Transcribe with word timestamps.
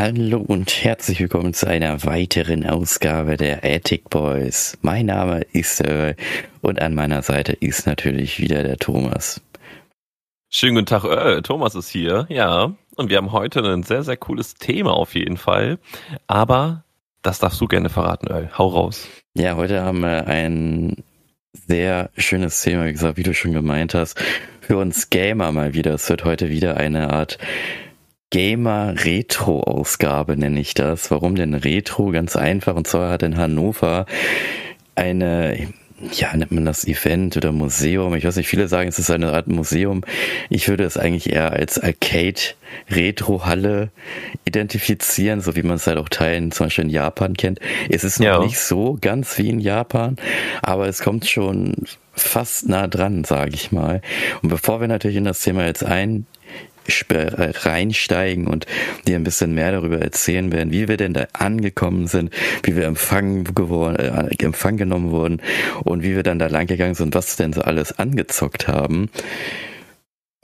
Hallo 0.00 0.38
und 0.46 0.84
herzlich 0.84 1.18
willkommen 1.18 1.54
zu 1.54 1.66
einer 1.66 2.04
weiteren 2.04 2.64
Ausgabe 2.64 3.36
der 3.36 3.64
Attic 3.64 4.08
Boys. 4.08 4.78
Mein 4.80 5.06
Name 5.06 5.40
ist 5.52 5.80
Earl 5.80 6.14
und 6.60 6.80
an 6.80 6.94
meiner 6.94 7.22
Seite 7.22 7.52
ist 7.52 7.84
natürlich 7.84 8.38
wieder 8.38 8.62
der 8.62 8.76
Thomas. 8.76 9.40
Schönen 10.50 10.76
guten 10.76 10.86
Tag, 10.86 11.02
Earl. 11.02 11.42
Thomas 11.42 11.74
ist 11.74 11.88
hier, 11.88 12.26
ja. 12.28 12.72
Und 12.94 13.10
wir 13.10 13.16
haben 13.16 13.32
heute 13.32 13.60
ein 13.64 13.82
sehr, 13.82 14.04
sehr 14.04 14.16
cooles 14.16 14.54
Thema 14.54 14.92
auf 14.92 15.16
jeden 15.16 15.36
Fall. 15.36 15.80
Aber 16.28 16.84
das 17.22 17.40
darfst 17.40 17.60
du 17.60 17.66
gerne 17.66 17.90
verraten, 17.90 18.28
Earl. 18.28 18.52
Hau 18.56 18.68
raus. 18.68 19.08
Ja, 19.34 19.56
heute 19.56 19.82
haben 19.82 20.02
wir 20.02 20.28
ein 20.28 21.02
sehr 21.52 22.10
schönes 22.16 22.62
Thema, 22.62 22.86
wie 22.86 22.92
gesagt, 22.92 23.16
wie 23.16 23.24
du 23.24 23.34
schon 23.34 23.52
gemeint 23.52 23.94
hast. 23.94 24.16
Für 24.60 24.76
uns 24.76 25.10
Gamer 25.10 25.50
mal 25.50 25.74
wieder. 25.74 25.92
Es 25.92 26.08
wird 26.08 26.24
heute 26.24 26.50
wieder 26.50 26.76
eine 26.76 27.12
Art 27.12 27.38
Gamer-Retro-Ausgabe, 28.30 30.36
nenne 30.36 30.60
ich 30.60 30.74
das. 30.74 31.10
Warum 31.10 31.34
denn 31.34 31.54
Retro? 31.54 32.10
Ganz 32.10 32.36
einfach. 32.36 32.76
Und 32.76 32.86
zwar 32.86 33.10
hat 33.10 33.22
in 33.22 33.36
Hannover 33.36 34.06
eine 34.94 35.68
ja, 36.12 36.36
nennt 36.36 36.52
man 36.52 36.64
das 36.64 36.86
Event 36.86 37.36
oder 37.36 37.50
Museum? 37.50 38.14
Ich 38.14 38.24
weiß 38.24 38.36
nicht, 38.36 38.46
viele 38.48 38.68
sagen, 38.68 38.88
es 38.88 39.00
ist 39.00 39.10
eine 39.10 39.32
Art 39.32 39.48
Museum. 39.48 40.02
Ich 40.48 40.68
würde 40.68 40.84
es 40.84 40.96
eigentlich 40.96 41.32
eher 41.32 41.52
als 41.52 41.80
Arcade-Retro-Halle 41.80 43.90
identifizieren, 44.44 45.40
so 45.40 45.56
wie 45.56 45.62
man 45.62 45.74
es 45.76 45.88
halt 45.88 45.98
auch 45.98 46.08
Teilen 46.08 46.52
zum 46.52 46.66
Beispiel 46.66 46.84
in 46.84 46.90
Japan 46.90 47.34
kennt. 47.34 47.58
Es 47.88 48.04
ist 48.04 48.20
noch 48.20 48.26
ja. 48.26 48.38
nicht 48.38 48.60
so 48.60 48.96
ganz 49.00 49.36
wie 49.38 49.48
in 49.48 49.58
Japan, 49.58 50.14
aber 50.62 50.86
es 50.86 51.02
kommt 51.02 51.26
schon 51.26 51.74
fast 52.12 52.68
nah 52.68 52.86
dran, 52.86 53.24
sage 53.24 53.54
ich 53.54 53.72
mal. 53.72 54.00
Und 54.42 54.50
bevor 54.50 54.80
wir 54.80 54.86
natürlich 54.88 55.16
in 55.16 55.24
das 55.24 55.40
Thema 55.40 55.66
jetzt 55.66 55.84
ein 55.84 56.26
reinsteigen 56.88 58.46
und 58.46 58.66
dir 59.06 59.16
ein 59.16 59.24
bisschen 59.24 59.54
mehr 59.54 59.72
darüber 59.72 60.00
erzählen 60.00 60.50
werden, 60.52 60.72
wie 60.72 60.88
wir 60.88 60.96
denn 60.96 61.14
da 61.14 61.26
angekommen 61.32 62.06
sind, 62.06 62.32
wie 62.62 62.76
wir 62.76 62.86
empfangen 62.86 63.44
geworden, 63.54 63.96
äh, 63.96 64.44
empfang 64.44 64.76
genommen 64.76 65.10
wurden 65.10 65.40
und 65.84 66.02
wie 66.02 66.16
wir 66.16 66.22
dann 66.22 66.38
da 66.38 66.46
lang 66.46 66.66
gegangen 66.66 66.94
sind, 66.94 67.14
was 67.14 67.36
denn 67.36 67.52
so 67.52 67.62
alles 67.62 67.98
angezockt 67.98 68.68
haben 68.68 69.10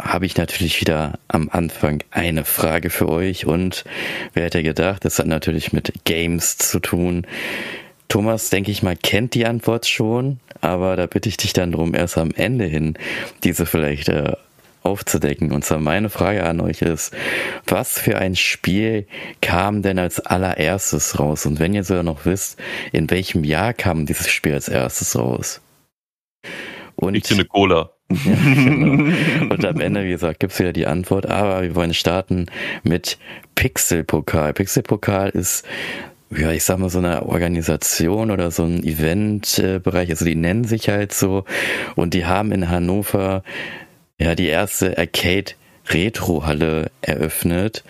habe 0.00 0.26
ich 0.26 0.36
natürlich 0.36 0.80
wieder 0.80 1.18
am 1.28 1.48
Anfang 1.50 2.02
eine 2.10 2.44
Frage 2.44 2.90
für 2.90 3.08
euch 3.08 3.46
und 3.46 3.84
wer 4.32 4.44
hätte 4.44 4.62
gedacht, 4.62 5.04
das 5.04 5.18
hat 5.18 5.26
natürlich 5.26 5.72
mit 5.72 5.92
Games 6.04 6.58
zu 6.58 6.80
tun. 6.80 7.26
Thomas, 8.08 8.50
denke 8.50 8.70
ich 8.70 8.82
mal, 8.82 8.96
kennt 8.96 9.34
die 9.34 9.46
Antwort 9.46 9.86
schon, 9.86 10.40
aber 10.60 10.96
da 10.96 11.06
bitte 11.06 11.28
ich 11.28 11.36
dich 11.36 11.52
dann 11.52 11.72
drum, 11.72 11.94
erst 11.94 12.18
am 12.18 12.32
Ende 12.32 12.64
hin 12.64 12.94
diese 13.44 13.66
vielleicht 13.66 14.08
äh, 14.08 14.32
aufzudecken. 14.84 15.50
Und 15.50 15.64
zwar 15.64 15.80
meine 15.80 16.10
Frage 16.10 16.44
an 16.44 16.60
euch 16.60 16.82
ist, 16.82 17.12
was 17.66 17.98
für 17.98 18.18
ein 18.18 18.36
Spiel 18.36 19.06
kam 19.40 19.82
denn 19.82 19.98
als 19.98 20.20
allererstes 20.20 21.18
raus? 21.18 21.46
Und 21.46 21.58
wenn 21.58 21.74
ihr 21.74 21.84
sogar 21.84 22.02
noch 22.02 22.26
wisst, 22.26 22.60
in 22.92 23.10
welchem 23.10 23.42
Jahr 23.42 23.72
kam 23.72 24.06
dieses 24.06 24.30
Spiel 24.30 24.52
als 24.52 24.68
erstes 24.68 25.18
raus? 25.18 25.60
Und 26.94 27.14
ich 27.14 27.26
finde 27.26 27.46
Cola. 27.46 27.90
Ja, 28.24 28.34
genau. 28.34 29.12
Und 29.50 29.64
am 29.64 29.80
Ende, 29.80 30.04
wie 30.04 30.10
gesagt, 30.10 30.38
gibt's 30.38 30.58
wieder 30.58 30.74
die 30.74 30.86
Antwort. 30.86 31.26
Aber 31.26 31.62
wir 31.62 31.74
wollen 31.74 31.94
starten 31.94 32.46
mit 32.82 33.18
Pixelpokal. 33.54 34.52
Pixelpokal 34.52 35.30
ist 35.30 35.66
ja, 36.36 36.50
ich 36.50 36.64
sag 36.64 36.78
mal, 36.78 36.90
so 36.90 36.98
eine 36.98 37.26
Organisation 37.26 38.30
oder 38.30 38.50
so 38.50 38.64
ein 38.64 38.82
Eventbereich, 38.82 40.10
also 40.10 40.24
die 40.24 40.34
nennen 40.34 40.64
sich 40.64 40.88
halt 40.88 41.12
so 41.12 41.44
und 41.96 42.14
die 42.14 42.26
haben 42.26 42.50
in 42.50 42.68
Hannover 42.68 43.42
ja 44.18 44.34
die 44.34 44.46
erste 44.46 44.96
Arcade-Retro-Halle 44.98 46.90
eröffnet. 47.00 47.84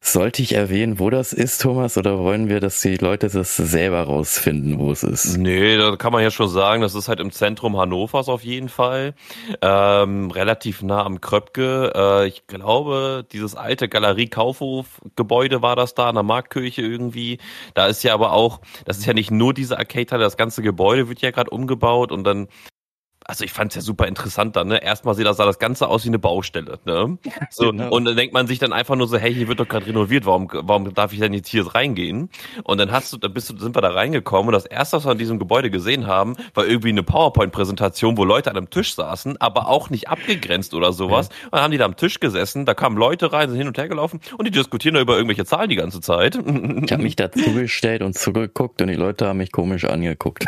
Sollte 0.00 0.42
ich 0.42 0.54
erwähnen, 0.54 1.00
wo 1.00 1.10
das 1.10 1.32
ist, 1.32 1.60
Thomas, 1.60 1.98
oder 1.98 2.20
wollen 2.20 2.48
wir, 2.48 2.60
dass 2.60 2.80
die 2.80 2.96
Leute 2.96 3.28
das 3.28 3.56
selber 3.56 4.04
rausfinden, 4.04 4.78
wo 4.78 4.92
es 4.92 5.02
ist? 5.02 5.36
Nee, 5.36 5.76
da 5.76 5.96
kann 5.96 6.12
man 6.12 6.22
ja 6.22 6.30
schon 6.30 6.48
sagen, 6.48 6.82
das 6.82 6.94
ist 6.94 7.08
halt 7.08 7.18
im 7.18 7.32
Zentrum 7.32 7.76
Hannovers 7.76 8.28
auf 8.28 8.44
jeden 8.44 8.68
Fall. 8.68 9.14
Ähm, 9.60 10.30
relativ 10.30 10.82
nah 10.82 11.04
am 11.04 11.20
Kröpke. 11.20 11.92
Äh, 11.94 12.28
ich 12.28 12.46
glaube, 12.46 13.26
dieses 13.32 13.56
alte 13.56 13.88
Galerie-Kaufhof-Gebäude 13.88 15.62
war 15.62 15.74
das 15.74 15.94
da, 15.94 16.08
an 16.08 16.14
der 16.14 16.24
Marktkirche 16.24 16.80
irgendwie. 16.80 17.38
Da 17.74 17.88
ist 17.88 18.04
ja 18.04 18.14
aber 18.14 18.32
auch, 18.32 18.60
das 18.84 18.98
ist 18.98 19.06
ja 19.06 19.14
nicht 19.14 19.32
nur 19.32 19.52
diese 19.52 19.78
Arcade-Halle, 19.78 20.22
das 20.22 20.36
ganze 20.36 20.62
Gebäude 20.62 21.08
wird 21.08 21.20
ja 21.20 21.32
gerade 21.32 21.50
umgebaut 21.50 22.12
und 22.12 22.22
dann 22.22 22.48
also 23.28 23.44
ich 23.44 23.52
fand 23.52 23.72
es 23.72 23.76
ja 23.76 23.82
super 23.82 24.08
interessant 24.08 24.56
dann, 24.56 24.68
ne? 24.68 24.82
Erstmal 24.82 25.14
sieht 25.14 25.26
das, 25.26 25.36
sah 25.36 25.44
das 25.44 25.58
Ganze 25.58 25.86
aus 25.88 26.02
wie 26.04 26.08
eine 26.08 26.18
Baustelle, 26.18 26.78
ne? 26.86 27.18
So, 27.50 27.70
genau. 27.70 27.90
Und 27.90 28.06
dann 28.06 28.16
denkt 28.16 28.32
man 28.32 28.46
sich 28.46 28.58
dann 28.58 28.72
einfach 28.72 28.96
nur 28.96 29.06
so, 29.06 29.18
hey, 29.18 29.34
hier 29.34 29.48
wird 29.48 29.60
doch 29.60 29.68
gerade 29.68 29.86
renoviert, 29.86 30.24
warum, 30.24 30.48
warum 30.50 30.94
darf 30.94 31.12
ich 31.12 31.18
denn 31.18 31.34
jetzt 31.34 31.48
hier 31.48 31.66
reingehen? 31.74 32.30
Und 32.64 32.78
dann 32.78 32.90
hast 32.90 33.12
du, 33.12 33.18
dann 33.18 33.34
bist 33.34 33.50
du, 33.50 33.58
sind 33.58 33.76
wir 33.76 33.82
da 33.82 33.90
reingekommen 33.90 34.48
und 34.48 34.52
das 34.54 34.64
erste, 34.64 34.96
was 34.96 35.04
wir 35.04 35.10
an 35.10 35.18
diesem 35.18 35.38
Gebäude 35.38 35.70
gesehen 35.70 36.06
haben, 36.06 36.36
war 36.54 36.66
irgendwie 36.66 36.88
eine 36.88 37.02
PowerPoint-Präsentation, 37.02 38.16
wo 38.16 38.24
Leute 38.24 38.50
an 38.50 38.56
einem 38.56 38.70
Tisch 38.70 38.94
saßen, 38.94 39.38
aber 39.42 39.68
auch 39.68 39.90
nicht 39.90 40.08
abgegrenzt 40.08 40.72
oder 40.72 40.94
sowas. 40.94 41.28
Und 41.44 41.52
dann 41.52 41.60
haben 41.60 41.70
die 41.70 41.78
da 41.78 41.84
am 41.84 41.96
Tisch 41.96 42.20
gesessen, 42.20 42.64
da 42.64 42.72
kamen 42.72 42.96
Leute 42.96 43.30
rein, 43.30 43.50
sind 43.50 43.58
hin 43.58 43.68
und 43.68 43.76
her 43.76 43.88
gelaufen 43.88 44.20
und 44.38 44.46
die 44.46 44.50
diskutieren 44.50 44.94
da 44.94 45.02
über 45.02 45.16
irgendwelche 45.16 45.44
Zahlen 45.44 45.68
die 45.68 45.76
ganze 45.76 46.00
Zeit. 46.00 46.36
Ich 46.36 46.92
habe 46.92 47.02
mich 47.02 47.16
dazugestellt 47.16 48.00
und 48.02 48.16
zugeguckt 48.18 48.80
und 48.80 48.88
die 48.88 48.94
Leute 48.94 49.26
haben 49.26 49.36
mich 49.36 49.52
komisch 49.52 49.84
angeguckt. 49.84 50.46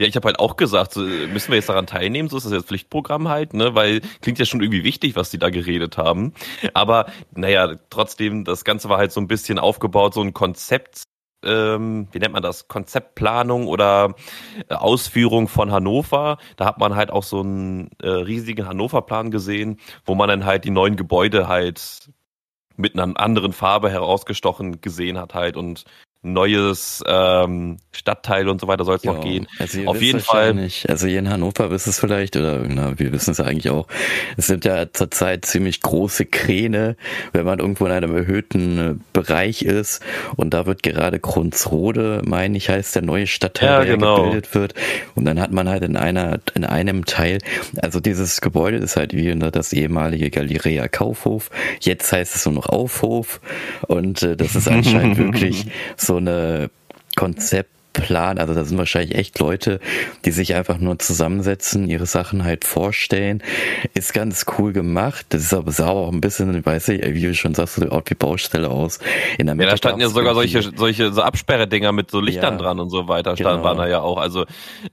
Ja, 0.00 0.06
ich 0.06 0.16
habe 0.16 0.26
halt 0.26 0.38
auch 0.38 0.56
gesagt, 0.56 0.94
so, 0.94 1.00
müssen 1.02 1.48
wir 1.50 1.56
jetzt 1.56 1.68
daran 1.68 1.86
teilnehmen, 1.86 2.30
so 2.30 2.38
ist 2.38 2.44
das 2.44 2.52
jetzt 2.52 2.68
Pflichtprogramm 2.68 3.28
halt, 3.28 3.52
ne? 3.52 3.74
Weil 3.74 4.00
klingt 4.22 4.38
ja 4.38 4.46
schon 4.46 4.62
irgendwie 4.62 4.84
wichtig, 4.84 5.16
was 5.16 5.30
die 5.30 5.38
da 5.38 5.50
geredet 5.50 5.98
haben. 5.98 6.32
Aber 6.72 7.06
naja, 7.34 7.76
trotzdem, 7.90 8.44
das 8.44 8.64
Ganze 8.64 8.88
war 8.88 8.96
halt 8.96 9.12
so 9.12 9.20
ein 9.20 9.28
bisschen 9.28 9.58
aufgebaut, 9.58 10.14
so 10.14 10.22
ein 10.22 10.32
Konzept, 10.32 11.02
ähm, 11.44 12.08
wie 12.12 12.18
nennt 12.18 12.32
man 12.32 12.42
das, 12.42 12.68
Konzeptplanung 12.68 13.66
oder 13.66 14.14
äh, 14.68 14.74
Ausführung 14.74 15.46
von 15.46 15.70
Hannover. 15.70 16.38
Da 16.56 16.64
hat 16.64 16.78
man 16.78 16.96
halt 16.96 17.10
auch 17.10 17.22
so 17.22 17.40
einen 17.40 17.90
äh, 18.02 18.08
riesigen 18.08 18.66
Hannover-Plan 18.66 19.30
gesehen, 19.30 19.78
wo 20.06 20.14
man 20.14 20.28
dann 20.28 20.46
halt 20.46 20.64
die 20.64 20.70
neuen 20.70 20.96
Gebäude 20.96 21.48
halt 21.48 22.10
mit 22.76 22.98
einer 22.98 23.18
anderen 23.18 23.52
Farbe 23.52 23.90
herausgestochen 23.90 24.80
gesehen 24.80 25.18
hat 25.18 25.34
halt 25.34 25.56
und 25.56 25.84
neues 26.32 27.02
ähm, 27.06 27.78
Stadtteil 27.92 28.48
und 28.48 28.60
so 28.60 28.68
weiter 28.68 28.84
soll 28.84 28.96
es 28.96 29.04
noch 29.04 29.22
gehen. 29.22 29.46
Also 29.58 29.84
Auf 29.86 30.02
jeden 30.02 30.20
Fall. 30.20 30.54
Nicht. 30.54 30.88
Also 30.88 31.06
hier 31.06 31.18
in 31.18 31.30
Hannover 31.30 31.70
wisst 31.70 31.86
es 31.86 31.98
vielleicht, 31.98 32.36
oder 32.36 32.58
na, 32.68 32.98
wir 32.98 33.12
wissen 33.12 33.30
es 33.30 33.40
eigentlich 33.40 33.70
auch, 33.70 33.86
es 34.36 34.46
sind 34.46 34.64
ja 34.64 34.92
zurzeit 34.92 35.44
ziemlich 35.44 35.80
große 35.80 36.26
Kräne, 36.26 36.96
wenn 37.32 37.44
man 37.44 37.58
irgendwo 37.58 37.86
in 37.86 37.92
einem 37.92 38.14
erhöhten 38.14 38.78
äh, 38.78 38.94
Bereich 39.12 39.62
ist. 39.62 40.02
Und 40.36 40.52
da 40.52 40.66
wird 40.66 40.82
gerade 40.82 41.18
Krunsrode, 41.18 42.22
meine 42.24 42.56
ich, 42.56 42.68
heißt 42.68 42.94
der 42.94 43.02
neue 43.02 43.26
Stadtteil, 43.26 43.68
ja, 43.68 43.84
der 43.84 43.94
genau. 43.96 44.16
gebildet 44.16 44.54
wird. 44.54 44.74
Und 45.14 45.24
dann 45.24 45.40
hat 45.40 45.52
man 45.52 45.68
halt 45.68 45.82
in 45.82 45.96
einer, 45.96 46.40
in 46.54 46.64
einem 46.64 47.04
Teil, 47.04 47.38
also 47.80 48.00
dieses 48.00 48.40
Gebäude 48.40 48.78
ist 48.78 48.96
halt 48.96 49.14
wie 49.14 49.36
das 49.36 49.72
ehemalige 49.72 50.30
Galeria 50.30 50.88
Kaufhof. 50.88 51.50
Jetzt 51.80 52.12
heißt 52.12 52.36
es 52.36 52.44
nur 52.46 52.54
noch 52.54 52.68
Aufhof. 52.68 53.40
Und 53.86 54.22
äh, 54.22 54.36
das 54.36 54.54
ist 54.54 54.68
anscheinend 54.68 55.16
wirklich 55.18 55.66
so 55.96 56.15
eine 56.18 56.70
Konzeptplan. 57.16 58.38
Also 58.38 58.54
da 58.54 58.64
sind 58.64 58.78
wahrscheinlich 58.78 59.16
echt 59.16 59.38
Leute, 59.38 59.80
die 60.24 60.30
sich 60.30 60.54
einfach 60.54 60.78
nur 60.78 60.98
zusammensetzen, 60.98 61.88
ihre 61.88 62.06
Sachen 62.06 62.44
halt 62.44 62.64
vorstellen. 62.64 63.42
Ist 63.94 64.12
ganz 64.12 64.46
cool 64.58 64.72
gemacht. 64.72 65.26
Das 65.30 65.42
ist 65.42 65.54
aber 65.54 65.72
sauber 65.72 66.00
auch 66.00 66.12
ein 66.12 66.20
bisschen, 66.20 66.64
weiß 66.64 66.88
ich, 66.90 67.02
wie 67.14 67.22
du 67.22 67.34
schon 67.34 67.54
sagst, 67.54 67.76
so 67.76 67.82
wie 67.82 68.14
Baustelle 68.14 68.70
aus. 68.70 68.98
In 69.38 69.46
der 69.46 69.54
Mitte 69.54 69.66
ja, 69.66 69.70
da 69.72 69.76
standen 69.76 70.00
ja 70.00 70.08
sogar 70.08 70.34
solche, 70.34 70.62
solche 70.76 71.12
so 71.12 71.22
Absperredinger 71.22 71.92
mit 71.92 72.10
so 72.10 72.20
Lichtern 72.20 72.54
ja, 72.54 72.62
dran 72.62 72.80
und 72.80 72.90
so 72.90 73.08
weiter, 73.08 73.36
stand, 73.36 73.56
genau. 73.56 73.64
waren 73.64 73.78
da 73.78 73.88
ja 73.88 74.00
auch. 74.00 74.18
Also 74.18 74.44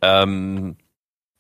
ähm, 0.01 0.75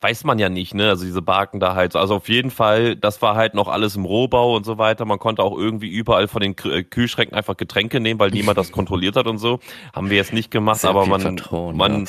weiß 0.03 0.25
man 0.25 0.37
ja 0.37 0.49
nicht, 0.49 0.73
ne? 0.73 0.89
Also 0.89 1.05
diese 1.05 1.21
Barken 1.21 1.61
da 1.61 1.75
halt. 1.75 1.95
Also 1.95 2.15
auf 2.15 2.27
jeden 2.27 2.51
Fall, 2.51 2.97
das 2.97 3.21
war 3.21 3.35
halt 3.35 3.53
noch 3.53 3.69
alles 3.69 3.95
im 3.95 4.03
Rohbau 4.03 4.55
und 4.55 4.65
so 4.65 4.77
weiter. 4.77 5.05
Man 5.05 5.17
konnte 5.17 5.41
auch 5.41 5.57
irgendwie 5.57 5.87
überall 5.87 6.27
von 6.27 6.41
den 6.41 6.55
äh, 6.65 6.83
Kühlschränken 6.83 7.37
einfach 7.37 7.55
Getränke 7.55 8.01
nehmen, 8.01 8.19
weil 8.19 8.31
niemand 8.31 8.57
das 8.57 8.71
kontrolliert 8.73 9.15
hat 9.15 9.27
und 9.27 9.37
so. 9.37 9.59
Haben 9.93 10.09
wir 10.09 10.17
jetzt 10.17 10.33
nicht 10.33 10.51
gemacht, 10.51 10.81
Sehr 10.81 10.89
aber 10.89 11.05
man, 11.05 11.21
Vertrauen, 11.21 11.77
man, 11.77 12.05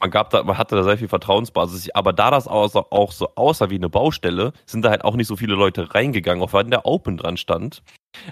man 0.00 0.10
gab 0.10 0.30
da, 0.30 0.42
man 0.42 0.56
hatte 0.56 0.76
da 0.76 0.82
sehr 0.84 0.96
viel 0.96 1.08
Vertrauensbasis. 1.08 1.90
Aber 1.90 2.12
da 2.12 2.30
das 2.30 2.48
auch 2.48 2.68
so, 2.68 2.86
auch 2.90 3.12
so 3.12 3.28
aussah 3.34 3.68
wie 3.68 3.74
eine 3.74 3.90
Baustelle, 3.90 4.52
sind 4.64 4.84
da 4.84 4.90
halt 4.90 5.04
auch 5.04 5.14
nicht 5.14 5.26
so 5.26 5.36
viele 5.36 5.54
Leute 5.54 5.94
reingegangen, 5.94 6.42
auch 6.42 6.54
wenn 6.54 6.70
der 6.70 6.86
Open 6.86 7.18
dran 7.18 7.36
stand. 7.36 7.82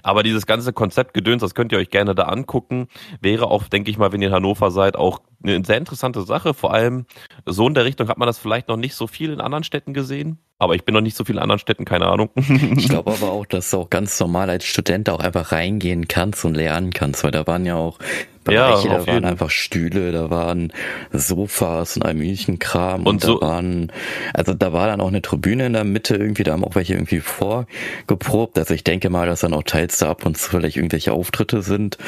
Aber 0.02 0.22
dieses 0.22 0.46
ganze 0.46 0.72
Konzept 0.72 1.14
Gedöns, 1.14 1.40
das 1.40 1.54
könnt 1.54 1.72
ihr 1.72 1.78
euch 1.78 1.90
gerne 1.90 2.14
da 2.14 2.24
angucken. 2.24 2.88
Wäre 3.20 3.50
auch, 3.50 3.64
denke 3.64 3.90
ich 3.90 3.98
mal, 3.98 4.12
wenn 4.12 4.22
ihr 4.22 4.28
in 4.28 4.34
Hannover 4.34 4.70
seid, 4.70 4.96
auch 4.96 5.20
eine 5.42 5.64
sehr 5.64 5.78
interessante 5.78 6.22
Sache. 6.22 6.54
Vor 6.54 6.72
allem 6.72 7.06
so 7.44 7.66
in 7.68 7.74
der 7.74 7.84
Richtung 7.84 8.08
hat 8.08 8.18
man 8.18 8.26
das 8.26 8.38
vielleicht 8.38 8.68
noch 8.68 8.76
nicht 8.76 8.94
so 8.94 9.06
viel 9.06 9.32
in 9.32 9.40
anderen 9.40 9.64
Städten 9.64 9.94
gesehen. 9.94 10.38
Aber 10.58 10.74
ich 10.74 10.84
bin 10.84 10.94
noch 10.94 11.02
nicht 11.02 11.16
so 11.16 11.24
viel 11.24 11.36
in 11.36 11.42
anderen 11.42 11.58
Städten, 11.58 11.84
keine 11.84 12.06
Ahnung. 12.06 12.30
ich 12.36 12.88
glaube 12.88 13.12
aber 13.12 13.30
auch, 13.30 13.46
dass 13.46 13.70
du 13.70 13.78
auch 13.78 13.90
ganz 13.90 14.18
normal 14.18 14.48
als 14.48 14.64
Student 14.64 15.10
auch 15.10 15.20
einfach 15.20 15.52
reingehen 15.52 16.08
kannst 16.08 16.44
und 16.44 16.54
lernen 16.54 16.92
kannst, 16.92 17.24
weil 17.24 17.30
da 17.30 17.46
waren 17.46 17.66
ja 17.66 17.76
auch 17.76 17.98
Bereiche, 18.46 18.88
ja, 18.88 18.98
da 18.98 19.06
waren 19.06 19.24
einfach 19.24 19.50
Stühle, 19.50 20.12
da 20.12 20.30
waren 20.30 20.72
Sofas 21.12 21.96
und 21.96 22.04
ein 22.04 22.16
Münchenkram 22.16 23.00
und, 23.00 23.06
und 23.06 23.22
so 23.22 23.38
da 23.38 23.46
waren, 23.46 23.92
also 24.32 24.54
da 24.54 24.72
war 24.72 24.86
dann 24.86 25.00
auch 25.00 25.08
eine 25.08 25.20
Tribüne 25.20 25.66
in 25.66 25.72
der 25.74 25.84
Mitte 25.84 26.16
irgendwie, 26.16 26.44
da 26.44 26.52
haben 26.52 26.64
auch 26.64 26.74
welche 26.74 26.94
irgendwie 26.94 27.20
vorgeprobt. 27.20 28.58
Also 28.58 28.72
ich 28.72 28.84
denke 28.84 29.10
mal, 29.10 29.26
dass 29.26 29.40
dann 29.40 29.52
auch 29.52 29.64
teils 29.64 29.98
da 29.98 30.10
ab 30.10 30.24
und 30.24 30.38
zu 30.38 30.50
vielleicht 30.50 30.76
irgendwelche 30.76 31.12
Auftritte 31.12 31.62
sind. 31.62 31.98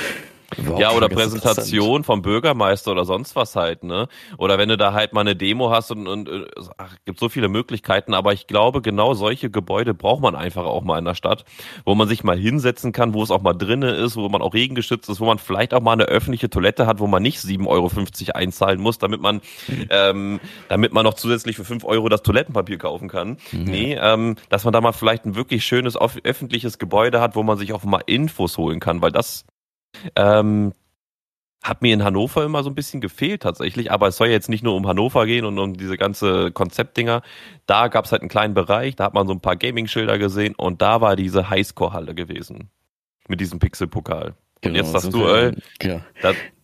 Ja, 0.79 0.93
oder 0.93 1.11
Präsentation 1.11 2.05
vom 2.05 2.23
Bürgermeister 2.23 2.93
oder 2.93 3.05
sonst 3.05 3.37
was 3.37 3.55
halt, 3.55 3.85
ne? 3.85 4.09
Oder 4.39 4.57
wenn 4.57 4.71
du 4.71 4.79
da 4.79 4.95
halt 4.95 5.13
mal 5.13 5.21
eine 5.21 5.37
Demo 5.37 5.71
hast 5.71 5.91
und, 5.91 6.07
und 6.07 6.31
ach, 6.79 6.97
gibt 7.05 7.21
so 7.21 7.29
viele 7.29 7.49
Möglichkeiten, 7.49 8.15
aber 8.15 8.33
ich 8.33 8.47
glaube, 8.47 8.81
genau 8.81 9.13
solche 9.13 9.51
Gebäude 9.51 9.93
braucht 9.93 10.23
man 10.23 10.35
einfach 10.35 10.65
auch 10.65 10.83
mal 10.83 10.99
in 10.99 11.05
der 11.05 11.15
Stadt, 11.15 11.45
wo 11.85 11.95
man 11.95 12.09
sich 12.09 12.25
mal 12.25 12.39
hinsetzen 12.39 12.93
kann, 12.93 13.13
wo 13.13 13.23
es 13.23 13.31
auch 13.31 13.43
mal 13.43 13.53
drinnen 13.53 13.95
ist, 13.95 14.17
wo 14.17 14.27
man 14.31 14.41
auch 14.41 14.55
regengeschützt 14.55 15.11
ist, 15.11 15.21
wo 15.21 15.27
man 15.27 15.39
vielleicht 15.39 15.75
auch 15.75 15.83
mal 15.83 15.93
eine 15.93 16.05
öffentliche 16.05 16.49
Toilette 16.49 16.87
hat, 16.87 16.99
wo 16.99 17.07
man 17.07 17.23
nicht 17.23 17.41
7,50 17.41 17.67
Euro 17.69 17.91
einzahlen 18.35 18.81
muss, 18.81 18.97
damit 18.97 19.21
man, 19.21 19.43
ähm, 19.91 20.41
damit 20.69 20.95
man 20.95 21.05
noch 21.05 21.15
zusätzlich 21.15 21.57
für 21.57 21.65
5 21.65 21.85
Euro 21.85 22.09
das 22.09 22.23
Toilettenpapier 22.23 22.79
kaufen 22.79 23.09
kann. 23.09 23.37
Mhm. 23.53 23.65
Nee, 23.65 23.99
ähm, 24.01 24.37
dass 24.49 24.65
man 24.65 24.73
da 24.73 24.81
mal 24.81 24.93
vielleicht 24.93 25.27
ein 25.27 25.35
wirklich 25.35 25.67
schönes 25.67 25.99
öffentliches 25.99 26.79
Gebäude 26.79 27.21
hat, 27.21 27.37
wo 27.37 27.43
man 27.43 27.59
sich 27.59 27.75
auch 27.75 27.85
mal 27.85 28.03
Infos 28.07 28.57
holen 28.57 28.81
kann, 28.81 29.03
weil 29.03 29.13
das 29.13 29.45
ähm, 30.17 30.73
hat 31.63 31.83
mir 31.83 31.93
in 31.93 32.05
Hannover 32.05 32.45
immer 32.45 32.63
so 32.63 32.71
ein 32.71 32.75
bisschen 32.75 33.01
gefehlt 33.01 33.43
tatsächlich, 33.43 33.91
aber 33.91 34.09
es 34.09 34.17
soll 34.17 34.29
jetzt 34.29 34.49
nicht 34.49 34.63
nur 34.63 34.75
um 34.75 34.87
Hannover 34.87 35.27
gehen 35.27 35.45
und 35.45 35.59
um 35.59 35.77
diese 35.77 35.97
ganze 35.97 36.51
Konzeptdinger. 36.53 37.23
Da 37.67 37.89
gab 37.89 38.05
es 38.05 38.13
halt 38.13 38.23
einen 38.23 38.31
kleinen 38.31 38.55
Bereich, 38.55 38.97
da 38.97 39.05
hat 39.05 39.15
man 39.15 39.27
so 39.27 39.35
ein 39.35 39.41
paar 39.41 39.57
Gaming-Schilder 39.57 40.19
gesehen 40.19 40.55
und 40.55 40.83
da 40.83 41.01
war 41.01 41.17
diese 41.17 41.51
Highscore-Halle 41.51 42.15
gewesen. 42.15 42.71
Mit 43.29 43.41
diesem 43.41 43.59
Pixel-Pokal. 43.59 44.29
Und 44.29 44.37
genau, 44.63 44.77
jetzt 44.77 44.93
sagst 44.93 45.13
du, 45.13 45.27
ey, 45.27 45.53
ja. 45.83 46.01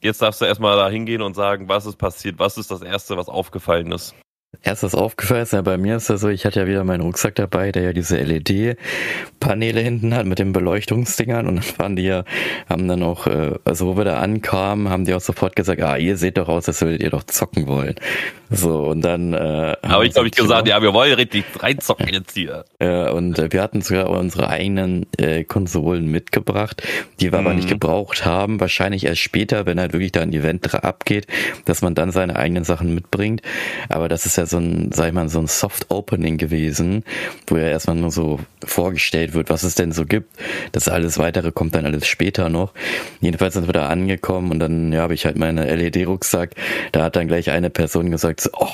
jetzt 0.01 0.23
darfst 0.23 0.41
du 0.41 0.47
erstmal 0.47 0.77
da 0.77 0.89
hingehen 0.89 1.23
und 1.23 1.35
sagen, 1.35 1.69
was 1.69 1.87
ist 1.87 1.97
passiert, 1.97 2.39
was 2.39 2.57
ist 2.57 2.71
das 2.71 2.83
Erste, 2.83 3.17
was 3.17 3.29
aufgefallen 3.29 3.93
ist. 3.93 4.15
Erst 4.63 4.83
was 4.83 4.95
aufgefallen 4.95 5.43
ist, 5.43 5.53
ja, 5.53 5.63
bei 5.63 5.77
mir 5.77 5.97
ist 5.97 6.11
das 6.11 6.21
so, 6.21 6.29
ich 6.29 6.45
hatte 6.47 6.61
ja 6.61 6.67
wieder 6.67 6.85
meinen 6.85 7.03
Rucksack 7.03 7.35
dabei, 7.35 7.73
der 7.73 7.83
ja 7.83 7.93
diese 7.93 8.17
LED-Paneele 8.17 9.81
hinten 9.81 10.15
hat 10.15 10.27
mit 10.27 10.39
den 10.39 10.53
Beleuchtungsdingern 10.53 11.47
und 11.47 11.57
dann 11.57 11.79
waren 11.79 11.97
die 11.97 12.03
ja, 12.03 12.25
haben 12.69 12.89
dann 12.89 13.03
auch, 13.03 13.27
äh, 13.27 13.53
also 13.65 13.87
wo 13.87 13.97
wir 13.97 14.05
da 14.05 14.19
ankamen, 14.19 14.89
haben 14.89 15.05
die 15.05 15.15
auch 15.15 15.21
sofort 15.21 15.57
gesagt, 15.57 15.83
ah, 15.83 15.97
ihr 15.97 16.17
seht 16.17 16.39
doch 16.39 16.49
aus, 16.49 16.69
als 16.69 16.81
würdet 16.81 17.03
ihr 17.03 17.11
doch 17.11 17.25
zocken 17.25 17.67
wollen. 17.67 17.95
So, 18.51 18.85
und 18.85 19.01
dann, 19.01 19.33
äh, 19.33 19.75
habe 19.83 20.07
ich, 20.07 20.13
glaube 20.13 20.29
ich, 20.29 20.35
gesagt, 20.35 20.69
ja, 20.69 20.81
wir 20.81 20.93
wollen 20.93 21.15
richtig 21.15 21.45
reinzocken 21.59 22.09
jetzt 22.13 22.35
hier. 22.35 22.65
Ja, 22.81 23.11
und 23.11 23.39
äh, 23.39 23.53
wir 23.53 23.63
hatten 23.63 23.81
sogar 23.81 24.11
unsere 24.11 24.49
eigenen 24.49 25.07
äh, 25.19 25.45
Konsolen 25.45 26.07
mitgebracht, 26.07 26.83
die 27.21 27.33
wir 27.33 27.41
mhm. 27.41 27.47
aber 27.47 27.55
nicht 27.55 27.67
mhm. 27.67 27.73
gebraucht 27.73 28.25
haben, 28.25 28.61
wahrscheinlich 28.61 29.05
erst 29.05 29.21
später, 29.21 29.67
wenn 29.67 29.81
halt 29.81 29.93
wirklich 29.93 30.13
da 30.13 30.21
ein 30.21 30.33
Event 30.33 30.75
abgeht, 30.75 31.27
dass 31.65 31.83
man 31.83 31.95
dann 31.95 32.11
seine 32.11 32.37
eigenen 32.37 32.65
Sachen 32.65 32.95
mitbringt. 32.95 33.43
Aber 33.89 34.09
das 34.09 34.27
ist 34.27 34.37
ja 34.37 34.44
so 34.47 34.59
ein, 34.59 34.91
sag 34.93 35.09
ich 35.09 35.13
mal, 35.13 35.29
so 35.29 35.39
ein 35.39 35.47
Soft 35.47 35.91
Opening 35.91 36.37
gewesen, 36.37 37.05
wo 37.47 37.57
ja 37.57 37.69
erstmal 37.69 37.97
nur 37.97 38.11
so 38.11 38.41
vorgestellt 38.65 39.35
wird, 39.35 39.51
was 39.51 39.63
es 39.63 39.75
denn 39.75 39.93
so 39.93 40.05
gibt. 40.05 40.31
Das 40.73 40.89
alles 40.89 41.19
weitere 41.19 41.53
kommt 41.53 41.75
dann 41.75 41.87
alles 41.87 42.07
später 42.07 42.49
noch. 42.49 42.73
Jedenfalls 43.21 43.55
sind 43.55 43.69
wir 43.69 43.73
da 43.73 43.89
angekommen 43.89 44.51
und 44.51 44.59
dann, 44.59 44.93
ja, 44.93 45.03
habe 45.03 45.15
ich 45.15 45.27
halt 45.27 45.37
meine 45.37 45.75
LED-Rucksack. 45.75 46.55
Da 46.93 47.03
hat 47.03 47.17
dann 47.17 47.29
gleich 47.29 47.51
eine 47.51 47.71
Person 47.71 48.11
gesagt, 48.11 48.41
so, 48.41 48.51
oh, 48.53 48.69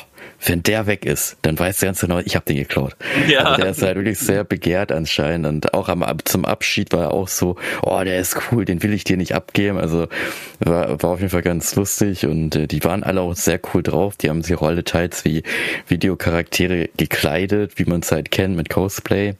wenn 0.44 0.62
der 0.62 0.86
weg 0.86 1.04
ist, 1.04 1.36
dann 1.42 1.58
weißt 1.58 1.82
du 1.82 1.86
ganz 1.86 2.00
genau, 2.00 2.18
ich 2.18 2.34
habe 2.34 2.46
den 2.46 2.56
geklaut. 2.56 2.96
Ja. 3.28 3.40
Also 3.40 3.62
der 3.62 3.70
ist 3.70 3.82
halt 3.82 3.96
wirklich 3.96 4.18
sehr 4.18 4.44
begehrt 4.44 4.92
anscheinend 4.92 5.46
und 5.46 5.74
auch 5.74 5.88
am, 5.88 6.04
zum 6.24 6.44
Abschied 6.44 6.92
war 6.92 7.02
er 7.02 7.10
auch 7.12 7.28
so, 7.28 7.56
oh, 7.82 8.00
der 8.02 8.18
ist 8.18 8.36
cool, 8.50 8.64
den 8.64 8.82
will 8.82 8.92
ich 8.92 9.04
dir 9.04 9.16
nicht 9.16 9.34
abgeben. 9.34 9.78
Also 9.78 10.08
war, 10.60 11.02
war 11.02 11.10
auf 11.10 11.20
jeden 11.20 11.30
Fall 11.30 11.42
ganz 11.42 11.74
lustig 11.76 12.26
und 12.26 12.56
äh, 12.56 12.66
die 12.66 12.82
waren 12.84 13.02
alle 13.02 13.20
auch 13.20 13.34
sehr 13.34 13.60
cool 13.74 13.82
drauf. 13.82 14.16
Die 14.16 14.30
haben 14.30 14.42
sich 14.42 14.56
auch 14.56 14.62
alle 14.62 14.84
teils 14.84 15.24
wie 15.24 15.42
Videocharaktere 15.88 16.88
gekleidet, 16.96 17.78
wie 17.78 17.84
man 17.84 18.00
es 18.00 18.10
halt 18.10 18.30
kennt 18.30 18.56
mit 18.56 18.70
Cosplay. 18.70 19.34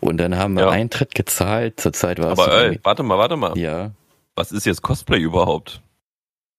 Und 0.00 0.16
dann 0.18 0.36
haben 0.36 0.54
wir 0.54 0.64
ja. 0.64 0.70
Eintritt 0.70 1.14
gezahlt. 1.14 1.78
Zurzeit 1.78 2.18
war 2.18 2.32
Aber 2.32 2.64
ey, 2.64 2.80
warte 2.82 3.02
mal, 3.02 3.18
warte 3.18 3.36
mal. 3.36 3.56
Ja. 3.56 3.92
Was 4.34 4.50
ist 4.50 4.64
jetzt 4.64 4.82
Cosplay 4.82 5.20
überhaupt? 5.20 5.82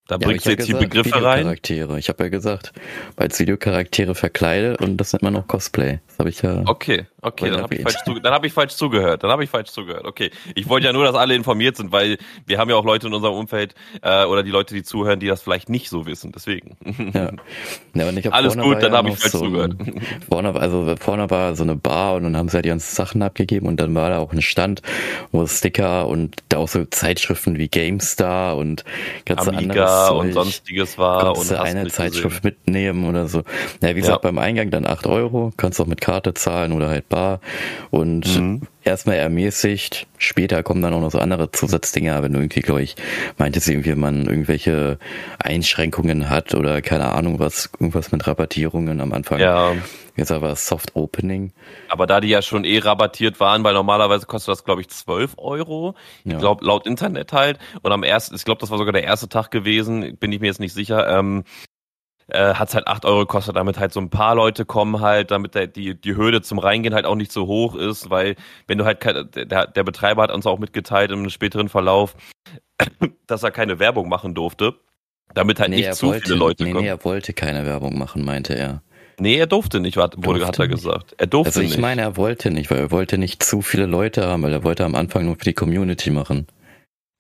Da 0.08 0.16
ja, 0.16 0.28
bringst 0.28 0.46
du 0.46 0.50
jetzt 0.50 0.68
ja 0.68 0.78
gesagt, 0.78 0.84
die 0.84 0.98
Begriffe 0.98 1.24
rein. 1.24 1.98
Ich 1.98 2.10
habe 2.10 2.24
ja 2.24 2.30
gesagt, 2.30 2.74
als 3.16 3.40
Videocharaktere 3.40 4.16
verkleidet 4.16 4.82
und 4.82 4.98
das 4.98 5.14
nennt 5.14 5.24
man 5.24 5.34
auch 5.38 5.48
Cosplay. 5.48 6.00
Das 6.08 6.20
habe 6.20 6.30
ich 6.30 6.42
ja. 6.42 6.62
Okay, 6.66 7.06
okay, 7.22 7.50
dann 7.50 7.62
habe 7.62 7.76
ich, 7.76 7.84
falsch 7.84 7.96
hab 8.06 8.44
ich 8.44 8.52
falsch 8.52 8.76
zugehört. 8.76 9.24
Dann 9.24 9.32
habe 9.32 9.46
ich 9.46 9.50
falsch 9.50 9.72
zugehört. 9.72 10.04
Okay, 10.04 10.32
ich 10.56 10.68
wollte 10.68 10.88
ja 10.88 10.94
nur, 10.94 11.06
dass 11.06 11.16
alle 11.16 11.36
informiert 11.36 11.78
sind, 11.78 11.94
weil 11.94 12.18
wir 12.46 12.58
haben 12.58 12.70
ja 12.70 12.76
auch 12.76 12.84
Leute 12.84 13.08
in 13.08 13.14
unserem 13.14 13.36
Umfeld 13.36 13.76
äh, 14.02 14.26
oder 14.26 14.44
die 14.44 14.52
Leute, 14.52 14.76
die 14.76 14.84
zuhören, 14.84 15.22
die 15.22 15.28
das 15.28 15.42
vielleicht 15.42 15.70
nicht 15.70 15.90
so 15.90 16.06
wissen. 16.06 16.34
Deswegen. 16.34 16.76
Ja. 17.14 17.32
ja 17.94 18.10
und 18.10 18.18
ich 18.18 18.26
hab 18.26 18.34
Alles 18.34 18.58
gut, 18.58 18.84
dann 18.84 18.92
ja 18.92 18.98
habe 18.98 19.10
ich 19.10 19.18
falsch 19.18 19.32
so 19.32 19.40
zugehört. 19.40 19.76
Vorne, 20.30 20.54
also 20.54 20.96
vorne 21.00 21.30
war 21.30 21.56
so 21.56 21.64
eine 21.64 21.78
Bar 21.78 22.16
und 22.16 22.24
dann 22.24 22.36
haben 22.36 22.50
sie 22.50 22.58
ja 22.58 22.62
die 22.62 22.70
ganzen 22.70 22.94
Sachen 22.94 23.22
abgegeben 23.22 23.68
und 23.68 23.80
dann 23.80 23.96
war 23.96 24.10
da 24.10 24.20
auch 24.20 24.34
ein 24.34 24.42
Stand, 24.42 24.82
wo 25.32 25.48
Sticker 25.48 26.10
und 26.10 26.36
da 26.50 26.58
auch 26.58 26.68
so 26.68 26.84
Zeitschriften 26.84 27.58
wie 27.58 27.70
GameStar 27.70 28.58
und 28.58 28.84
ganze 29.26 29.52
Amiga 29.54 29.93
und 30.10 30.34
sonstiges 30.34 30.98
war. 30.98 31.38
und 31.38 31.52
eine 31.54 31.88
Zeitschrift 31.88 32.44
gesehen. 32.44 32.56
mitnehmen 32.66 33.10
oder 33.10 33.28
so. 33.28 33.44
Ja, 33.82 33.90
wie 33.90 34.02
gesagt, 34.02 34.24
ja. 34.24 34.30
beim 34.30 34.38
Eingang 34.38 34.70
dann 34.70 34.86
acht 34.86 35.08
Euro, 35.08 35.52
kannst 35.58 35.80
auch 35.80 35.88
mit 35.88 36.02
Karte 36.02 36.34
zahlen 36.34 36.72
oder 36.72 36.90
halt 36.90 37.10
bar. 37.10 37.40
Und 37.92 38.40
mhm. 38.40 38.62
Erstmal 38.84 39.18
ermäßigt, 39.18 40.08
später 40.18 40.64
kommen 40.64 40.82
dann 40.82 40.94
auch 40.94 41.02
noch 41.02 41.12
so 41.12 41.20
andere 41.20 41.52
Zusatzdinger, 41.52 42.22
wenn 42.24 42.34
du 42.34 42.40
irgendwie, 42.40 42.62
glaube 42.62 42.82
ich, 42.82 42.96
meintest 43.38 43.70
irgendwie, 43.70 43.96
man 43.96 44.26
irgendwelche 44.26 45.00
Einschränkungen 45.40 46.30
hat 46.30 46.54
oder 46.56 46.82
keine 46.82 47.12
Ahnung 47.12 47.40
was, 47.40 47.70
irgendwas 47.74 48.12
mit 48.12 48.26
Rabattierungen 48.28 49.02
am 49.02 49.14
Anfang. 49.14 49.40
Ja. 49.40 49.74
Jetzt 50.16 50.32
aber 50.32 50.56
Soft 50.56 50.96
Opening. 50.96 51.54
Aber 51.90 52.06
da 52.06 52.22
die 52.22 52.28
ja 52.28 52.44
schon 52.44 52.66
eh 52.66 52.78
rabattiert 52.78 53.40
waren, 53.40 53.64
weil 53.64 53.74
normalerweise 53.74 54.28
kostet 54.28 54.52
das, 54.52 54.64
glaube 54.64 54.82
ich, 54.82 54.90
12 54.90 55.34
Euro. 55.38 55.96
Ich 56.24 56.34
ja. 56.34 56.38
glaube, 56.38 56.64
laut 56.64 56.86
Internet 56.86 57.34
halt. 57.34 57.58
Und 57.82 57.92
am 57.92 58.04
ersten, 58.04 58.36
ich 58.36 58.46
glaube, 58.46 58.62
das 58.62 58.70
war 58.70 58.78
sogar 58.78 58.94
der 58.94 59.04
erste 59.04 59.28
Tag 59.28 59.50
gewesen, 59.50 60.18
bin 60.18 60.32
ich 60.32 60.40
mir 60.40 60.48
jetzt 60.48 60.60
nicht 60.60 60.74
sicher. 60.74 61.08
Ähm, 61.08 61.46
äh, 62.28 62.54
hat 62.54 62.74
halt 62.74 62.88
8 62.88 63.06
Euro 63.06 63.20
gekostet, 63.20 63.56
damit 63.56 63.78
halt 63.78 63.94
so 63.94 64.00
ein 64.00 64.10
paar 64.10 64.36
Leute 64.36 64.66
kommen 64.66 65.02
halt, 65.02 65.32
damit 65.32 65.56
der, 65.56 65.68
die, 65.68 66.00
die 66.00 66.16
Hürde 66.16 66.42
zum 66.42 66.60
Reingehen 66.60 66.94
halt 66.94 67.06
auch 67.06 67.16
nicht 67.16 67.32
so 67.32 67.48
hoch 67.48 67.76
ist, 67.76 68.10
weil 68.10 68.36
wenn 68.68 68.78
du 68.78 68.86
halt, 68.86 69.04
der, 69.36 69.68
der 69.68 69.84
Betreiber 69.84 70.24
hat 70.24 70.32
uns 70.32 70.46
auch 70.46 70.60
mitgeteilt 70.60 71.12
im 71.12 71.30
späteren 71.30 71.70
Verlauf, 71.70 72.16
dass 73.28 73.44
er 73.44 73.52
keine 73.52 73.80
Werbung 73.80 74.10
machen 74.10 74.34
durfte, 74.34 74.76
damit 75.34 75.60
halt 75.60 75.70
nee, 75.70 75.78
nicht 75.78 75.96
zu 75.96 76.08
wollte, 76.08 76.26
viele 76.26 76.38
Leute 76.38 76.64
nee, 76.64 76.72
kommen. 76.72 76.84
Nee, 76.84 76.90
er 76.90 77.04
wollte 77.04 77.34
keine 77.34 77.66
Werbung 77.66 77.98
machen, 77.98 78.24
meinte 78.24 78.54
er. 78.54 78.82
Nee, 79.20 79.36
er 79.38 79.48
durfte 79.48 79.80
nicht, 79.80 79.98
wurde, 79.98 80.18
durfte 80.18 80.48
hat 80.48 80.60
er 80.60 80.68
gesagt. 80.68 81.16
Er 81.18 81.28
durfte 81.28 81.50
also 81.50 81.62
ich 81.62 81.72
nicht. 81.72 81.80
meine, 81.80 82.02
er 82.02 82.18
wollte 82.18 82.50
nicht, 82.50 82.72
weil 82.72 82.80
er 82.80 82.92
wollte 82.92 83.18
nicht 83.18 83.44
zu 83.44 83.62
viele 83.62 83.86
Leute 83.86 84.26
haben, 84.26 84.42
weil 84.44 84.54
er 84.54 84.64
wollte 84.64 84.86
am 84.86 84.96
Anfang 84.96 85.26
nur 85.26 85.36
für 85.36 85.46
die 85.46 85.54
Community 85.54 86.10
machen. 86.10 86.48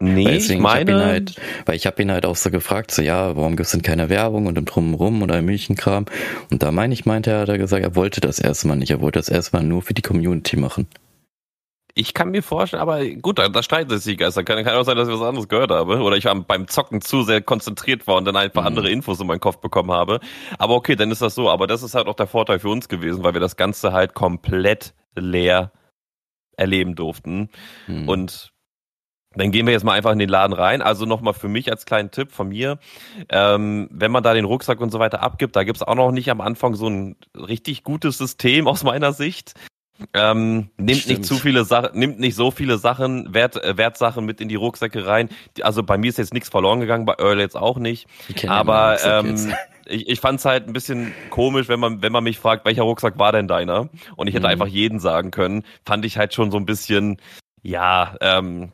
Nee, 0.04 0.26
deswegen, 0.26 0.60
ich 0.60 0.60
meine... 0.60 0.92
Ich 0.92 0.98
halt, 0.98 1.36
weil 1.66 1.76
ich 1.76 1.86
habe 1.86 2.02
ihn 2.02 2.12
halt 2.12 2.26
auch 2.26 2.36
so 2.36 2.52
gefragt, 2.52 2.92
so 2.92 3.02
ja, 3.02 3.36
warum 3.36 3.56
gibt's 3.56 3.72
denn 3.72 3.82
keine 3.82 4.10
Werbung 4.10 4.48
und 4.48 4.58
im 4.58 4.66
Drumherum 4.66 5.22
oder 5.22 5.40
im 5.40 5.46
Milchenkram? 5.46 6.06
Und 6.52 6.62
da 6.62 6.72
meine 6.72 6.94
ich, 6.94 7.06
meinte 7.06 7.32
er, 7.32 7.40
hat 7.42 7.50
er 7.50 7.58
gesagt, 7.58 7.84
er 7.84 7.96
wollte 7.96 8.20
das 8.20 8.40
erstmal 8.40 8.76
nicht. 8.76 8.92
Er 8.92 9.00
wollte 9.00 9.20
das 9.20 9.30
erstmal 9.30 9.64
nur 9.64 9.82
für 9.82 9.94
die 9.94 10.02
Community 10.02 10.58
machen. 10.58 10.88
Ich 11.96 12.16
kann 12.16 12.32
mir 12.32 12.42
vorstellen, 12.42 12.82
aber 12.82 13.06
gut, 13.06 13.38
da, 13.38 13.50
da 13.50 13.62
streiten 13.62 13.92
sich 13.92 14.14
die 14.14 14.18
Geister. 14.18 14.44
Kann, 14.44 14.64
kann 14.64 14.76
auch 14.76 14.84
sein, 14.84 14.98
dass 14.98 15.08
ich 15.08 15.14
was 15.14 15.22
anderes 15.22 15.48
gehört 15.48 15.70
habe. 15.70 16.00
Oder 16.00 16.18
ich 16.18 16.26
war 16.26 16.36
beim 16.36 16.68
Zocken 16.68 17.02
zu 17.02 17.22
sehr 17.22 17.42
konzentriert 17.42 18.08
war 18.08 18.16
und 18.16 18.26
dann 18.26 18.36
einfach 18.36 18.62
mhm. 18.62 18.68
andere 18.68 18.90
Infos 18.90 19.20
in 19.20 19.28
meinen 19.28 19.40
Kopf 19.40 19.58
bekommen 19.58 19.92
habe. 19.92 20.20
Aber 20.58 20.74
okay, 20.74 20.96
dann 20.96 21.12
ist 21.12 21.22
das 21.22 21.36
so. 21.36 21.50
Aber 21.50 21.68
das 21.68 21.84
ist 21.84 21.94
halt 21.94 22.08
auch 22.08 22.16
der 22.16 22.28
Vorteil 22.28 22.60
für 22.60 22.70
uns 22.70 22.90
gewesen, 22.90 23.24
weil 23.24 23.34
wir 23.34 23.42
das 23.42 23.58
Ganze 23.58 23.94
halt 23.94 24.16
komplett 24.16 24.96
leer 25.16 25.72
erleben 26.58 26.96
durften. 26.96 27.50
Mhm. 27.88 28.10
Und 28.10 28.53
dann 29.36 29.52
gehen 29.52 29.66
wir 29.66 29.74
jetzt 29.74 29.84
mal 29.84 29.94
einfach 29.94 30.12
in 30.12 30.20
den 30.20 30.30
Laden 30.30 30.54
rein. 30.54 30.82
Also 30.82 31.06
nochmal 31.06 31.34
für 31.34 31.48
mich 31.48 31.72
als 31.72 31.86
kleinen 31.86 32.12
Tipp 32.12 32.32
von 32.32 32.50
mir, 32.50 32.80
ähm, 33.30 33.88
wenn 33.92 34.12
man 34.12 34.24
da 34.24 34.34
den 34.34 34.46
Rucksack 34.46 34.80
und 34.82 34.92
so 34.92 35.00
weiter 35.00 35.22
abgibt, 35.22 35.56
da 35.56 35.64
gibt's 35.64 35.84
auch 35.84 35.96
noch 35.96 36.12
nicht 36.12 36.30
am 36.30 36.42
Anfang 36.42 36.76
so 36.76 36.88
ein 36.90 37.16
richtig 37.36 37.84
gutes 37.84 38.18
System 38.18 38.68
aus 38.68 38.84
meiner 38.84 39.14
Sicht. 39.14 39.54
Ähm, 40.14 40.70
nimmt 40.78 41.02
Stimmt. 41.02 41.20
nicht 41.20 41.28
zu 41.28 41.36
viele 41.36 41.66
Sachen, 41.66 41.98
nimmt 41.98 42.20
nicht 42.20 42.36
so 42.36 42.52
viele 42.52 42.78
Sachen, 42.78 43.34
Wert, 43.34 43.64
äh, 43.64 43.78
Wertsachen 43.78 44.26
mit 44.26 44.42
in 44.42 44.50
die 44.50 44.56
Rucksäcke 44.56 45.06
rein. 45.06 45.30
Also 45.62 45.84
bei 45.84 45.98
mir 45.98 46.10
ist 46.10 46.18
jetzt 46.18 46.34
nichts 46.34 46.50
verloren 46.50 46.80
gegangen, 46.80 47.06
bei 47.06 47.14
Earl 47.20 47.40
jetzt 47.40 47.56
auch 47.56 47.78
nicht. 47.78 48.08
Aber 48.48 48.98
ähm, 49.06 49.54
ich, 49.86 50.10
ich 50.10 50.20
fand 50.20 50.40
es 50.40 50.46
halt 50.46 50.68
ein 50.68 50.74
bisschen 50.74 51.14
komisch, 51.30 51.68
wenn 51.68 51.80
man, 51.80 52.02
wenn 52.02 52.12
man 52.12 52.24
mich 52.24 52.40
fragt, 52.40 52.66
welcher 52.66 52.84
Rucksack 52.84 53.20
war 53.20 53.32
denn 53.32 53.48
deiner? 53.48 53.90
Und 54.16 54.28
ich 54.28 54.34
hätte 54.34 54.48
mhm. 54.48 54.52
einfach 54.52 54.68
jeden 54.68 55.00
sagen 55.00 55.32
können. 55.32 55.64
Fand 55.86 56.06
ich 56.06 56.18
halt 56.18 56.34
schon 56.34 56.52
so 56.52 56.58
ein 56.58 56.66
bisschen, 56.66 57.18
ja, 57.62 58.16
ähm, 58.20 58.72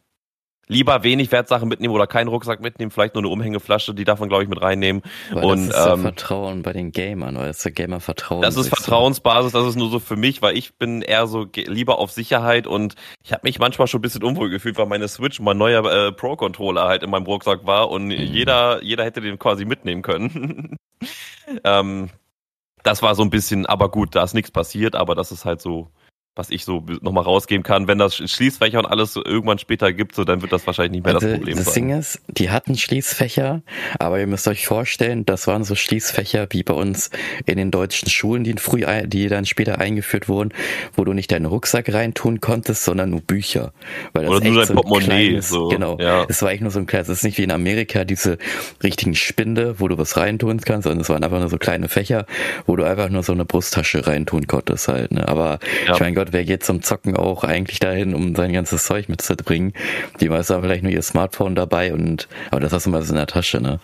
lieber 0.69 1.03
wenig 1.03 1.31
Wertsachen 1.31 1.67
mitnehmen 1.67 1.93
oder 1.93 2.07
keinen 2.07 2.27
Rucksack 2.27 2.61
mitnehmen, 2.61 2.91
vielleicht 2.91 3.15
nur 3.15 3.23
eine 3.23 3.29
Umhängeflasche, 3.29 3.93
die 3.95 4.03
darf 4.03 4.19
man, 4.19 4.29
glaube 4.29 4.43
ich, 4.43 4.49
mit 4.49 4.61
reinnehmen. 4.61 5.01
Weil 5.31 5.43
und, 5.43 5.67
das 5.69 5.77
ist 5.77 5.87
ähm, 5.87 6.01
Vertrauen 6.01 6.61
bei 6.61 6.71
den 6.71 6.91
Gamern, 6.91 7.35
weil 7.35 7.47
das 7.47 7.63
der 7.63 7.71
Gamer 7.71 7.99
Vertrauen. 7.99 8.43
Das 8.43 8.55
ist 8.55 8.69
Vertrauensbasis, 8.69 9.51
das 9.51 9.65
ist 9.65 9.75
nur 9.75 9.89
so 9.89 9.99
für 9.99 10.15
mich, 10.15 10.41
weil 10.41 10.55
ich 10.55 10.75
bin 10.75 11.01
eher 11.01 11.27
so 11.27 11.47
lieber 11.55 11.97
auf 11.97 12.11
Sicherheit 12.11 12.67
und 12.67 12.95
ich 13.23 13.33
habe 13.33 13.41
mich 13.43 13.59
manchmal 13.59 13.87
schon 13.87 13.99
ein 13.99 14.03
bisschen 14.03 14.23
unwohl 14.23 14.49
gefühlt, 14.49 14.77
weil 14.77 14.85
meine 14.85 15.07
Switch, 15.07 15.39
mein 15.39 15.57
neuer 15.57 15.83
äh, 15.85 16.11
Pro-Controller 16.11 16.87
halt 16.87 17.01
in 17.01 17.09
meinem 17.09 17.25
Rucksack 17.25 17.65
war 17.65 17.89
und 17.89 18.05
mhm. 18.05 18.11
jeder, 18.11 18.83
jeder 18.83 19.03
hätte 19.03 19.21
den 19.21 19.39
quasi 19.39 19.65
mitnehmen 19.65 20.03
können. 20.03 20.77
ähm, 21.63 22.09
das 22.83 23.01
war 23.01 23.15
so 23.15 23.23
ein 23.23 23.31
bisschen, 23.31 23.65
aber 23.65 23.89
gut, 23.89 24.15
da 24.15 24.23
ist 24.23 24.35
nichts 24.35 24.51
passiert, 24.51 24.95
aber 24.95 25.15
das 25.15 25.31
ist 25.31 25.45
halt 25.45 25.61
so 25.61 25.89
was 26.39 26.49
ich 26.49 26.63
so 26.63 26.85
nochmal 27.01 27.25
rausgeben 27.25 27.63
kann. 27.63 27.89
Wenn 27.89 27.97
das 27.97 28.15
Schließfächer 28.15 28.79
und 28.79 28.85
alles 28.85 29.11
so 29.11 29.23
irgendwann 29.23 29.59
später 29.59 29.91
gibt, 29.91 30.15
so 30.15 30.23
dann 30.23 30.41
wird 30.41 30.53
das 30.53 30.65
wahrscheinlich 30.65 30.93
nicht 30.93 31.05
mehr 31.05 31.13
also, 31.13 31.27
das 31.27 31.35
Problem 31.35 31.57
das 31.57 31.65
sein. 31.65 31.73
Das 31.73 31.73
Ding 31.73 31.99
ist, 31.99 32.21
die 32.29 32.49
hatten 32.49 32.77
Schließfächer, 32.77 33.61
aber 33.99 34.19
ihr 34.21 34.27
müsst 34.27 34.47
euch 34.47 34.65
vorstellen, 34.65 35.25
das 35.25 35.47
waren 35.47 35.65
so 35.65 35.75
Schließfächer 35.75 36.47
wie 36.51 36.63
bei 36.63 36.73
uns 36.73 37.09
in 37.45 37.57
den 37.57 37.71
deutschen 37.71 38.09
Schulen, 38.09 38.45
die 38.45 38.53
früh, 38.53 38.85
die 39.07 39.27
dann 39.27 39.45
später 39.45 39.79
eingeführt 39.79 40.29
wurden, 40.29 40.53
wo 40.95 41.03
du 41.03 41.11
nicht 41.11 41.29
deinen 41.29 41.45
Rucksack 41.45 41.93
reintun 41.93 42.39
konntest, 42.39 42.85
sondern 42.85 43.09
nur 43.09 43.19
Bücher. 43.19 43.73
Weil 44.13 44.23
das 44.23 44.31
Oder 44.31 44.45
nur 44.45 44.55
dein 44.55 44.67
so 44.67 44.73
Portemonnaie. 44.75 45.27
Kleines, 45.27 45.49
so. 45.49 45.67
Genau. 45.67 45.97
Ja. 45.99 46.25
Es 46.29 46.41
war 46.41 46.49
eigentlich 46.49 46.61
nur 46.61 46.71
so 46.71 46.79
ein 46.79 46.85
kleines, 46.85 47.09
es 47.09 47.17
ist 47.17 47.23
nicht 47.25 47.37
wie 47.37 47.43
in 47.43 47.51
Amerika 47.51 48.05
diese 48.05 48.37
richtigen 48.81 49.15
Spinde, 49.15 49.75
wo 49.79 49.89
du 49.89 49.97
was 49.97 50.15
reintun 50.15 50.61
kannst, 50.61 50.83
sondern 50.83 51.01
es 51.01 51.09
waren 51.09 51.21
einfach 51.21 51.39
nur 51.39 51.49
so 51.49 51.57
kleine 51.57 51.89
Fächer, 51.89 52.25
wo 52.65 52.77
du 52.77 52.85
einfach 52.85 53.09
nur 53.09 53.23
so 53.23 53.33
eine 53.33 53.43
Brusttasche 53.43 54.07
reintun 54.07 54.47
konntest 54.47 54.87
halt. 54.87 55.11
Ne? 55.11 55.27
Aber 55.27 55.59
ja. 55.85 55.95
ich 55.95 55.99
mein 55.99 56.15
Gott, 56.15 56.28
wer 56.31 56.45
geht 56.45 56.63
zum 56.63 56.81
Zocken 56.81 57.15
auch 57.15 57.43
eigentlich 57.43 57.79
dahin, 57.79 58.13
um 58.13 58.35
sein 58.35 58.53
ganzes 58.53 58.85
Zeug 58.85 59.09
mitzubringen? 59.09 59.73
Die 60.19 60.29
meisten 60.29 60.53
haben 60.53 60.63
vielleicht 60.63 60.83
nur 60.83 60.91
ihr 60.91 61.01
Smartphone 61.01 61.55
dabei 61.55 61.93
und, 61.93 62.27
aber 62.51 62.61
das 62.61 62.73
hast 62.73 62.85
du 62.85 62.89
mal 62.89 63.01
so 63.01 63.11
in 63.11 63.17
der 63.17 63.27
Tasche, 63.27 63.61
ne? 63.61 63.79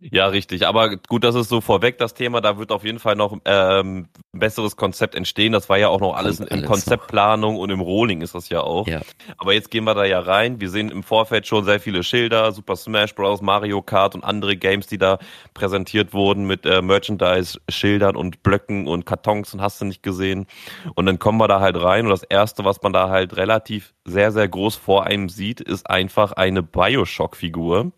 Ja, 0.00 0.28
richtig. 0.28 0.66
Aber 0.66 0.96
gut, 0.96 1.24
das 1.24 1.34
ist 1.34 1.48
so 1.48 1.60
vorweg 1.60 1.98
das 1.98 2.14
Thema. 2.14 2.40
Da 2.40 2.56
wird 2.56 2.70
auf 2.70 2.84
jeden 2.84 3.00
Fall 3.00 3.16
noch 3.16 3.36
ähm, 3.44 4.08
ein 4.32 4.38
besseres 4.38 4.76
Konzept 4.76 5.16
entstehen. 5.16 5.52
Das 5.52 5.68
war 5.68 5.76
ja 5.76 5.88
auch 5.88 6.00
noch 6.00 6.14
alles 6.14 6.38
in 6.38 6.64
Konzeptplanung 6.64 7.54
noch. 7.54 7.60
und 7.60 7.70
im 7.70 7.80
Rolling 7.80 8.20
ist 8.20 8.34
das 8.34 8.48
ja 8.48 8.60
auch. 8.60 8.86
Ja. 8.86 9.00
Aber 9.38 9.54
jetzt 9.54 9.72
gehen 9.72 9.82
wir 9.84 9.94
da 9.94 10.04
ja 10.04 10.20
rein. 10.20 10.60
Wir 10.60 10.70
sehen 10.70 10.90
im 10.90 11.02
Vorfeld 11.02 11.48
schon 11.48 11.64
sehr 11.64 11.80
viele 11.80 12.04
Schilder, 12.04 12.52
Super 12.52 12.76
Smash 12.76 13.14
Bros., 13.16 13.42
Mario 13.42 13.82
Kart 13.82 14.14
und 14.14 14.22
andere 14.22 14.56
Games, 14.56 14.86
die 14.86 14.98
da 14.98 15.18
präsentiert 15.52 16.12
wurden 16.12 16.46
mit 16.46 16.64
äh, 16.64 16.80
Merchandise-Schildern 16.80 18.14
und 18.14 18.44
Blöcken 18.44 18.86
und 18.86 19.04
Kartons 19.04 19.52
und 19.52 19.60
hast 19.60 19.80
du 19.80 19.84
nicht 19.84 20.04
gesehen. 20.04 20.46
Und 20.94 21.06
dann 21.06 21.18
kommen 21.18 21.38
wir 21.38 21.48
da 21.48 21.58
halt 21.58 21.76
rein 21.76 22.04
und 22.04 22.10
das 22.10 22.22
erste, 22.22 22.64
was 22.64 22.80
man 22.82 22.92
da 22.92 23.08
halt 23.08 23.36
relativ 23.36 23.94
sehr, 24.04 24.30
sehr 24.30 24.46
groß 24.46 24.76
vor 24.76 25.06
einem 25.06 25.28
sieht, 25.28 25.60
ist 25.60 25.90
einfach 25.90 26.32
eine 26.32 26.62
Bioshock-Figur. 26.62 27.90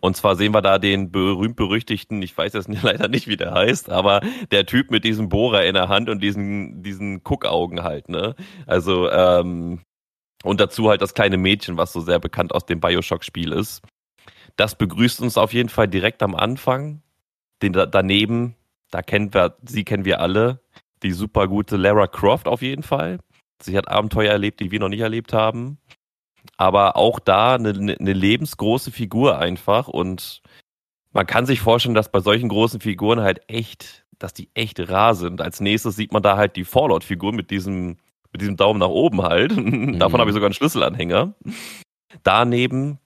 Und 0.00 0.16
zwar 0.16 0.36
sehen 0.36 0.52
wir 0.52 0.62
da 0.62 0.78
den 0.78 1.10
berühmt-berüchtigten, 1.10 2.22
ich 2.22 2.36
weiß 2.36 2.52
jetzt 2.54 2.68
leider 2.82 3.08
nicht, 3.08 3.28
wie 3.28 3.36
der 3.36 3.52
heißt, 3.52 3.90
aber 3.90 4.20
der 4.50 4.66
Typ 4.66 4.90
mit 4.90 5.04
diesem 5.04 5.28
Bohrer 5.28 5.64
in 5.64 5.74
der 5.74 5.88
Hand 5.88 6.08
und 6.08 6.22
diesen, 6.22 6.82
diesen 6.82 7.22
Guckaugen 7.22 7.82
halt, 7.82 8.08
ne? 8.08 8.34
Also, 8.66 9.10
ähm, 9.10 9.80
und 10.44 10.60
dazu 10.60 10.88
halt 10.88 11.02
das 11.02 11.14
kleine 11.14 11.36
Mädchen, 11.36 11.76
was 11.76 11.92
so 11.92 12.00
sehr 12.00 12.18
bekannt 12.18 12.52
aus 12.52 12.66
dem 12.66 12.80
Bioshock-Spiel 12.80 13.52
ist. 13.52 13.82
Das 14.56 14.76
begrüßt 14.76 15.20
uns 15.20 15.38
auf 15.38 15.52
jeden 15.52 15.68
Fall 15.68 15.88
direkt 15.88 16.22
am 16.22 16.34
Anfang. 16.34 17.02
Den 17.62 17.72
da, 17.72 17.86
daneben, 17.86 18.56
da 18.90 19.02
kennen 19.02 19.32
wir, 19.32 19.56
sie 19.62 19.84
kennen 19.84 20.04
wir 20.04 20.20
alle, 20.20 20.60
die 21.04 21.12
super 21.12 21.46
gute 21.46 21.76
Lara 21.76 22.08
Croft 22.08 22.48
auf 22.48 22.60
jeden 22.60 22.82
Fall. 22.82 23.18
Sie 23.62 23.78
hat 23.78 23.88
Abenteuer 23.88 24.32
erlebt, 24.32 24.58
die 24.58 24.72
wir 24.72 24.80
noch 24.80 24.88
nicht 24.88 25.00
erlebt 25.00 25.32
haben 25.32 25.78
aber 26.56 26.96
auch 26.96 27.18
da 27.18 27.54
eine, 27.54 27.70
eine 27.70 28.12
lebensgroße 28.12 28.90
Figur 28.90 29.38
einfach 29.38 29.88
und 29.88 30.42
man 31.12 31.26
kann 31.26 31.46
sich 31.46 31.60
vorstellen, 31.60 31.94
dass 31.94 32.10
bei 32.10 32.20
solchen 32.20 32.48
großen 32.48 32.80
Figuren 32.80 33.20
halt 33.20 33.42
echt, 33.48 34.04
dass 34.18 34.32
die 34.32 34.48
echt 34.54 34.80
rar 34.88 35.14
sind. 35.14 35.40
Als 35.40 35.60
nächstes 35.60 35.96
sieht 35.96 36.12
man 36.12 36.22
da 36.22 36.36
halt 36.36 36.56
die 36.56 36.64
Fallout-Figur 36.64 37.32
mit 37.32 37.50
diesem, 37.50 37.98
mit 38.32 38.40
diesem 38.40 38.56
Daumen 38.56 38.80
nach 38.80 38.88
oben 38.88 39.22
halt. 39.22 39.54
Mhm. 39.54 39.98
Davon 39.98 40.20
habe 40.20 40.30
ich 40.30 40.34
sogar 40.34 40.46
einen 40.46 40.54
Schlüsselanhänger. 40.54 41.34
Daneben, 42.22 42.98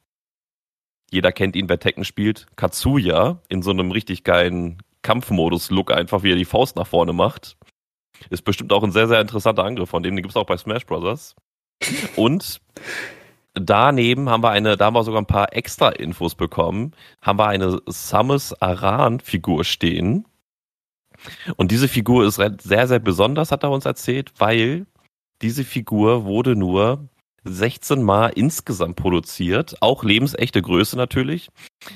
jeder 1.11 1.33
kennt 1.33 1.57
ihn, 1.57 1.69
wer 1.69 1.81
Tekken 1.81 2.05
spielt, 2.05 2.47
Katsuya 2.57 3.41
in 3.49 3.63
so 3.63 3.71
einem 3.71 3.91
richtig 3.91 4.23
geilen 4.23 4.79
Kampfmodus-Look 5.03 5.93
einfach, 5.93 6.23
wie 6.23 6.33
er 6.33 6.37
die 6.37 6.45
Faust 6.45 6.77
nach 6.77 6.87
vorne 6.87 7.13
macht. 7.13 7.57
Ist 8.31 8.45
bestimmt 8.45 8.73
auch 8.73 8.83
ein 8.83 8.93
sehr, 8.93 9.09
sehr 9.09 9.21
interessanter 9.21 9.65
Angriff 9.65 9.91
von 9.91 10.03
dem. 10.03 10.17
Den 10.17 10.23
gibt 10.23 10.33
es 10.33 10.37
auch 10.37 10.47
bei 10.47 10.57
Smash 10.57 10.87
Bros. 10.87 11.35
Und 12.17 12.61
daneben 13.61 14.29
haben 14.29 14.43
wir 14.43 14.51
eine, 14.51 14.77
da 14.77 14.87
haben 14.87 14.95
wir 14.95 15.05
sogar 15.05 15.23
ein 15.23 15.27
paar 15.27 15.53
extra 15.55 15.89
Infos 15.91 16.35
bekommen, 16.35 16.93
haben 17.21 17.39
wir 17.39 17.49
eine 17.49 17.81
Samus 17.87 18.55
Aran 18.61 19.21
Figur 19.21 19.65
stehen. 19.65 20.27
Und 21.57 21.71
diese 21.71 21.89
Figur 21.89 22.27
ist 22.27 22.37
sehr, 22.37 22.87
sehr 22.87 22.99
besonders, 22.99 23.51
hat 23.51 23.63
er 23.63 23.71
uns 23.71 23.87
erzählt, 23.87 24.33
weil 24.39 24.87
diese 25.43 25.65
Figur 25.65 26.25
wurde 26.25 26.55
nur 26.55 27.09
16 27.45 28.03
Mal 28.03 28.29
insgesamt 28.29 28.97
produziert, 28.97 29.77
auch 29.81 30.05
lebensechte 30.05 30.61
Größe 30.61 30.97
natürlich. 30.97 31.49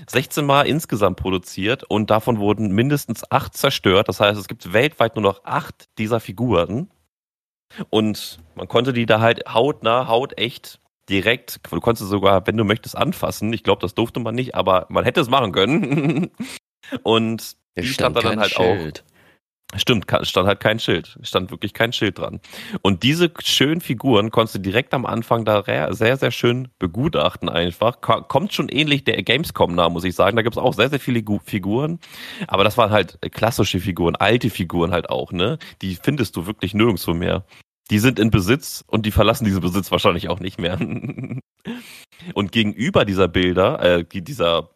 16 0.09 0.47
Mal 0.47 0.67
insgesamt 0.67 1.17
produziert 1.19 1.85
und 1.85 2.11
davon 2.11 2.39
wurden 2.39 2.73
mindestens 2.73 3.31
acht 3.31 3.57
zerstört. 3.57 4.09
Das 4.09 4.21
heißt, 4.21 4.39
es 4.39 4.49
gibt 4.49 4.73
weltweit 4.73 5.17
nur 5.17 5.23
noch 5.23 5.45
acht 5.45 5.89
dieser 5.99 6.21
Figuren. 6.21 6.91
Und 7.91 8.41
man 8.55 8.69
konnte 8.69 8.93
die 8.93 9.07
da 9.07 9.21
halt 9.21 9.45
hautnah, 9.53 10.09
hautecht 10.09 10.80
direkt, 11.11 11.61
du 11.71 11.81
konntest 11.81 12.09
sogar, 12.09 12.47
wenn 12.47 12.57
du 12.57 12.65
möchtest, 12.65 12.97
anfassen. 12.97 13.53
Ich 13.53 13.65
glaube, 13.65 13.83
das 13.83 13.95
durfte 13.95 14.21
man 14.21 14.35
nicht, 14.35 14.55
aber 14.55 14.87
man 14.89 15.05
hätte 15.05 15.21
es 15.21 15.29
machen 15.29 15.53
können. 15.53 16.31
Und 17.03 17.57
die 17.77 17.87
stand 17.87 18.17
da 18.17 18.21
dann 18.21 18.41
halt 18.41 18.53
Schild. 18.53 19.05
auch. 19.05 19.11
Stimmt, 19.77 20.07
stand 20.23 20.49
halt 20.49 20.59
kein 20.59 20.81
Schild. 20.81 21.17
Stand 21.23 21.53
wirklich 21.53 21.75
kein 21.75 21.93
Schild 21.93 22.19
dran. 22.19 22.41
Und 22.83 23.05
diese 23.05 23.31
schönen 23.45 23.81
Figuren 23.81 24.33
konntest 24.33 24.57
du 24.57 24.59
direkt 24.59 24.93
am 24.95 25.07
Anfang 25.07 25.45
da 25.45 25.63
sehr, 25.93 26.17
sehr 26.17 26.33
schön 26.33 26.69
begutachten 26.81 27.49
einfach. 27.49 28.01
Kommt 28.01 28.53
schon 28.53 28.69
ähnlich 28.69 29.05
der 29.05 29.23
Gamescom 29.23 29.75
nah, 29.77 29.89
muss 29.89 30.03
ich 30.03 30.17
sagen. 30.17 30.37
Da 30.37 30.43
gibt 30.43 30.57
es 30.57 30.63
auch 30.63 30.75
sehr, 30.75 30.91
sehr 30.91 30.99
viele 30.99 31.23
Figuren. 31.45 32.01
Aber 32.49 32.65
das 32.65 32.79
waren 32.79 32.91
halt 32.91 33.21
klassische 33.31 33.79
Figuren, 33.79 34.17
alte 34.17 34.51
Figuren 34.51 34.91
halt 34.91 35.09
auch, 35.09 35.31
ne? 35.31 35.59
Die 35.83 35.95
findest 35.95 36.35
du 36.37 36.47
wirklich 36.47 36.75
nirgendwo 36.75 37.15
mehr 37.15 37.45
die 37.91 37.99
sind 37.99 38.19
in 38.19 38.31
Besitz 38.31 38.85
und 38.87 39.05
die 39.05 39.11
verlassen 39.11 39.45
diesen 39.45 39.61
Besitz 39.61 39.91
wahrscheinlich 39.91 40.29
auch 40.29 40.41
nicht 40.41 40.59
mehr. 40.59 40.79
und 42.35 42.53
gegenüber 42.53 43.05
dieser 43.05 43.29
Bilder, 43.29 43.81
äh, 43.83 44.05
dieser 44.05 44.71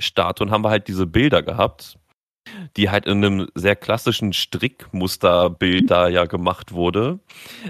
Statuen 0.00 0.50
haben 0.50 0.64
wir 0.64 0.70
halt 0.70 0.88
diese 0.88 1.06
Bilder 1.06 1.42
gehabt, 1.42 1.98
die 2.76 2.88
halt 2.90 3.06
in 3.06 3.24
einem 3.24 3.48
sehr 3.54 3.76
klassischen 3.76 4.32
Strickmusterbild 4.32 5.90
da 5.90 6.08
ja 6.08 6.24
gemacht 6.24 6.72
wurde. 6.72 7.20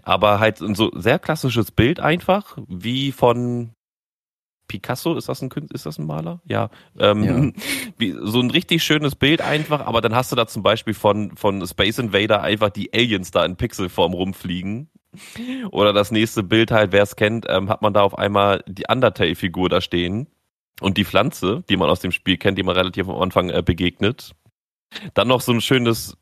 Aber 0.03 0.39
halt 0.39 0.59
so 0.59 0.91
sehr 0.95 1.19
klassisches 1.19 1.73
Bild 1.73 2.01
einfach, 2.01 2.57
wie 2.69 3.13
von 3.13 3.75
Picasso, 4.69 5.17
ist 5.17 5.29
das 5.29 5.43
ein 5.43 5.49
Künstler, 5.49 5.75
ist 5.75 5.87
das 5.87 5.99
ein 5.99 6.07
Maler? 6.07 6.41
Ja. 6.45 6.71
Ähm, 6.99 7.55
ja. 7.99 8.15
So 8.23 8.41
ein 8.41 8.51
richtig 8.51 8.85
schönes 8.85 9.17
Bild 9.17 9.41
einfach, 9.41 9.85
aber 9.85 10.01
dann 10.01 10.15
hast 10.15 10.31
du 10.31 10.37
da 10.37 10.47
zum 10.47 10.63
Beispiel 10.63 10.95
von, 10.95 11.37
von 11.37 11.67
Space 11.67 11.99
Invader 11.99 12.43
einfach 12.43 12.71
die 12.71 12.93
Aliens 12.93 13.31
da 13.31 13.45
in 13.45 13.57
Pixelform 13.57 14.13
rumfliegen. 14.13 14.91
Oder 15.71 15.93
das 15.93 16.11
nächste 16.11 16.43
Bild 16.43 16.71
halt, 16.71 16.93
wer 16.93 17.03
es 17.03 17.17
kennt, 17.17 17.47
ähm, 17.49 17.71
hat 17.71 17.83
man 17.83 17.95
da 17.95 18.03
auf 18.03 18.17
einmal 18.17 18.63
die 18.67 18.85
Undertale-Figur 18.89 19.69
da 19.69 19.81
stehen. 19.81 20.29
Und 20.81 20.97
die 20.97 21.05
Pflanze, 21.05 21.65
die 21.69 21.77
man 21.77 21.91
aus 21.91 22.01
dem 22.01 22.13
Spiel 22.13 22.37
kennt, 22.37 22.57
die 22.57 22.63
man 22.63 22.77
relativ 22.77 23.09
am 23.09 23.17
Anfang 23.17 23.51
äh, 23.51 23.63
begegnet. 23.65 24.33
Dann 25.15 25.29
noch 25.29 25.41
so 25.41 25.53
ein 25.53 25.61
schönes 25.61 26.17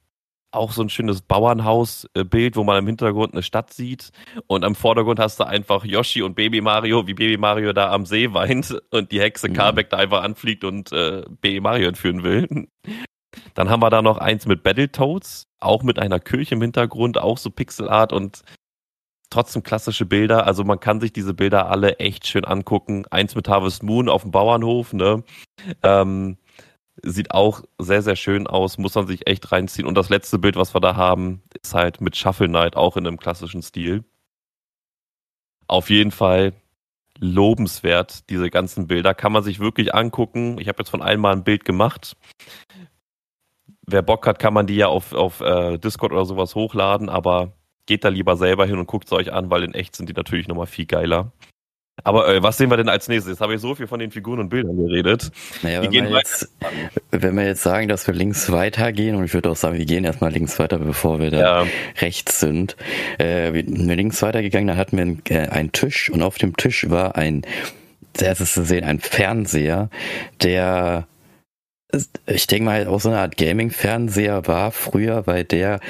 auch 0.57 0.73
so 0.73 0.83
ein 0.83 0.89
schönes 0.89 1.23
Bauernhausbild, 1.23 2.57
wo 2.57 2.65
man 2.65 2.79
im 2.79 2.87
Hintergrund 2.87 3.33
eine 3.33 3.43
Stadt 3.43 3.73
sieht 3.73 4.11
und 4.47 4.65
am 4.65 4.75
Vordergrund 4.75 5.21
hast 5.21 5.41
du 5.41 5.45
einfach 5.45 5.85
Yoshi 5.85 6.23
und 6.23 6.35
Baby 6.35 6.61
Mario, 6.61 7.07
wie 7.07 7.15
Baby 7.15 7.37
Mario 7.37 7.73
da 7.73 7.93
am 7.93 8.07
See 8.07 8.33
weint 8.33 8.77
und 8.91 9.13
die 9.13 9.21
Hexe 9.21 9.49
mhm. 9.49 9.55
Karbeck 9.55 9.91
da 9.91 9.99
einfach 9.99 10.23
anfliegt 10.23 10.65
und 10.65 10.93
äh, 10.93 11.23
Baby 11.41 11.61
Mario 11.61 11.89
entführen 11.89 12.23
will. 12.23 12.69
Dann 13.55 13.69
haben 13.69 13.81
wir 13.81 13.91
da 13.91 14.03
noch 14.03 14.19
eins 14.19 14.47
mit 14.47 14.63
Battletoads, 14.63 15.49
auch 15.61 15.83
mit 15.83 15.99
einer 15.99 16.21
Kirche 16.21 16.55
im 16.55 16.63
Hintergrund, 16.63 17.19
auch 17.19 17.39
so 17.39 17.51
Pixelart 17.51 18.13
und 18.13 18.43
trotzdem 19.31 19.63
klassische 19.63 20.07
Bilder. 20.07 20.47
Also 20.47 20.65
man 20.65 20.81
kann 20.81 21.01
sich 21.01 21.13
diese 21.13 21.35
Bilder 21.35 21.69
alle 21.69 21.99
echt 21.99 22.27
schön 22.27 22.45
angucken. 22.45 23.05
Eins 23.11 23.35
mit 23.35 23.49
Harvest 23.49 23.83
Moon 23.83 24.09
auf 24.09 24.23
dem 24.23 24.31
Bauernhof, 24.31 24.93
ne? 24.93 25.23
Ähm, 25.83 26.39
Sieht 27.03 27.31
auch 27.31 27.63
sehr, 27.79 28.03
sehr 28.03 28.17
schön 28.17 28.47
aus, 28.47 28.79
muss 28.79 28.95
man 28.95 29.07
sich 29.07 29.27
echt 29.27 29.53
reinziehen. 29.53 29.87
Und 29.87 29.95
das 29.97 30.09
letzte 30.09 30.39
Bild, 30.39 30.57
was 30.57 30.75
wir 30.75 30.81
da 30.81 30.97
haben, 30.97 31.43
ist 31.63 31.75
halt 31.75 32.01
mit 32.01 32.17
Shuffle 32.17 32.49
Knight, 32.49 32.77
auch 32.77 32.97
in 32.97 33.07
einem 33.07 33.19
klassischen 33.19 33.63
Stil. 33.63 34.05
Auf 35.69 35.91
jeden 35.91 36.11
Fall 36.11 36.55
lobenswert, 37.19 38.29
diese 38.31 38.51
ganzen 38.51 38.87
Bilder. 38.87 39.15
Kann 39.15 39.33
man 39.33 39.43
sich 39.43 39.59
wirklich 39.59 39.95
angucken. 39.95 40.59
Ich 40.59 40.69
habe 40.69 40.79
jetzt 40.79 40.91
von 40.91 41.03
allen 41.03 41.21
mal 41.21 41.33
ein 41.33 41.45
Bild 41.45 41.65
gemacht. 41.65 42.17
Wer 43.87 44.03
Bock 44.03 44.27
hat, 44.27 44.39
kann 44.39 44.55
man 44.55 44.67
die 44.67 44.77
ja 44.77 44.89
auf, 44.89 45.13
auf 45.13 45.41
äh, 45.41 45.79
Discord 45.79 46.13
oder 46.13 46.25
sowas 46.25 46.55
hochladen, 46.55 47.09
aber 47.09 47.53
geht 47.87 48.05
da 48.05 48.09
lieber 48.09 48.37
selber 48.37 48.67
hin 48.67 48.79
und 48.79 48.87
guckt 48.87 49.07
es 49.07 49.13
euch 49.13 49.33
an, 49.33 49.51
weil 49.51 49.63
in 49.63 49.75
echt 49.75 49.95
sind 49.97 50.09
die 50.09 50.13
natürlich 50.13 50.49
nochmal 50.49 50.67
viel 50.67 50.87
geiler. 50.87 51.33
Aber 52.05 52.29
äh, 52.29 52.43
was 52.43 52.59
sehen 52.59 52.71
wir 52.71 52.77
denn 52.77 52.89
als 52.89 53.09
nächstes? 53.09 53.33
Jetzt 53.33 53.41
habe 53.41 53.55
ich 53.55 53.61
so 53.61 53.75
viel 53.75 53.87
von 53.87 53.99
den 53.99 54.11
Figuren 54.11 54.39
und 54.39 54.49
Bildern 54.51 54.77
geredet. 54.77 55.31
Naja, 55.63 55.83
wenn, 55.83 55.93
wir 55.93 56.19
jetzt, 56.19 56.49
wenn 57.11 57.37
wir 57.37 57.47
jetzt 57.47 57.63
sagen, 57.63 57.89
dass 57.89 58.07
wir 58.07 58.15
links 58.15 58.53
weitergehen, 58.53 59.17
und 59.17 59.25
ich 59.25 59.35
würde 59.35 59.51
auch 59.51 59.57
sagen, 59.57 59.79
wir 59.79 59.87
gehen 59.87 60.05
erstmal 60.05 60.31
links 60.31 60.59
weiter, 60.59 60.79
bevor 60.79 61.21
wir 61.21 61.31
da 61.31 61.39
ja. 61.39 61.67
rechts 62.01 62.39
sind. 62.41 62.77
Äh, 63.19 63.55
wir 63.55 63.65
sind 63.65 63.89
links 63.89 64.21
weitergegangen, 64.23 64.69
da 64.69 64.77
hatten 64.77 64.97
wir 64.97 65.03
einen, 65.03 65.23
äh, 65.29 65.49
einen 65.49 65.73
Tisch 65.73 66.11
und 66.11 66.23
auf 66.23 66.37
dem 66.37 66.57
Tisch 66.57 66.89
war 66.91 67.17
ein, 67.17 67.43
sehr 68.17 68.37
zu 68.37 68.65
sehen, 68.65 68.85
ein 68.85 69.01
Fernseher, 69.01 69.91
der 70.43 71.07
ich 72.27 72.47
denke 72.47 72.65
mal 72.65 72.87
auch 72.89 73.01
so 73.01 73.09
eine 73.09 73.21
Art 73.21 73.37
Gaming-Fernseher 73.37 74.47
war 74.47 74.73
früher, 74.73 75.27
weil 75.27 75.45
der 75.45 75.81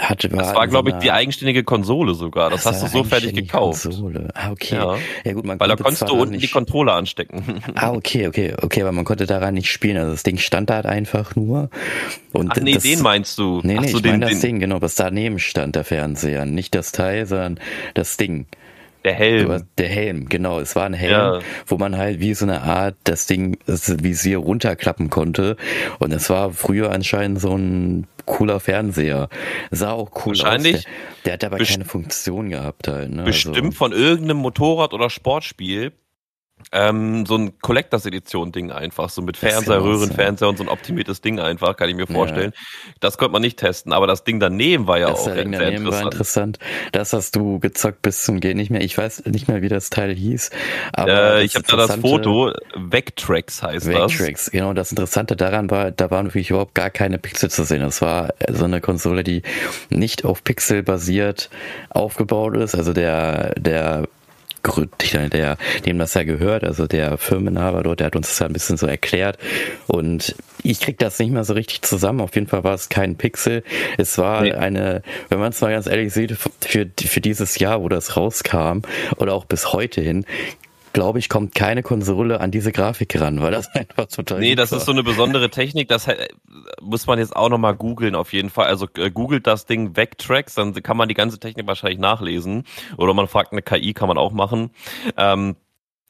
hatte, 0.00 0.32
war 0.32 0.38
das 0.38 0.54
war, 0.54 0.66
glaube 0.68 0.90
ich, 0.90 0.96
die 0.96 1.12
eigenständige 1.12 1.64
Konsole 1.64 2.14
sogar. 2.14 2.48
Das, 2.48 2.62
das 2.62 2.82
hast 2.82 2.94
du 2.94 2.98
so 2.98 3.04
fertig 3.04 3.34
gekauft. 3.34 3.82
Konsole. 3.82 4.28
Ah, 4.32 4.50
okay. 4.50 4.76
Ja, 4.76 4.96
ja 5.24 5.32
gut, 5.34 5.44
man 5.44 5.60
Weil 5.60 5.68
da 5.68 5.76
konntest 5.76 6.08
du 6.08 6.14
unten 6.14 6.38
die 6.38 6.48
Controller 6.48 6.94
anstecken. 6.94 7.62
Ah, 7.74 7.92
okay, 7.92 8.26
okay, 8.26 8.54
okay, 8.60 8.82
aber 8.82 8.92
man 8.92 9.04
konnte 9.04 9.26
daran 9.26 9.54
nicht 9.54 9.70
spielen. 9.70 9.96
Also 9.96 10.12
das 10.12 10.22
Ding 10.22 10.38
stand 10.38 10.70
halt 10.70 10.86
einfach 10.86 11.36
nur. 11.36 11.70
Und 12.32 12.52
Ach 12.52 12.56
nee, 12.56 12.74
das, 12.74 12.82
den 12.82 13.00
meinst 13.00 13.38
du. 13.38 13.60
Nee, 13.62 13.78
nee, 13.78 13.88
so, 13.88 13.98
ich 13.98 14.04
meine 14.04 14.26
das 14.26 14.40
Ding, 14.40 14.60
genau, 14.60 14.80
was 14.80 14.94
daneben 14.94 15.38
stand, 15.38 15.76
der 15.76 15.84
Fernseher. 15.84 16.44
Nicht 16.44 16.74
das 16.74 16.92
Teil, 16.92 17.26
sondern 17.26 17.58
das 17.94 18.16
Ding. 18.16 18.46
Der 19.04 19.14
Helm. 19.14 19.64
Der 19.78 19.88
Helm, 19.88 20.28
genau. 20.28 20.60
Es 20.60 20.76
war 20.76 20.84
ein 20.84 20.94
Helm, 20.94 21.12
ja. 21.12 21.40
wo 21.66 21.76
man 21.76 21.96
halt 21.96 22.20
wie 22.20 22.34
so 22.34 22.44
eine 22.44 22.62
Art 22.62 22.94
das 23.04 23.26
Ding, 23.26 23.58
das 23.66 24.02
Visier 24.02 24.38
runterklappen 24.38 25.10
konnte. 25.10 25.56
Und 25.98 26.12
es 26.12 26.30
war 26.30 26.52
früher 26.52 26.92
anscheinend 26.92 27.40
so 27.40 27.56
ein 27.56 28.06
cooler 28.26 28.60
Fernseher. 28.60 29.28
Sah 29.70 29.92
auch 29.92 30.10
cool 30.26 30.38
Wahrscheinlich 30.38 30.76
aus. 30.76 30.84
Der, 30.84 30.92
der 31.24 31.32
hat 31.34 31.44
aber 31.44 31.64
keine 31.64 31.84
Funktion 31.84 32.50
gehabt 32.50 32.88
halt. 32.88 33.10
Ne? 33.10 33.24
Bestimmt 33.24 33.56
also. 33.56 33.70
von 33.72 33.92
irgendeinem 33.92 34.38
Motorrad- 34.38 34.94
oder 34.94 35.10
Sportspiel 35.10 35.92
ähm, 36.72 37.26
so 37.26 37.36
ein 37.36 37.58
Collectors 37.60 38.06
Edition 38.06 38.52
Ding 38.52 38.70
einfach, 38.70 39.10
so 39.10 39.22
mit 39.22 39.36
Fernseher, 39.36 39.82
Röhrenfernseher 39.82 40.48
und 40.48 40.58
so 40.58 40.64
ein 40.64 40.68
optimiertes 40.68 41.20
Ding 41.20 41.40
einfach, 41.40 41.76
kann 41.76 41.88
ich 41.88 41.96
mir 41.96 42.06
vorstellen. 42.06 42.52
Ja. 42.54 42.92
Das 43.00 43.18
konnte 43.18 43.32
man 43.32 43.42
nicht 43.42 43.58
testen, 43.58 43.92
aber 43.92 44.06
das 44.06 44.24
Ding 44.24 44.40
daneben 44.40 44.86
war 44.86 44.98
ja 44.98 45.10
das 45.10 45.20
auch 45.20 45.34
Ding 45.34 45.52
daneben 45.52 45.86
interessant. 45.86 45.92
war 45.92 46.12
interessant. 46.12 46.58
Das 46.92 47.12
hast 47.12 47.36
du 47.36 47.58
gezockt 47.58 48.02
bis 48.02 48.24
zum 48.24 48.40
Gehen 48.40 48.56
nicht 48.56 48.70
mehr. 48.70 48.82
Ich 48.82 48.96
weiß 48.96 49.24
nicht 49.26 49.48
mehr, 49.48 49.62
wie 49.62 49.68
das 49.68 49.90
Teil 49.90 50.14
hieß. 50.14 50.50
Aber 50.92 51.36
äh, 51.36 51.44
ich 51.44 51.54
habe 51.54 51.66
da 51.66 51.76
das 51.76 51.96
Foto, 51.96 52.52
Vectrex 52.74 53.62
heißt 53.62 53.86
Vectrex, 53.86 54.02
das. 54.02 54.18
Vectrex, 54.18 54.50
genau. 54.50 54.72
Das 54.72 54.90
Interessante 54.90 55.36
daran 55.36 55.70
war, 55.70 55.90
da 55.90 56.10
waren 56.10 56.26
wirklich 56.26 56.50
überhaupt 56.50 56.74
gar 56.74 56.90
keine 56.90 57.18
Pixel 57.18 57.50
zu 57.50 57.64
sehen. 57.64 57.80
Das 57.80 58.02
war 58.02 58.34
so 58.50 58.64
eine 58.64 58.80
Konsole, 58.80 59.24
die 59.24 59.42
nicht 59.90 60.24
auf 60.24 60.44
Pixel 60.44 60.82
basiert 60.82 61.50
aufgebaut 61.90 62.56
ist. 62.56 62.74
Also 62.74 62.92
der, 62.92 63.54
der 63.58 64.08
der, 64.62 65.56
dem 65.84 65.98
das 65.98 66.14
ja 66.14 66.22
gehört, 66.22 66.64
also 66.64 66.86
der 66.86 67.18
Firmeninhaber 67.18 67.82
dort, 67.82 68.00
der 68.00 68.06
hat 68.06 68.16
uns 68.16 68.28
das 68.28 68.38
ja 68.38 68.46
ein 68.46 68.52
bisschen 68.52 68.76
so 68.76 68.86
erklärt 68.86 69.38
und 69.86 70.34
ich 70.62 70.80
krieg 70.80 70.98
das 70.98 71.18
nicht 71.18 71.32
mehr 71.32 71.44
so 71.44 71.54
richtig 71.54 71.82
zusammen. 71.82 72.20
Auf 72.20 72.34
jeden 72.34 72.46
Fall 72.46 72.62
war 72.64 72.74
es 72.74 72.88
kein 72.88 73.16
Pixel. 73.16 73.64
Es 73.98 74.16
war 74.18 74.42
nee. 74.42 74.52
eine, 74.52 75.02
wenn 75.28 75.40
man 75.40 75.50
es 75.50 75.60
mal 75.60 75.72
ganz 75.72 75.86
ehrlich 75.86 76.12
sieht, 76.12 76.36
für, 76.60 76.88
für 77.04 77.20
dieses 77.20 77.58
Jahr, 77.58 77.82
wo 77.82 77.88
das 77.88 78.16
rauskam 78.16 78.82
oder 79.16 79.34
auch 79.34 79.44
bis 79.44 79.72
heute 79.72 80.00
hin, 80.00 80.24
glaube 80.92 81.18
ich, 81.18 81.28
kommt 81.28 81.54
keine 81.54 81.82
Konsole 81.82 82.40
an 82.40 82.50
diese 82.50 82.72
Grafik 82.72 83.20
ran, 83.20 83.40
weil 83.40 83.52
das 83.52 83.68
einfach 83.74 84.06
total. 84.06 84.40
Nee, 84.40 84.54
das 84.54 84.72
war. 84.72 84.78
ist 84.78 84.84
so 84.84 84.92
eine 84.92 85.02
besondere 85.02 85.50
Technik, 85.50 85.88
das 85.88 86.06
muss 86.80 87.06
man 87.06 87.18
jetzt 87.18 87.34
auch 87.34 87.48
nochmal 87.48 87.74
googeln 87.74 88.14
auf 88.14 88.32
jeden 88.32 88.50
Fall. 88.50 88.66
Also 88.66 88.86
äh, 88.96 89.10
googelt 89.10 89.46
das 89.46 89.66
Ding 89.66 89.96
Vectrex, 89.96 90.54
dann 90.54 90.74
kann 90.74 90.96
man 90.96 91.08
die 91.08 91.14
ganze 91.14 91.38
Technik 91.38 91.66
wahrscheinlich 91.66 91.98
nachlesen. 91.98 92.64
Oder 92.96 93.14
man 93.14 93.28
fragt 93.28 93.52
eine 93.52 93.62
KI, 93.62 93.92
kann 93.94 94.08
man 94.08 94.18
auch 94.18 94.32
machen. 94.32 94.70
Ähm, 95.16 95.56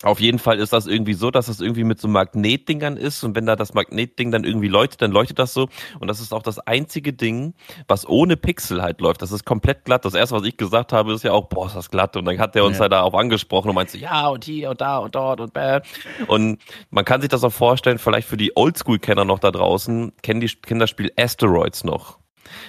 auf 0.02 0.20
jeden 0.20 0.38
Fall 0.38 0.58
ist 0.58 0.72
das 0.72 0.86
irgendwie 0.86 1.14
so, 1.14 1.30
dass 1.30 1.46
das 1.46 1.60
irgendwie 1.60 1.84
mit 1.84 2.00
so 2.00 2.08
Magnetdingern 2.08 2.96
ist 2.96 3.22
und 3.24 3.34
wenn 3.34 3.46
da 3.46 3.56
das 3.56 3.74
Magnetding 3.74 4.30
dann 4.30 4.44
irgendwie 4.44 4.68
leuchtet, 4.68 5.02
dann 5.02 5.12
leuchtet 5.12 5.38
das 5.38 5.54
so 5.54 5.68
und 6.00 6.08
das 6.08 6.20
ist 6.20 6.32
auch 6.32 6.42
das 6.42 6.58
einzige 6.58 7.12
Ding, 7.12 7.54
was 7.88 8.08
ohne 8.08 8.36
Pixel 8.36 8.82
halt 8.82 9.00
läuft. 9.00 9.22
Das 9.22 9.32
ist 9.32 9.44
komplett 9.44 9.84
glatt. 9.84 10.04
Das 10.04 10.14
erste, 10.14 10.34
was 10.34 10.44
ich 10.44 10.56
gesagt 10.56 10.92
habe, 10.92 11.12
ist 11.12 11.24
ja 11.24 11.32
auch, 11.32 11.48
boah, 11.48 11.66
ist 11.66 11.76
das 11.76 11.90
glatt 11.90 12.16
und 12.16 12.24
dann 12.24 12.38
hat 12.38 12.54
der 12.54 12.64
uns 12.64 12.76
ja. 12.76 12.82
halt 12.82 12.92
darauf 12.92 13.14
angesprochen 13.14 13.68
und 13.68 13.74
meinte, 13.74 13.98
ja 13.98 14.28
und 14.28 14.44
hier 14.44 14.70
und 14.70 14.80
da 14.80 14.98
und 14.98 15.14
dort 15.14 15.40
und 15.40 15.52
bäh. 15.52 15.80
Und 16.26 16.60
man 16.90 17.04
kann 17.04 17.20
sich 17.20 17.30
das 17.30 17.44
auch 17.44 17.52
vorstellen, 17.52 17.98
vielleicht 17.98 18.28
für 18.28 18.36
die 18.36 18.56
Oldschool-Kenner 18.56 19.24
noch 19.24 19.38
da 19.38 19.50
draußen, 19.50 20.12
kennen 20.22 20.40
die 20.40 20.48
Kinderspiel 20.48 21.12
Asteroids 21.16 21.84
noch. 21.84 22.21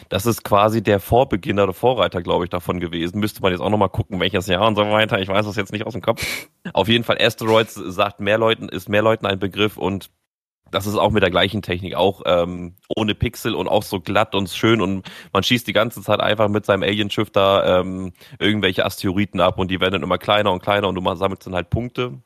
Das 0.10 0.26
ist 0.26 0.44
quasi 0.44 0.82
der 0.82 1.00
Vorbeginner 1.00 1.64
oder 1.64 1.74
Vorreiter, 1.74 2.22
glaube 2.22 2.46
ich, 2.46 2.50
davon 2.50 2.80
gewesen. 2.80 3.20
Müsste 3.20 3.42
man 3.42 3.52
jetzt 3.52 3.62
auch 3.62 3.70
nochmal 3.70 3.90
gucken, 3.90 4.20
welches 4.20 4.48
Jahr 4.48 4.68
und 4.68 4.76
so 4.76 4.84
weiter. 4.84 5.20
Ich 5.20 5.28
weiß 5.28 5.46
das 5.46 5.56
jetzt 5.56 5.72
nicht 5.72 5.86
aus 5.86 5.94
dem 5.94 6.02
Kopf. 6.02 6.26
Auf 6.74 6.88
jeden 6.88 7.04
Fall, 7.04 7.18
Asteroids 7.20 7.74
sagt 7.74 8.20
mehr 8.20 8.38
Leuten, 8.38 8.70
ist 8.70 8.90
mehr 8.90 9.02
Leuten 9.02 9.26
ein 9.26 9.40
Begriff 9.40 9.78
und 9.78 10.10
das 10.74 10.88
ist 10.88 10.96
auch 10.96 11.12
mit 11.12 11.22
der 11.22 11.30
gleichen 11.30 11.62
Technik, 11.62 11.96
auch 11.96 12.24
ähm, 12.26 12.76
ohne 12.96 13.14
Pixel 13.14 13.54
und 13.54 13.68
auch 13.68 13.84
so 13.84 14.00
glatt 14.00 14.34
und 14.34 14.50
schön 14.50 14.82
und 14.82 15.08
man 15.32 15.44
schießt 15.44 15.68
die 15.68 15.74
ganze 15.74 16.02
Zeit 16.02 16.20
einfach 16.20 16.50
mit 16.50 16.66
seinem 16.66 16.82
Alienschiff 16.84 17.30
da 17.30 17.80
ähm, 17.80 18.14
irgendwelche 18.40 18.84
Asteroiden 18.84 19.40
ab 19.40 19.60
und 19.60 19.70
die 19.70 19.80
werden 19.80 19.94
dann 19.94 20.04
immer 20.04 20.18
kleiner 20.18 20.52
und 20.52 20.64
kleiner 20.64 20.88
und 20.88 20.96
du 20.96 21.16
sammelst 21.16 21.46
dann 21.46 21.54
halt 21.56 21.70
Punkte. 21.70 22.20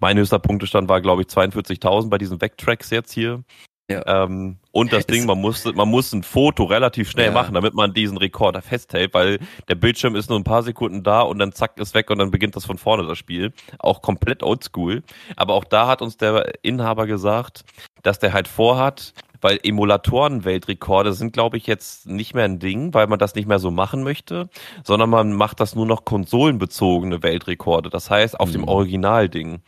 Mein 0.00 0.18
höchster 0.18 0.38
Punktestand 0.38 0.88
war, 0.88 1.00
glaube 1.00 1.22
ich, 1.22 1.28
42.000 1.28 2.08
bei 2.08 2.18
diesen 2.18 2.40
Vectracks 2.40 2.90
jetzt 2.90 3.12
hier. 3.12 3.44
Ja. 3.90 4.24
Ähm, 4.24 4.58
und 4.70 4.92
das 4.92 5.06
Ding, 5.08 5.26
man 5.26 5.40
muss, 5.40 5.64
man 5.64 5.88
muss 5.88 6.12
ein 6.12 6.22
Foto 6.22 6.64
relativ 6.64 7.10
schnell 7.10 7.26
ja. 7.26 7.32
machen, 7.32 7.54
damit 7.54 7.74
man 7.74 7.94
diesen 7.94 8.18
Rekorder 8.18 8.62
festhält, 8.62 9.14
weil 9.14 9.38
der 9.68 9.74
Bildschirm 9.74 10.14
ist 10.14 10.28
nur 10.28 10.38
ein 10.38 10.44
paar 10.44 10.62
Sekunden 10.62 11.02
da 11.02 11.22
und 11.22 11.38
dann 11.38 11.52
zack 11.52 11.78
ist 11.78 11.94
weg 11.94 12.10
und 12.10 12.18
dann 12.18 12.30
beginnt 12.30 12.56
das 12.56 12.66
von 12.66 12.78
vorne 12.78 13.06
das 13.06 13.18
Spiel. 13.18 13.52
Auch 13.78 14.02
komplett 14.02 14.42
oldschool. 14.42 15.02
Aber 15.36 15.54
auch 15.54 15.64
da 15.64 15.86
hat 15.86 16.02
uns 16.02 16.16
der 16.16 16.52
Inhaber 16.62 17.06
gesagt, 17.06 17.64
dass 18.02 18.18
der 18.18 18.32
halt 18.32 18.46
vorhat, 18.46 19.14
weil 19.40 19.58
Emulatoren-Weltrekorde 19.62 21.12
sind, 21.12 21.32
glaube 21.32 21.56
ich, 21.56 21.66
jetzt 21.66 22.06
nicht 22.06 22.34
mehr 22.34 22.44
ein 22.44 22.58
Ding, 22.58 22.92
weil 22.94 23.06
man 23.06 23.18
das 23.18 23.34
nicht 23.34 23.48
mehr 23.48 23.58
so 23.58 23.70
machen 23.70 24.02
möchte, 24.02 24.48
sondern 24.84 25.10
man 25.10 25.32
macht 25.32 25.60
das 25.60 25.74
nur 25.74 25.86
noch 25.86 26.04
konsolenbezogene 26.04 27.22
Weltrekorde. 27.22 27.88
Das 27.88 28.10
heißt, 28.10 28.38
auf 28.38 28.48
mhm. 28.48 28.52
dem 28.52 28.64
Originalding. 28.64 29.62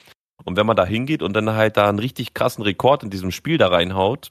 Und 0.44 0.56
wenn 0.56 0.66
man 0.66 0.76
da 0.76 0.84
hingeht 0.84 1.22
und 1.22 1.34
dann 1.34 1.50
halt 1.50 1.76
da 1.76 1.88
einen 1.88 1.98
richtig 1.98 2.34
krassen 2.34 2.62
Rekord 2.62 3.02
in 3.02 3.10
diesem 3.10 3.30
Spiel 3.30 3.58
da 3.58 3.68
reinhaut, 3.68 4.30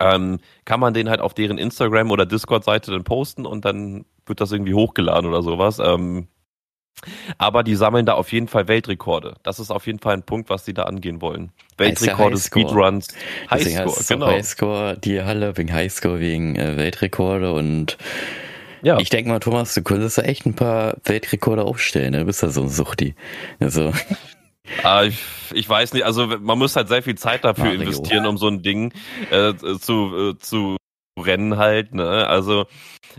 ähm, 0.00 0.38
kann 0.64 0.80
man 0.80 0.94
den 0.94 1.08
halt 1.08 1.20
auf 1.20 1.34
deren 1.34 1.58
Instagram 1.58 2.10
oder 2.10 2.26
Discord-Seite 2.26 2.90
dann 2.90 3.04
posten 3.04 3.46
und 3.46 3.64
dann 3.64 4.04
wird 4.26 4.40
das 4.40 4.52
irgendwie 4.52 4.74
hochgeladen 4.74 5.28
oder 5.28 5.42
sowas. 5.42 5.78
Ähm, 5.78 6.28
aber 7.38 7.62
die 7.64 7.74
sammeln 7.74 8.06
da 8.06 8.14
auf 8.14 8.32
jeden 8.32 8.48
Fall 8.48 8.68
Weltrekorde. 8.68 9.34
Das 9.42 9.58
ist 9.58 9.70
auf 9.70 9.86
jeden 9.86 9.98
Fall 9.98 10.14
ein 10.14 10.22
Punkt, 10.22 10.48
was 10.48 10.64
sie 10.64 10.74
da 10.74 10.84
angehen 10.84 11.20
wollen. 11.20 11.50
Weltrekorde, 11.76 12.38
Speedruns, 12.38 13.08
Highscore, 13.50 14.04
genau. 14.08 14.26
Highscore, 14.26 14.96
die 14.98 15.22
Halle 15.22 15.56
wegen 15.56 15.72
Highscore, 15.72 16.20
wegen 16.20 16.56
äh, 16.56 16.76
Weltrekorde 16.76 17.52
und 17.52 17.98
ja. 18.82 18.98
Ich 18.98 19.08
denke 19.08 19.30
mal, 19.30 19.40
Thomas, 19.40 19.72
du 19.72 19.82
könntest 19.82 20.18
da 20.18 20.22
echt 20.22 20.44
ein 20.44 20.54
paar 20.54 20.98
Weltrekorde 21.04 21.64
aufstellen, 21.64 22.12
ne? 22.12 22.18
Du 22.18 22.26
bist 22.26 22.42
ja 22.42 22.50
so 22.50 22.60
ein 22.60 22.68
Suchti. 22.68 23.14
Also. 23.58 23.94
Ah, 24.82 25.04
ich, 25.04 25.20
ich 25.52 25.68
weiß 25.68 25.92
nicht, 25.92 26.04
also 26.04 26.26
man 26.26 26.58
muss 26.58 26.76
halt 26.76 26.88
sehr 26.88 27.02
viel 27.02 27.16
Zeit 27.16 27.44
dafür 27.44 27.64
Mario. 27.64 27.80
investieren, 27.80 28.26
um 28.26 28.38
so 28.38 28.48
ein 28.48 28.62
Ding 28.62 28.92
äh, 29.30 29.54
zu, 29.54 30.32
äh, 30.32 30.38
zu 30.38 30.76
rennen 31.18 31.58
halt. 31.58 31.94
Ne? 31.94 32.26
Also 32.26 32.66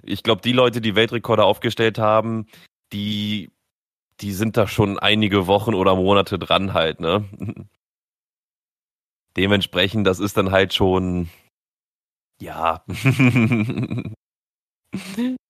ich 0.04 0.24
glaube, 0.24 0.42
die 0.42 0.54
Leute, 0.54 0.82
die 0.82 0.96
Weltrekorde 0.96 1.44
aufgestellt 1.44 2.00
haben, 2.00 2.48
die, 2.94 3.52
die 4.22 4.32
sind 4.32 4.58
da 4.58 4.68
schon 4.68 5.00
einige 5.00 5.48
Wochen 5.48 5.74
oder 5.74 5.96
Monate 5.96 6.40
dran 6.40 6.74
halt. 6.74 7.00
Ne? 7.00 7.26
Dementsprechend, 9.38 10.08
das 10.08 10.20
ist 10.20 10.38
dann 10.38 10.52
halt 10.52 10.74
schon, 10.74 11.30
ja. 12.42 12.84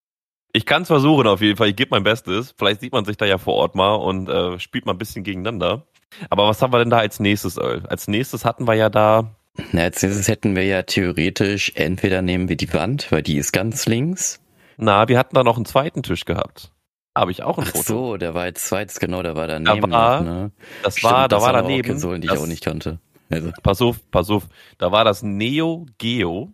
Ich 0.55 0.65
kann 0.65 0.83
es 0.83 0.87
versuchen 0.87 1.27
auf 1.27 1.41
jeden 1.41 1.57
Fall. 1.57 1.67
Ich 1.67 1.75
gebe 1.75 1.89
mein 1.91 2.03
Bestes. 2.03 2.55
Vielleicht 2.57 2.79
sieht 2.79 2.93
man 2.93 3.03
sich 3.03 3.17
da 3.17 3.25
ja 3.25 3.37
vor 3.37 3.55
Ort 3.55 3.75
mal 3.75 3.95
und 3.95 4.29
äh, 4.29 4.57
spielt 4.57 4.85
mal 4.85 4.93
ein 4.93 4.97
bisschen 4.97 5.25
gegeneinander. 5.25 5.83
Aber 6.29 6.47
was 6.47 6.61
haben 6.61 6.71
wir 6.71 6.79
denn 6.79 6.89
da 6.89 6.99
als 6.99 7.19
nächstes, 7.19 7.57
Earl? 7.57 7.85
Als 7.87 8.07
nächstes 8.07 8.45
hatten 8.45 8.65
wir 8.65 8.73
ja 8.73 8.89
da. 8.89 9.35
Na, 9.73 9.81
als 9.81 10.01
nächstes 10.01 10.29
hätten 10.29 10.55
wir 10.55 10.63
ja 10.63 10.83
theoretisch 10.83 11.73
entweder 11.75 12.21
nehmen 12.21 12.47
wir 12.47 12.55
die 12.55 12.73
Wand, 12.73 13.11
weil 13.11 13.21
die 13.21 13.35
ist 13.35 13.51
ganz 13.51 13.85
links. 13.85 14.39
Na, 14.77 15.09
wir 15.09 15.19
hatten 15.19 15.35
da 15.35 15.43
noch 15.43 15.57
einen 15.57 15.65
zweiten 15.65 16.03
Tisch 16.03 16.23
gehabt. 16.23 16.71
Habe 17.13 17.31
ich 17.31 17.43
auch 17.43 17.57
ein 17.57 17.65
Ach 17.67 17.71
Foto. 17.71 17.83
so, 17.83 18.17
der 18.17 18.33
war 18.33 18.45
jetzt 18.45 18.65
zweites, 18.65 19.01
genau, 19.01 19.23
der 19.23 19.35
war 19.35 19.47
daneben. 19.47 19.91
Da 19.91 19.91
war, 19.91 20.21
noch, 20.21 20.25
ne? 20.25 20.51
Das 20.83 20.97
Stimmt, 20.97 21.11
war, 21.11 21.27
da 21.27 21.41
war 21.41 21.51
daneben. 21.51 21.89
Konsolen, 21.89 22.21
die 22.21 22.27
das, 22.27 22.37
ich 22.37 22.43
auch 22.43 22.47
nicht 22.47 22.63
kannte. 22.63 22.99
Also. 23.29 23.51
Pass 23.61 23.81
auf, 23.81 23.99
pass 24.09 24.29
auf. 24.29 24.47
Da 24.77 24.93
war 24.93 25.03
das 25.03 25.21
Neo 25.21 25.85
Geo 25.97 26.53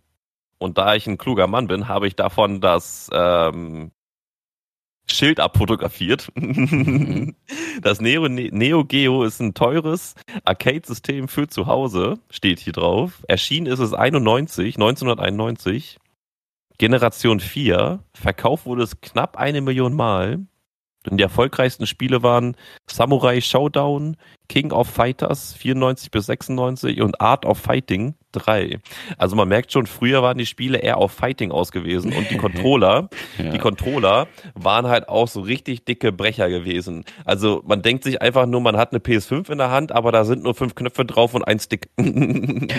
und 0.62 0.78
da 0.78 0.94
ich 0.94 1.08
ein 1.08 1.18
kluger 1.18 1.48
Mann 1.48 1.68
bin, 1.68 1.88
habe 1.88 2.08
ich 2.08 2.16
davon 2.16 2.62
das 2.62 3.10
ähm, 3.12 3.92
Schild 5.08 5.40
abfotografiert. 5.40 6.32
das 7.82 8.00
Neo, 8.00 8.28
Neo 8.28 8.86
Geo 8.86 9.24
ist 9.24 9.40
ein 9.40 9.56
teures 9.56 10.14
Arcade-System 10.46 11.28
für 11.28 11.48
zu 11.48 11.66
Hause, 11.66 12.20
steht 12.30 12.60
hier 12.60 12.74
drauf. 12.74 13.24
Erschienen 13.28 13.66
ist 13.66 13.80
es 13.80 13.94
91, 13.94 14.76
1991. 14.76 15.98
Generation 16.78 17.40
4. 17.40 18.04
Verkauft 18.14 18.66
wurde 18.68 18.84
es 18.84 19.02
knapp 19.02 19.38
eine 19.38 19.62
Million 19.62 19.96
Mal. 19.96 20.46
Und 21.10 21.18
die 21.18 21.24
erfolgreichsten 21.24 21.88
Spiele 21.88 22.22
waren 22.22 22.56
Samurai 22.88 23.42
Showdown, 23.42 24.18
King 24.50 24.72
of 24.72 24.88
Fighters 24.88 25.54
94 25.54 26.12
bis 26.12 26.28
96 26.28 27.02
und 27.02 27.20
Art 27.20 27.46
of 27.46 27.58
Fighting 27.58 28.14
3. 28.34 28.80
Also 29.18 29.36
man 29.36 29.48
merkt 29.48 29.72
schon, 29.72 29.88
früher 29.88 30.22
waren 30.22 30.38
die 30.38 30.46
Spiele 30.46 30.78
eher 30.78 30.98
auf 30.98 31.12
Fighting 31.12 31.52
ausgewiesen 31.52 32.14
und 32.14 32.30
die 32.30 32.38
Controller, 32.38 33.10
ja. 33.38 33.50
die 33.50 33.58
Controller 33.58 34.28
waren 34.54 34.88
halt 34.88 35.10
auch 35.10 35.28
so 35.28 35.42
richtig 35.42 35.86
dicke 35.86 36.12
Brecher 36.12 36.50
gewesen. 36.50 37.04
Also 37.26 37.64
man 37.66 37.82
denkt 37.82 38.04
sich 38.04 38.22
einfach 38.22 38.46
nur, 38.46 38.62
man 38.62 38.78
hat 38.78 38.92
eine 38.92 39.00
PS5 39.00 39.52
in 39.52 39.58
der 39.58 39.72
Hand, 39.72 39.92
aber 39.92 40.12
da 40.12 40.24
sind 40.24 40.44
nur 40.44 40.54
fünf 40.54 40.76
Knöpfe 40.76 41.06
drauf 41.06 41.34
und 41.34 41.44
ein 41.44 41.60
Stick. 41.60 41.90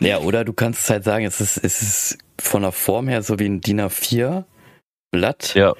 ja, 0.00 0.18
oder 0.18 0.44
du 0.44 0.52
kannst 0.52 0.84
es 0.84 0.90
halt 0.90 1.04
sagen, 1.04 1.24
es 1.24 1.40
ist, 1.40 1.56
es 1.56 1.82
ist 1.82 2.18
von 2.40 2.62
der 2.62 2.72
Form 2.72 3.08
her 3.08 3.22
so 3.22 3.38
wie 3.40 3.46
ein 3.46 3.60
DIN 3.60 3.80
A4 3.80 4.44
Blatt. 5.10 5.54
Ja. 5.54 5.72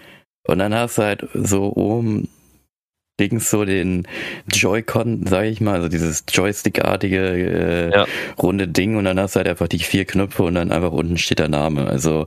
Und 0.47 0.59
dann 0.59 0.75
hast 0.75 0.99
du 0.99 1.03
halt 1.03 1.29
so 1.35 1.73
oben 1.75 2.29
links 3.19 3.51
so 3.51 3.65
den 3.65 4.07
Joy-Con, 4.53 5.27
sage 5.27 5.49
ich 5.49 5.61
mal, 5.61 5.77
also 5.77 5.89
dieses 5.89 6.25
Joystick-artige 6.29 7.19
äh, 7.19 7.91
ja. 7.91 8.07
runde 8.39 8.69
Ding 8.69 8.97
und 8.97 9.05
dann 9.05 9.19
hast 9.19 9.35
du 9.35 9.39
halt 9.39 9.49
einfach 9.49 9.69
die 9.69 9.79
vier 9.79 10.05
Knöpfe 10.05 10.43
und 10.43 10.55
dann 10.55 10.71
einfach 10.71 10.93
unten 10.93 11.17
steht 11.17 11.39
der 11.39 11.49
Name. 11.49 11.87
Also 11.87 12.27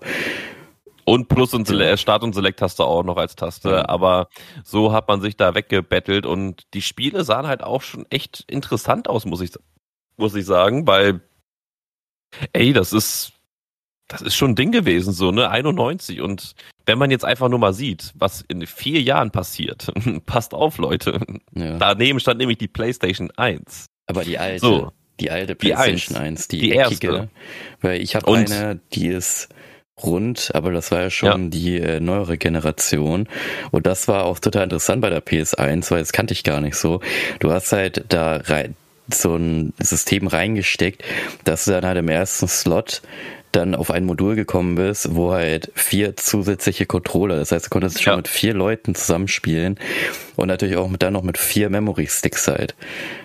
und 1.05 1.27
Plus 1.27 1.53
und 1.55 1.67
Select, 1.67 1.99
Start 1.99 2.23
und 2.23 2.34
Select 2.34 2.62
hast 2.62 2.77
du 2.77 2.84
auch 2.84 3.03
noch 3.03 3.17
als 3.17 3.36
Taste, 3.36 3.69
ja. 3.69 3.89
aber 3.89 4.29
so 4.63 4.91
hat 4.91 5.08
man 5.08 5.21
sich 5.21 5.36
da 5.38 5.55
weggebettelt 5.55 6.25
und 6.25 6.63
die 6.75 6.84
Spiele 6.84 7.23
sahen 7.23 7.47
halt 7.47 7.63
auch 7.63 7.82
schon 7.82 8.05
echt 8.12 8.45
interessant 8.47 9.10
aus, 9.10 9.25
muss 9.25 9.41
ich, 9.41 9.51
muss 10.17 10.36
ich 10.36 10.45
sagen, 10.45 10.86
weil, 10.86 11.21
ey, 12.53 12.73
das 12.73 12.93
ist, 12.93 13.34
das 14.10 14.22
ist 14.22 14.36
schon 14.36 14.52
ein 14.52 14.56
Ding 14.56 14.72
gewesen, 14.72 15.13
so, 15.13 15.32
ne, 15.32 15.50
91 15.50 16.19
und 16.19 16.56
wenn 16.86 16.98
man 16.98 17.12
jetzt 17.12 17.24
einfach 17.24 17.48
nur 17.48 17.60
mal 17.60 17.74
sieht, 17.74 18.12
was 18.15 18.43
in 18.48 18.65
vier 18.65 19.02
Jahren 19.02 19.32
passiert, 19.32 19.91
passt 20.26 20.54
auf, 20.54 20.80
Leute. 20.80 21.22
Ja. 21.56 21.78
Daneben 21.78 22.19
stand 22.19 22.39
nämlich 22.39 22.58
die 22.58 22.67
PlayStation 22.67 23.32
1. 23.38 23.86
Aber 24.08 24.24
die 24.24 24.39
alte, 24.39 24.60
so, 24.60 24.91
die 25.19 25.30
alte 25.30 25.54
PlayStation 25.54 26.15
die 26.17 26.22
1, 26.22 26.48
die, 26.48 26.60
die 26.60 26.72
eckige. 26.76 27.08
Erste. 27.08 27.30
Weil 27.82 28.02
ich 28.02 28.15
habe 28.15 28.34
eine, 28.34 28.80
die 28.93 29.08
ist 29.08 29.50
rund, 30.02 30.50
aber 30.56 30.72
das 30.72 30.91
war 30.91 31.02
ja 31.02 31.10
schon 31.12 31.43
ja. 31.43 31.50
die 31.50 31.78
äh, 31.78 32.00
neuere 32.00 32.39
Generation. 32.39 33.28
Und 33.69 33.86
das 33.86 34.08
war 34.08 34.26
auch 34.26 34.39
total 34.39 34.63
interessant 34.63 35.02
bei 35.02 35.12
der 35.12 35.24
PS1, 35.24 35.91
weil 35.91 36.00
das 36.00 36.12
kannte 36.12 36.34
ich 36.34 36.43
gar 36.43 36.60
nicht 36.60 36.76
so. 36.76 37.02
Du 37.39 37.52
hast 37.52 37.72
halt 37.72 38.06
da 38.10 38.38
rein, 38.38 38.76
so 39.13 39.36
ein 39.36 39.74
System 39.80 40.26
reingesteckt, 40.28 41.04
dass 41.43 41.65
du 41.65 41.72
dann 41.72 41.86
halt 41.86 41.98
im 41.98 42.10
ersten 42.10 42.48
Slot 42.48 43.02
dann 43.60 43.76
auf 43.76 43.91
ein 43.91 44.06
Modul 44.06 44.36
gekommen 44.36 44.76
bist, 44.76 45.15
wo 45.15 45.34
halt 45.34 45.72
vier 45.76 46.15
zusätzliche 46.15 46.86
Controller, 46.86 47.38
das 47.38 47.52
heißt, 47.52 47.65
du 47.65 47.69
konntest 47.69 48.02
schon 48.02 48.12
ja. 48.13 48.17
mit 48.17 48.28
vier 48.28 48.54
Leuten 48.54 48.95
zusammenspielen 48.95 49.78
und 50.39 50.47
natürlich 50.47 50.78
auch 50.78 50.88
mit, 50.88 51.04
dann 51.04 51.13
noch 51.13 51.23
mit 51.23 51.38
vier 51.38 51.69
Memory 51.69 52.08
Sticks 52.08 52.47
halt. 52.47 52.75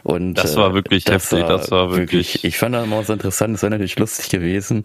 Und 0.03 0.35
das 0.35 0.57
war 0.57 0.70
äh, 0.70 0.74
wirklich 0.74 1.05
das 1.05 1.31
heftig, 1.31 1.42
war 1.42 1.48
das 1.48 1.70
war 1.70 1.90
wirklich, 1.90 2.35
wirklich. 2.35 2.44
Ich 2.44 2.59
fand 2.59 2.74
das 2.74 2.85
immer 2.85 3.03
so 3.05 3.12
interessant, 3.12 3.55
es 3.55 3.62
wäre 3.62 3.70
natürlich 3.70 3.98
lustig 3.98 4.29
gewesen, 4.29 4.83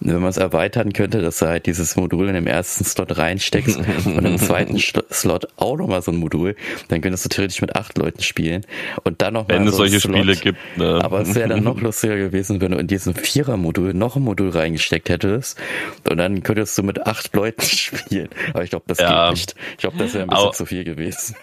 wenn 0.00 0.20
man 0.20 0.30
es 0.30 0.36
erweitern 0.36 0.92
könnte, 0.92 1.20
dass 1.20 1.38
du 1.38 1.46
halt 1.46 1.66
dieses 1.66 1.96
Modul 1.96 2.28
in 2.28 2.34
dem 2.34 2.46
ersten 2.46 2.84
Slot 2.84 3.18
reinsteckst 3.18 3.76
und 4.04 4.24
im 4.24 4.38
zweiten 4.38 4.78
Slot 4.78 5.48
auch 5.56 5.76
nochmal 5.76 6.02
so 6.02 6.12
ein 6.12 6.16
Modul, 6.16 6.56
dann 6.88 7.00
könntest 7.00 7.24
du 7.24 7.28
theoretisch 7.28 7.60
mit 7.60 7.76
acht 7.76 7.98
Leuten 7.98 8.22
spielen 8.22 8.64
und 9.04 9.22
dann 9.22 9.34
noch 9.34 9.48
Wenn 9.48 9.62
mal 9.62 9.68
es 9.68 9.72
so 9.72 9.78
solche 9.78 10.00
Slot. 10.00 10.16
Spiele 10.16 10.36
gibt, 10.36 10.78
ne? 10.78 11.00
Aber 11.02 11.20
es 11.20 11.34
wäre 11.34 11.48
dann 11.48 11.62
noch 11.62 11.80
lustiger 11.80 12.16
gewesen, 12.16 12.60
wenn 12.60 12.72
du 12.72 12.78
in 12.78 12.86
diesem 12.86 13.14
Vierer-Modul 13.14 13.94
noch 13.94 14.16
ein 14.16 14.22
Modul 14.22 14.50
reingesteckt 14.50 15.08
hättest 15.08 15.58
und 16.08 16.16
dann 16.16 16.42
könntest 16.42 16.76
du 16.78 16.82
mit 16.82 17.06
acht 17.06 17.34
Leuten 17.34 17.62
spielen. 17.66 18.28
Aber 18.52 18.64
ich 18.64 18.70
glaube, 18.70 18.84
das 18.88 18.98
ja. 18.98 19.28
geht 19.28 19.36
nicht. 19.36 19.54
Ich 19.72 19.78
glaube, 19.78 19.98
das 19.98 20.14
wäre 20.14 20.24
ein 20.24 20.30
bisschen 20.30 20.52
zu 20.54 20.66
viel 20.66 20.84
gewesen. 20.84 21.36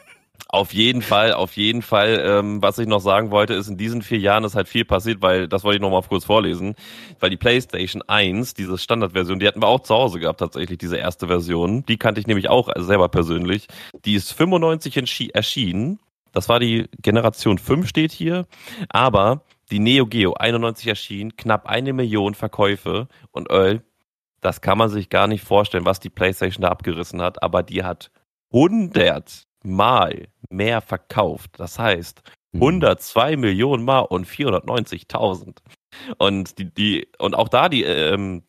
Auf 0.54 0.74
jeden 0.74 1.02
Fall, 1.02 1.34
auf 1.34 1.58
jeden 1.58 1.82
Fall. 1.82 2.22
Ähm, 2.24 2.62
was 2.62 2.78
ich 2.78 2.88
noch 2.88 3.00
sagen 3.00 3.32
wollte, 3.32 3.56
ist, 3.56 3.70
in 3.70 3.78
diesen 3.78 4.04
vier 4.04 4.20
Jahren 4.20 4.44
ist 4.44 4.56
halt 4.56 4.68
viel 4.68 4.86
passiert, 4.86 5.22
weil, 5.22 5.48
das 5.48 5.64
wollte 5.64 5.78
ich 5.78 5.82
noch 5.82 5.90
mal 5.90 6.04
kurz 6.04 6.26
vorlesen, 6.26 6.76
weil 7.20 7.32
die 7.32 7.38
PlayStation 7.38 8.04
1, 8.04 8.54
diese 8.54 8.78
Standardversion, 8.78 9.40
die 9.40 9.48
hatten 9.48 9.62
wir 9.62 9.68
auch 9.68 9.80
zu 9.80 9.96
Hause 9.96 10.20
gehabt 10.20 10.40
tatsächlich, 10.40 10.78
diese 10.78 10.98
erste 10.98 11.28
Version. 11.28 11.84
Die 11.88 11.98
kannte 11.98 12.22
ich 12.22 12.28
nämlich 12.28 12.50
auch 12.50 12.70
selber 12.78 13.10
persönlich. 13.10 13.68
Die 14.06 14.14
ist 14.14 14.32
95 14.32 15.34
erschienen. 15.34 16.00
Das 16.34 16.50
war 16.50 16.60
die 16.60 16.88
Generation 17.02 17.58
5 17.58 17.88
steht 17.88 18.12
hier. 18.12 18.46
Aber 18.90 19.42
die 19.72 19.80
Neo 19.80 20.06
Geo 20.06 20.34
91 20.34 20.88
erschien, 20.88 21.36
knapp 21.36 21.68
eine 21.68 21.94
Million 21.94 22.36
Verkäufe 22.36 23.08
und 23.32 23.50
Earl, 23.50 23.82
das 24.40 24.62
kann 24.62 24.78
man 24.78 24.90
sich 24.90 25.10
gar 25.10 25.28
nicht 25.28 25.44
vorstellen, 25.44 25.86
was 25.86 26.00
die 26.00 26.10
PlayStation 26.10 26.62
da 26.62 26.68
abgerissen 26.68 27.22
hat, 27.22 27.42
aber 27.42 27.64
die 27.64 27.84
hat 27.84 28.12
100 28.52 29.48
Mal 29.64 30.28
mehr 30.50 30.82
verkauft. 30.82 31.52
Das 31.58 31.80
heißt, 31.80 32.22
102 32.54 33.36
mhm. 33.36 33.42
Millionen 33.42 33.84
Mal 33.84 34.02
und 34.02 34.28
490.000. 34.28 35.58
Und 36.18 36.58
die, 36.58 36.66
die, 36.66 37.08
und 37.20 37.36
auch 37.36 37.50
da 37.50 37.70
die 37.70 37.84
ähm, 37.84 38.44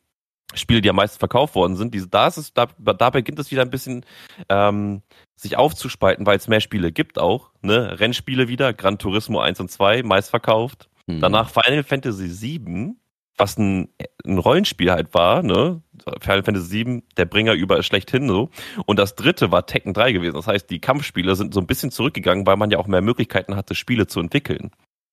Spiele, 0.54 0.80
die 0.80 0.90
am 0.90 0.96
meisten 0.96 1.18
verkauft 1.18 1.54
worden 1.54 1.76
sind, 1.76 1.94
diese, 1.94 2.08
da 2.08 2.26
ist 2.26 2.36
es, 2.36 2.52
da, 2.52 2.66
da 2.78 3.10
beginnt 3.10 3.38
es 3.38 3.50
wieder 3.50 3.62
ein 3.62 3.70
bisschen 3.70 4.04
ähm, 4.48 5.02
sich 5.36 5.56
aufzuspalten, 5.56 6.26
weil 6.26 6.36
es 6.36 6.48
mehr 6.48 6.60
Spiele 6.60 6.92
gibt 6.92 7.18
auch. 7.18 7.50
Ne? 7.62 7.98
Rennspiele 7.98 8.48
wieder, 8.48 8.72
Gran 8.72 8.98
Turismo 8.98 9.40
1 9.40 9.60
und 9.60 9.70
2, 9.70 10.02
meist 10.02 10.30
verkauft. 10.30 10.88
Mhm. 11.06 11.20
Danach 11.20 11.50
Final 11.50 11.82
Fantasy 11.82 12.28
7 12.28 13.00
was 13.36 13.58
ein, 13.58 13.88
ein 14.24 14.38
Rollenspiel 14.38 14.90
halt 14.92 15.12
war, 15.14 15.42
ne? 15.42 15.82
Final 16.20 16.42
Fantasy 16.42 16.84
VII, 16.84 17.02
der 17.16 17.24
Bringer 17.24 17.54
über 17.54 17.82
schlechthin 17.82 18.28
so. 18.28 18.50
Und 18.86 18.98
das 18.98 19.16
dritte 19.16 19.50
war 19.50 19.66
Tekken 19.66 19.92
3 19.92 20.12
gewesen. 20.12 20.34
Das 20.34 20.46
heißt, 20.46 20.70
die 20.70 20.80
Kampfspiele 20.80 21.34
sind 21.34 21.54
so 21.54 21.60
ein 21.60 21.66
bisschen 21.66 21.90
zurückgegangen, 21.90 22.46
weil 22.46 22.56
man 22.56 22.70
ja 22.70 22.78
auch 22.78 22.86
mehr 22.86 23.00
Möglichkeiten 23.00 23.56
hatte, 23.56 23.74
Spiele 23.74 24.06
zu 24.06 24.20
entwickeln. 24.20 24.70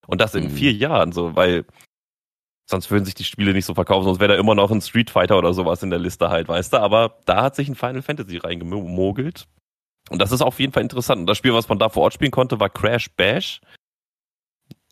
Und 0.08 0.22
das 0.22 0.36
in 0.36 0.46
mhm. 0.46 0.50
vier 0.50 0.74
Jahren, 0.74 1.12
so, 1.12 1.36
weil 1.36 1.66
sonst 2.70 2.92
würden 2.92 3.06
sich 3.06 3.16
die 3.16 3.24
Spiele 3.24 3.54
nicht 3.54 3.66
so 3.66 3.74
verkaufen, 3.74 4.06
sonst 4.06 4.20
wäre 4.20 4.34
da 4.34 4.40
immer 4.40 4.56
noch 4.56 4.72
ein 4.72 4.82
Street 4.82 5.10
Fighter 5.10 5.38
oder 5.38 5.54
sowas 5.54 5.84
in 5.84 5.90
der 5.90 6.00
Liste 6.00 6.30
halt, 6.30 6.48
weißt 6.48 6.74
du. 6.74 6.78
Aber 6.78 7.18
da 7.26 7.44
hat 7.44 7.56
sich 7.56 7.68
ein 7.68 7.76
Final 7.76 8.02
Fantasy 8.02 8.38
reingemogelt. 8.38 9.48
Und 10.10 10.20
das 10.20 10.32
ist 10.32 10.42
auf 10.42 10.60
jeden 10.60 10.74
Fall 10.74 10.84
interessant. 10.84 11.22
Und 11.22 11.28
das 11.28 11.38
Spiel, 11.38 11.54
was 11.54 11.70
man 11.70 11.80
da 11.80 11.90
vor 11.90 12.04
Ort 12.04 12.14
spielen 12.14 12.32
konnte, 12.32 12.60
war 12.60 12.70
Crash 12.70 13.10
Bash. 13.16 13.62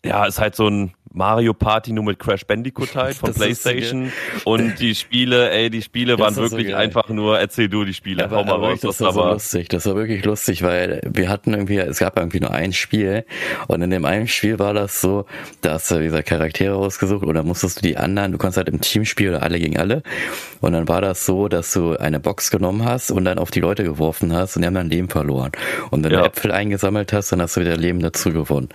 Ja, 0.04 0.24
ist 0.24 0.40
halt 0.40 0.56
so 0.56 0.68
ein 0.68 0.94
Mario 1.12 1.54
Party 1.54 1.92
nur 1.92 2.04
mit 2.04 2.18
Crash 2.18 2.46
Bandicoot 2.46 2.94
halt 2.94 3.16
von 3.16 3.28
das 3.30 3.36
PlayStation. 3.36 4.12
So 4.44 4.50
und 4.50 4.78
die 4.78 4.94
Spiele, 4.94 5.50
ey, 5.50 5.70
die 5.70 5.82
Spiele 5.82 6.16
das 6.16 6.20
waren 6.20 6.36
wirklich 6.36 6.70
so 6.70 6.76
einfach 6.76 7.08
nur, 7.08 7.38
erzähl 7.38 7.68
du 7.68 7.84
die 7.84 7.94
Spiele, 7.94 8.24
aber, 8.24 8.36
hau 8.36 8.44
mal 8.44 8.54
raus. 8.54 8.80
Das 8.80 9.00
war 9.00 9.12
so 9.12 9.24
lustig, 9.24 9.68
das 9.68 9.86
war 9.86 9.96
wirklich 9.96 10.24
lustig, 10.24 10.62
weil 10.62 11.00
wir 11.04 11.28
hatten 11.28 11.52
irgendwie, 11.52 11.78
es 11.78 11.98
gab 11.98 12.16
irgendwie 12.16 12.40
nur 12.40 12.52
ein 12.52 12.72
Spiel 12.72 13.24
und 13.68 13.82
in 13.82 13.90
dem 13.90 14.04
einen 14.04 14.28
Spiel 14.28 14.58
war 14.58 14.74
das 14.74 15.00
so, 15.00 15.26
da 15.62 15.74
hast 15.74 15.90
du 15.90 15.98
dieser 15.98 16.22
Charaktere 16.22 16.76
ausgesucht 16.76 17.24
oder 17.24 17.42
musstest 17.42 17.78
du 17.78 17.82
die 17.82 17.96
anderen, 17.96 18.32
du 18.32 18.38
konntest 18.38 18.58
halt 18.58 18.68
im 18.68 18.80
Team 18.80 19.04
spielen 19.04 19.34
oder 19.34 19.42
alle 19.42 19.58
gegen 19.58 19.78
alle 19.78 20.02
und 20.60 20.72
dann 20.72 20.88
war 20.88 21.00
das 21.00 21.26
so, 21.26 21.48
dass 21.48 21.72
du 21.72 21.96
eine 21.96 22.20
Box 22.20 22.50
genommen 22.50 22.84
hast 22.84 23.10
und 23.10 23.24
dann 23.24 23.38
auf 23.38 23.50
die 23.50 23.60
Leute 23.60 23.82
geworfen 23.82 24.32
hast 24.32 24.56
und 24.56 24.62
die 24.62 24.66
haben 24.66 24.74
dann 24.74 24.90
Leben 24.90 25.08
verloren. 25.08 25.52
Und 25.90 26.04
wenn 26.04 26.12
ja. 26.12 26.20
du 26.20 26.26
Äpfel 26.26 26.52
eingesammelt 26.52 27.12
hast, 27.12 27.32
dann 27.32 27.40
hast 27.40 27.56
du 27.56 27.60
wieder 27.60 27.76
Leben 27.76 28.00
dazu 28.00 28.32
gewonnen. 28.32 28.68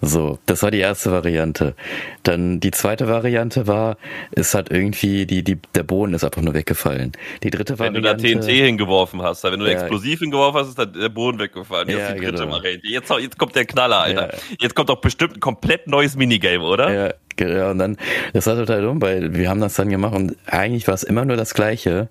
So, 0.00 0.38
das 0.46 0.62
war 0.62 0.70
die 0.70 0.78
erste 0.78 1.12
Variante. 1.12 1.74
Dann 2.22 2.60
die 2.60 2.70
zweite 2.70 3.08
Variante 3.08 3.66
war, 3.66 3.96
es 4.32 4.54
hat 4.54 4.70
irgendwie, 4.70 5.26
die, 5.26 5.42
die, 5.42 5.58
der 5.74 5.82
Boden 5.82 6.14
ist 6.14 6.24
einfach 6.24 6.42
nur 6.42 6.54
weggefallen. 6.54 7.12
Die 7.42 7.50
dritte 7.50 7.78
Variante. 7.78 8.02
Wenn 8.02 8.18
du 8.18 8.40
da 8.40 8.40
TNT 8.40 8.50
hingeworfen 8.50 9.22
hast, 9.22 9.44
wenn 9.44 9.60
du 9.60 9.66
ja, 9.66 9.72
explosiv 9.72 10.20
hingeworfen 10.20 10.60
hast, 10.60 10.68
ist 10.68 10.78
der 10.78 11.08
Boden 11.08 11.38
weggefallen. 11.38 11.88
Jetzt 11.88 12.10
ja, 12.10 12.14
genau. 12.14 12.60
Jetzt, 12.82 13.10
jetzt 13.10 13.38
kommt 13.38 13.54
der 13.54 13.64
Knaller, 13.64 14.00
Alter. 14.00 14.32
Ja. 14.32 14.38
Jetzt 14.60 14.74
kommt 14.74 14.88
doch 14.88 15.00
bestimmt 15.00 15.36
ein 15.36 15.40
komplett 15.40 15.86
neues 15.86 16.16
Minigame, 16.16 16.64
oder? 16.64 16.92
Ja, 16.92 17.14
ja, 17.48 17.70
und 17.70 17.78
dann, 17.78 17.96
das 18.32 18.46
war 18.46 18.56
total 18.56 18.82
dumm, 18.82 19.00
weil 19.02 19.34
wir 19.34 19.48
haben 19.48 19.60
das 19.60 19.74
dann 19.74 19.88
gemacht 19.88 20.14
und 20.14 20.36
eigentlich 20.46 20.86
war 20.86 20.94
es 20.94 21.02
immer 21.02 21.24
nur 21.24 21.36
das 21.36 21.54
Gleiche, 21.54 22.08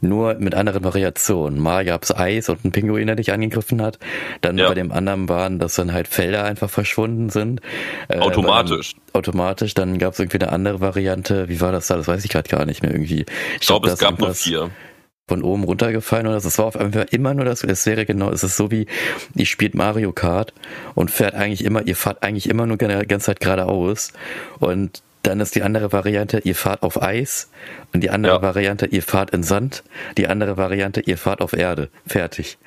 nur 0.00 0.34
mit 0.34 0.54
anderen 0.54 0.84
Variationen. 0.84 1.58
Mal 1.58 1.84
gab's 1.84 2.14
Eis 2.14 2.48
und 2.48 2.64
ein 2.64 2.72
Pinguin, 2.72 3.06
der 3.06 3.16
dich 3.16 3.32
angegriffen 3.32 3.82
hat. 3.82 3.98
Dann 4.40 4.58
ja. 4.58 4.68
bei 4.68 4.74
dem 4.74 4.92
anderen 4.92 5.28
waren, 5.28 5.58
dass 5.58 5.74
dann 5.74 5.92
halt 5.92 6.08
Felder 6.08 6.44
einfach 6.44 6.70
verschwunden 6.70 7.30
sind. 7.30 7.60
Äh, 8.08 8.18
automatisch. 8.18 8.94
Dann, 8.94 9.20
automatisch. 9.20 9.74
Dann 9.74 9.98
gab's 9.98 10.18
irgendwie 10.18 10.40
eine 10.40 10.52
andere 10.52 10.80
Variante. 10.80 11.48
Wie 11.48 11.60
war 11.60 11.72
das 11.72 11.86
da? 11.86 11.96
Das 11.96 12.08
weiß 12.08 12.24
ich 12.24 12.30
gerade 12.30 12.48
gar 12.48 12.66
nicht 12.66 12.82
mehr 12.82 12.92
irgendwie. 12.92 13.22
Ich, 13.22 13.60
ich 13.60 13.66
glaube, 13.66 13.86
glaub, 13.86 13.94
es 13.94 13.98
gab 13.98 14.18
noch 14.18 14.34
vier 14.34 14.70
von 15.28 15.42
oben 15.42 15.64
runtergefallen 15.64 16.28
oder 16.28 16.36
es 16.36 16.58
war 16.58 16.66
auf 16.66 16.76
einmal 16.76 17.06
immer 17.10 17.34
nur 17.34 17.44
das, 17.44 17.64
es 17.64 17.84
wäre 17.84 18.06
genau, 18.06 18.30
es 18.30 18.44
ist 18.44 18.56
so 18.56 18.70
wie, 18.70 18.86
ihr 19.34 19.46
spielt 19.46 19.74
Mario 19.74 20.12
Kart 20.12 20.54
und 20.94 21.10
fährt 21.10 21.34
eigentlich 21.34 21.64
immer, 21.64 21.84
ihr 21.84 21.96
fahrt 21.96 22.22
eigentlich 22.22 22.48
immer 22.48 22.64
nur 22.66 22.76
die 22.76 22.86
ganze 22.86 23.26
Zeit 23.26 23.40
geradeaus 23.40 24.12
und 24.60 25.02
dann 25.26 25.40
ist 25.40 25.54
die 25.54 25.62
andere 25.62 25.92
Variante, 25.92 26.38
ihr 26.44 26.54
fahrt 26.54 26.82
auf 26.82 27.02
Eis. 27.02 27.50
Und 27.92 28.02
die 28.02 28.10
andere 28.10 28.36
ja. 28.36 28.42
Variante, 28.42 28.86
ihr 28.86 29.02
fahrt 29.02 29.30
in 29.30 29.42
Sand. 29.42 29.82
Die 30.16 30.28
andere 30.28 30.56
Variante, 30.56 31.00
ihr 31.00 31.18
fahrt 31.18 31.40
auf 31.40 31.52
Erde. 31.52 31.88
Fertig. 32.06 32.58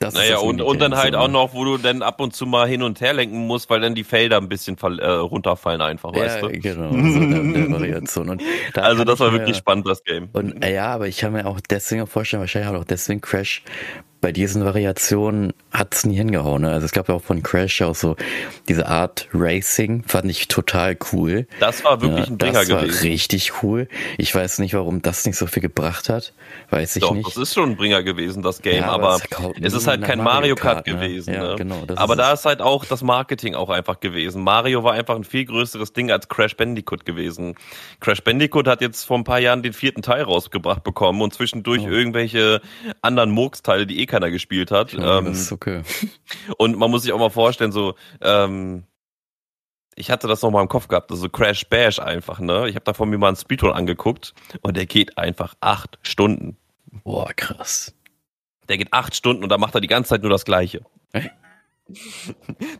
Das 0.00 0.14
naja, 0.14 0.38
und, 0.38 0.60
und 0.62 0.80
dann 0.80 0.96
halt 0.96 1.14
auch 1.14 1.28
noch, 1.28 1.54
wo 1.54 1.64
du 1.64 1.76
dann 1.76 2.02
ab 2.02 2.20
und 2.20 2.34
zu 2.34 2.46
mal 2.46 2.66
hin 2.66 2.82
und 2.82 3.00
her 3.00 3.12
lenken 3.12 3.46
musst, 3.46 3.68
weil 3.68 3.80
dann 3.80 3.94
die 3.94 4.02
Felder 4.02 4.38
ein 4.38 4.48
bisschen 4.48 4.76
äh, 4.78 5.06
runterfallen 5.06 5.82
einfach, 5.82 6.14
ja, 6.14 6.22
weißt 6.22 6.42
du? 6.42 6.48
genau. 6.48 6.90
So 6.90 7.72
Variation. 7.72 8.30
Und 8.30 8.42
da 8.74 8.82
also 8.82 9.04
das 9.04 9.20
war 9.20 9.32
wirklich 9.32 9.56
ja, 9.56 9.60
spannend, 9.60 9.86
das 9.86 10.02
Game. 10.02 10.30
Und 10.32 10.64
äh, 10.64 10.74
ja, 10.74 10.86
aber 10.94 11.06
ich 11.06 11.18
kann 11.18 11.32
mir 11.32 11.46
auch 11.46 11.60
deswegen 11.60 12.06
vorstellen, 12.06 12.40
wahrscheinlich 12.40 12.70
hat 12.72 12.80
auch 12.80 12.84
deswegen 12.84 13.20
Crash 13.20 13.62
bei 14.20 14.32
diesen 14.32 14.64
Variationen 14.64 15.52
hat 15.70 15.94
es 15.94 16.04
nie 16.04 16.16
hingehauen. 16.16 16.62
Ne? 16.62 16.70
Also 16.70 16.84
es 16.84 16.92
gab 16.92 17.08
ja 17.08 17.14
auch 17.14 17.22
von 17.22 17.42
Crash 17.42 17.80
auch 17.82 17.94
so 17.94 18.16
diese 18.68 18.86
Art 18.86 19.28
Racing, 19.32 20.04
fand 20.06 20.30
ich 20.30 20.48
total 20.48 20.96
cool. 21.12 21.46
Das 21.58 21.84
war 21.84 22.02
wirklich 22.02 22.26
ja, 22.26 22.32
ein 22.32 22.38
Bringer 22.38 22.64
gewesen. 22.64 22.88
Das 22.88 22.96
war 22.96 23.02
richtig 23.02 23.52
cool. 23.62 23.88
Ich 24.18 24.34
weiß 24.34 24.58
nicht, 24.58 24.74
warum 24.74 25.00
das 25.00 25.24
nicht 25.24 25.36
so 25.36 25.46
viel 25.46 25.62
gebracht 25.62 26.08
hat. 26.08 26.34
Weiß 26.70 26.96
ich 26.96 27.02
Doch, 27.02 27.14
nicht. 27.14 27.26
das 27.26 27.36
ist 27.36 27.54
schon 27.54 27.70
ein 27.70 27.76
Bringer 27.76 28.02
gewesen, 28.02 28.42
das 28.42 28.60
Game, 28.60 28.82
ja, 28.82 28.90
aber, 28.90 29.14
aber 29.14 29.52
es 29.60 29.72
ist 29.72 29.86
halt 29.86 30.02
kein 30.02 30.18
Mario 30.18 30.54
Kart, 30.54 30.84
Kart 30.84 30.86
ne? 30.86 30.94
gewesen. 30.94 31.34
Ja, 31.34 31.50
ne? 31.50 31.56
genau, 31.56 31.84
aber 31.96 32.16
da 32.16 32.32
ist 32.32 32.44
halt 32.44 32.60
auch 32.60 32.84
das 32.84 33.02
Marketing 33.02 33.54
auch 33.54 33.70
einfach 33.70 34.00
gewesen. 34.00 34.42
Mario 34.42 34.84
war 34.84 34.92
einfach 34.92 35.16
ein 35.16 35.24
viel 35.24 35.44
größeres 35.46 35.92
Ding 35.92 36.10
als 36.10 36.28
Crash 36.28 36.56
Bandicoot 36.56 37.06
gewesen. 37.06 37.54
Crash 38.00 38.22
Bandicoot 38.22 38.66
hat 38.66 38.80
jetzt 38.82 39.04
vor 39.04 39.16
ein 39.16 39.24
paar 39.24 39.38
Jahren 39.38 39.62
den 39.62 39.72
vierten 39.72 40.02
Teil 40.02 40.22
rausgebracht 40.22 40.84
bekommen 40.84 41.22
und 41.22 41.32
zwischendurch 41.32 41.82
oh. 41.82 41.88
irgendwelche 41.88 42.60
anderen 43.00 43.30
Murks-Teile, 43.30 43.86
die 43.86 44.00
eh 44.00 44.06
keiner 44.10 44.30
gespielt 44.30 44.70
hat. 44.70 44.92
Ja, 44.92 45.18
ähm, 45.18 45.26
das 45.26 45.40
ist 45.40 45.52
okay. 45.52 45.82
Und 46.58 46.76
man 46.76 46.90
muss 46.90 47.02
sich 47.02 47.12
auch 47.12 47.18
mal 47.18 47.30
vorstellen, 47.30 47.72
so, 47.72 47.94
ähm, 48.20 48.84
ich 49.94 50.10
hatte 50.10 50.28
das 50.28 50.42
noch 50.42 50.50
mal 50.50 50.62
im 50.62 50.68
Kopf 50.68 50.88
gehabt, 50.88 51.10
also 51.10 51.28
Crash 51.28 51.66
Bash 51.68 51.98
einfach, 51.98 52.40
ne? 52.40 52.68
Ich 52.68 52.74
habe 52.74 52.84
davon 52.84 53.10
mir 53.10 53.18
mal 53.18 53.28
einen 53.28 53.36
Speedrun 53.36 53.72
angeguckt 53.72 54.34
und 54.62 54.76
der 54.76 54.86
geht 54.86 55.18
einfach 55.18 55.54
acht 55.60 55.98
Stunden. 56.02 56.56
Boah, 57.04 57.32
krass. 57.34 57.94
Der 58.68 58.78
geht 58.78 58.92
acht 58.92 59.14
Stunden 59.14 59.42
und 59.42 59.48
da 59.48 59.58
macht 59.58 59.74
er 59.74 59.80
die 59.80 59.88
ganze 59.88 60.10
Zeit 60.10 60.22
nur 60.22 60.30
das 60.30 60.44
Gleiche. 60.44 60.82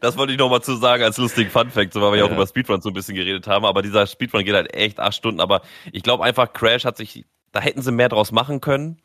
Das 0.01 0.17
wollte 0.17 0.33
ich 0.33 0.39
noch 0.39 0.51
mal 0.51 0.63
zu 0.63 0.77
sagen 0.77 1.03
als 1.03 1.17
lustigen 1.17 1.51
Funfact, 1.51 1.93
so 1.93 2.01
weil 2.01 2.13
wir 2.13 2.19
ja 2.21 2.25
auch 2.27 2.31
über 2.31 2.47
Speedrun 2.47 2.81
so 2.81 2.91
ein 2.91 2.95
bisschen 2.95 3.17
geredet 3.17 3.49
haben. 3.49 3.65
Aber 3.65 3.83
dieser 3.83 4.07
Speedrun 4.07 4.45
geht 4.45 4.55
halt 4.55 4.73
echt 4.73 5.01
acht 5.01 5.15
Stunden. 5.15 5.41
Aber 5.41 5.63
ich 5.91 6.05
glaube 6.05 6.23
einfach, 6.23 6.53
Crash 6.53 6.85
hat 6.85 6.97
sich, 6.97 7.27
da 7.51 7.61
hätten 7.61 7.83
sie 7.83 7.91
mehr 7.91 8.09
draus 8.09 8.31
machen 8.31 8.61
können. 8.61 9.01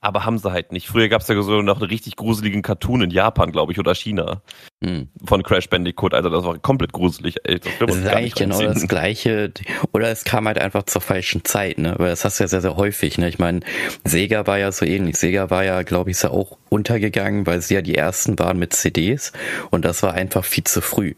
Aber 0.00 0.24
haben 0.24 0.38
sie 0.38 0.52
halt 0.52 0.70
nicht. 0.70 0.86
Früher 0.86 1.08
gab 1.08 1.22
es 1.22 1.28
ja 1.28 1.42
so 1.42 1.60
noch 1.60 1.80
einen 1.80 1.90
richtig 1.90 2.14
gruseligen 2.14 2.62
Cartoon 2.62 3.02
in 3.02 3.10
Japan, 3.10 3.50
glaube 3.50 3.72
ich, 3.72 3.80
oder 3.80 3.96
China. 3.96 4.42
Hm. 4.82 5.08
Von 5.24 5.42
Crash 5.42 5.68
Bandicoot. 5.68 6.14
Also 6.14 6.30
das 6.30 6.44
war 6.44 6.56
komplett 6.58 6.92
gruselig. 6.92 7.36
Ey, 7.42 7.58
das, 7.58 7.72
das 7.80 7.96
ist 7.96 8.06
eigentlich 8.06 8.36
genau 8.36 8.62
das 8.62 8.86
Gleiche. 8.86 9.52
Oder 9.92 10.10
es 10.10 10.22
kam 10.22 10.46
halt 10.46 10.58
einfach 10.60 10.84
zur 10.84 11.00
falschen 11.00 11.44
Zeit, 11.44 11.78
ne? 11.78 11.96
Weil 11.98 12.10
das 12.10 12.24
hast 12.24 12.38
du 12.38 12.44
ja 12.44 12.48
sehr, 12.48 12.60
sehr 12.60 12.76
häufig, 12.76 13.18
ne? 13.18 13.28
Ich 13.28 13.40
meine, 13.40 13.60
Sega 14.04 14.46
war 14.46 14.58
ja 14.58 14.70
so 14.70 14.84
ähnlich. 14.84 15.16
Sega 15.16 15.50
war 15.50 15.64
ja, 15.64 15.82
glaube 15.82 16.12
ich, 16.12 16.22
ja 16.22 16.30
auch 16.30 16.58
untergegangen, 16.68 17.46
weil 17.46 17.60
sie 17.60 17.74
ja 17.74 17.82
die 17.82 17.96
ersten 17.96 18.38
waren 18.38 18.58
mit 18.58 18.74
CDs. 18.74 19.32
Und 19.70 19.84
das 19.84 20.04
war 20.04 20.14
einfach 20.14 20.44
viel 20.44 20.64
zu 20.64 20.80
früh. 20.80 21.14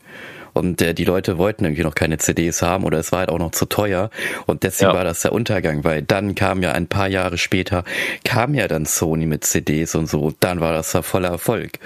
Und 0.52 0.82
äh, 0.82 0.94
die 0.94 1.04
Leute 1.04 1.38
wollten 1.38 1.64
irgendwie 1.64 1.82
noch 1.82 1.94
keine 1.94 2.18
CDs 2.18 2.62
haben 2.62 2.84
oder 2.84 2.98
es 2.98 3.12
war 3.12 3.20
halt 3.20 3.30
auch 3.30 3.38
noch 3.38 3.52
zu 3.52 3.66
teuer. 3.66 4.10
Und 4.46 4.62
deswegen 4.62 4.90
ja. 4.90 4.96
war 4.96 5.04
das 5.04 5.22
der 5.22 5.32
Untergang, 5.32 5.84
weil 5.84 6.02
dann 6.02 6.34
kam 6.34 6.62
ja 6.62 6.72
ein 6.72 6.86
paar 6.86 7.08
Jahre 7.08 7.38
später, 7.38 7.84
kam 8.24 8.54
ja 8.54 8.68
dann 8.68 8.86
Sony 8.86 9.26
mit 9.26 9.44
CDs 9.44 9.94
und 9.94 10.08
so. 10.08 10.32
Dann 10.40 10.60
war 10.60 10.72
das 10.72 10.92
ja 10.92 11.02
voller 11.02 11.28
Erfolg. 11.28 11.78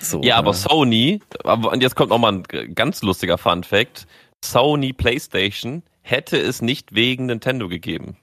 So, 0.00 0.22
ja, 0.22 0.36
aber 0.36 0.52
ne? 0.52 0.56
Sony, 0.56 1.20
und 1.44 1.82
jetzt 1.82 1.96
kommt 1.96 2.10
nochmal 2.10 2.42
ein 2.52 2.74
ganz 2.74 3.02
lustiger 3.02 3.38
Fun 3.38 3.64
Fact. 3.64 4.06
Sony 4.44 4.92
PlayStation 4.92 5.82
hätte 6.02 6.38
es 6.38 6.62
nicht 6.62 6.94
wegen 6.94 7.26
Nintendo 7.26 7.68
gegeben. 7.68 8.16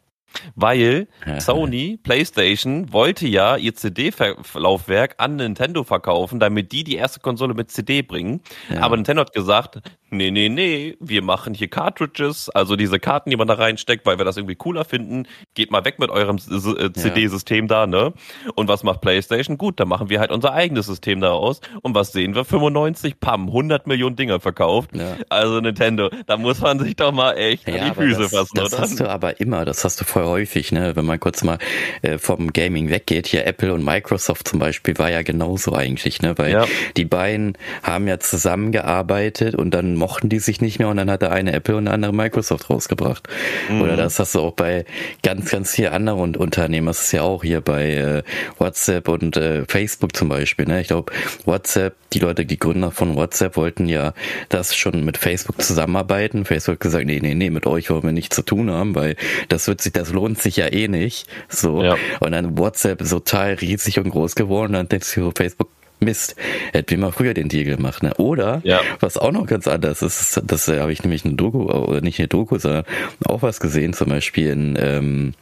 Weil 0.56 1.08
Sony 1.39 2.00
PlayStation 2.02 2.91
wollte 2.91 3.28
ja 3.28 3.56
ihr 3.58 3.76
CD-Laufwerk 3.76 5.15
an 5.17 5.36
Nintendo 5.38 5.84
verkaufen, 5.84 6.39
damit 6.39 6.71
die 6.71 6.84
die 6.84 6.95
erste 6.95 7.19
Konsole 7.19 7.54
mit 7.54 7.71
CD 7.71 8.02
bringen. 8.02 8.41
Ja. 8.69 8.82
Aber 8.82 8.95
Nintendo 8.95 9.21
hat 9.21 9.34
gesagt, 9.34 9.82
nee, 10.10 10.32
nee, 10.32 10.50
nee, 10.50 10.95
wir 11.00 11.21
machen 11.21 11.54
hier 11.54 11.67
Cartridges, 11.67 12.50
also 12.50 12.76
diese 12.76 13.00
Karten, 13.00 13.30
die 13.30 13.36
man 13.36 13.48
da 13.48 13.56
reinsteckt, 13.56 14.06
weil 14.06 14.17
wir 14.17 14.26
das 14.26 14.38
irgendwie 14.38 14.56
cooler 14.56 14.86
finden. 14.86 15.28
Geht 15.54 15.71
mal 15.71 15.86
weg 15.86 16.00
mit 16.00 16.10
eurem 16.10 16.38
äh, 16.38 16.91
CD-System 16.91 17.67
da, 17.67 17.88
ne? 17.88 18.13
Und 18.56 18.67
was 18.67 18.84
macht 18.84 19.02
PlayStation? 19.02 19.58
Gut, 19.58 19.80
dann 19.80 19.88
machen 19.88 20.10
wir 20.10 20.19
halt 20.19 20.32
unser 20.32 20.54
eigenes 20.54 20.88
System 20.88 21.21
da 21.21 21.32
aus. 21.32 21.62
Und 21.82 21.95
was 21.95 22.12
sehen 22.12 22.36
wir? 22.36 22.45
95, 22.45 23.19
pam, 23.19 23.48
100 23.48 23.88
Millionen 23.88 24.15
Dinger 24.15 24.39
verkauft. 24.39 24.95
Ja. 24.95 25.17
Also 25.30 25.60
Nintendo, 25.60 26.10
da 26.28 26.38
muss 26.38 26.62
man 26.62 26.80
sich 26.80 26.95
doch 26.95 27.12
mal 27.12 27.34
echt 27.34 27.67
ja, 27.67 27.76
an 27.76 27.89
die 27.89 27.95
Füße 27.95 28.21
das, 28.21 28.32
fassen, 28.32 28.56
das 28.56 28.74
oder? 28.74 28.82
Das 28.82 28.91
hast 28.91 29.00
du 29.00 29.10
aber 29.10 29.39
immer, 29.39 29.65
das 29.65 29.84
hast 29.84 30.02
du 30.02 30.06
voll 30.25 30.35
häufig, 30.35 30.71
ne? 30.71 30.95
Wenn 30.95 31.05
man 31.05 31.19
kurz 31.19 31.43
mal 31.43 31.57
äh, 32.01 32.17
vom 32.17 32.51
Gaming 32.51 32.89
weggeht, 32.89 33.27
hier 33.27 33.45
Apple 33.45 33.73
und 33.73 33.83
Microsoft 33.83 34.47
zum 34.47 34.59
Beispiel 34.59 34.97
war 34.97 35.09
ja 35.09 35.21
genauso 35.21 35.73
eigentlich, 35.73 36.21
ne? 36.21 36.38
Weil 36.38 36.51
ja. 36.51 36.65
die 36.97 37.05
beiden 37.05 37.57
haben 37.83 38.07
ja 38.07 38.19
zusammengearbeitet 38.19 39.55
und 39.55 39.71
dann 39.73 39.95
mochten 39.95 40.29
die 40.29 40.39
sich 40.39 40.61
nicht 40.61 40.79
mehr 40.79 40.89
und 40.89 40.97
dann 40.97 41.09
hat 41.09 41.21
der 41.21 41.31
eine 41.31 41.53
Apple 41.53 41.77
und 41.77 41.85
der 41.85 41.93
andere 41.93 42.13
Microsoft 42.13 42.69
rausgebracht. 42.69 43.27
Mhm. 43.69 43.81
Oder 43.81 43.95
das 43.95 44.19
hast 44.19 44.35
du 44.35 44.41
auch 44.41 44.53
bei 44.53 44.85
ganz, 45.23 45.51
ganz 45.51 45.71
vielen 45.71 45.93
anderen 45.93 46.35
Unternehmen. 46.35 46.88
Das 46.88 47.03
ist 47.03 47.11
ja 47.11 47.21
auch 47.21 47.43
hier 47.43 47.61
bei 47.61 47.93
äh, 47.93 48.23
WhatsApp 48.57 49.07
und 49.07 49.38
äh, 49.38 49.65
Facebook 49.65 50.15
zum 50.15 50.29
Beispiel. 50.29 50.65
Ne? 50.65 50.81
Ich 50.81 50.88
glaube, 50.88 51.11
WhatsApp, 51.45 51.95
die 52.13 52.19
Leute, 52.19 52.45
die 52.45 52.59
Gründer 52.59 52.91
von 52.91 53.15
WhatsApp 53.15 53.55
wollten 53.55 53.88
ja 53.88 54.13
das 54.49 54.75
schon 54.75 55.05
mit 55.05 55.17
Facebook 55.17 55.61
zusammenarbeiten. 55.61 56.45
Facebook 56.45 56.75
hat 56.75 56.81
gesagt, 56.81 57.05
nee, 57.05 57.19
nee, 57.21 57.35
nee, 57.35 57.49
mit 57.49 57.65
euch 57.65 57.89
wollen 57.89 58.03
wir 58.03 58.11
nichts 58.11 58.35
zu 58.35 58.41
tun 58.41 58.71
haben, 58.71 58.95
weil 58.95 59.15
das 59.49 59.67
wird 59.67 59.81
sich, 59.81 59.93
das 59.93 60.14
lohnt 60.15 60.41
sich 60.41 60.58
ja 60.58 60.67
eh 60.71 60.88
nicht. 60.88 61.28
So. 61.49 61.84
Ja. 61.84 61.97
Und 62.19 62.32
dann 62.32 62.58
WhatsApp 62.58 63.01
ist 63.01 63.12
total 63.12 63.54
riesig 63.54 63.99
und 63.99 64.10
groß 64.10 64.36
geworden. 64.36 64.71
Und 64.71 64.73
dann 64.73 64.89
denkst 64.89 65.13
du, 65.13 65.32
Facebook 65.36 65.69
Mist, 65.99 66.36
hätten 66.73 66.91
wir 66.91 66.97
mal 66.97 67.12
früher 67.12 67.34
den 67.34 67.47
Deal 67.47 67.63
gemacht. 67.63 68.04
Ne? 68.04 68.13
Oder, 68.15 68.62
ja. 68.63 68.82
was 68.99 69.17
auch 69.17 69.32
noch 69.32 69.45
ganz 69.45 69.67
anders 69.67 70.01
ist, 70.01 70.41
das 70.45 70.67
habe 70.67 70.91
ich 70.91 71.04
nämlich 71.04 71.25
eine 71.25 71.36
Doku, 71.36 71.71
oder 71.71 72.01
nicht 72.01 72.19
eine 72.19 72.28
Doku, 72.28 72.58
sondern 72.58 72.84
auch 73.25 73.41
was 73.41 73.60
gesehen, 73.60 73.93
zum 73.93 74.10
Beispiel 74.10 74.49
in 74.49 74.78
ähm, 74.80 75.34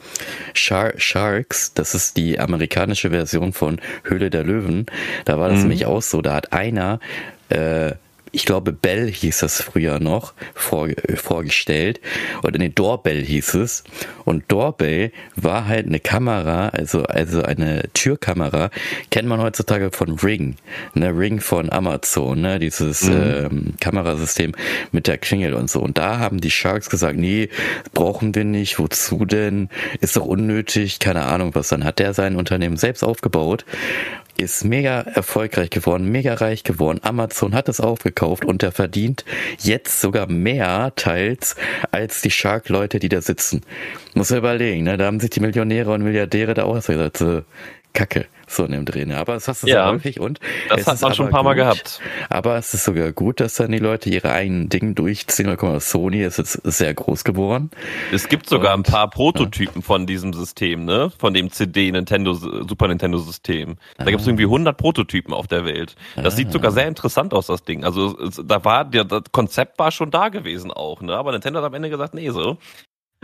Shar 0.54 0.94
Sharks, 0.98 1.74
das 1.74 1.96
ist 1.96 2.18
die 2.18 2.40
amerikanische 2.40 3.10
Version 3.10 3.52
von 3.52 3.80
Höhle 4.04 4.30
der 4.30 4.44
Löwen. 4.44 4.86
Da 5.26 5.40
war 5.40 5.50
das 5.50 5.58
mhm. 5.58 5.64
nämlich 5.64 5.86
auch 5.86 6.02
so, 6.02 6.22
da 6.22 6.36
hat 6.36 6.54
einer 6.54 7.00
äh, 7.50 7.94
ich 8.36 8.46
glaube 8.46 8.74
Bell 8.74 9.10
hieß 9.10 9.40
das 9.40 9.62
früher 9.62 10.00
noch, 10.00 10.34
vor, 10.56 10.90
vorgestellt. 11.16 12.02
Oder 12.42 12.58
nee, 12.58 12.70
Doorbell 12.70 13.24
hieß 13.24 13.54
es. 13.54 13.84
Und 14.26 14.52
Doorbell 14.52 15.12
war 15.36 15.68
halt 15.68 15.86
eine 15.86 16.00
Kamera, 16.00 16.70
also, 16.70 17.04
also 17.04 17.44
eine 17.44 17.84
Türkamera, 17.94 18.72
kennt 19.12 19.30
man 19.30 19.40
heutzutage 19.40 19.92
von 19.92 20.18
Ring. 20.18 20.56
Ne, 20.96 21.16
Ring 21.16 21.42
von 21.42 21.72
Amazon, 21.72 22.42
ne, 22.42 22.58
dieses 22.58 23.04
mhm. 23.04 23.14
ähm, 23.14 23.74
Kamerasystem 23.80 24.54
mit 24.92 25.06
der 25.06 25.20
Klingel 25.20 25.54
und 25.54 25.70
so. 25.70 25.80
Und 25.80 26.00
da 26.00 26.18
haben 26.18 26.42
die 26.42 26.52
Sharks 26.52 26.90
gesagt, 26.90 27.18
nee, 27.18 27.50
brauchen 27.94 28.34
wir 28.34 28.46
nicht, 28.46 28.80
wozu 28.80 29.26
denn? 29.26 29.70
Ist 30.02 30.16
doch 30.16 30.26
unnötig, 30.26 30.98
keine 30.98 31.26
Ahnung 31.26 31.54
was. 31.54 31.70
Dann 31.70 31.84
hat 31.84 32.00
der 32.00 32.16
sein 32.16 32.36
Unternehmen 32.36 32.78
selbst 32.78 33.04
aufgebaut 33.04 33.64
ist 34.38 34.64
mega 34.64 35.02
erfolgreich 35.02 35.70
geworden, 35.70 36.12
mega 36.12 36.34
reich 36.34 36.64
geworden. 36.64 37.00
Amazon 37.04 37.54
hat 37.54 37.70
es 37.70 37.80
aufgekauft 37.80 38.46
und 38.46 38.64
er 38.64 38.72
verdient 38.72 39.26
jetzt 39.60 40.02
sogar 40.02 40.28
mehr 40.28 40.92
teils 40.96 41.56
als 41.92 42.22
die 42.22 42.32
Shark-Leute, 42.32 43.00
die 43.00 43.10
da 43.10 43.22
sitzen. 43.22 43.62
Muss 44.14 44.30
man 44.30 44.40
überlegen, 44.40 44.84
ne? 44.84 44.98
Da 44.98 45.06
haben 45.06 45.20
sich 45.20 45.30
die 45.30 45.40
Millionäre 45.40 45.92
und 45.92 46.04
Milliardäre 46.04 46.54
da 46.54 46.64
so, 46.82 47.44
Kacke, 47.94 48.26
so 48.48 48.66
in 48.66 48.72
dem 48.72 48.86
Dreh. 48.86 49.06
Ne? 49.06 49.18
Aber 49.18 49.36
es 49.36 49.48
hast 49.48 49.64
du 49.64 49.68
ja, 49.68 49.86
so 49.86 49.94
häufig 49.94 50.20
und 50.20 50.40
das 50.68 50.88
hat 50.88 51.02
man 51.02 51.14
schon 51.14 51.28
ein 51.28 51.32
paar 51.32 51.44
Mal 51.44 51.54
gehabt. 51.54 52.02
Aber 52.30 52.58
es 52.58 52.74
ist 52.74 52.86
sogar 52.86 53.12
gut, 53.12 53.40
dass 53.40 53.56
dann 53.56 53.72
die 53.72 53.78
Leute 53.78 54.10
ihre 54.10 54.32
eigenen 54.32 54.68
Dinge 54.68 54.94
durchziehen. 54.94 55.48
Guck 55.58 55.64
mal, 55.64 55.80
Sony 55.80 56.24
ist 56.24 56.38
jetzt 56.38 56.60
sehr 56.64 56.94
groß 56.94 57.24
geworden. 57.24 57.70
Es 58.12 58.28
gibt 58.30 58.50
sogar 58.50 58.74
und, 58.74 58.88
ein 58.88 58.92
paar 58.92 59.10
Prototypen 59.10 59.82
ja. 59.82 59.86
von 59.86 60.08
diesem 60.08 60.34
System, 60.34 60.86
ne? 60.86 61.12
Von 61.20 61.36
dem 61.36 61.52
CD 61.52 61.92
Nintendo 61.92 62.34
Super 62.34 62.88
Nintendo 62.88 63.20
System. 63.20 63.76
Da 63.98 64.06
ah. 64.06 64.10
gibt 64.10 64.22
es 64.22 64.28
irgendwie 64.28 64.46
100 64.46 64.76
Prototypen 64.76 65.34
auf 65.34 65.48
der 65.48 65.66
Welt. 65.66 65.96
Das 66.16 66.34
ah. 66.34 66.38
sieht 66.38 66.52
sogar 66.52 66.72
sehr 66.72 66.88
interessant 66.88 67.34
aus, 67.34 67.48
das 67.48 67.64
Ding. 67.64 67.84
Also 67.84 68.14
da 68.44 68.66
war 68.66 68.86
der 68.86 69.04
das 69.06 69.24
Konzept 69.32 69.78
war 69.78 69.92
schon 69.92 70.10
da 70.10 70.30
gewesen 70.30 70.72
auch, 70.72 71.02
ne? 71.02 71.16
Aber 71.16 71.32
Nintendo 71.32 71.60
hat 71.60 71.68
am 71.68 71.74
Ende 71.76 71.92
gesagt, 71.92 72.16
nee, 72.16 72.30
so. 72.32 72.58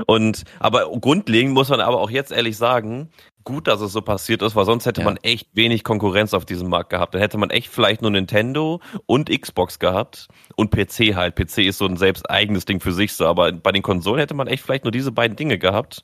Und 0.06 0.44
aber 0.60 0.90
grundlegend 1.00 1.54
muss 1.54 1.70
man 1.70 1.82
aber 1.82 2.00
auch 2.00 2.10
jetzt 2.10 2.32
ehrlich 2.32 2.58
sagen, 2.58 3.10
gut, 3.50 3.68
dass 3.68 3.82
es 3.82 3.92
so 3.92 4.02
passiert 4.02 4.44
ist, 4.44 4.56
weil 4.56 4.66
sonst 4.66 4.86
hätte 4.86 5.02
ja. 5.02 5.06
man 5.06 5.18
echt 5.18 5.50
wenig 5.54 5.84
Konkurrenz 5.84 6.36
auf 6.36 6.46
diesem 6.46 6.70
Markt 6.70 6.92
gehabt. 6.92 7.16
Dann 7.16 7.22
hätte 7.22 7.40
man 7.40 7.50
echt 7.50 7.68
vielleicht 7.70 8.04
nur 8.04 8.12
Nintendo 8.12 8.80
und 9.08 9.30
Xbox 9.30 9.80
gehabt 9.80 10.28
und 10.56 10.70
PC 10.70 11.16
halt. 11.16 11.36
PC 11.36 11.60
ist 11.60 11.80
so 11.80 11.86
ein 11.86 11.98
selbst 11.98 12.30
eigenes 12.30 12.66
Ding 12.66 12.80
für 12.80 12.94
sich 12.94 13.14
so, 13.14 13.26
aber 13.26 13.52
bei 13.52 13.72
den 13.72 13.82
Konsolen 13.82 14.20
hätte 14.20 14.36
man 14.36 14.48
echt 14.48 14.64
vielleicht 14.64 14.84
nur 14.84 14.92
diese 14.92 15.12
beiden 15.12 15.36
Dinge 15.36 15.58
gehabt. 15.58 16.04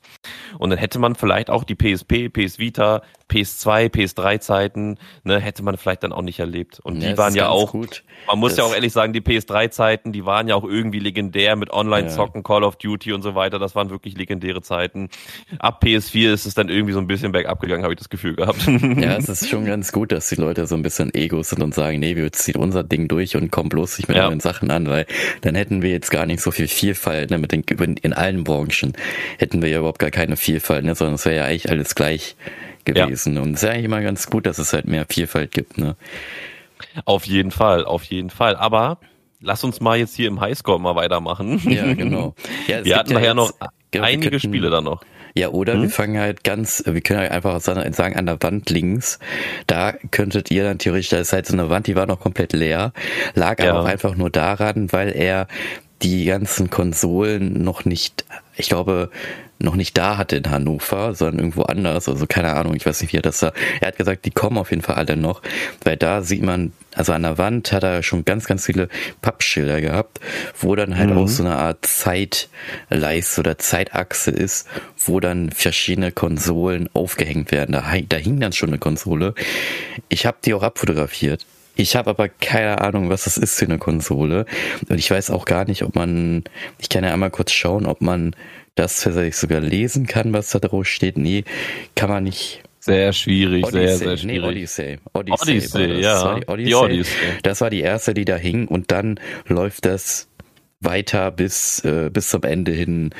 Und 0.58 0.70
dann 0.70 0.78
hätte 0.78 0.98
man 0.98 1.14
vielleicht 1.14 1.48
auch 1.48 1.62
die 1.62 1.76
PSP, 1.76 2.28
PS 2.28 2.58
Vita, 2.58 3.02
PS2, 3.30 3.88
PS3 3.88 4.40
Zeiten, 4.40 4.98
ne, 5.24 5.40
hätte 5.40 5.62
man 5.62 5.76
vielleicht 5.76 6.02
dann 6.04 6.12
auch 6.12 6.22
nicht 6.22 6.38
erlebt. 6.38 6.80
Und 6.80 7.00
ja, 7.00 7.10
die 7.10 7.18
waren 7.18 7.34
ja 7.34 7.48
auch, 7.48 7.72
gut. 7.72 8.04
man 8.28 8.38
muss 8.38 8.52
das 8.52 8.58
ja 8.58 8.64
auch 8.64 8.74
ehrlich 8.74 8.92
sagen, 8.92 9.12
die 9.12 9.20
PS3 9.20 9.70
Zeiten, 9.70 10.12
die 10.12 10.24
waren 10.24 10.46
ja 10.48 10.54
auch 10.54 10.64
irgendwie 10.64 11.00
legendär 11.00 11.56
mit 11.56 11.70
Online-Zocken, 11.72 12.40
ja. 12.40 12.42
Call 12.42 12.64
of 12.64 12.76
Duty 12.76 13.12
und 13.12 13.22
so 13.22 13.34
weiter. 13.34 13.58
Das 13.58 13.74
waren 13.74 13.90
wirklich 13.90 14.16
legendäre 14.16 14.62
Zeiten. 14.62 15.08
Ab 15.58 15.82
PS4 15.82 16.32
ist 16.32 16.46
es 16.46 16.54
dann 16.54 16.68
irgendwie 16.68 16.92
so 16.92 17.00
ein 17.00 17.06
bisschen 17.06 17.32
bergab 17.32 17.60
gegangen, 17.60 17.82
habe 17.82 17.94
ich 17.94 17.98
das 17.98 18.08
Gefühl 18.08 18.36
gehabt. 18.36 18.66
Ja, 18.96 19.16
es 19.16 19.28
ist 19.28 19.48
schon 19.48 19.64
ganz 19.66 19.92
gut, 19.92 20.12
dass 20.12 20.28
die 20.28 20.36
Leute 20.36 20.66
so 20.66 20.74
ein 20.74 20.82
bisschen 20.82 21.12
Ego 21.12 21.42
sind 21.42 21.62
und 21.62 21.74
sagen, 21.74 21.98
nee, 21.98 22.16
wir 22.16 22.32
ziehen 22.32 22.56
unser 22.56 22.82
Ding 22.82 23.08
durch 23.08 23.36
und 23.36 23.50
kommen 23.50 23.68
bloß 23.68 23.98
nicht 23.98 24.08
mit 24.08 24.16
ja. 24.16 24.26
neuen 24.26 24.40
Sachen 24.40 24.70
an, 24.70 24.88
weil 24.88 25.06
dann 25.42 25.54
hätten 25.54 25.82
wir 25.82 25.90
jetzt 25.90 26.10
gar 26.10 26.24
nicht 26.24 26.40
so 26.40 26.50
viel 26.50 26.68
Vielfalt, 26.68 27.30
ne, 27.30 27.38
mit 27.38 27.52
den, 27.52 27.62
in 27.62 28.12
allen 28.12 28.44
Branchen 28.44 28.92
hätten 29.38 29.62
wir 29.62 29.68
ja 29.68 29.78
überhaupt 29.78 29.98
gar 29.98 30.10
keine 30.10 30.36
Vielfalt, 30.36 30.84
ne, 30.84 30.94
sondern 30.94 31.16
es 31.16 31.24
wäre 31.24 31.36
ja 31.36 31.44
eigentlich 31.44 31.68
alles 31.68 31.94
gleich 31.94 32.36
gewesen. 32.86 33.36
Ja. 33.36 33.42
Und 33.42 33.54
es 33.54 33.62
ist 33.62 33.68
eigentlich 33.68 33.84
immer 33.84 34.00
ganz 34.00 34.28
gut, 34.30 34.46
dass 34.46 34.58
es 34.58 34.72
halt 34.72 34.86
mehr 34.86 35.04
Vielfalt 35.08 35.52
gibt, 35.52 35.76
ne. 35.76 35.96
Auf 37.04 37.26
jeden 37.26 37.50
Fall, 37.50 37.84
auf 37.84 38.04
jeden 38.04 38.30
Fall. 38.30 38.56
Aber 38.56 38.98
lass 39.40 39.64
uns 39.64 39.80
mal 39.80 39.98
jetzt 39.98 40.16
hier 40.16 40.28
im 40.28 40.40
Highscore 40.40 40.80
mal 40.80 40.94
weitermachen. 40.96 41.60
Ja, 41.70 41.92
genau. 41.94 42.34
Ja, 42.68 42.84
wir 42.84 42.96
hatten 42.96 43.14
nachher 43.14 43.26
ja 43.26 43.34
noch 43.34 43.52
genau, 43.90 44.04
einige 44.04 44.30
könnten, 44.30 44.48
Spiele 44.48 44.70
da 44.70 44.80
noch. 44.80 45.02
Ja, 45.36 45.50
oder 45.50 45.74
hm? 45.74 45.82
wir 45.82 45.90
fangen 45.90 46.18
halt 46.18 46.44
ganz, 46.44 46.82
wir 46.86 47.00
können 47.00 47.20
halt 47.20 47.30
einfach 47.30 47.60
sagen, 47.60 48.16
an 48.16 48.26
der 48.26 48.42
Wand 48.42 48.70
links, 48.70 49.18
da 49.66 49.92
könntet 49.92 50.50
ihr 50.50 50.64
dann 50.64 50.78
theoretisch, 50.78 51.10
da 51.10 51.18
ist 51.18 51.32
halt 51.32 51.46
so 51.46 51.52
eine 51.52 51.68
Wand, 51.68 51.86
die 51.86 51.94
war 51.94 52.06
noch 52.06 52.20
komplett 52.20 52.54
leer, 52.54 52.92
lag 53.34 53.58
ja. 53.62 53.70
aber 53.70 53.82
auch 53.82 53.86
einfach 53.86 54.16
nur 54.16 54.30
daran, 54.30 54.92
weil 54.92 55.14
er 55.14 55.46
die 56.02 56.24
ganzen 56.24 56.70
Konsolen 56.70 57.62
noch 57.62 57.84
nicht, 57.84 58.24
ich 58.56 58.68
glaube, 58.68 59.10
noch 59.58 59.74
nicht 59.74 59.96
da 59.96 60.18
hatte 60.18 60.36
in 60.36 60.50
Hannover, 60.50 61.14
sondern 61.14 61.38
irgendwo 61.38 61.62
anders. 61.62 62.08
Also 62.08 62.26
keine 62.26 62.54
Ahnung, 62.54 62.74
ich 62.74 62.84
weiß 62.84 63.00
nicht, 63.00 63.12
wie 63.12 63.18
er 63.18 63.22
das 63.22 63.40
da. 63.40 63.52
Er 63.80 63.88
hat 63.88 63.96
gesagt, 63.96 64.24
die 64.24 64.30
kommen 64.30 64.58
auf 64.58 64.70
jeden 64.70 64.82
Fall 64.82 64.96
alle 64.96 65.16
noch, 65.16 65.42
weil 65.82 65.96
da 65.96 66.22
sieht 66.22 66.42
man, 66.42 66.72
also 66.94 67.12
an 67.12 67.22
der 67.22 67.38
Wand 67.38 67.72
hat 67.72 67.82
er 67.82 68.02
schon 68.02 68.24
ganz, 68.24 68.46
ganz 68.46 68.66
viele 68.66 68.88
Pappschilder 69.22 69.80
gehabt, 69.80 70.20
wo 70.58 70.74
dann 70.74 70.98
halt 70.98 71.10
mhm. 71.10 71.18
auch 71.18 71.28
so 71.28 71.42
eine 71.42 71.56
Art 71.56 71.86
Zeitleiste 71.86 73.40
oder 73.40 73.58
Zeitachse 73.58 74.30
ist, 74.30 74.68
wo 74.98 75.20
dann 75.20 75.50
verschiedene 75.50 76.12
Konsolen 76.12 76.88
aufgehängt 76.92 77.50
werden. 77.50 77.72
Da, 77.72 77.82
da 78.08 78.16
hing 78.16 78.40
dann 78.40 78.52
schon 78.52 78.70
eine 78.70 78.78
Konsole. 78.78 79.34
Ich 80.08 80.26
habe 80.26 80.38
die 80.44 80.54
auch 80.54 80.62
abfotografiert. 80.62 81.46
Ich 81.78 81.94
habe 81.94 82.08
aber 82.08 82.28
keine 82.28 82.80
Ahnung, 82.80 83.10
was 83.10 83.24
das 83.24 83.36
ist 83.36 83.58
für 83.58 83.66
eine 83.66 83.78
Konsole. 83.78 84.46
Und 84.88 84.98
ich 84.98 85.10
weiß 85.10 85.30
auch 85.30 85.44
gar 85.44 85.66
nicht, 85.66 85.82
ob 85.82 85.94
man, 85.94 86.44
ich 86.78 86.88
kann 86.88 87.04
ja 87.04 87.12
einmal 87.12 87.30
kurz 87.30 87.52
schauen, 87.52 87.84
ob 87.84 88.00
man 88.00 88.34
das 88.76 89.00
tatsächlich 89.02 89.36
sogar 89.36 89.60
lesen 89.60 90.06
kann, 90.06 90.32
was 90.32 90.50
da 90.50 90.60
drauf 90.60 90.86
steht. 90.86 91.18
Nee, 91.18 91.44
kann 91.96 92.08
man 92.08 92.24
nicht. 92.24 92.62
Sehr 92.78 93.12
schwierig, 93.12 93.64
Odyssey, 93.64 93.86
sehr, 93.86 93.96
sehr 93.96 94.16
schwierig. 94.16 94.40
Nee, 94.42 94.48
Odyssey. 94.48 94.98
Odyssey, 95.12 95.50
Odyssey 95.50 95.88
das. 95.88 96.00
ja. 96.00 96.34
Das 96.34 96.40
die 96.40 96.46
Odyssey. 96.46 96.64
die 96.68 96.74
Odyssey. 96.74 97.26
Das 97.42 97.60
war 97.60 97.70
die 97.70 97.80
erste, 97.80 98.14
die 98.14 98.24
da 98.24 98.36
hing 98.36 98.68
und 98.68 98.92
dann 98.92 99.18
läuft 99.48 99.86
das 99.86 100.28
weiter 100.80 101.32
bis, 101.32 101.84
äh, 101.84 102.10
bis 102.12 102.28
zum 102.30 102.44
Ende 102.44 102.70
hin. 102.70 103.10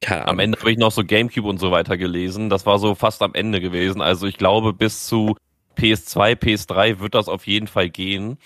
Keine. 0.00 0.26
Am 0.26 0.40
Ende 0.40 0.58
habe 0.58 0.72
ich 0.72 0.78
noch 0.78 0.90
so 0.90 1.04
Gamecube 1.04 1.46
und 1.48 1.58
so 1.58 1.70
weiter 1.70 1.96
gelesen. 1.96 2.50
Das 2.50 2.66
war 2.66 2.80
so 2.80 2.96
fast 2.96 3.22
am 3.22 3.34
Ende 3.34 3.60
gewesen. 3.60 4.00
Also 4.00 4.26
ich 4.26 4.36
glaube, 4.36 4.72
bis 4.72 5.06
zu 5.06 5.36
PS2, 5.78 6.34
PS3 6.34 6.98
wird 6.98 7.14
das 7.14 7.28
auf 7.28 7.46
jeden 7.46 7.68
Fall 7.68 7.88
gehen. 7.88 8.38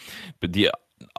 Die 0.45 0.69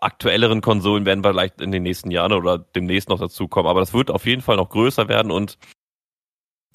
aktuelleren 0.01 0.61
Konsolen 0.61 1.05
werden 1.05 1.23
vielleicht 1.23 1.61
in 1.61 1.71
den 1.71 1.83
nächsten 1.83 2.11
Jahren 2.11 2.33
oder 2.33 2.57
demnächst 2.57 3.09
noch 3.09 3.19
dazukommen. 3.19 3.69
Aber 3.69 3.79
das 3.79 3.93
wird 3.93 4.11
auf 4.11 4.25
jeden 4.25 4.41
Fall 4.41 4.57
noch 4.57 4.69
größer 4.69 5.07
werden 5.07 5.31
und 5.31 5.57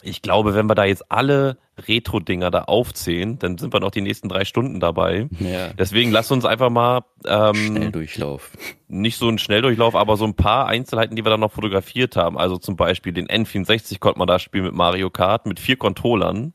ich 0.02 0.20
glaube, 0.20 0.54
wenn 0.54 0.66
wir 0.66 0.74
da 0.74 0.84
jetzt 0.84 1.10
alle 1.10 1.58
Retro-Dinger 1.78 2.50
da 2.50 2.62
aufzählen, 2.64 3.38
dann 3.38 3.56
sind 3.56 3.72
wir 3.72 3.80
noch 3.80 3.90
die 3.90 4.00
nächsten 4.00 4.28
drei 4.28 4.44
Stunden 4.44 4.80
dabei. 4.80 5.28
Ja. 5.38 5.72
Deswegen 5.74 6.10
lass 6.10 6.30
uns 6.30 6.44
einfach 6.44 6.70
mal 6.70 7.04
ähm, 7.24 7.54
Schnelldurchlauf. 7.54 8.50
Nicht 8.88 9.16
so 9.16 9.28
ein 9.28 9.38
Schnelldurchlauf, 9.38 9.94
aber 9.94 10.16
so 10.16 10.24
ein 10.24 10.34
paar 10.34 10.66
Einzelheiten, 10.66 11.16
die 11.16 11.24
wir 11.24 11.30
da 11.30 11.36
noch 11.36 11.52
fotografiert 11.52 12.16
haben. 12.16 12.36
Also 12.36 12.58
zum 12.58 12.76
Beispiel 12.76 13.12
den 13.12 13.28
N64 13.28 14.00
konnte 14.00 14.18
man 14.18 14.28
da 14.28 14.38
spielen 14.38 14.64
mit 14.64 14.74
Mario 14.74 15.08
Kart 15.10 15.46
mit 15.46 15.60
vier 15.60 15.76
Controllern. 15.76 16.52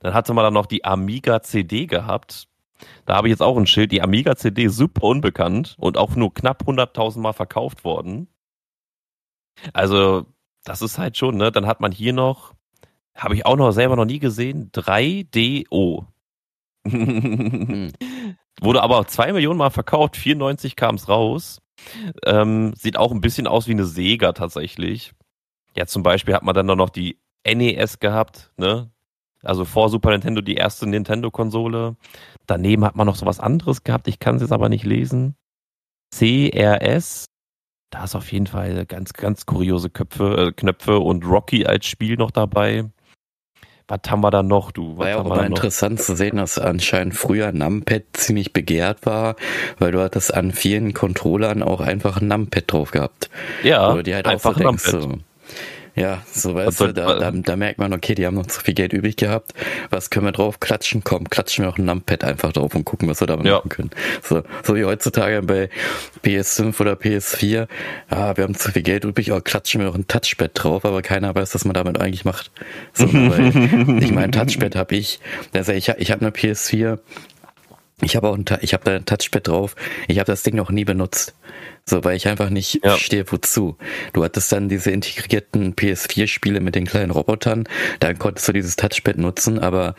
Dann 0.00 0.14
hatte 0.14 0.32
man 0.34 0.44
dann 0.44 0.54
noch 0.54 0.66
die 0.66 0.84
Amiga 0.84 1.42
CD 1.42 1.86
gehabt. 1.86 2.48
Da 3.04 3.16
habe 3.16 3.28
ich 3.28 3.32
jetzt 3.32 3.42
auch 3.42 3.56
ein 3.56 3.66
Schild. 3.66 3.92
Die 3.92 4.02
Amiga 4.02 4.36
CD 4.36 4.68
super 4.68 5.04
unbekannt 5.04 5.76
und 5.78 5.96
auch 5.98 6.16
nur 6.16 6.32
knapp 6.34 6.62
100.000 6.66 7.20
Mal 7.20 7.32
verkauft 7.32 7.84
worden. 7.84 8.28
Also, 9.72 10.26
das 10.64 10.82
ist 10.82 10.98
halt 10.98 11.16
schon, 11.16 11.36
ne? 11.36 11.50
Dann 11.52 11.66
hat 11.66 11.80
man 11.80 11.92
hier 11.92 12.12
noch, 12.12 12.54
habe 13.14 13.34
ich 13.34 13.46
auch 13.46 13.56
noch 13.56 13.72
selber 13.72 13.96
noch 13.96 14.04
nie 14.04 14.18
gesehen, 14.18 14.70
3DO. 14.72 16.06
hm. 16.86 17.92
Wurde 18.60 18.82
aber 18.82 18.98
auch 18.98 19.04
zwei 19.04 19.32
Millionen 19.32 19.58
Mal 19.58 19.70
verkauft, 19.70 20.16
94 20.16 20.76
kam 20.76 20.94
es 20.94 21.08
raus. 21.08 21.60
Ähm, 22.24 22.72
sieht 22.74 22.96
auch 22.96 23.12
ein 23.12 23.20
bisschen 23.20 23.46
aus 23.46 23.68
wie 23.68 23.72
eine 23.72 23.84
Sega 23.84 24.32
tatsächlich. 24.32 25.12
Ja, 25.76 25.86
zum 25.86 26.02
Beispiel 26.02 26.34
hat 26.34 26.42
man 26.42 26.54
dann 26.54 26.66
noch 26.66 26.88
die 26.88 27.20
NES 27.44 27.98
gehabt, 28.00 28.50
ne? 28.56 28.90
Also 29.42 29.64
vor 29.64 29.88
Super 29.88 30.10
Nintendo 30.10 30.40
die 30.40 30.54
erste 30.54 30.86
Nintendo-Konsole. 30.86 31.96
Daneben 32.46 32.84
hat 32.84 32.96
man 32.96 33.06
noch 33.06 33.16
so 33.16 33.26
was 33.26 33.40
anderes 33.40 33.84
gehabt, 33.84 34.08
ich 34.08 34.18
kann 34.18 34.36
es 34.36 34.42
jetzt 34.42 34.52
aber 34.52 34.68
nicht 34.68 34.84
lesen. 34.84 35.36
CRS. 36.14 37.26
Da 37.90 38.04
ist 38.04 38.16
auf 38.16 38.32
jeden 38.32 38.46
Fall 38.46 38.84
ganz, 38.86 39.12
ganz 39.12 39.46
kuriose 39.46 39.90
Köpfe, 39.90 40.48
äh, 40.48 40.52
Knöpfe 40.52 40.98
und 40.98 41.24
Rocky 41.24 41.66
als 41.66 41.86
Spiel 41.86 42.16
noch 42.16 42.30
dabei. 42.30 42.84
Was 43.88 44.00
haben 44.08 44.20
wir 44.22 44.32
da 44.32 44.42
noch, 44.42 44.72
du? 44.72 44.98
Was 44.98 44.98
war 44.98 45.08
ja 45.08 45.18
auch 45.18 45.26
immer 45.26 45.46
interessant 45.46 46.00
zu 46.00 46.16
sehen, 46.16 46.38
dass 46.38 46.58
anscheinend 46.58 47.14
früher 47.14 47.52
Numpad 47.52 48.02
ziemlich 48.14 48.52
begehrt 48.52 49.06
war, 49.06 49.36
weil 49.78 49.92
du 49.92 50.02
hattest 50.02 50.34
an 50.34 50.50
vielen 50.50 50.92
Controllern 50.92 51.62
auch 51.62 51.80
einfach 51.80 52.20
ein 52.20 52.26
Numpad 52.26 52.64
drauf 52.66 52.90
gehabt. 52.90 53.30
Ja, 53.62 53.92
Oder 53.92 54.02
die 54.02 54.14
halt 54.14 54.26
einfach 54.26 54.50
auch 54.50 54.58
so 54.58 54.64
denkst, 54.64 54.90
so, 54.90 55.18
ja, 55.96 56.22
so 56.30 56.54
weißt 56.54 56.80
du, 56.80 56.92
da, 56.92 57.18
da, 57.18 57.30
da 57.30 57.56
merkt 57.56 57.78
man, 57.78 57.94
okay, 57.94 58.14
die 58.14 58.26
haben 58.26 58.34
noch 58.34 58.46
zu 58.46 58.60
viel 58.60 58.74
Geld 58.74 58.92
übrig 58.92 59.16
gehabt. 59.16 59.54
Was 59.88 60.10
können 60.10 60.26
wir 60.26 60.32
drauf 60.32 60.60
klatschen? 60.60 61.02
Komm, 61.02 61.30
klatschen 61.30 61.64
wir 61.64 61.70
auch 61.70 61.78
ein 61.78 61.86
Numpad 61.86 62.22
einfach 62.22 62.52
drauf 62.52 62.74
und 62.74 62.84
gucken, 62.84 63.08
was 63.08 63.20
wir 63.20 63.26
damit 63.26 63.46
ja. 63.46 63.56
machen 63.56 63.70
können. 63.70 63.90
So, 64.22 64.42
so 64.62 64.76
wie 64.76 64.84
heutzutage 64.84 65.40
bei 65.40 65.70
PS5 66.22 66.78
oder 66.80 66.92
PS4. 66.92 67.66
Ah, 68.10 68.36
wir 68.36 68.44
haben 68.44 68.54
zu 68.54 68.70
viel 68.70 68.82
Geld 68.82 69.04
übrig, 69.04 69.30
aber 69.30 69.40
klatschen 69.40 69.80
wir 69.80 69.86
noch 69.86 69.94
ein 69.94 70.06
Touchpad 70.06 70.50
drauf, 70.52 70.84
aber 70.84 71.00
keiner 71.00 71.34
weiß, 71.34 71.54
was 71.54 71.64
man 71.64 71.72
damit 71.72 71.98
eigentlich 71.98 72.26
macht. 72.26 72.50
So, 72.92 73.06
weil, 73.12 74.02
ich 74.02 74.12
meine, 74.12 74.30
Touchpad 74.32 74.76
habe 74.76 74.96
ich. 74.96 75.18
Also 75.54 75.72
ich, 75.72 75.88
ich 75.88 76.10
habe 76.10 76.20
eine 76.20 76.30
PS4 76.30 76.98
ich 78.02 78.14
habe 78.14 78.28
auch 78.28 78.36
ein, 78.36 78.44
ich 78.60 78.74
habe 78.74 78.84
da 78.84 78.94
ein 78.94 79.06
Touchpad 79.06 79.48
drauf. 79.48 79.74
Ich 80.06 80.18
habe 80.18 80.26
das 80.26 80.42
Ding 80.42 80.54
noch 80.54 80.70
nie 80.70 80.84
benutzt. 80.84 81.34
So, 81.88 82.02
weil 82.02 82.16
ich 82.16 82.26
einfach 82.26 82.50
nicht 82.50 82.84
ja. 82.84 82.90
verstehe, 82.90 83.24
wozu. 83.30 83.76
Du 84.12 84.24
hattest 84.24 84.50
dann 84.50 84.68
diese 84.68 84.90
integrierten 84.90 85.74
PS4-Spiele 85.76 86.60
mit 86.60 86.74
den 86.74 86.84
kleinen 86.84 87.12
Robotern, 87.12 87.68
da 88.00 88.12
konntest 88.12 88.48
du 88.48 88.52
dieses 88.52 88.74
Touchpad 88.74 89.18
nutzen, 89.18 89.60
aber 89.60 89.94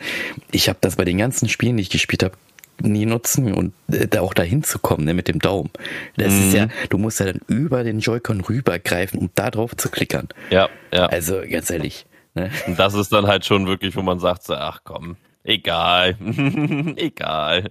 ich 0.52 0.68
habe 0.68 0.78
das 0.82 0.96
bei 0.96 1.06
den 1.06 1.16
ganzen 1.16 1.48
Spielen, 1.48 1.78
die 1.78 1.82
ich 1.82 1.90
gespielt 1.90 2.22
habe, 2.22 2.34
nie 2.82 3.06
nutzen 3.06 3.54
und 3.54 3.72
äh, 3.90 4.06
da 4.06 4.20
auch 4.20 4.34
dahin 4.34 4.62
zu 4.62 4.78
kommen, 4.78 5.04
ne, 5.04 5.14
mit 5.14 5.28
dem 5.28 5.38
Daumen. 5.38 5.70
Das 6.16 6.32
mhm. 6.32 6.42
ist 6.42 6.54
ja, 6.54 6.68
du 6.90 6.98
musst 6.98 7.20
ja 7.20 7.26
dann 7.26 7.40
über 7.48 7.82
den 7.84 8.00
Joy-Con 8.00 8.42
rübergreifen, 8.42 9.18
um 9.18 9.30
da 9.34 9.50
drauf 9.50 9.74
zu 9.74 9.88
klickern. 9.88 10.28
Ja, 10.50 10.68
ja. 10.92 11.06
Also 11.06 11.40
ganz 11.50 11.70
ehrlich. 11.70 12.06
Ne? 12.34 12.50
Und 12.66 12.78
das 12.78 12.94
ist 12.94 13.12
dann 13.12 13.26
halt 13.26 13.46
schon 13.46 13.66
wirklich, 13.66 13.96
wo 13.96 14.02
man 14.02 14.20
sagt, 14.20 14.44
so, 14.44 14.54
ach 14.54 14.80
komm, 14.84 15.16
Egal. 15.44 16.16
Egal. 16.96 17.70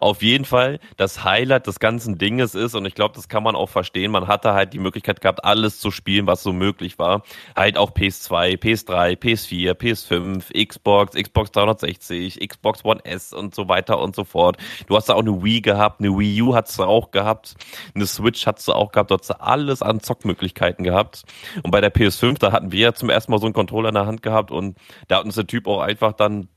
Auf 0.00 0.22
jeden 0.22 0.44
Fall, 0.44 0.80
das 0.96 1.24
Highlight 1.24 1.66
des 1.66 1.78
ganzen 1.78 2.18
Dinges 2.18 2.54
ist, 2.54 2.74
und 2.74 2.84
ich 2.84 2.94
glaube, 2.94 3.14
das 3.14 3.28
kann 3.28 3.42
man 3.42 3.54
auch 3.54 3.68
verstehen, 3.70 4.10
man 4.10 4.26
hatte 4.26 4.52
halt 4.52 4.72
die 4.72 4.78
Möglichkeit 4.78 5.20
gehabt, 5.20 5.44
alles 5.44 5.78
zu 5.78 5.90
spielen, 5.90 6.26
was 6.26 6.42
so 6.42 6.52
möglich 6.52 6.98
war. 6.98 7.22
Halt 7.56 7.78
auch 7.78 7.92
PS2, 7.92 8.58
PS3, 8.58 9.16
PS4, 9.16 9.72
PS5, 9.72 10.66
Xbox, 10.66 11.14
Xbox 11.14 11.52
360, 11.52 12.46
Xbox 12.46 12.84
One 12.84 13.02
S 13.04 13.32
und 13.32 13.54
so 13.54 13.68
weiter 13.68 14.00
und 14.00 14.14
so 14.14 14.24
fort. 14.24 14.58
Du 14.86 14.96
hast 14.96 15.08
da 15.08 15.14
auch 15.14 15.20
eine 15.20 15.42
Wii 15.42 15.60
gehabt, 15.60 16.00
eine 16.00 16.10
Wii 16.10 16.42
U 16.42 16.54
hast 16.54 16.78
du 16.78 16.82
auch 16.82 17.10
gehabt, 17.10 17.54
eine 17.94 18.06
Switch 18.06 18.46
hast 18.46 18.66
du 18.68 18.72
auch 18.72 18.92
gehabt, 18.92 19.10
du 19.10 19.16
hast 19.16 19.30
alles 19.30 19.82
an 19.82 20.00
Zockmöglichkeiten 20.00 20.84
gehabt. 20.84 21.22
Und 21.62 21.70
bei 21.70 21.80
der 21.80 21.94
PS5, 21.94 22.38
da 22.38 22.52
hatten 22.52 22.72
wir 22.72 22.80
ja 22.80 22.92
zum 22.92 23.08
ersten 23.08 23.32
Mal 23.32 23.38
so 23.38 23.46
einen 23.46 23.54
Controller 23.54 23.88
in 23.90 23.94
der 23.94 24.06
Hand 24.06 24.22
gehabt 24.22 24.50
und 24.50 24.76
da 25.08 25.18
hat 25.18 25.24
uns 25.24 25.36
der 25.36 25.46
Typ 25.46 25.66
auch 25.66 25.80
einfach 25.80 26.12
dann 26.12 26.48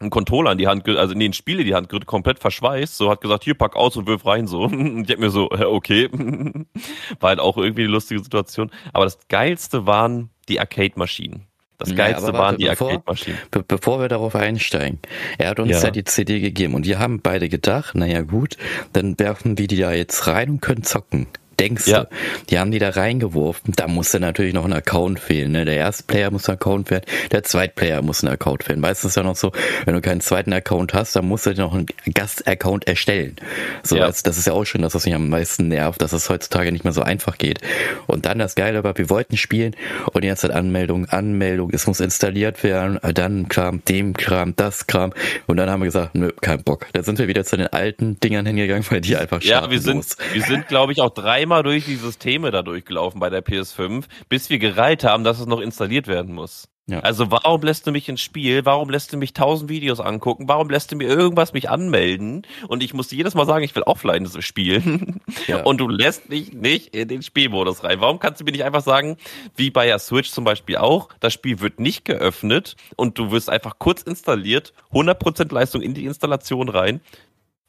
einen 0.00 0.10
Controller 0.10 0.52
in 0.52 0.58
die 0.58 0.66
Hand, 0.66 0.88
also 0.88 1.12
in 1.12 1.20
den 1.20 1.32
Spiele 1.32 1.60
in 1.60 1.66
die 1.66 1.74
Hand 1.74 1.88
komplett 2.06 2.38
verschweißt, 2.38 2.96
so 2.96 3.10
hat 3.10 3.20
gesagt, 3.20 3.44
hier 3.44 3.54
pack 3.54 3.76
aus 3.76 3.96
und 3.96 4.06
wirf 4.06 4.26
rein 4.26 4.46
so. 4.46 4.62
Und 4.64 5.04
ich 5.04 5.10
hab 5.10 5.18
mir 5.18 5.30
so, 5.30 5.50
okay, 5.50 6.08
war 7.20 7.30
halt 7.30 7.40
auch 7.40 7.56
irgendwie 7.56 7.82
eine 7.82 7.92
lustige 7.92 8.22
Situation. 8.22 8.70
Aber 8.92 9.04
das 9.04 9.18
geilste 9.28 9.86
waren 9.86 10.30
die 10.48 10.60
Arcade-Maschinen. 10.60 11.46
Das 11.78 11.94
geilste 11.94 12.32
ja, 12.32 12.38
waren 12.38 12.56
die 12.56 12.70
Arcade-Maschinen. 12.70 13.38
Be 13.50 13.64
bevor 13.66 14.00
wir 14.00 14.08
darauf 14.08 14.34
einsteigen, 14.36 15.00
er 15.38 15.50
hat 15.50 15.60
uns 15.60 15.70
ja. 15.70 15.82
ja. 15.82 15.90
die 15.90 16.04
CD 16.04 16.40
gegeben 16.40 16.74
und 16.74 16.86
wir 16.86 16.98
haben 16.98 17.20
beide 17.20 17.48
gedacht, 17.48 17.94
naja 17.94 18.22
gut, 18.22 18.56
dann 18.92 19.18
werfen 19.18 19.58
wir 19.58 19.66
die 19.66 19.78
da 19.78 19.92
jetzt 19.92 20.26
rein 20.26 20.50
und 20.50 20.60
können 20.60 20.84
zocken. 20.84 21.26
Denkst 21.58 21.86
ja. 21.86 22.04
du? 22.04 22.08
Die 22.50 22.58
haben 22.58 22.70
die 22.70 22.78
da 22.78 22.90
reingeworfen. 22.90 23.72
Da 23.76 23.88
musste 23.88 24.20
natürlich 24.20 24.54
noch 24.54 24.64
ein 24.64 24.72
Account 24.72 25.20
fehlen. 25.20 25.52
Ne? 25.52 25.64
Der 25.64 25.76
erste 25.76 26.04
Player 26.04 26.30
muss 26.30 26.48
ein 26.48 26.54
Account 26.54 26.88
fehlen, 26.88 27.02
der 27.32 27.42
zweite 27.42 27.74
Player 27.74 28.02
muss 28.02 28.22
ein 28.22 28.28
Account 28.28 28.64
fehlen. 28.64 28.80
Meistens 28.80 29.10
ist 29.10 29.16
ja 29.16 29.22
noch 29.22 29.36
so, 29.36 29.52
wenn 29.84 29.94
du 29.94 30.00
keinen 30.00 30.20
zweiten 30.20 30.52
Account 30.52 30.94
hast, 30.94 31.16
dann 31.16 31.26
musst 31.26 31.46
du 31.46 31.54
dir 31.54 31.62
noch 31.62 31.74
einen 31.74 31.86
Gast-Account 32.12 32.86
erstellen. 32.86 33.36
So, 33.82 33.96
ja. 33.96 34.06
das, 34.06 34.22
das 34.22 34.38
ist 34.38 34.46
ja 34.46 34.52
auch 34.52 34.64
schon 34.64 34.82
das, 34.82 34.94
was 34.94 35.04
mich 35.04 35.14
am 35.14 35.28
meisten 35.28 35.68
nervt, 35.68 36.00
dass 36.00 36.12
es 36.12 36.28
heutzutage 36.30 36.72
nicht 36.72 36.84
mehr 36.84 36.92
so 36.92 37.02
einfach 37.02 37.38
geht. 37.38 37.60
Und 38.06 38.26
dann 38.26 38.38
das 38.38 38.54
Geile 38.54 38.84
war, 38.84 38.96
wir 38.96 39.10
wollten 39.10 39.36
spielen 39.36 39.74
und 40.12 40.24
jetzt 40.24 40.44
hat 40.44 40.50
Anmeldung, 40.50 41.06
Anmeldung, 41.06 41.70
es 41.72 41.86
muss 41.86 42.00
installiert 42.00 42.62
werden, 42.62 42.98
dann 43.14 43.48
Kram, 43.48 43.84
dem 43.84 44.14
Kram, 44.14 44.54
das 44.56 44.86
Kram. 44.86 45.12
Und 45.46 45.56
dann 45.56 45.70
haben 45.70 45.80
wir 45.80 45.86
gesagt, 45.86 46.14
nö, 46.14 46.30
kein 46.40 46.62
Bock. 46.62 46.86
Da 46.92 47.02
sind 47.02 47.18
wir 47.18 47.28
wieder 47.28 47.44
zu 47.44 47.56
den 47.56 47.68
alten 47.68 48.18
Dingern 48.20 48.46
hingegangen, 48.46 48.84
weil 48.90 49.00
die 49.00 49.16
einfach 49.16 49.42
Ja, 49.42 49.70
wir 49.70 49.80
sind, 49.80 50.04
wir 50.32 50.42
sind, 50.42 50.68
glaube 50.68 50.92
ich, 50.92 51.00
auch 51.00 51.10
dreimal 51.44 51.62
durch 51.62 51.84
die 51.84 51.96
Systeme 51.96 52.50
da 52.50 52.62
durchgelaufen 52.62 53.20
bei 53.20 53.28
der 53.28 53.44
PS5, 53.44 54.04
bis 54.30 54.48
wir 54.48 54.58
gereiht 54.58 55.04
haben, 55.04 55.24
dass 55.24 55.40
es 55.40 55.46
noch 55.46 55.60
installiert 55.60 56.06
werden 56.06 56.34
muss. 56.34 56.68
Ja. 56.86 57.00
Also 57.00 57.30
warum 57.30 57.60
lässt 57.60 57.86
du 57.86 57.92
mich 57.92 58.08
ins 58.08 58.22
Spiel? 58.22 58.64
Warum 58.64 58.88
lässt 58.88 59.12
du 59.12 59.18
mich 59.18 59.34
tausend 59.34 59.68
Videos 59.68 60.00
angucken? 60.00 60.48
Warum 60.48 60.70
lässt 60.70 60.90
du 60.90 60.96
mir 60.96 61.06
irgendwas 61.06 61.52
mich 61.52 61.68
anmelden? 61.68 62.46
Und 62.68 62.82
ich 62.82 62.94
muss 62.94 63.10
jedes 63.10 63.34
Mal 63.34 63.44
sagen, 63.44 63.62
ich 63.62 63.74
will 63.76 63.82
offline 63.82 64.26
spielen. 64.40 65.20
Ja. 65.46 65.62
Und 65.62 65.78
du 65.78 65.88
lässt 65.88 66.30
mich 66.30 66.52
nicht 66.52 66.94
in 66.94 67.08
den 67.08 67.22
Spielmodus 67.22 67.84
rein. 67.84 68.00
Warum 68.00 68.18
kannst 68.18 68.40
du 68.40 68.44
mir 68.44 68.52
nicht 68.52 68.64
einfach 68.64 68.82
sagen, 68.82 69.16
wie 69.56 69.70
bei 69.70 69.86
der 69.86 69.98
Switch 69.98 70.30
zum 70.30 70.44
Beispiel 70.44 70.76
auch, 70.76 71.10
das 71.20 71.34
Spiel 71.34 71.60
wird 71.60 71.80
nicht 71.80 72.04
geöffnet 72.04 72.76
und 72.96 73.18
du 73.18 73.30
wirst 73.30 73.50
einfach 73.50 73.78
kurz 73.78 74.02
installiert, 74.02 74.72
100% 74.92 75.52
Leistung 75.52 75.82
in 75.82 75.92
die 75.92 76.06
Installation 76.06 76.68
rein. 76.70 77.00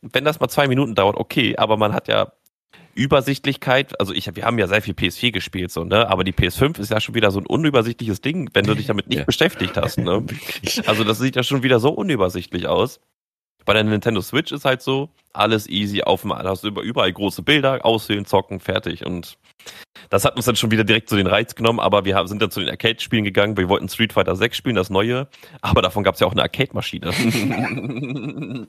Wenn 0.02 0.24
das 0.24 0.40
mal 0.40 0.48
zwei 0.48 0.68
Minuten 0.68 0.96
dauert, 0.96 1.18
okay, 1.18 1.58
aber 1.58 1.76
man 1.76 1.94
hat 1.94 2.08
ja 2.08 2.32
Übersichtlichkeit, 2.96 4.00
also 4.00 4.14
ich, 4.14 4.34
wir 4.36 4.46
haben 4.46 4.58
ja 4.58 4.68
sehr 4.68 4.82
viel 4.82 4.94
PS4 4.94 5.32
gespielt, 5.32 5.70
so, 5.70 5.84
ne? 5.84 6.10
Aber 6.10 6.24
die 6.24 6.32
PS5 6.32 6.80
ist 6.80 6.92
ja 6.92 7.02
schon 7.02 7.14
wieder 7.14 7.30
so 7.30 7.40
ein 7.40 7.46
unübersichtliches 7.46 8.22
Ding, 8.22 8.50
wenn 8.54 8.66
du 8.66 8.74
dich 8.74 8.88
damit 8.88 9.08
nicht 9.08 9.20
ja. 9.20 9.26
beschäftigt 9.26 9.76
hast, 9.78 9.98
ne? 9.98 10.26
Also 10.88 11.04
das 11.04 11.20
sieht 11.20 11.36
ja 11.36 11.44
schon 11.44 11.62
wieder 11.62 11.80
so 11.80 11.90
unübersichtlich 11.90 12.68
aus. 12.68 13.02
Bei 13.66 13.74
der 13.74 13.84
Nintendo 13.84 14.22
Switch 14.22 14.52
ist 14.52 14.64
halt 14.64 14.82
so, 14.82 15.10
alles 15.34 15.68
easy 15.68 16.04
auf 16.04 16.22
dem, 16.22 16.34
hast 16.34 16.64
du 16.64 16.70
überall 16.70 17.12
große 17.12 17.42
Bilder, 17.42 17.84
auswählen, 17.86 18.26
zocken, 18.26 18.62
fertig. 18.62 19.06
Und 19.06 19.38
das 20.10 20.24
hat 20.24 20.38
uns 20.38 20.46
dann 20.46 20.56
schon 20.56 20.72
wieder 20.72 20.84
direkt 20.86 21.10
zu 21.10 21.18
den 21.18 21.28
Reiz 21.28 21.56
genommen, 21.56 21.80
aber 21.80 22.06
wir 22.06 22.26
sind 22.28 22.42
dann 22.42 22.52
zu 22.52 22.62
den 22.62 22.70
Arcade-Spielen 22.70 23.26
gegangen. 23.26 23.58
Wir 23.58 23.68
wollten 23.68 23.90
Street 23.90 24.14
Fighter 24.14 24.36
6 24.36 24.56
spielen, 24.56 24.76
das 24.76 24.90
neue, 24.90 25.28
aber 25.62 25.82
davon 25.82 26.04
gab 26.04 26.14
es 26.14 26.22
ja 26.22 26.28
auch 26.28 26.32
eine 26.32 26.44
Arcade-Maschine. 26.44 27.12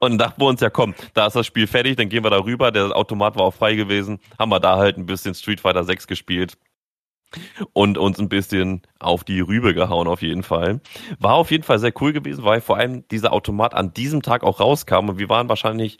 Und 0.00 0.18
dachten 0.18 0.40
wir 0.40 0.46
uns, 0.46 0.60
ja 0.60 0.70
komm, 0.70 0.94
da 1.14 1.26
ist 1.26 1.36
das 1.36 1.46
Spiel 1.46 1.66
fertig, 1.66 1.96
dann 1.96 2.08
gehen 2.08 2.24
wir 2.24 2.30
da 2.30 2.38
rüber. 2.38 2.70
Der 2.70 2.96
Automat 2.96 3.36
war 3.36 3.42
auch 3.42 3.54
frei 3.54 3.74
gewesen. 3.74 4.18
Haben 4.38 4.50
wir 4.50 4.60
da 4.60 4.76
halt 4.76 4.98
ein 4.98 5.06
bisschen 5.06 5.34
Street 5.34 5.60
Fighter 5.60 5.84
6 5.84 6.06
gespielt 6.06 6.56
und 7.72 7.98
uns 7.98 8.18
ein 8.18 8.28
bisschen 8.28 8.82
auf 8.98 9.24
die 9.24 9.40
Rübe 9.40 9.74
gehauen 9.74 10.06
auf 10.06 10.22
jeden 10.22 10.42
Fall. 10.42 10.80
War 11.18 11.34
auf 11.34 11.50
jeden 11.50 11.64
Fall 11.64 11.78
sehr 11.78 11.92
cool 12.00 12.12
gewesen, 12.12 12.44
weil 12.44 12.60
vor 12.60 12.76
allem 12.76 13.06
dieser 13.08 13.32
Automat 13.32 13.74
an 13.74 13.94
diesem 13.94 14.22
Tag 14.22 14.42
auch 14.42 14.60
rauskam 14.60 15.08
und 15.08 15.18
wir 15.18 15.28
waren 15.28 15.48
wahrscheinlich 15.48 15.98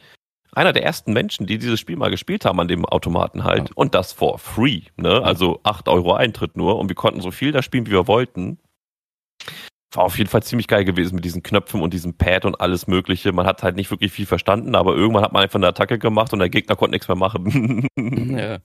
einer 0.55 0.74
der 0.74 0.84
ersten 0.84 1.14
Menschen, 1.14 1.47
die 1.47 1.59
dieses 1.59 1.80
Spiel 1.80 1.97
mal 1.97 2.11
gespielt 2.11 2.45
haben 2.45 2.61
an 2.61 2.68
dem 2.68 2.84
Automaten 2.84 3.45
halt 3.45 3.72
und 3.74 3.95
das 3.95 4.12
for 4.12 4.38
free, 4.38 4.82
ne? 4.97 5.22
Also 5.22 5.61
acht 5.62 5.88
Euro 5.88 6.12
Eintritt 6.12 6.57
nur 6.57 6.78
und 6.78 6.88
wir 6.88 6.95
konnten 6.95 7.22
so 7.22 7.30
viel 7.30 7.53
da 7.53 7.62
spielen, 7.62 7.86
wie 7.86 7.93
wir 7.93 8.07
wollten 8.07 8.59
war 9.97 10.05
auf 10.05 10.18
jeden 10.18 10.30
Fall 10.30 10.43
ziemlich 10.43 10.68
geil 10.68 10.84
gewesen 10.84 11.14
mit 11.14 11.24
diesen 11.24 11.43
Knöpfen 11.43 11.82
und 11.82 11.93
diesem 11.93 12.14
Pad 12.14 12.45
und 12.45 12.61
alles 12.61 12.86
Mögliche. 12.86 13.32
Man 13.32 13.47
hat 13.47 13.62
halt 13.62 13.76
nicht 13.76 13.90
wirklich 13.90 14.12
viel 14.12 14.26
verstanden, 14.26 14.74
aber 14.74 14.95
irgendwann 14.95 15.22
hat 15.22 15.32
man 15.32 15.43
einfach 15.43 15.59
eine 15.59 15.68
Attacke 15.68 15.99
gemacht 15.99 16.32
und 16.32 16.38
der 16.38 16.49
Gegner 16.49 16.76
konnte 16.76 16.93
nichts 16.93 17.09
mehr 17.09 17.16
machen. 17.16 17.86
ja. 17.97 18.59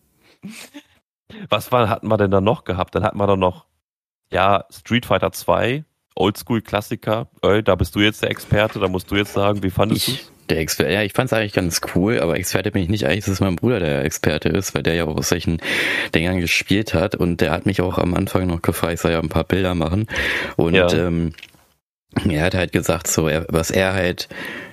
Was 1.49 1.71
war, 1.71 1.89
hatten 1.89 2.07
wir 2.07 2.17
denn 2.17 2.32
da 2.32 2.41
noch 2.41 2.63
gehabt? 2.63 2.95
Dann 2.95 3.03
hatten 3.03 3.17
wir 3.17 3.28
da 3.28 3.36
noch, 3.36 3.65
ja, 4.32 4.65
Street 4.71 5.05
Fighter 5.05 5.32
2, 5.32 5.84
Oldschool-Klassiker. 6.15 7.28
Earl, 7.41 7.63
da 7.63 7.75
bist 7.75 7.95
du 7.95 7.99
jetzt 7.99 8.21
der 8.23 8.32
Experte, 8.32 8.80
da 8.80 8.88
musst 8.88 9.11
du 9.11 9.15
jetzt 9.15 9.34
sagen, 9.34 9.63
wie 9.63 9.69
fandest 9.69 10.07
du 10.07 10.11
der 10.50 10.60
Experte, 10.60 10.91
ja, 10.91 11.02
ich 11.02 11.14
fand 11.14 11.32
es 11.32 11.34
eigentlich 11.34 11.54
ganz 11.54 11.82
cool, 11.95 12.20
aber 12.20 12.38
Experte 12.38 12.72
bin 12.72 12.84
ich 12.84 12.89
nicht. 12.89 13.06
Eigentlich 13.06 13.20
ist 13.20 13.28
es 13.28 13.39
mein 13.39 13.56
Bruder, 13.56 13.80
der 13.80 14.04
Experte 14.04 14.50
ist, 14.50 14.74
weil 14.76 14.84
der 14.84 14.95
ja 14.95 15.06
auch 15.06 15.18
aus 15.18 15.30
solchen 15.30 15.62
Dingern 16.14 16.39
gespielt 16.39 16.93
hat 16.93 17.16
und 17.16 17.41
der 17.41 17.52
hat 17.52 17.66
mich 17.66 17.82
auch 17.82 17.98
am 17.98 18.14
Anfang 18.14 18.48
noch 18.48 18.62
gefragt, 18.62 18.93
ich 18.93 19.02
soll 19.02 19.12
ja 19.12 19.20
ein 19.20 19.30
paar 19.30 19.43
Bilder 19.43 19.76
machen. 19.76 20.08
Und 20.56 20.76
ja. 20.76 20.91
ähm, 20.93 21.34
er 22.28 22.43
hat 22.43 22.56
halt 22.56 22.72
gesagt, 22.72 23.08
so, 23.08 23.28
er, 23.28 23.45
was 23.50 23.72
er 23.72 23.93
halt 23.93 24.28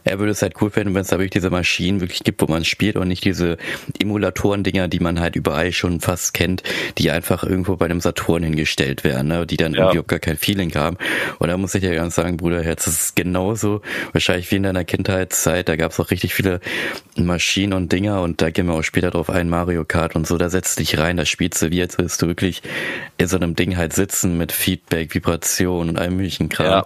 er 0.05 0.19
würde 0.19 0.33
es 0.33 0.43
halt 0.43 0.55
cool 0.61 0.71
finden, 0.71 0.95
wenn 0.95 1.03
es 1.03 1.09
da 1.09 1.17
wirklich 1.17 1.31
diese 1.31 1.51
Maschinen 1.51 2.01
wirklich 2.01 2.23
gibt, 2.23 2.43
wo 2.43 2.47
man 2.47 2.65
spielt 2.65 2.97
und 2.97 3.09
nicht 3.09 3.25
diese 3.25 3.57
Emulatoren-Dinger, 3.99 4.89
die 4.89 5.01
man 5.01 5.21
halt 5.21 5.35
überall 5.37 5.73
schon 5.73 6.01
fast 6.01 6.35
kennt, 6.35 6.63
die 6.99 7.11
einfach 7.11 7.43
irgendwo 7.43 7.77
bei 7.77 7.87
einem 7.87 8.01
Saturn 8.01 8.43
hingestellt 8.43 9.05
werden, 9.05 9.29
ne? 9.29 9.47
die 9.47 9.57
dann 9.57 9.73
ja. 9.73 9.81
irgendwie 9.81 10.01
auch 10.01 10.07
gar 10.07 10.19
kein 10.19 10.37
Feeling 10.37 10.75
haben. 10.75 10.99
Und 11.39 11.49
da 11.49 11.57
muss 11.57 11.75
ich 11.75 11.83
ja 11.83 11.95
ganz 11.95 12.15
sagen, 12.15 12.37
Bruder, 12.37 12.65
jetzt 12.65 12.87
ist 12.87 13.01
es 13.01 13.15
genauso, 13.15 13.81
wahrscheinlich 14.13 14.51
wie 14.51 14.57
in 14.57 14.63
deiner 14.65 14.85
Kindheitszeit, 14.85 15.69
da 15.69 15.77
gab 15.77 15.93
es 15.93 16.01
auch 16.01 16.11
richtig 16.11 16.35
viele 16.35 16.61
Maschinen 17.17 17.73
und 17.73 17.91
Dinger 17.93 18.21
und 18.21 18.43
da 18.43 18.51
gehen 18.51 18.67
wir 18.67 18.75
auch 18.75 18.83
später 18.83 19.11
drauf 19.11 19.31
ein, 19.31 19.49
Mario 19.49 19.85
Kart 19.85 20.17
und 20.17 20.27
so, 20.27 20.37
da 20.37 20.51
setzt 20.51 20.79
dich 20.79 20.99
rein, 20.99 21.17
da 21.17 21.25
spielst 21.25 21.63
du 21.63 21.71
wie, 21.71 21.81
als 21.81 21.97
würdest 21.99 22.21
du 22.21 22.27
wirklich 22.27 22.63
in 23.17 23.27
so 23.27 23.37
einem 23.37 23.55
Ding 23.55 23.77
halt 23.77 23.93
sitzen 23.93 24.37
mit 24.37 24.53
Feedback, 24.53 25.15
Vibration 25.15 25.89
und 25.89 25.99
allem 25.99 26.17
möglichen 26.17 26.49
Kram. 26.49 26.67
Ja, 26.67 26.85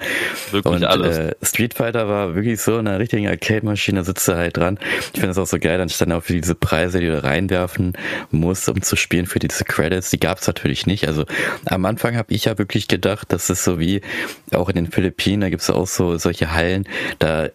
wirklich 0.52 0.74
und 0.74 0.84
alles. 0.84 1.18
Äh, 1.18 1.34
Street 1.42 1.74
Fighter 1.74 2.08
war 2.08 2.34
wirklich 2.34 2.60
so 2.60 2.76
eine 2.76 2.98
richtigen 3.08 3.28
Arcade-Maschine 3.28 4.04
sitzt 4.04 4.28
du 4.28 4.36
halt 4.36 4.56
dran. 4.56 4.78
Ich 5.14 5.20
finde 5.20 5.30
es 5.30 5.38
auch 5.38 5.46
so 5.46 5.58
geil, 5.58 5.78
dann 5.78 5.88
stand 5.88 6.12
auch 6.12 6.22
für 6.22 6.34
diese 6.34 6.54
Preise, 6.54 7.00
die 7.00 7.06
du 7.06 7.22
reinwerfen 7.22 7.94
musst, 8.30 8.68
um 8.68 8.82
zu 8.82 8.96
spielen, 8.96 9.26
für 9.26 9.38
diese 9.38 9.64
Credits, 9.64 10.10
die 10.10 10.20
gab 10.20 10.38
es 10.38 10.46
natürlich 10.46 10.86
nicht. 10.86 11.08
Also 11.08 11.24
am 11.64 11.86
Anfang 11.86 12.16
habe 12.16 12.34
ich 12.34 12.44
ja 12.44 12.58
wirklich 12.58 12.86
gedacht, 12.86 13.32
das 13.32 13.48
ist 13.48 13.64
so 13.64 13.78
wie 13.78 14.02
auch 14.52 14.68
in 14.68 14.76
den 14.76 14.90
Philippinen, 14.90 15.40
da 15.40 15.48
gibt 15.48 15.62
es 15.62 15.70
auch 15.70 15.86
so 15.86 16.18
solche 16.18 16.52
Hallen, 16.52 16.86
da 17.18 17.48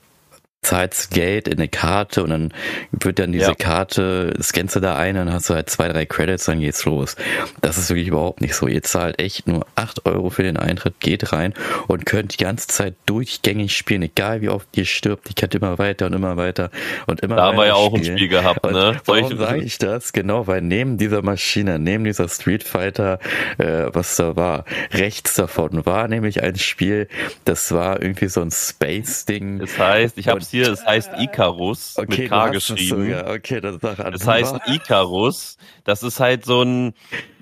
zahlst 0.64 1.11
Geld 1.11 1.47
in 1.47 1.59
eine 1.59 1.68
Karte 1.68 2.24
und 2.24 2.30
dann 2.30 2.53
wird 2.91 3.20
dann 3.20 3.32
diese 3.32 3.49
ja. 3.49 3.55
Karte, 3.55 4.34
scannst 4.41 4.76
du 4.76 4.80
da 4.80 4.95
ein, 4.95 5.16
dann 5.16 5.32
hast 5.32 5.49
du 5.49 5.53
halt 5.53 5.70
zwei, 5.70 5.88
drei 5.89 6.05
Credits, 6.05 6.45
dann 6.45 6.59
geht's 6.59 6.86
los. 6.86 7.16
Das 7.61 7.78
ist 7.78 7.89
wirklich 7.89 8.07
überhaupt 8.07 8.41
nicht 8.41 8.55
so. 8.55 8.68
Ihr 8.68 8.84
zahlt 8.84 9.20
echt 9.20 9.47
nur 9.47 9.66
acht 9.76 10.05
Euro 10.05 10.30
für 10.30 10.43
den 10.43 10.57
Eintritt, 10.57 10.99
geht 10.99 11.34
rein 11.34 11.53
und 11.88 12.05
könnt 12.05 12.34
die 12.34 12.43
ganze 12.43 12.68
Zeit 12.68 12.95
durchgängig 13.05 13.76
spielen, 13.76 14.03
egal 14.03 14.41
wie 14.41 14.49
oft 14.49 14.68
ihr 14.76 14.86
stirbt, 14.86 15.30
die 15.30 15.34
könnt 15.34 15.53
immer 15.55 15.78
weiter 15.78 16.05
und 16.05 16.14
immer 16.14 16.38
weiter 16.38 16.72
und 17.07 17.22
immer 17.22 17.36
da 17.36 17.43
weiter. 17.43 17.51
Da 17.51 17.57
haben 17.57 17.57
wir 17.57 17.68
ja 17.68 17.74
auch 17.74 17.93
ein 17.93 18.03
Spiel 18.03 18.28
gehabt, 18.28 18.64
ne? 18.64 18.99
Warum 19.05 19.38
sage 19.38 19.61
ich 19.61 19.78
das? 19.78 20.14
Genau, 20.14 20.47
weil 20.47 20.61
neben 20.61 20.97
dieser 20.97 21.22
Maschine, 21.22 21.80
neben 21.80 22.03
dieser 22.03 22.30
Street 22.30 22.64
Fighter, 22.64 23.20
äh, 23.57 23.88
was 23.91 24.16
da 24.16 24.36
war, 24.36 24.66
rechts 24.91 25.36
davon 25.36 25.86
war 25.86 26.07
nämlich 26.07 26.43
ein 26.43 26.57
Spiel, 26.57 27.07
das 27.45 27.72
war 27.72 28.01
irgendwie 28.01 28.28
so 28.28 28.41
ein 28.41 28.51
Space-Ding. 28.51 29.59
Das 29.59 29.78
heißt, 29.78 30.18
ich 30.18 30.28
hab's 30.28 30.53
hier, 30.54 30.72
es 30.72 30.86
heißt 30.86 31.12
Icarus 31.18 31.95
okay, 31.97 32.22
mit 32.22 32.30
K 32.30 32.47
geschrieben. 32.49 33.10
Das 33.10 33.30
okay, 33.30 33.60
das, 33.60 33.80
das 33.80 34.28
heißt 34.28 34.56
Icarus. 34.68 35.58
Das 35.84 36.04
ist 36.04 36.20
halt 36.20 36.45
so 36.45 36.62
ein, 36.62 36.93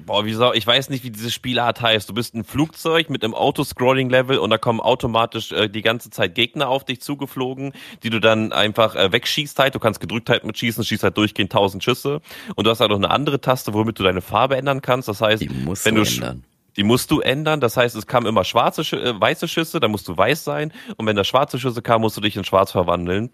boah, 0.05 0.26
wie 0.26 0.34
soll, 0.34 0.55
ich 0.55 0.66
weiß 0.66 0.89
nicht, 0.89 1.03
wie 1.03 1.12
diese 1.12 1.30
Spielart 1.30 1.82
heißt. 1.82 2.09
Du 2.09 2.14
bist 2.14 2.34
ein 2.34 2.43
Flugzeug 2.45 3.09
mit 3.09 3.24
einem 3.24 3.34
Autoscrolling-Level 3.34 4.38
und 4.38 4.49
da 4.49 4.57
kommen 4.57 4.80
automatisch 4.80 5.51
äh, 5.51 5.68
die 5.68 5.82
ganze 5.82 6.09
Zeit 6.09 6.36
Gegner 6.36 6.70
auf 6.70 6.86
dich 6.86 7.01
zugeflogen, 7.01 7.74
die 8.03 8.09
du 8.09 8.20
dann 8.20 8.53
einfach 8.53 8.95
äh, 8.95 9.12
wegschießt 9.12 9.59
halt. 9.59 9.76
Du 9.76 9.80
kannst 9.80 9.99
gedrückt 9.99 10.30
halt 10.30 10.45
mit 10.45 10.57
schießen, 10.57 10.84
schießt 10.84 11.03
halt 11.03 11.18
durchgehend 11.18 11.51
tausend 11.51 11.84
Schüsse. 11.84 12.22
Und 12.55 12.66
du 12.66 12.72
hast 12.72 12.80
halt 12.80 12.91
noch 12.91 12.97
eine 12.97 13.12
andere 13.12 13.41
Taste, 13.41 13.74
womit 13.74 13.99
du 13.99 14.03
deine 14.03 14.22
Farbe 14.22 14.55
ändern 14.55 14.82
kannst. 14.82 15.09
Das 15.09 15.20
heißt, 15.20 15.45
wenn 15.86 15.95
du 15.95 16.03
ändern. 16.03 16.43
Die 16.78 16.84
musst 16.84 17.11
du 17.11 17.19
ändern. 17.19 17.59
Das 17.59 17.78
heißt, 17.78 17.95
es 17.95 18.07
kamen 18.07 18.28
immer 18.28 18.43
schwarze, 18.43 18.82
äh, 18.82 19.19
weiße 19.19 19.47
Schüsse, 19.47 19.80
dann 19.80 19.91
musst 19.91 20.07
du 20.07 20.17
weiß 20.17 20.43
sein. 20.43 20.74
Und 20.97 21.05
wenn 21.05 21.15
da 21.15 21.24
schwarze 21.24 21.59
Schüsse 21.59 21.82
kamen, 21.82 22.01
musst 22.01 22.17
du 22.17 22.22
dich 22.22 22.36
in 22.36 22.43
schwarz 22.43 22.72
verwandeln. 22.72 23.32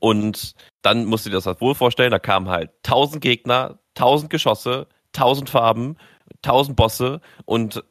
Und 0.00 0.54
dann 0.82 1.04
musst 1.04 1.26
du 1.26 1.30
dir 1.30 1.36
das 1.36 1.46
halt 1.46 1.60
wohl 1.60 1.74
vorstellen, 1.74 2.10
da 2.10 2.18
kamen 2.18 2.48
halt 2.48 2.70
tausend 2.82 3.20
Gegner, 3.22 3.78
tausend 3.94 4.30
Geschosse, 4.30 4.88
tausend 5.12 5.50
Farben, 5.50 5.96
tausend 6.42 6.76
Bosse 6.76 7.20
und 7.44 7.84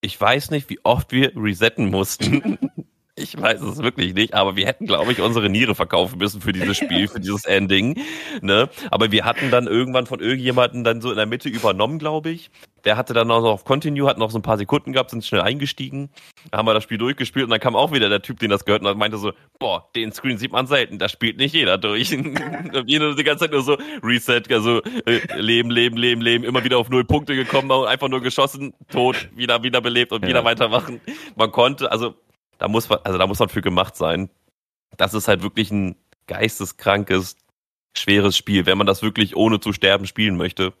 ich 0.00 0.20
weiß 0.20 0.50
nicht, 0.50 0.68
wie 0.68 0.84
oft 0.84 1.12
wir 1.12 1.32
resetten 1.34 1.90
mussten. 1.90 2.58
Ich 3.16 3.40
weiß 3.40 3.60
es 3.62 3.80
wirklich 3.80 4.12
nicht, 4.12 4.34
aber 4.34 4.56
wir 4.56 4.66
hätten, 4.66 4.86
glaube 4.86 5.12
ich, 5.12 5.20
unsere 5.20 5.48
Niere 5.48 5.76
verkaufen 5.76 6.18
müssen 6.18 6.40
für 6.40 6.52
dieses 6.52 6.76
Spiel, 6.78 7.06
für 7.06 7.20
dieses 7.20 7.44
Ending. 7.44 7.96
Ne? 8.42 8.68
Aber 8.90 9.12
wir 9.12 9.24
hatten 9.24 9.52
dann 9.52 9.68
irgendwann 9.68 10.06
von 10.06 10.18
irgendjemanden 10.18 10.82
dann 10.82 11.00
so 11.00 11.10
in 11.10 11.16
der 11.16 11.26
Mitte 11.26 11.48
übernommen, 11.48 12.00
glaube 12.00 12.30
ich. 12.30 12.50
Der 12.84 12.96
hatte 12.96 13.14
dann 13.14 13.30
auch 13.30 13.40
noch 13.40 13.52
auf 13.52 13.64
Continue, 13.64 14.08
hat 14.08 14.18
noch 14.18 14.32
so 14.32 14.38
ein 14.38 14.42
paar 14.42 14.58
Sekunden 14.58 14.92
gehabt, 14.92 15.10
sind 15.10 15.24
schnell 15.24 15.42
eingestiegen. 15.42 16.10
Da 16.50 16.58
haben 16.58 16.66
wir 16.66 16.74
das 16.74 16.82
Spiel 16.82 16.98
durchgespielt 16.98 17.44
und 17.44 17.50
dann 17.50 17.60
kam 17.60 17.76
auch 17.76 17.92
wieder 17.92 18.08
der 18.08 18.20
Typ, 18.20 18.40
den 18.40 18.50
das 18.50 18.64
gehört 18.64 18.84
und 18.84 18.98
meinte 18.98 19.16
so, 19.16 19.32
boah, 19.60 19.88
den 19.94 20.12
Screen 20.12 20.36
sieht 20.36 20.50
man 20.50 20.66
selten, 20.66 20.98
da 20.98 21.08
spielt 21.08 21.36
nicht 21.36 21.54
jeder 21.54 21.78
durch. 21.78 22.12
und 22.18 22.82
jeder 22.86 23.14
die 23.14 23.22
ganze 23.22 23.44
Zeit 23.44 23.52
nur 23.52 23.62
so 23.62 23.78
Reset, 24.02 24.42
also 24.50 24.82
äh, 25.06 25.20
Leben, 25.40 25.70
Leben, 25.70 25.96
Leben, 25.96 26.20
Leben, 26.20 26.42
immer 26.42 26.64
wieder 26.64 26.78
auf 26.78 26.90
null 26.90 27.04
Punkte 27.04 27.36
gekommen, 27.36 27.70
einfach 27.70 28.08
nur 28.08 28.20
geschossen, 28.20 28.74
tot, 28.90 29.28
wieder, 29.34 29.62
wieder 29.62 29.80
belebt 29.80 30.10
und 30.10 30.22
ja. 30.22 30.28
wieder 30.28 30.44
weitermachen. 30.44 31.00
Man 31.36 31.52
konnte, 31.52 31.92
also 31.92 32.16
da 32.58 32.68
muss 32.68 32.88
man, 32.88 33.00
also 33.04 33.18
da 33.18 33.26
muss 33.26 33.38
man 33.38 33.48
für 33.48 33.62
gemacht 33.62 33.96
sein. 33.96 34.30
Das 34.96 35.14
ist 35.14 35.28
halt 35.28 35.42
wirklich 35.42 35.70
ein 35.70 35.96
geisteskrankes 36.26 37.36
schweres 37.96 38.36
Spiel, 38.36 38.66
wenn 38.66 38.78
man 38.78 38.86
das 38.86 39.02
wirklich 39.02 39.36
ohne 39.36 39.60
zu 39.60 39.72
sterben 39.72 40.06
spielen 40.06 40.36
möchte 40.36 40.72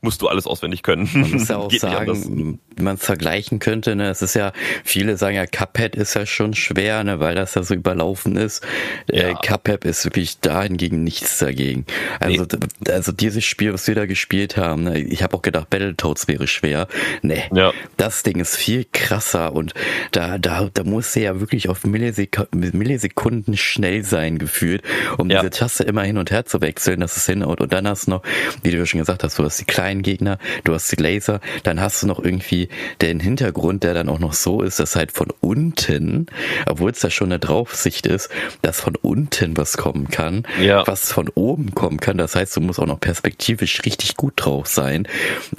musst 0.00 0.22
du 0.22 0.28
alles 0.28 0.46
auswendig 0.46 0.82
können. 0.82 1.08
Man 1.12 1.30
muss 1.30 1.48
ja 1.48 1.56
auch 1.58 1.72
sagen, 1.72 2.58
wie 2.76 2.82
man 2.82 2.96
es 2.96 3.04
vergleichen 3.04 3.58
könnte, 3.58 3.96
ne, 3.96 4.08
es 4.08 4.22
ist 4.22 4.34
ja, 4.34 4.52
viele 4.84 5.16
sagen 5.16 5.36
ja, 5.36 5.46
Cuphead 5.46 5.96
ist 5.96 6.14
ja 6.14 6.26
schon 6.26 6.54
schwer, 6.54 7.02
ne, 7.04 7.20
weil 7.20 7.34
das 7.34 7.54
ja 7.54 7.62
so 7.62 7.74
überlaufen 7.74 8.36
ist. 8.36 8.64
Äh, 9.10 9.20
ja. 9.20 9.28
Äh, 9.30 9.34
Cuphead 9.34 9.84
ist 9.84 10.04
wirklich 10.04 10.40
dahingegen 10.40 11.02
nichts 11.02 11.38
dagegen. 11.38 11.84
Also, 12.20 12.44
nee. 12.44 12.92
also 12.92 13.12
dieses 13.12 13.44
Spiel, 13.44 13.72
was 13.72 13.86
wir 13.86 13.94
da 13.94 14.06
gespielt 14.06 14.56
haben, 14.56 14.84
ne, 14.84 15.00
ich 15.00 15.22
habe 15.22 15.36
auch 15.36 15.42
gedacht, 15.42 15.70
Battletoads 15.70 16.28
wäre 16.28 16.46
schwer. 16.46 16.86
Ne, 17.22 17.44
ja. 17.52 17.72
das 17.96 18.22
Ding 18.22 18.40
ist 18.40 18.56
viel 18.56 18.86
krasser 18.92 19.52
und 19.52 19.74
da, 20.12 20.38
da, 20.38 20.68
da 20.72 20.84
muss 20.84 21.14
ja 21.14 21.40
wirklich 21.40 21.68
auf 21.68 21.84
Millisek 21.84 22.38
Millisekunden 22.52 23.56
schnell 23.56 24.04
sein, 24.04 24.38
gefühlt, 24.38 24.82
um 25.16 25.30
ja. 25.30 25.40
diese 25.40 25.50
Taste 25.50 25.84
immer 25.84 26.02
hin 26.02 26.18
und 26.18 26.30
her 26.30 26.44
zu 26.44 26.60
wechseln, 26.60 27.00
dass 27.00 27.16
es 27.16 27.26
hinhaut. 27.26 27.60
Und 27.60 27.72
dann 27.72 27.86
hast 27.88 28.06
du 28.06 28.12
noch, 28.12 28.22
wie 28.62 28.70
du 28.70 28.84
schon 28.86 29.00
gesagt 29.00 29.24
hast, 29.24 29.38
du 29.38 29.44
hast 29.44 29.60
die 29.60 29.64
kleinen 29.64 29.87
kleinen 29.88 30.02
Gegner, 30.02 30.38
du 30.64 30.74
hast 30.74 30.92
die 30.92 31.02
Laser, 31.02 31.40
dann 31.62 31.80
hast 31.80 32.02
du 32.02 32.06
noch 32.06 32.22
irgendwie 32.22 32.68
den 33.00 33.20
Hintergrund, 33.20 33.84
der 33.84 33.94
dann 33.94 34.10
auch 34.10 34.18
noch 34.18 34.34
so 34.34 34.60
ist, 34.60 34.78
dass 34.80 34.96
halt 34.96 35.12
von 35.12 35.28
unten, 35.40 36.26
obwohl 36.66 36.90
es 36.90 37.00
da 37.00 37.08
schon 37.08 37.28
eine 37.28 37.38
Draufsicht 37.38 38.06
ist, 38.06 38.28
dass 38.60 38.82
von 38.82 38.96
unten 38.96 39.56
was 39.56 39.78
kommen 39.78 40.08
kann, 40.08 40.46
ja. 40.60 40.86
was 40.86 41.10
von 41.10 41.30
oben 41.30 41.74
kommen 41.74 42.00
kann. 42.00 42.18
Das 42.18 42.36
heißt, 42.36 42.54
du 42.56 42.60
musst 42.60 42.78
auch 42.78 42.86
noch 42.86 43.00
perspektivisch 43.00 43.82
richtig 43.86 44.16
gut 44.16 44.34
drauf 44.36 44.66
sein. 44.66 45.08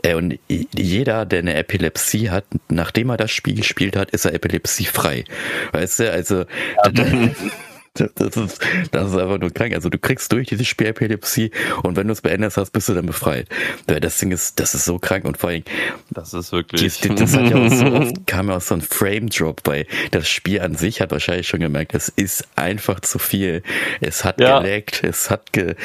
Äh, 0.04 0.14
und 0.14 0.38
jeder, 0.48 1.26
der 1.26 1.40
eine 1.40 1.56
Epilepsie 1.56 2.30
hat, 2.30 2.46
nachdem 2.68 3.10
er 3.10 3.18
das 3.18 3.32
Spiel 3.32 3.56
gespielt 3.56 3.96
hat, 3.96 4.12
ist 4.12 4.26
er 4.26 4.36
epilepsiefrei. 4.36 5.24
Weißt 5.72 6.02
du, 6.02 6.12
also 6.12 6.46
ja. 6.86 6.92
Das 7.94 8.38
ist, 8.38 8.62
das 8.92 9.12
ist 9.12 9.18
einfach 9.18 9.40
nur 9.40 9.52
krank. 9.52 9.74
Also 9.74 9.90
du 9.90 9.98
kriegst 9.98 10.32
durch 10.32 10.48
diese 10.48 10.64
Spiel 10.64 10.88
Epilepsie 10.88 11.52
und 11.84 11.96
wenn 11.98 12.08
du 12.08 12.14
es 12.14 12.22
beendet 12.22 12.56
hast, 12.56 12.72
bist 12.72 12.88
du 12.90 12.94
dann 12.94 13.06
befreit. 13.06 13.48
Das 13.88 14.18
Ding 14.18 14.32
ist, 14.32 14.60
das 14.60 14.74
ist 14.76 14.86
so 14.86 15.00
krank 15.00 15.26
und 15.26 15.38
vor 15.38 15.50
allem. 15.50 15.64
Das 16.12 16.34
ist 16.34 16.52
wirklich. 16.52 17.00
Das, 17.00 17.16
das 17.16 17.36
hat 17.36 17.50
ja 17.50 17.58
auch 17.58 17.70
so 17.70 17.86
oft, 17.86 18.16
kam 18.28 18.50
ja 18.50 18.58
auch 18.58 18.62
so 18.62 18.76
ein 18.76 18.82
Frame 18.82 19.30
Drop 19.30 19.64
bei. 19.64 19.86
Das 20.12 20.30
Spiel 20.30 20.62
an 20.62 20.76
sich 20.76 21.02
hat 21.02 21.12
wahrscheinlich 21.12 21.48
schon 21.48 21.60
gemerkt, 21.60 21.94
es 21.94 22.10
ist 22.10 22.48
einfach 22.56 23.00
zu 23.00 23.20
viel. 23.20 23.64
Es 24.02 24.24
hat 24.24 24.40
ja. 24.40 24.60
geleckt, 24.60 25.04
es 25.04 25.30
hat 25.30 25.52
ge, 25.54 25.76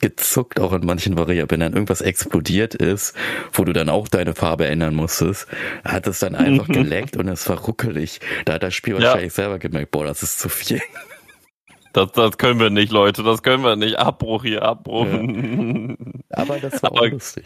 gezuckt 0.00 0.60
auch 0.60 0.72
in 0.72 0.84
manchen 0.84 1.16
Varianten. 1.16 1.50
Wenn 1.52 1.60
dann 1.60 1.72
irgendwas 1.72 2.00
explodiert 2.00 2.74
ist, 2.74 3.14
wo 3.52 3.64
du 3.64 3.72
dann 3.72 3.88
auch 3.88 4.08
deine 4.08 4.34
Farbe 4.34 4.66
ändern 4.66 4.94
musstest, 4.94 5.46
hat 5.84 6.06
es 6.06 6.18
dann 6.18 6.34
einfach 6.34 6.68
geleckt 6.68 7.16
und 7.16 7.28
es 7.28 7.48
war 7.48 7.58
ruckelig. 7.58 8.20
Da 8.44 8.54
hat 8.54 8.62
das 8.62 8.74
Spiel 8.74 8.94
ja. 8.94 9.02
wahrscheinlich 9.02 9.32
selber 9.32 9.58
gemerkt, 9.58 9.90
boah, 9.90 10.04
das 10.04 10.22
ist 10.22 10.38
zu 10.38 10.48
viel. 10.48 10.80
Das, 11.94 12.12
das 12.12 12.38
können 12.38 12.60
wir 12.60 12.70
nicht, 12.70 12.92
Leute. 12.92 13.22
Das 13.22 13.42
können 13.42 13.62
wir 13.62 13.76
nicht. 13.76 13.98
Abbruch 13.98 14.42
hier, 14.42 14.62
Abbruch. 14.62 15.06
Ja. 15.06 15.20
Aber 16.30 16.58
das 16.58 16.82
war 16.82 16.90
Aber, 16.90 17.08
lustig 17.08 17.44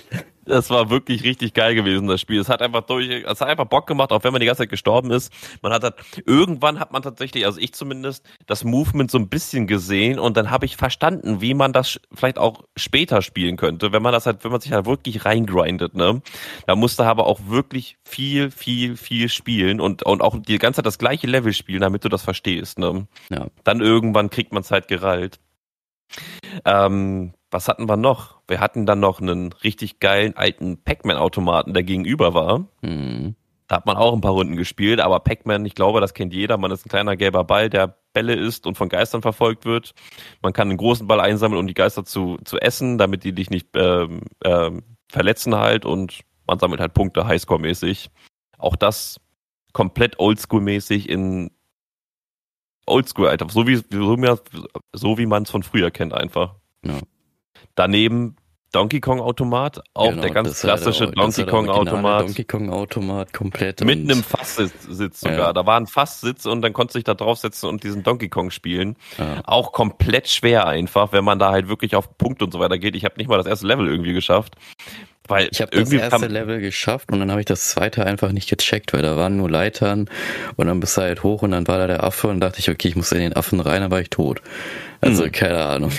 das 0.48 0.70
war 0.70 0.90
wirklich 0.90 1.22
richtig 1.24 1.54
geil 1.54 1.74
gewesen, 1.74 2.08
das 2.08 2.20
Spiel. 2.20 2.40
Es 2.40 2.48
hat 2.48 2.62
einfach 2.62 2.82
durch, 2.82 3.08
es 3.08 3.40
hat 3.40 3.48
einfach 3.48 3.66
Bock 3.66 3.86
gemacht, 3.86 4.10
auch 4.12 4.24
wenn 4.24 4.32
man 4.32 4.40
die 4.40 4.46
ganze 4.46 4.62
Zeit 4.62 4.70
gestorben 4.70 5.10
ist. 5.10 5.32
Man 5.62 5.72
hat 5.72 5.82
halt, 5.82 5.94
irgendwann 6.26 6.80
hat 6.80 6.92
man 6.92 7.02
tatsächlich, 7.02 7.46
also 7.46 7.60
ich 7.60 7.74
zumindest, 7.74 8.24
das 8.46 8.64
Movement 8.64 9.10
so 9.10 9.18
ein 9.18 9.28
bisschen 9.28 9.66
gesehen 9.66 10.18
und 10.18 10.36
dann 10.36 10.50
habe 10.50 10.66
ich 10.66 10.76
verstanden, 10.76 11.40
wie 11.40 11.54
man 11.54 11.72
das 11.72 12.00
vielleicht 12.12 12.38
auch 12.38 12.64
später 12.76 13.22
spielen 13.22 13.56
könnte, 13.56 13.92
wenn 13.92 14.02
man 14.02 14.12
das 14.12 14.26
halt, 14.26 14.44
wenn 14.44 14.50
man 14.50 14.60
sich 14.60 14.72
halt 14.72 14.86
wirklich 14.86 15.24
reingrindet, 15.24 15.94
ne? 15.94 16.22
Da 16.66 16.74
musste 16.74 17.04
aber 17.04 17.26
auch 17.26 17.40
wirklich 17.46 17.96
viel, 18.04 18.50
viel, 18.50 18.96
viel 18.96 19.28
spielen 19.28 19.80
und, 19.80 20.02
und 20.02 20.22
auch 20.22 20.36
die 20.40 20.58
ganze 20.58 20.78
Zeit 20.78 20.86
das 20.86 20.98
gleiche 20.98 21.26
Level 21.26 21.52
spielen, 21.52 21.80
damit 21.80 22.04
du 22.04 22.08
das 22.08 22.22
verstehst, 22.22 22.78
ne? 22.78 23.06
Ja. 23.30 23.46
Dann 23.64 23.80
irgendwann 23.80 24.30
kriegt 24.30 24.52
man 24.52 24.62
es 24.62 24.70
halt 24.70 24.88
gerallt. 24.88 25.38
Ähm, 26.64 27.34
was 27.50 27.68
hatten 27.68 27.88
wir 27.88 27.96
noch? 27.96 28.37
Wir 28.48 28.60
hatten 28.60 28.86
dann 28.86 29.00
noch 29.00 29.20
einen 29.20 29.52
richtig 29.52 30.00
geilen 30.00 30.36
alten 30.36 30.82
Pac-Man-Automaten, 30.82 31.74
der 31.74 31.82
gegenüber 31.82 32.34
war. 32.34 32.66
Mhm. 32.82 33.36
Da 33.68 33.76
hat 33.76 33.86
man 33.86 33.98
auch 33.98 34.14
ein 34.14 34.22
paar 34.22 34.32
Runden 34.32 34.56
gespielt, 34.56 34.98
aber 34.98 35.20
Pac-Man, 35.20 35.66
ich 35.66 35.74
glaube, 35.74 36.00
das 36.00 36.14
kennt 36.14 36.32
jeder. 36.32 36.56
Man 36.56 36.70
ist 36.70 36.86
ein 36.86 36.88
kleiner 36.88 37.16
gelber 37.16 37.44
Ball, 37.44 37.68
der 37.68 37.98
Bälle 38.14 38.34
isst 38.34 38.66
und 38.66 38.78
von 38.78 38.88
Geistern 38.88 39.20
verfolgt 39.20 39.66
wird. 39.66 39.92
Man 40.40 40.54
kann 40.54 40.70
einen 40.70 40.78
großen 40.78 41.06
Ball 41.06 41.20
einsammeln, 41.20 41.60
um 41.60 41.66
die 41.66 41.74
Geister 41.74 42.06
zu, 42.06 42.38
zu 42.44 42.58
essen, 42.58 42.96
damit 42.96 43.24
die 43.24 43.34
dich 43.34 43.50
nicht 43.50 43.68
ähm, 43.76 44.22
ähm, 44.42 44.82
verletzen 45.10 45.54
halt 45.54 45.84
und 45.84 46.20
man 46.46 46.58
sammelt 46.58 46.80
halt 46.80 46.94
Punkte 46.94 47.26
Highscore-mäßig. 47.26 48.08
Auch 48.56 48.74
das 48.74 49.20
komplett 49.74 50.18
Oldschool-mäßig 50.18 51.06
in 51.06 51.50
Oldschool, 52.86 53.28
Alter. 53.28 53.48
So 53.50 53.66
wie, 53.66 53.76
so 54.94 55.18
wie 55.18 55.26
man 55.26 55.42
es 55.42 55.50
von 55.50 55.62
früher 55.62 55.90
kennt 55.90 56.14
einfach. 56.14 56.54
Ja. 56.82 56.98
Daneben 57.74 58.36
Donkey 58.72 59.00
Kong 59.00 59.20
Automat, 59.20 59.80
auch 59.94 60.10
genau, 60.10 60.22
der 60.22 60.30
ganz 60.30 60.60
klassische 60.60 61.06
der, 61.06 61.12
Donkey 61.12 61.46
Kong 61.46 61.70
Automat. 61.70 62.22
Donkey 62.22 62.44
Kong 62.44 62.70
Automat 62.70 63.32
komplett. 63.32 63.82
Mit 63.82 63.98
einem 63.98 64.22
Fasssitz 64.22 65.20
sogar. 65.20 65.38
Ja. 65.38 65.52
Da 65.54 65.64
war 65.64 65.80
ein 65.80 65.86
Fasssitz 65.86 66.44
und 66.44 66.60
dann 66.60 66.74
konnte 66.74 66.92
sich 66.92 67.04
da 67.04 67.14
draufsetzen 67.14 67.68
und 67.68 67.82
diesen 67.82 68.02
Donkey 68.02 68.28
Kong 68.28 68.50
spielen. 68.50 68.96
Ja. 69.16 69.40
Auch 69.44 69.72
komplett 69.72 70.28
schwer 70.28 70.66
einfach, 70.66 71.12
wenn 71.12 71.24
man 71.24 71.38
da 71.38 71.50
halt 71.50 71.68
wirklich 71.68 71.96
auf 71.96 72.18
Punkt 72.18 72.42
und 72.42 72.52
so 72.52 72.60
weiter 72.60 72.78
geht. 72.78 72.94
Ich 72.94 73.04
habe 73.04 73.14
nicht 73.16 73.28
mal 73.28 73.38
das 73.38 73.46
erste 73.46 73.66
Level 73.66 73.88
irgendwie 73.88 74.12
geschafft. 74.12 74.54
Weil 75.26 75.48
ich 75.50 75.60
habe 75.60 75.70
das 75.70 75.92
erste 75.92 76.26
Level 76.26 76.60
geschafft 76.60 77.12
und 77.12 77.20
dann 77.20 77.30
habe 77.30 77.40
ich 77.40 77.46
das 77.46 77.68
zweite 77.68 78.04
einfach 78.04 78.32
nicht 78.32 78.48
gecheckt, 78.48 78.94
weil 78.94 79.02
da 79.02 79.16
waren 79.16 79.36
nur 79.36 79.50
Leitern 79.50 80.08
und 80.56 80.66
dann 80.66 80.80
bist 80.80 80.96
du 80.96 81.02
halt 81.02 81.22
hoch 81.22 81.42
und 81.42 81.50
dann 81.50 81.68
war 81.68 81.76
da 81.76 81.86
der 81.86 82.02
Affe 82.02 82.28
und 82.28 82.40
dachte 82.40 82.60
ich, 82.60 82.70
okay, 82.70 82.88
ich 82.88 82.96
muss 82.96 83.12
in 83.12 83.20
den 83.20 83.36
Affen 83.36 83.60
rein, 83.60 83.82
dann 83.82 83.90
war 83.90 84.00
ich 84.00 84.08
tot. 84.08 84.40
Also 85.02 85.24
hm. 85.24 85.32
keine 85.32 85.64
Ahnung. 85.66 85.92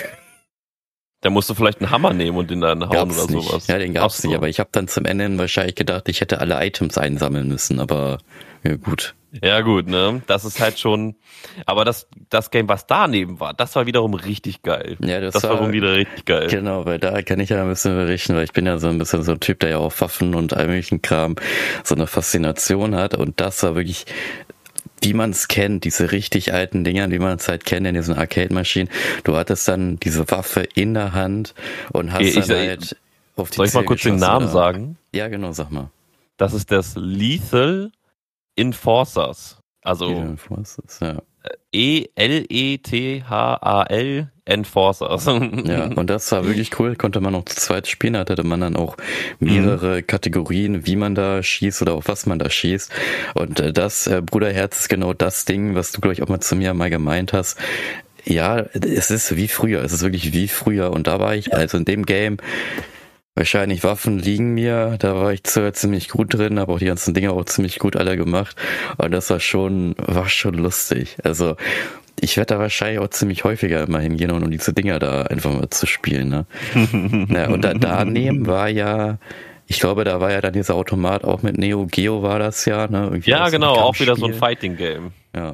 Da 1.22 1.30
musst 1.30 1.50
du 1.50 1.54
vielleicht 1.54 1.80
einen 1.80 1.90
Hammer 1.90 2.12
nehmen 2.14 2.38
und 2.38 2.50
den 2.50 2.60
dann 2.60 2.82
hauen 2.82 2.90
gab's 2.90 3.24
oder 3.24 3.34
nicht. 3.34 3.48
sowas. 3.48 3.66
Ja, 3.66 3.78
den 3.78 3.92
gab's 3.92 4.18
so. 4.18 4.28
nicht, 4.28 4.36
aber 4.36 4.48
ich 4.48 4.58
habe 4.58 4.70
dann 4.72 4.88
zum 4.88 5.04
Ende 5.04 5.38
wahrscheinlich 5.38 5.74
gedacht, 5.74 6.08
ich 6.08 6.20
hätte 6.20 6.40
alle 6.40 6.64
Items 6.64 6.96
einsammeln 6.96 7.48
müssen, 7.48 7.78
aber 7.78 8.18
ja 8.62 8.76
gut. 8.76 9.14
Ja 9.42 9.60
gut, 9.60 9.86
ne? 9.86 10.22
Das 10.26 10.44
ist 10.44 10.60
halt 10.60 10.78
schon. 10.78 11.14
Aber 11.64 11.84
das, 11.84 12.08
das 12.30 12.50
Game, 12.50 12.68
was 12.68 12.86
daneben 12.86 13.38
war, 13.38 13.54
das 13.54 13.76
war 13.76 13.86
wiederum 13.86 14.14
richtig 14.14 14.62
geil. 14.62 14.96
Ja, 14.98 15.20
das, 15.20 15.34
das 15.34 15.44
war, 15.44 15.60
war 15.60 15.72
wieder 15.72 15.94
richtig 15.94 16.24
geil. 16.24 16.48
Genau, 16.48 16.84
weil 16.84 16.98
da 16.98 17.22
kann 17.22 17.38
ich 17.38 17.50
ja 17.50 17.62
ein 17.62 17.68
bisschen 17.68 17.94
berichten, 17.94 18.34
weil 18.34 18.44
ich 18.44 18.52
bin 18.52 18.66
ja 18.66 18.78
so 18.78 18.88
ein 18.88 18.98
bisschen 18.98 19.22
so 19.22 19.32
ein 19.32 19.40
Typ, 19.40 19.60
der 19.60 19.70
ja 19.70 19.78
auch 19.78 19.92
Waffen 20.00 20.34
und 20.34 20.54
all 20.54 20.66
möglichen 20.66 21.00
Kram 21.00 21.36
so 21.84 21.94
eine 21.94 22.08
Faszination 22.08 22.96
hat. 22.96 23.14
Und 23.14 23.40
das 23.40 23.62
war 23.62 23.76
wirklich 23.76 24.06
wie 25.02 25.14
man 25.14 25.30
es 25.30 25.48
kennt, 25.48 25.84
diese 25.84 26.12
richtig 26.12 26.52
alten 26.52 26.84
Dinger, 26.84 27.10
wie 27.10 27.18
man 27.18 27.38
es 27.38 27.48
halt 27.48 27.64
kennt 27.64 27.86
in 27.86 27.94
diesen 27.94 28.14
Arcade-Maschinen. 28.14 28.88
Du 29.24 29.36
hattest 29.36 29.66
dann 29.68 29.98
diese 30.00 30.30
Waffe 30.30 30.66
in 30.74 30.94
der 30.94 31.12
Hand 31.12 31.54
und 31.92 32.12
hast 32.12 32.22
ich, 32.22 32.34
dann 32.34 32.48
halt 32.48 32.96
auf 33.36 33.50
die 33.50 33.56
Soll 33.56 33.66
ich 33.66 33.74
mal 33.74 33.84
kurz 33.84 34.02
den 34.02 34.16
Namen 34.16 34.46
oder? 34.46 34.52
sagen? 34.52 34.96
Ja, 35.12 35.28
genau, 35.28 35.52
sag 35.52 35.70
mal. 35.70 35.90
Das 36.36 36.52
ist 36.54 36.70
das 36.70 36.94
Lethal 36.96 37.92
Enforcers. 38.56 39.58
Also 39.82 40.08
Enforcers, 40.08 41.00
ja. 41.00 41.22
E-L-E-T-H-A-L 41.72 42.80
Enforcers. 44.50 45.26
ja, 45.64 45.84
und 45.84 46.10
das 46.10 46.30
war 46.32 46.46
wirklich 46.46 46.78
cool. 46.78 46.96
Konnte 46.96 47.20
man 47.20 47.34
auch 47.34 47.44
zu 47.44 47.56
zweit 47.56 47.86
spielen. 47.88 48.14
Da 48.14 48.20
hatte 48.20 48.44
man 48.44 48.60
dann 48.60 48.76
auch 48.76 48.96
mehrere 49.38 49.98
mhm. 49.98 50.06
Kategorien, 50.06 50.86
wie 50.86 50.96
man 50.96 51.14
da 51.14 51.42
schießt 51.42 51.82
oder 51.82 51.94
auf 51.94 52.08
was 52.08 52.26
man 52.26 52.38
da 52.38 52.50
schießt. 52.50 52.90
Und 53.34 53.60
äh, 53.60 53.72
das, 53.72 54.06
äh, 54.06 54.22
Bruderherz, 54.22 54.80
ist 54.80 54.88
genau 54.88 55.14
das 55.14 55.44
Ding, 55.44 55.74
was 55.74 55.92
du, 55.92 56.00
glaube 56.00 56.14
ich, 56.14 56.22
auch 56.22 56.28
mal 56.28 56.40
zu 56.40 56.56
mir 56.56 56.74
mal 56.74 56.90
gemeint 56.90 57.32
hast. 57.32 57.58
Ja, 58.24 58.58
es 58.58 59.10
ist 59.10 59.36
wie 59.36 59.48
früher. 59.48 59.82
Es 59.82 59.92
ist 59.92 60.02
wirklich 60.02 60.32
wie 60.32 60.48
früher. 60.48 60.90
Und 60.90 61.06
da 61.06 61.20
war 61.20 61.34
ich, 61.34 61.54
also 61.54 61.78
in 61.78 61.84
dem 61.84 62.04
Game, 62.04 62.36
Wahrscheinlich 63.36 63.84
Waffen 63.84 64.18
liegen 64.18 64.54
mir, 64.54 64.96
da 64.98 65.14
war 65.14 65.32
ich 65.32 65.44
zwar 65.44 65.72
ziemlich 65.72 66.08
gut 66.08 66.34
drin, 66.34 66.58
habe 66.58 66.72
auch 66.72 66.78
die 66.80 66.86
ganzen 66.86 67.14
Dinge 67.14 67.30
auch 67.30 67.44
ziemlich 67.44 67.78
gut 67.78 67.94
alle 67.94 68.16
gemacht. 68.16 68.56
Und 68.98 69.12
das 69.12 69.30
war 69.30 69.38
schon, 69.38 69.94
war 69.96 70.28
schon 70.28 70.54
lustig. 70.54 71.16
Also 71.22 71.56
ich 72.20 72.36
werde 72.36 72.54
da 72.54 72.60
wahrscheinlich 72.60 73.00
auch 73.00 73.08
ziemlich 73.08 73.44
häufiger 73.44 73.82
immer 73.84 74.00
hingehen, 74.00 74.30
um 74.30 74.50
diese 74.50 74.72
Dinger 74.72 74.98
da 74.98 75.22
einfach 75.22 75.52
mal 75.52 75.70
zu 75.70 75.86
spielen. 75.86 76.28
Ne? 76.28 76.46
ja, 77.28 77.48
und 77.48 77.62
da, 77.62 77.74
daneben 77.74 78.46
war 78.46 78.68
ja, 78.68 79.18
ich 79.66 79.80
glaube, 79.80 80.04
da 80.04 80.20
war 80.20 80.30
ja 80.32 80.40
dann 80.40 80.52
dieser 80.52 80.74
Automat 80.74 81.24
auch 81.24 81.42
mit 81.42 81.58
Neo 81.58 81.86
Geo 81.86 82.22
war 82.22 82.38
das 82.38 82.64
ja. 82.64 82.86
Ne? 82.88 83.04
Irgendwie 83.04 83.30
ja, 83.30 83.48
genau, 83.48 83.74
auch 83.74 83.98
wieder 84.00 84.16
so 84.16 84.26
ein 84.26 84.34
Fighting-Game. 84.34 85.12
Ja. 85.34 85.52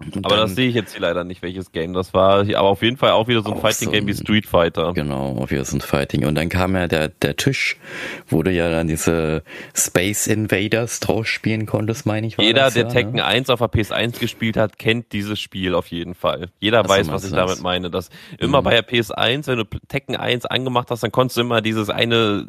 Und 0.00 0.24
aber 0.24 0.36
dann, 0.36 0.46
das 0.46 0.54
sehe 0.54 0.68
ich 0.68 0.76
jetzt 0.76 0.92
hier 0.92 1.00
leider 1.00 1.24
nicht, 1.24 1.42
welches 1.42 1.72
Game 1.72 1.92
das 1.92 2.14
war. 2.14 2.42
Aber 2.42 2.68
auf 2.68 2.82
jeden 2.82 2.96
Fall 2.96 3.10
auch 3.10 3.26
wieder 3.26 3.42
so 3.42 3.52
ein 3.52 3.60
Fighting-Game 3.60 4.04
so 4.04 4.08
wie 4.08 4.14
Street 4.14 4.46
Fighter. 4.46 4.92
Genau, 4.94 5.36
auch 5.36 5.50
wieder 5.50 5.64
so 5.64 5.76
ein 5.76 5.80
Fighting. 5.80 6.24
Und 6.24 6.36
dann 6.36 6.48
kam 6.48 6.76
ja 6.76 6.86
der, 6.86 7.08
der 7.08 7.34
Tisch, 7.34 7.76
wo 8.28 8.44
du 8.44 8.52
ja 8.52 8.70
dann 8.70 8.86
diese 8.86 9.42
Space 9.74 10.28
Invaders 10.28 11.00
draus 11.00 11.26
spielen 11.26 11.66
konntest, 11.66 12.06
meine 12.06 12.28
ich. 12.28 12.36
Jeder, 12.36 12.70
der 12.70 12.84
ja, 12.84 12.88
Tekken 12.88 13.14
ne? 13.14 13.24
1 13.24 13.50
auf 13.50 13.58
der 13.58 13.70
PS1 13.72 14.20
gespielt 14.20 14.56
hat, 14.56 14.78
kennt 14.78 15.12
dieses 15.12 15.40
Spiel 15.40 15.74
auf 15.74 15.88
jeden 15.88 16.14
Fall. 16.14 16.50
Jeder 16.60 16.82
Ach, 16.84 16.88
weiß, 16.88 17.10
was 17.10 17.24
ich 17.24 17.32
das. 17.32 17.46
damit 17.46 17.60
meine. 17.60 17.90
Dass 17.90 18.10
immer 18.38 18.60
mhm. 18.60 18.64
bei 18.64 18.80
der 18.80 18.88
PS1, 18.88 19.48
wenn 19.48 19.58
du 19.58 19.64
Tekken 19.88 20.14
1 20.14 20.46
angemacht 20.46 20.92
hast, 20.92 21.02
dann 21.02 21.10
konntest 21.10 21.38
du 21.38 21.40
immer 21.40 21.60
dieses 21.60 21.90
eine 21.90 22.46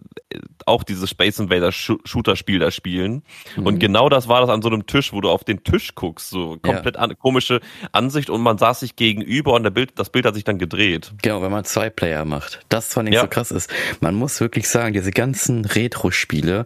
auch 0.65 0.83
dieses 0.83 1.09
Space 1.09 1.39
Invader 1.39 1.71
Shooter 1.71 2.35
Spiel 2.35 2.59
da 2.59 2.71
spielen. 2.71 3.23
Mhm. 3.55 3.65
Und 3.65 3.79
genau 3.79 4.09
das 4.09 4.27
war 4.27 4.41
das 4.41 4.49
an 4.49 4.61
so 4.61 4.69
einem 4.69 4.85
Tisch, 4.85 5.13
wo 5.13 5.21
du 5.21 5.29
auf 5.29 5.43
den 5.43 5.63
Tisch 5.63 5.95
guckst, 5.95 6.29
so 6.29 6.57
komplett 6.61 6.95
ja. 6.95 7.01
an, 7.01 7.17
komische 7.39 7.61
Ansicht 7.93 8.29
und 8.29 8.41
man 8.41 8.57
saß 8.57 8.81
sich 8.81 8.95
gegenüber 8.95 9.53
und 9.53 9.73
Bild, 9.73 9.91
das 9.95 10.09
Bild 10.09 10.25
hat 10.25 10.35
sich 10.35 10.43
dann 10.43 10.57
gedreht. 10.57 11.11
Genau, 11.21 11.41
wenn 11.41 11.51
man 11.51 11.63
zwei 11.63 11.89
Player 11.89 12.25
macht. 12.25 12.59
Das 12.67 12.93
fand 12.93 13.07
ich 13.07 13.15
ja. 13.15 13.21
so 13.21 13.27
krass 13.27 13.51
ist. 13.51 13.71
Man 14.01 14.15
muss 14.15 14.41
wirklich 14.41 14.67
sagen, 14.67 14.93
diese 14.93 15.11
ganzen 15.11 15.63
Retro-Spiele, 15.63 16.65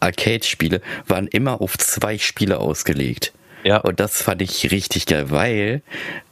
Arcade-Spiele 0.00 0.80
waren 1.06 1.26
immer 1.26 1.60
auf 1.60 1.76
zwei 1.76 2.16
Spiele 2.16 2.58
ausgelegt. 2.58 3.34
Ja. 3.64 3.78
Und 3.78 4.00
das 4.00 4.22
fand 4.22 4.42
ich 4.42 4.70
richtig 4.70 5.06
geil, 5.06 5.30
weil 5.30 5.82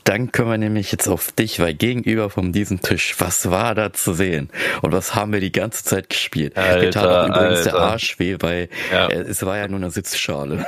dann 0.04 0.32
können 0.32 0.50
wir 0.50 0.58
nämlich 0.58 0.92
jetzt 0.92 1.08
auf 1.08 1.32
dich, 1.32 1.60
weil 1.60 1.74
gegenüber 1.74 2.28
von 2.30 2.52
diesem 2.52 2.80
Tisch, 2.80 3.14
was 3.18 3.50
war 3.50 3.74
da 3.74 3.92
zu 3.92 4.12
sehen? 4.12 4.50
Und 4.82 4.92
was 4.92 5.14
haben 5.14 5.32
wir 5.32 5.40
die 5.40 5.52
ganze 5.52 5.84
Zeit 5.84 6.10
gespielt? 6.10 6.56
Alter, 6.56 6.80
Mir 6.80 6.90
tat 6.90 7.28
übrigens 7.28 7.58
Alter. 7.58 7.70
der 7.70 7.80
Arsch 7.80 8.18
weh, 8.18 8.36
weil 8.40 8.68
ja. 8.92 9.08
es 9.08 9.44
war 9.44 9.56
ja 9.56 9.68
nur 9.68 9.80
eine 9.80 9.90
Sitzschale. 9.90 10.66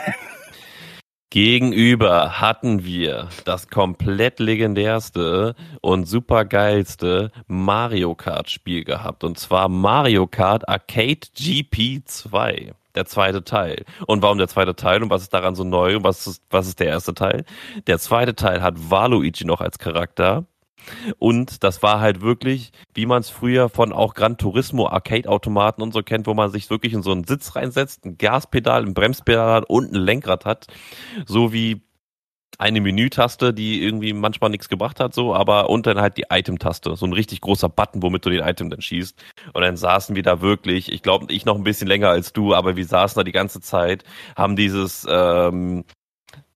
Gegenüber 1.34 2.40
hatten 2.40 2.84
wir 2.84 3.28
das 3.44 3.68
komplett 3.68 4.38
legendärste 4.38 5.56
und 5.80 6.06
supergeilste 6.06 7.32
Mario 7.48 8.14
Kart 8.14 8.48
Spiel 8.50 8.84
gehabt. 8.84 9.24
Und 9.24 9.36
zwar 9.36 9.68
Mario 9.68 10.28
Kart 10.28 10.68
Arcade 10.68 11.26
GP 11.36 12.04
2 12.04 12.74
der 12.94 13.06
zweite 13.06 13.42
Teil. 13.42 13.84
Und 14.06 14.22
warum 14.22 14.38
der 14.38 14.46
zweite 14.46 14.76
Teil 14.76 15.02
und 15.02 15.10
was 15.10 15.22
ist 15.22 15.34
daran 15.34 15.56
so 15.56 15.64
neu 15.64 15.96
und 15.96 16.04
was 16.04 16.28
ist, 16.28 16.44
was 16.50 16.68
ist 16.68 16.78
der 16.78 16.86
erste 16.86 17.14
Teil? 17.14 17.44
Der 17.88 17.98
zweite 17.98 18.36
Teil 18.36 18.62
hat 18.62 18.74
Waluigi 18.88 19.44
noch 19.44 19.60
als 19.60 19.80
Charakter. 19.80 20.46
Und 21.18 21.64
das 21.64 21.82
war 21.82 22.00
halt 22.00 22.20
wirklich, 22.20 22.72
wie 22.94 23.06
man 23.06 23.20
es 23.20 23.30
früher 23.30 23.68
von 23.68 23.92
auch 23.92 24.14
Gran 24.14 24.38
Turismo 24.38 24.88
Arcade-Automaten 24.88 25.82
und 25.82 25.92
so 25.92 26.02
kennt, 26.02 26.26
wo 26.26 26.34
man 26.34 26.50
sich 26.50 26.70
wirklich 26.70 26.92
in 26.92 27.02
so 27.02 27.12
einen 27.12 27.24
Sitz 27.24 27.56
reinsetzt, 27.56 28.04
ein 28.04 28.18
Gaspedal, 28.18 28.82
ein 28.84 28.94
Bremspedal 28.94 29.64
und 29.66 29.92
ein 29.92 30.00
Lenkrad 30.00 30.44
hat. 30.44 30.66
So 31.26 31.52
wie 31.52 31.82
eine 32.58 32.80
Menütaste, 32.80 33.52
die 33.52 33.82
irgendwie 33.82 34.12
manchmal 34.12 34.50
nichts 34.50 34.68
gebracht 34.68 35.00
hat, 35.00 35.14
so, 35.14 35.34
aber 35.34 35.70
und 35.70 35.86
dann 35.86 36.00
halt 36.00 36.16
die 36.16 36.26
Item-Taste, 36.30 36.96
so 36.96 37.06
ein 37.06 37.12
richtig 37.12 37.40
großer 37.40 37.68
Button, 37.68 38.02
womit 38.02 38.24
du 38.24 38.30
den 38.30 38.46
Item 38.46 38.70
dann 38.70 38.80
schießt. 38.80 39.20
Und 39.52 39.62
dann 39.62 39.76
saßen 39.76 40.14
wir 40.14 40.22
da 40.22 40.40
wirklich, 40.40 40.92
ich 40.92 41.02
glaube, 41.02 41.32
ich 41.32 41.44
noch 41.44 41.56
ein 41.56 41.64
bisschen 41.64 41.88
länger 41.88 42.10
als 42.10 42.32
du, 42.32 42.54
aber 42.54 42.76
wir 42.76 42.86
saßen 42.86 43.18
da 43.18 43.24
die 43.24 43.32
ganze 43.32 43.60
Zeit, 43.60 44.04
haben 44.36 44.56
dieses 44.56 45.06
ähm, 45.08 45.84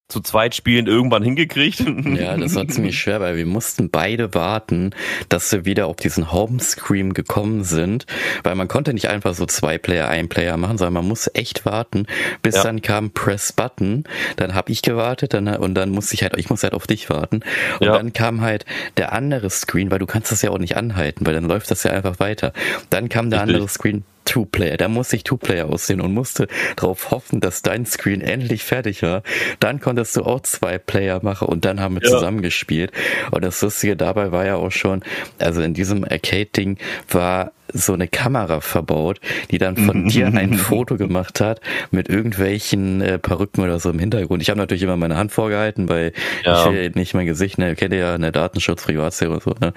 zu 0.09 0.21
zweit 0.21 0.55
spielen 0.55 0.87
irgendwann 0.87 1.23
hingekriegt. 1.23 1.85
Ja, 2.19 2.37
das 2.37 2.55
war 2.55 2.67
ziemlich 2.67 2.99
schwer, 2.99 3.21
weil 3.21 3.37
wir 3.37 3.47
mussten 3.47 3.91
beide 3.91 4.35
warten, 4.35 4.91
dass 5.29 5.53
wir 5.53 5.65
wieder 5.65 5.87
auf 5.87 5.97
diesen 5.97 6.33
Homescreen 6.33 7.13
gekommen 7.13 7.65
sind, 7.65 8.07
weil 8.43 8.55
man 8.55 8.67
konnte 8.67 8.95
nicht 8.95 9.09
einfach 9.09 9.35
so 9.35 9.47
zwei 9.47 9.79
Player, 9.79 10.09
ein 10.09 10.29
Player 10.29 10.57
machen, 10.57 10.79
sondern 10.79 10.95
man 10.95 11.09
musste 11.09 11.35
echt 11.35 11.65
warten, 11.65 12.07
bis 12.43 12.57
ja. 12.57 12.63
dann 12.63 12.83
kam 12.83 13.11
Press 13.11 13.53
Button, 13.53 14.05
dann 14.37 14.55
habe 14.55 14.73
ich 14.73 14.83
gewartet 14.83 15.35
dann, 15.35 15.49
und 15.49 15.75
dann 15.75 15.91
musste 15.91 16.15
ich 16.15 16.23
halt, 16.23 16.37
ich 16.39 16.51
muss 16.51 16.63
halt 16.63 16.73
auf 16.73 16.87
dich 16.87 17.11
warten 17.11 17.41
und 17.79 17.87
ja. 17.87 17.97
dann 17.97 18.13
kam 18.13 18.41
halt 18.41 18.65
der 18.97 19.13
andere 19.13 19.51
Screen, 19.51 19.91
weil 19.91 19.99
du 19.99 20.07
kannst 20.07 20.33
das 20.33 20.43
ja 20.43 20.51
auch 20.51 20.59
nicht 20.59 20.77
anhalten, 20.77 21.27
weil 21.27 21.35
dann 21.35 21.45
läuft 21.45 21.71
das 21.71 21.83
ja 21.83 21.93
einfach 21.93 22.19
weiter. 22.19 22.53
Dann 22.91 23.09
kam 23.09 23.31
der 23.31 23.41
Richtig. 23.41 23.55
andere 23.55 23.69
Screen, 23.69 24.05
Two-Player. 24.29 24.77
Da 24.77 24.89
musste 24.89 25.17
ich 25.17 25.25
Two-Player 25.25 25.67
aussehen 25.67 26.01
und 26.01 26.13
musste 26.13 26.49
darauf 26.77 27.11
hoffen, 27.11 27.41
dass 27.41 27.63
dein 27.63 27.87
Screen 27.87 28.21
endlich 28.21 28.63
fertig 28.63 29.03
war. 29.03 29.23
Dann 29.59 29.81
konntest 29.81 30.17
du 30.17 30.23
auch 30.23 30.41
zwei 30.41 30.79
Player 30.79 31.21
machen 31.23 31.49
und 31.49 31.65
dann 31.65 31.81
haben 31.81 31.95
wir 31.95 32.03
ja. 32.03 32.11
zusammen 32.11 32.43
gespielt. 32.43 32.93
Und 33.31 33.43
das 33.43 33.61
Lustige 33.63 33.97
dabei 33.97 34.31
war 34.31 34.45
ja 34.45 34.57
auch 34.57 34.71
schon, 34.71 35.03
also 35.39 35.63
in 35.63 35.73
diesem 35.73 36.05
Arcade-Ding 36.05 36.77
war 37.11 37.53
so 37.73 37.93
eine 37.93 38.09
Kamera 38.09 38.61
verbaut, 38.61 39.21
die 39.51 39.59
dann 39.59 39.77
von 39.77 40.09
dir 40.09 40.27
ein 40.29 40.55
Foto 40.59 40.97
gemacht 40.97 41.41
hat 41.41 41.61
mit 41.91 42.09
irgendwelchen 42.09 43.01
äh, 43.01 43.19
Perücken 43.19 43.63
oder 43.63 43.79
so 43.79 43.91
im 43.91 43.99
Hintergrund. 43.99 44.43
Ich 44.43 44.51
habe 44.51 44.59
natürlich 44.59 44.83
immer 44.83 44.97
meine 44.97 45.17
Hand 45.17 45.33
vorgehalten, 45.33 45.89
weil 45.89 46.13
ja. 46.45 46.65
ich 46.65 46.73
will 46.73 46.91
nicht 46.95 47.15
mein 47.15 47.27
Gesicht, 47.27 47.59
ne, 47.59 47.75
kennt 47.77 47.93
ihr 47.93 48.01
ja, 48.01 48.15
eine 48.15 48.33
Datenschutz, 48.33 48.85
Privatsphäre 48.85 49.33
und 49.33 49.43
so. 49.43 49.55
Ne? 49.61 49.73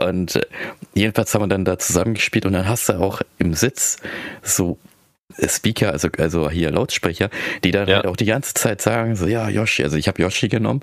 Und 0.00 0.36
äh, 0.36 0.42
jedenfalls 0.94 1.34
haben 1.34 1.42
wir 1.42 1.48
dann 1.48 1.64
da 1.64 1.78
zusammengespielt 1.78 2.46
und 2.46 2.52
dann 2.52 2.68
hast 2.68 2.88
du 2.88 2.94
auch 2.94 3.22
im 3.38 3.54
Sitz 3.54 3.91
so 4.42 4.78
Speaker, 5.46 5.92
also, 5.92 6.08
also 6.18 6.50
hier 6.50 6.70
Lautsprecher, 6.70 7.30
die 7.64 7.70
dann 7.70 7.88
ja. 7.88 7.96
halt 7.96 8.06
auch 8.06 8.16
die 8.16 8.24
ganze 8.24 8.54
Zeit 8.54 8.80
sagen, 8.82 9.16
so, 9.16 9.26
ja, 9.26 9.48
Yoshi, 9.48 9.84
also 9.84 9.96
ich 9.96 10.08
habe 10.08 10.22
Yoshi 10.22 10.48
genommen 10.48 10.80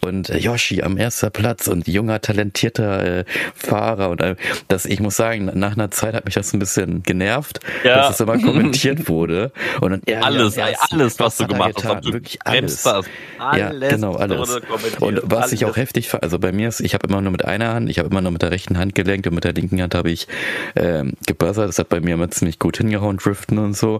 und 0.00 0.30
äh, 0.30 0.38
Yoshi 0.38 0.82
am 0.82 0.96
ersten 0.96 1.30
Platz 1.30 1.68
und 1.68 1.86
junger, 1.86 2.20
talentierter 2.20 3.20
äh, 3.20 3.24
Fahrer 3.54 4.10
und 4.10 4.20
äh, 4.20 4.36
das, 4.68 4.86
ich 4.86 5.00
muss 5.00 5.16
sagen, 5.16 5.50
nach 5.54 5.72
einer 5.72 5.90
Zeit 5.90 6.14
hat 6.14 6.24
mich 6.24 6.34
das 6.34 6.52
ein 6.52 6.58
bisschen 6.58 7.02
genervt, 7.02 7.60
ja. 7.84 7.96
dass 7.96 8.14
es 8.14 8.20
immer 8.20 8.38
kommentiert 8.42 9.08
wurde 9.08 9.52
und 9.80 9.90
dann, 9.90 10.02
ja, 10.08 10.20
alles, 10.20 10.56
ja, 10.56 10.66
alles, 10.90 11.18
was, 11.18 11.20
was 11.20 11.36
du 11.38 11.46
gemacht 11.46 11.84
hast, 11.84 12.12
wirklich 12.12 12.38
alles. 12.44 12.86
alles. 12.86 13.06
Ja, 13.38 13.70
genau, 13.70 14.14
alles. 14.14 14.60
Und 15.00 15.20
was 15.24 15.44
alles. 15.44 15.52
ich 15.52 15.64
auch 15.64 15.76
heftig 15.76 16.08
fand, 16.08 16.22
also 16.22 16.38
bei 16.38 16.52
mir 16.52 16.68
ist, 16.68 16.80
ich 16.80 16.94
habe 16.94 17.08
immer 17.08 17.20
nur 17.20 17.32
mit 17.32 17.44
einer 17.44 17.74
Hand, 17.74 17.90
ich 17.90 17.98
habe 17.98 18.08
immer 18.08 18.20
nur 18.20 18.32
mit 18.32 18.42
der 18.42 18.50
rechten 18.50 18.78
Hand 18.78 18.94
gelenkt 18.94 19.26
und 19.26 19.34
mit 19.34 19.44
der 19.44 19.52
linken 19.52 19.80
Hand 19.80 19.94
habe 19.94 20.10
ich 20.10 20.28
ähm, 20.76 21.14
gebuzzert, 21.26 21.68
das 21.68 21.78
hat 21.78 21.88
bei 21.88 22.00
mir 22.00 22.14
immer 22.14 22.30
ziemlich 22.30 22.58
gut 22.58 22.76
hingehauen, 22.76 23.16
Driften 23.16 23.58
und 23.58 23.76
so 23.76 23.91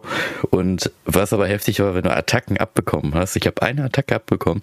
und 0.50 0.90
was 1.04 1.32
aber 1.32 1.46
heftig 1.46 1.80
war, 1.80 1.94
wenn 1.94 2.04
du 2.04 2.10
Attacken 2.14 2.56
abbekommen 2.56 3.14
hast. 3.14 3.36
Ich 3.36 3.46
habe 3.46 3.60
eine 3.62 3.84
Attacke 3.84 4.14
abbekommen. 4.14 4.62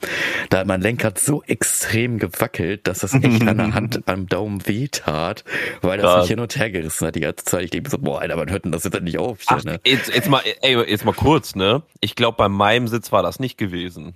Da 0.49 0.59
hat 0.59 0.67
mein 0.67 0.81
Lenkrad 0.81 1.19
so 1.19 1.43
extrem 1.43 2.17
gewackelt, 2.17 2.87
dass 2.87 2.99
das 2.99 3.13
echt 3.13 3.47
an 3.47 3.57
der 3.57 3.73
Hand 3.73 4.07
am 4.07 4.27
Daumen 4.27 4.65
wehtat, 4.67 5.43
weil 5.81 5.97
das 5.97 6.13
ja. 6.13 6.19
mich 6.19 6.27
hin 6.29 6.39
und 6.39 6.55
her 6.55 6.71
gerissen 6.71 7.07
hat 7.07 7.15
die 7.15 7.21
ganze 7.21 7.45
Zeit. 7.45 7.65
Ich 7.65 7.71
denke 7.71 7.89
so, 7.89 7.97
boah, 7.97 8.21
Alter, 8.21 8.37
wann 8.37 8.49
hört 8.49 8.65
denn 8.65 8.71
das 8.71 8.83
jetzt 8.83 9.01
nicht 9.01 9.17
auf? 9.17 9.39
Ach, 9.47 9.63
ne? 9.63 9.79
jetzt, 9.85 10.13
jetzt 10.13 10.29
mal, 10.29 10.41
ey, 10.61 10.77
jetzt 10.89 11.05
mal 11.05 11.13
kurz, 11.13 11.55
ne? 11.55 11.83
Ich 12.01 12.15
glaube, 12.15 12.37
bei 12.37 12.49
meinem 12.49 12.87
Sitz 12.87 13.11
war 13.11 13.23
das 13.23 13.39
nicht 13.39 13.57
gewesen. 13.57 14.15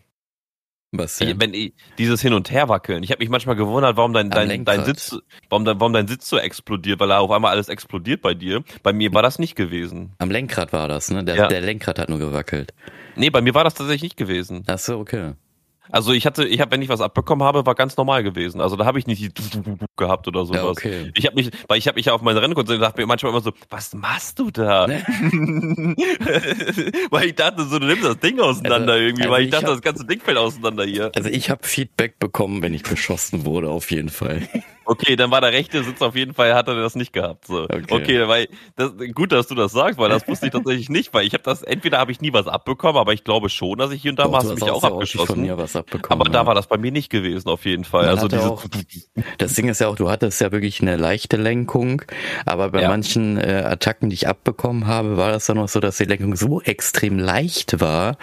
Was 0.96 1.18
denn? 1.18 1.40
Wenn 1.42 1.56
ich, 1.56 1.74
dieses 1.98 2.22
Hin 2.22 2.34
und 2.34 2.52
Her 2.52 2.70
wackeln. 2.70 3.02
Ich 3.02 3.10
habe 3.10 3.20
mich 3.20 3.30
manchmal 3.30 3.56
gewundert, 3.56 3.98
warum 3.98 4.14
dein, 4.14 4.30
dein, 4.30 4.64
dein 4.64 4.86
Sitz, 4.86 5.18
warum 5.50 5.66
dein, 5.66 5.80
warum 5.80 5.92
dein 5.92 6.08
Sitz 6.08 6.30
so 6.30 6.38
explodiert, 6.38 7.00
weil 7.00 7.10
er 7.10 7.20
auf 7.20 7.32
einmal 7.32 7.52
alles 7.52 7.68
explodiert 7.68 8.22
bei 8.22 8.36
dir. 8.36 8.64
Bei 8.84 8.94
mir 8.94 9.12
war 9.12 9.24
das 9.24 9.40
nicht 9.40 9.56
gewesen. 9.56 10.14
Am 10.20 10.30
Lenkrad 10.30 10.72
war 10.72 10.88
das, 10.88 11.10
ne? 11.10 11.24
Der, 11.24 11.36
ja. 11.36 11.48
der 11.48 11.62
Lenkrad 11.62 11.98
hat 11.98 12.10
nur 12.10 12.20
gewackelt. 12.20 12.74
Nee, 13.16 13.32
bei 13.32 13.42
mir 13.42 13.56
war 13.56 13.64
das 13.64 13.74
tatsächlich 13.74 14.04
nicht 14.04 14.18
gewesen. 14.18 14.64
Ach 14.68 14.78
so, 14.78 15.00
okay. 15.00 15.34
Also 15.92 16.14
ich 16.14 16.26
hatte, 16.26 16.46
ich 16.46 16.62
habe, 16.62 16.72
wenn 16.72 16.82
ich 16.82 16.90
was 16.90 17.02
abbekommen 17.02 17.46
habe, 17.46 17.66
war 17.66 17.76
ganz 17.76 17.98
normal 17.98 18.24
gewesen. 18.24 18.62
Also 18.62 18.76
da 18.76 18.86
habe 18.86 19.00
ich 19.00 19.08
nicht 19.08 19.32
gehabt 19.98 20.28
oder 20.28 20.46
sowas. 20.46 20.62
Ja, 20.62 20.70
okay. 20.70 21.12
Ich 21.16 21.26
habe 21.26 21.36
mich, 21.36 21.52
weil 21.68 21.78
ich 21.78 21.88
habe 21.88 21.96
mich 21.98 22.06
ja 22.06 22.14
auf 22.14 22.22
meine 22.22 22.42
Rennen 22.42 22.54
und 22.54 22.70
dachte 22.70 23.02
mir 23.02 23.08
manchmal 23.08 23.32
immer 23.32 23.42
so, 23.42 23.52
was 23.70 23.94
machst 23.94 24.40
du 24.40 24.50
da? 24.50 24.88
Ne? 24.88 25.04
weil 27.10 27.28
ich 27.28 27.36
dachte 27.36 27.66
so, 27.66 27.80
du 27.80 27.88
nimmst 27.88 28.06
das 28.06 28.20
Ding 28.20 28.40
auseinander 28.40 28.94
also, 28.94 29.06
irgendwie, 29.06 29.24
also 29.24 29.34
weil 29.34 29.42
ich, 29.42 29.48
ich 29.48 29.52
dachte, 29.52 29.68
hab, 29.68 29.74
das 29.74 29.82
ganze 29.82 30.06
Ding 30.06 30.22
fällt 30.22 30.38
auseinander 30.38 30.86
hier. 30.86 31.12
Also 31.16 31.30
ich 31.30 31.50
habe 31.50 31.68
Feedback 31.68 32.18
bekommen, 32.20 32.62
wenn 32.62 32.74
ich 32.74 32.84
beschossen 32.84 33.46
wurde, 33.46 33.70
auf 33.70 33.92
jeden 33.92 34.10
Fall. 34.10 34.48
Okay, 34.86 35.16
dann 35.16 35.32
war 35.32 35.42
der 35.42 35.54
rechte 35.54 35.84
Sitz 35.84 36.02
auf 36.02 36.16
jeden 36.16 36.34
Fall, 36.34 36.54
hat 36.54 36.68
er 36.68 36.76
das 36.76 36.96
nicht 36.96 37.14
gehabt. 37.14 37.48
So. 37.48 37.64
Okay, 37.64 37.86
okay 37.90 38.28
weil 38.28 38.48
das, 38.76 38.92
gut, 39.14 39.32
dass 39.32 39.48
du 39.48 39.56
das 39.56 39.72
sagst, 39.72 39.98
weil 40.00 40.10
das 40.10 40.28
wusste 40.28 40.48
ich 40.48 40.52
tatsächlich 40.52 40.90
nicht, 40.90 41.14
weil 41.14 41.26
ich 41.26 41.34
habe 41.34 41.44
das, 41.44 41.64
entweder 41.64 41.98
habe 42.00 42.12
ich 42.12 42.22
nie 42.22 42.34
was 42.34 42.48
abbekommen, 42.48 42.98
aber 42.98 43.14
ich 43.14 43.24
glaube 43.24 43.50
schon, 43.50 43.78
dass 43.78 43.92
ich 43.92 44.02
hier 44.02 44.12
und 44.12 44.20
da 44.20 44.28
mal 44.28 44.38
hast 44.38 44.50
du 44.50 44.56
mich 44.56 44.64
auch 44.64 44.84
abgeschossen. 44.84 45.28
Von 45.28 45.42
mir 45.42 45.58
was 45.58 45.76
abbekommen, 45.76 46.22
aber 46.22 46.30
ja. 46.30 46.42
da 46.42 46.48
war 46.48 46.56
das 46.56 46.68
bei 46.68 46.78
mir 46.78 46.92
nicht 46.92 47.10
gewesen, 47.10 47.50
auf 47.50 47.66
jeden 47.66 47.84
Fall. 47.84 48.06
Man 48.06 48.16
also 48.16 48.28
diese 48.28 48.50
auch, 48.50 48.64
das 49.38 49.54
Ding 49.54 49.70
ist 49.70 49.80
ja 49.80 49.88
auch, 49.88 49.96
du 49.96 50.10
hattest 50.10 50.42
ja 50.42 50.52
wirklich 50.52 50.82
eine 50.82 50.98
leichte 50.98 51.38
Lenkung, 51.38 52.02
aber 52.46 52.70
bei 52.70 52.82
ja. 52.82 52.90
manchen 52.90 53.38
äh, 53.38 53.64
Attacken, 53.66 54.10
die 54.10 54.16
ich 54.16 54.28
abbekommen 54.28 54.88
habe, 54.88 55.18
war 55.18 55.32
das 55.32 55.46
dann 55.46 55.60
auch 55.60 55.70
so, 55.70 55.80
dass 55.80 55.98
die 55.98 56.06
Lenkung 56.06 56.36
so 56.36 56.62
extrem 56.62 57.20
leicht 57.20 57.80
war, 57.80 58.18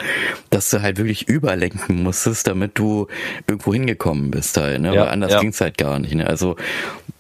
dass 0.51 0.71
du 0.71 0.83
halt 0.83 0.99
wirklich 0.99 1.29
überlenken 1.29 2.03
musstest, 2.03 2.47
damit 2.47 2.79
du 2.79 3.07
irgendwo 3.47 3.73
hingekommen 3.73 4.31
bist 4.31 4.57
halt, 4.57 4.81
ne? 4.81 4.95
Ja, 4.95 5.03
weil 5.03 5.09
anders 5.09 5.33
ja. 5.33 5.41
ging's 5.41 5.61
halt 5.61 5.79
gar 5.79 5.99
nicht. 5.99 6.15
Ne? 6.15 6.27
Also 6.27 6.50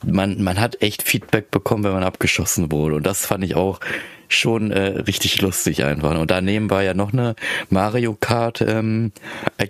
man, 0.05 0.43
man 0.43 0.61
hat 0.61 0.83
echt 0.83 1.03
Feedback 1.03 1.51
bekommen, 1.51 1.85
wenn 1.85 1.93
man 1.93 2.05
abgeschossen 2.05 2.70
wurde. 2.72 2.97
Und 2.97 3.07
das 3.07 3.26
fand 3.26 3.45
ich 3.45 3.55
auch 3.55 3.81
schon 4.28 4.70
äh, 4.70 5.01
richtig 5.01 5.41
lustig 5.41 5.85
einfach. 5.85 6.18
Und 6.18 6.31
daneben 6.31 6.70
war 6.70 6.83
ja 6.83 6.95
noch 6.95 7.12
eine 7.12 7.35
Mario 7.68 8.16
Kart. 8.18 8.61
Ähm, 8.61 9.12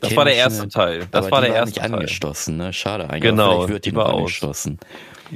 das 0.01 0.15
war 0.15 0.25
der 0.25 0.37
erste 0.37 0.69
Teil. 0.69 1.07
Das 1.11 1.31
war 1.31 1.41
der 1.41 1.55
erste 1.55 1.81
nicht 1.81 1.81
Teil. 1.81 1.95
angeschlossen. 1.95 2.57
Ne? 2.57 2.73
Schade 2.73 3.09
eigentlich. 3.09 3.23
Genau. 3.23 3.53
Vielleicht 3.53 3.69
wird 3.69 3.85
die 3.87 3.93
noch 3.93 4.09
angeschlossen. 4.09 4.79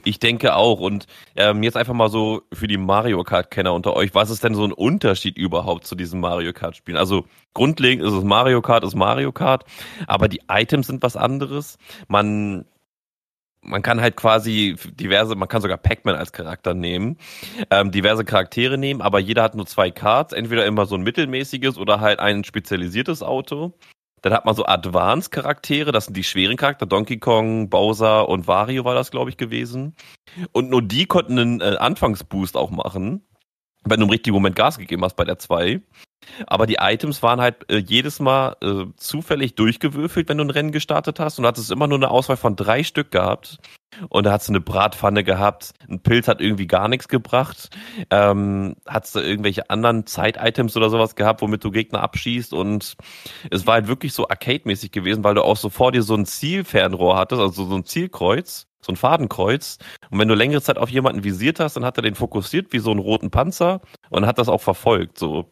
Ich 0.05 0.19
denke 0.19 0.57
auch. 0.57 0.81
Und 0.81 1.07
ähm, 1.37 1.63
jetzt 1.63 1.77
einfach 1.77 1.95
mal 1.95 2.11
so 2.11 2.43
für 2.53 2.67
die 2.67 2.77
Mario 2.77 3.23
Kart-Kenner 3.23 3.73
unter 3.73 3.95
euch, 3.95 4.15
was 4.15 4.31
ist 4.31 4.45
denn 4.45 4.55
so 4.55 4.65
ein 4.65 4.73
Unterschied 4.73 5.39
überhaupt 5.39 5.87
zu 5.87 5.95
diesen 5.95 6.21
Mario 6.21 6.53
Kart-Spielen? 6.53 6.99
Also 6.99 7.27
grundlegend 7.55 8.05
ist 8.05 8.13
es 8.13 8.25
Mario 8.25 8.61
Kart, 8.61 8.85
ist 8.85 8.97
Mario 8.97 9.33
Kart, 9.33 9.65
aber 10.07 10.29
die 10.29 10.43
Items 10.49 10.89
sind 10.89 11.03
was 11.03 11.17
anderes. 11.17 11.79
Man 12.09 12.65
man 13.65 13.83
kann 13.83 14.01
halt 14.01 14.17
quasi 14.17 14.77
diverse, 14.95 15.35
man 15.35 15.49
kann 15.49 15.63
sogar 15.63 15.79
Pac-Man 15.79 16.15
als 16.15 16.33
Charakter 16.33 16.75
nehmen, 16.75 17.19
ähm, 17.71 17.91
diverse 17.91 18.25
Charaktere 18.25 18.79
nehmen, 18.79 19.01
aber 19.01 19.19
jeder 19.19 19.43
hat 19.43 19.55
nur 19.55 19.67
zwei 19.67 19.91
Cards, 19.91 20.33
entweder 20.33 20.67
immer 20.67 20.87
so 20.87 20.95
ein 20.95 21.03
mittelmäßiges 21.03 21.79
oder 21.79 22.01
halt 22.01 22.21
ein 22.21 22.45
spezialisiertes 22.45 23.23
Auto. 23.23 23.75
Dann 24.23 24.33
hat 24.33 24.47
man 24.47 24.55
so 24.55 24.65
Advanced-Charaktere, 24.65 25.93
das 25.93 26.07
sind 26.07 26.17
die 26.17 26.25
schweren 26.25 26.57
Charakter, 26.57 26.87
Donkey 26.87 27.19
Kong, 27.19 27.69
Bowser 27.69 28.27
und 28.29 28.47
Wario 28.47 28.85
war 28.87 28.95
das, 28.95 29.11
glaube 29.11 29.29
ich, 29.29 29.37
gewesen. 29.37 29.95
Und 30.53 30.71
nur 30.71 30.81
die 30.81 31.05
konnten 31.05 31.39
einen 31.39 31.61
äh, 31.61 31.77
Anfangsboost 31.79 32.57
auch 32.57 32.71
machen. 32.71 33.27
Wenn 33.85 34.01
du 34.01 34.07
im 34.07 34.11
richtigen 34.11 34.35
Moment 34.35 34.57
Gas 34.57 34.79
gegeben 34.79 35.05
hast 35.05 35.17
bei 35.17 35.25
der 35.25 35.39
2. 35.39 35.81
Aber 36.47 36.67
die 36.67 36.79
Items 36.81 37.23
waren 37.23 37.41
halt 37.41 37.71
äh, 37.71 37.79
jedes 37.79 38.21
Mal 38.21 38.57
äh, 38.63 38.87
zufällig 38.97 39.55
durchgewürfelt, 39.55 40.29
wenn 40.29 40.39
du 40.39 40.45
ein 40.45 40.51
Rennen 40.51 40.73
gestartet 40.73 41.21
hast. 41.21 41.39
Und 41.39 41.47
hattest 41.47 41.71
immer 41.71 41.87
nur 41.87 41.99
eine 41.99 42.11
Auswahl 42.11 42.37
von 42.37 42.57
drei 42.57 42.83
Stück 42.83 43.11
gehabt. 43.11 43.59
Und 44.09 44.27
da 44.27 44.33
hast 44.33 44.49
du 44.49 44.53
eine 44.53 44.61
Bratpfanne 44.61 45.23
gehabt. 45.23 45.73
Ein 45.89 46.01
Pilz 46.01 46.27
hat 46.27 46.41
irgendwie 46.41 46.67
gar 46.67 46.89
nichts 46.89 47.09
gebracht. 47.09 47.71
Ähm, 48.11 48.75
hattest 48.87 49.15
du 49.15 49.21
irgendwelche 49.21 49.71
anderen 49.71 50.07
Zeit-Items 50.07 50.77
oder 50.77 50.91
sowas 50.91 51.15
gehabt, 51.15 51.43
womit 51.43 51.63
du 51.63 51.71
Gegner 51.71 52.01
abschießt. 52.01 52.53
Und 52.53 52.97
es 53.51 53.67
war 53.67 53.75
halt 53.75 53.87
wirklich 53.87 54.13
so 54.13 54.29
arcade-mäßig 54.29 54.91
gewesen, 54.91 55.23
weil 55.25 55.35
du 55.35 55.45
auch 55.45 55.57
so 55.57 55.69
vor 55.69 55.93
dir 55.93 56.03
so 56.03 56.15
ein 56.15 56.27
Zielfernrohr 56.27 57.17
hattest, 57.17 57.41
also 57.41 57.67
so 57.67 57.77
ein 57.77 57.85
Zielkreuz 57.85 58.67
so 58.85 58.93
ein 58.93 58.97
Fadenkreuz. 58.97 59.79
Und 60.11 60.19
wenn 60.19 60.29
du 60.29 60.35
längere 60.35 60.63
Zeit 60.63 60.79
auf 60.79 60.91
jemanden 60.91 61.25
visiert 61.25 61.61
hast, 61.61 61.77
dann 61.77 61.85
hat 61.85 61.99
er 61.99 62.03
den 62.03 62.15
fokussiert 62.15 62.73
wie 62.73 62.79
so 62.79 62.91
einen 62.91 63.01
roten 63.01 63.31
Panzer 63.31 63.81
und 64.11 64.27
hat 64.27 64.39
das 64.39 64.49
auch 64.49 64.61
verfolgt. 64.61 65.19
So. 65.19 65.51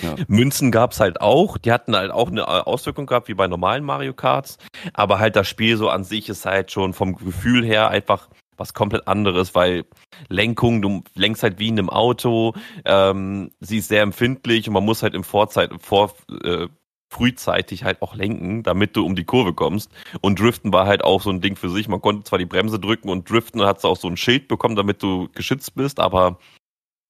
Ja. 0.00 0.14
Münzen 0.28 0.70
gab's 0.70 1.00
halt 1.00 1.20
auch, 1.20 1.58
die 1.58 1.72
hatten 1.72 1.94
halt 1.94 2.10
auch 2.10 2.30
eine 2.30 2.48
Auswirkung 2.66 3.06
gehabt, 3.06 3.28
wie 3.28 3.34
bei 3.34 3.46
normalen 3.46 3.84
Mario 3.84 4.14
Karts, 4.14 4.56
aber 4.94 5.18
halt 5.18 5.36
das 5.36 5.48
Spiel 5.48 5.76
so 5.76 5.90
an 5.90 6.04
sich 6.04 6.28
ist 6.28 6.46
halt 6.46 6.70
schon 6.72 6.94
vom 6.94 7.16
Gefühl 7.16 7.64
her 7.64 7.88
einfach 7.88 8.28
was 8.56 8.74
komplett 8.74 9.08
anderes, 9.08 9.54
weil 9.54 9.84
Lenkung, 10.28 10.82
du 10.82 11.02
lenkst 11.14 11.42
halt 11.42 11.58
wie 11.58 11.68
in 11.68 11.78
einem 11.78 11.90
Auto, 11.90 12.54
ähm, 12.84 13.50
sie 13.60 13.78
ist 13.78 13.88
sehr 13.88 14.02
empfindlich 14.02 14.68
und 14.68 14.74
man 14.74 14.84
muss 14.84 15.02
halt 15.02 15.14
im 15.14 15.24
Vorzeit, 15.24 15.70
vor, 15.80 16.14
äh, 16.44 16.68
frühzeitig 17.12 17.84
halt 17.84 18.00
auch 18.00 18.14
lenken, 18.14 18.62
damit 18.62 18.96
du 18.96 19.04
um 19.04 19.14
die 19.14 19.24
Kurve 19.24 19.52
kommst. 19.52 19.90
Und 20.22 20.40
Driften 20.40 20.72
war 20.72 20.86
halt 20.86 21.04
auch 21.04 21.20
so 21.20 21.30
ein 21.30 21.42
Ding 21.42 21.56
für 21.56 21.68
sich. 21.68 21.86
Man 21.86 22.00
konnte 22.00 22.24
zwar 22.24 22.38
die 22.38 22.46
Bremse 22.46 22.80
drücken 22.80 23.10
und 23.10 23.28
driften 23.28 23.60
und 23.60 23.66
hat 23.66 23.84
auch 23.84 23.96
so 23.96 24.08
ein 24.08 24.16
Schild 24.16 24.48
bekommen, 24.48 24.76
damit 24.76 25.02
du 25.02 25.28
geschützt 25.34 25.74
bist, 25.74 26.00
aber 26.00 26.38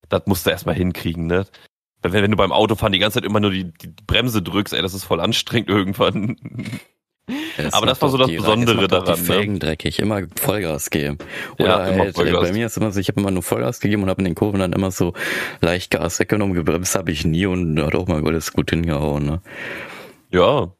das 0.08 0.22
musst 0.26 0.44
du 0.44 0.50
erstmal 0.50 0.74
hinkriegen, 0.74 1.26
ne? 1.26 1.46
Wenn, 2.02 2.12
wenn 2.12 2.30
du 2.32 2.36
beim 2.36 2.50
Autofahren 2.50 2.92
die 2.92 2.98
ganze 2.98 3.20
Zeit 3.20 3.24
immer 3.24 3.38
nur 3.38 3.52
die, 3.52 3.72
die 3.72 3.94
Bremse 4.06 4.42
drückst, 4.42 4.74
ey, 4.74 4.82
das 4.82 4.92
ist 4.92 5.04
voll 5.04 5.20
anstrengend 5.20 5.68
irgendwann. 5.68 6.36
Das 7.56 7.72
aber 7.72 7.86
das 7.86 8.02
war 8.02 8.08
so 8.08 8.16
das 8.16 8.28
Besondere 8.28 8.88
daran. 8.88 9.14
Die 9.14 9.20
ne? 9.20 9.26
Felgen 9.26 9.52
ne? 9.54 9.58
dreckig, 9.60 9.98
immer 10.00 10.22
Vollgas 10.40 10.90
geben. 10.90 11.18
Oder 11.58 11.90
ja, 11.90 11.98
halt, 11.98 12.18
äh, 12.18 12.32
bei 12.32 12.52
mir 12.52 12.66
ist 12.66 12.76
immer 12.76 12.90
so, 12.90 12.98
ich 12.98 13.08
habe 13.08 13.20
immer 13.20 13.30
nur 13.30 13.42
Vollgas 13.42 13.80
gegeben 13.80 14.02
und 14.02 14.10
habe 14.10 14.20
in 14.20 14.24
den 14.24 14.34
Kurven 14.34 14.60
dann 14.60 14.72
immer 14.72 14.90
so 14.90 15.12
leicht 15.60 15.92
Gas 15.92 16.18
weggenommen, 16.18 16.54
gebremst 16.54 16.94
habe 16.96 17.12
ich 17.12 17.24
nie 17.24 17.46
und 17.46 17.80
hat 17.80 17.94
auch 17.94 18.08
mal 18.08 18.26
alles 18.26 18.52
gut 18.52 18.70
hingehauen. 18.70 19.26
Ne? 19.26 19.42
Ja. 20.30 20.72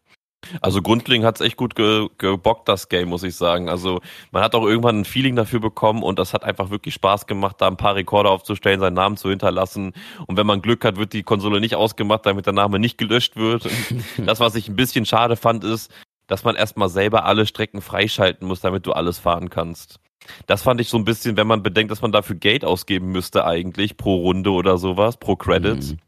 Also 0.61 0.83
grundlegend 0.83 1.25
hat's 1.25 1.41
echt 1.41 1.57
gut 1.57 1.77
ge 1.77 2.09
gebockt, 2.19 2.69
das 2.69 2.89
Game, 2.89 3.09
muss 3.09 3.23
ich 3.23 3.37
sagen. 3.37 3.69
Also 3.69 4.01
man 4.33 4.43
hat 4.43 4.57
auch 4.57 4.67
irgendwann 4.67 5.01
ein 5.01 5.05
Feeling 5.05 5.37
dafür 5.37 5.61
bekommen 5.61 6.03
und 6.03 6.19
das 6.19 6.35
hat 6.35 6.43
einfach 6.43 6.71
wirklich 6.71 6.95
Spaß 6.95 7.29
gemacht, 7.29 7.57
da 7.61 7.69
ein 7.69 7.77
paar 7.77 7.95
Rekorde 7.95 8.29
aufzustellen, 8.29 8.81
seinen 8.81 8.95
Namen 8.95 9.17
zu 9.17 9.31
hinterlassen. 9.31 9.93
Und 10.27 10.37
wenn 10.37 10.47
man 10.47 10.61
Glück 10.61 10.85
hat, 10.85 10.97
wird 10.97 11.13
die 11.13 11.23
Konsole 11.23 11.61
nicht 11.61 11.77
ausgemacht, 11.77 12.27
damit 12.27 12.47
der 12.47 12.53
Name 12.55 12.81
nicht 12.81 12.99
gelöscht 12.99 13.37
wird. 13.37 13.69
das, 14.19 14.41
was 14.41 14.57
ich 14.57 14.69
ein 14.69 14.75
bisschen 14.75 15.07
schade 15.07 15.37
fand, 15.37 15.63
ist, 15.63 15.93
dass 16.27 16.45
man 16.45 16.57
erstmal 16.57 16.89
selber 16.89 17.25
alle 17.25 17.47
Strecken 17.47 17.81
freischalten 17.81 18.47
muss, 18.47 18.61
damit 18.61 18.87
du 18.87 18.93
alles 18.93 19.19
fahren 19.19 19.51
kannst. 19.51 19.99
Das 20.47 20.63
fand 20.63 20.81
ich 20.81 20.89
so 20.89 20.97
ein 20.97 21.05
bisschen, 21.05 21.37
wenn 21.37 21.47
man 21.47 21.63
bedenkt, 21.63 21.91
dass 21.91 22.03
man 22.03 22.13
dafür 22.13 22.37
Geld 22.37 22.65
ausgeben 22.65 23.11
müsste 23.11 23.45
eigentlich 23.45 23.97
pro 23.97 24.17
Runde 24.17 24.51
oder 24.51 24.79
sowas, 24.79 25.17
pro 25.17 25.37
Credit. 25.37 25.83
Mhm 25.83 25.99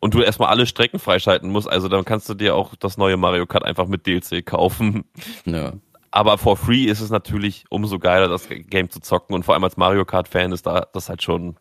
und 0.00 0.14
du 0.14 0.22
erstmal 0.22 0.48
alle 0.48 0.66
Strecken 0.66 0.98
freischalten 0.98 1.50
musst, 1.50 1.68
also 1.68 1.88
dann 1.88 2.04
kannst 2.04 2.28
du 2.28 2.34
dir 2.34 2.54
auch 2.54 2.74
das 2.76 2.96
neue 2.96 3.16
Mario 3.16 3.46
Kart 3.46 3.64
einfach 3.64 3.86
mit 3.86 4.06
DLC 4.06 4.44
kaufen. 4.44 5.04
Ja. 5.44 5.74
Aber 6.10 6.38
for 6.38 6.56
free 6.56 6.84
ist 6.84 7.00
es 7.00 7.10
natürlich 7.10 7.64
umso 7.70 7.98
geiler, 7.98 8.28
das 8.28 8.48
Game 8.48 8.90
zu 8.90 9.00
zocken 9.00 9.34
und 9.34 9.44
vor 9.44 9.54
allem 9.54 9.64
als 9.64 9.76
Mario 9.76 10.04
Kart 10.04 10.28
Fan 10.28 10.52
ist 10.52 10.66
da 10.66 10.86
das 10.92 11.08
halt 11.08 11.22
schon, 11.22 11.56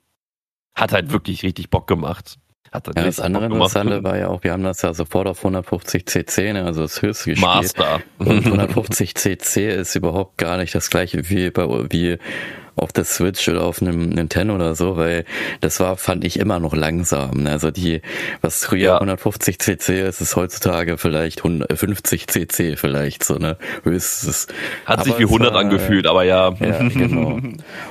hat 0.74 0.92
halt 0.92 1.12
wirklich 1.12 1.44
richtig 1.44 1.70
Bock 1.70 1.88
gemacht. 1.88 2.40
Hat 2.72 2.88
ja, 2.96 3.04
das 3.04 3.20
andere 3.20 3.46
Interessante 3.46 4.04
war 4.04 4.18
ja 4.18 4.28
auch, 4.28 4.44
wir 4.44 4.52
haben 4.52 4.64
das 4.64 4.82
ja 4.84 4.94
sofort 4.94 5.28
auf 5.28 5.40
150 5.40 6.06
cc, 6.06 6.54
ne, 6.54 6.66
also 6.66 6.84
das 6.84 7.02
höchste 7.02 7.32
gespielt. 7.32 7.42
Master. 7.42 8.02
Und 8.20 8.46
150 8.46 9.16
cc 9.16 9.70
ist 9.70 9.96
überhaupt 9.96 10.38
gar 10.38 10.58
nicht 10.58 10.76
das 10.76 10.90
gleiche 10.90 11.30
wie 11.30 11.50
bei, 11.50 11.68
wie 11.90 12.20
auf 12.80 12.92
der 12.92 13.06
Switch 13.06 13.48
oder 13.48 13.64
auf 13.64 13.82
einem 13.82 14.10
Nintendo 14.10 14.56
oder 14.56 14.76
so, 14.76 14.98
weil 14.98 15.26
das 15.62 15.80
war, 15.80 15.98
fand 15.98 16.24
ich 16.24 16.40
immer 16.40 16.60
noch 16.60 16.76
langsam. 16.76 17.44
Ne? 17.44 17.52
Also 17.52 17.72
die, 17.72 18.02
was 18.42 18.66
früher 18.66 18.80
ja. 18.80 18.94
150 18.96 19.60
cc 19.60 20.08
ist, 20.08 20.22
ist 20.22 20.36
heutzutage 20.36 20.98
vielleicht 20.98 21.40
150 21.40 22.28
cc 22.28 22.76
vielleicht 22.76 23.24
so, 23.24 23.36
ne? 23.36 23.58
Höchstes. 23.84 24.48
Hat 24.86 25.00
aber 25.00 25.04
sich 25.06 25.20
wie 25.20 25.24
100 25.24 25.54
war, 25.54 25.60
angefühlt, 25.60 26.08
aber 26.08 26.24
ja. 26.24 26.54
Ja, 26.60 26.78
genau. 26.88 27.40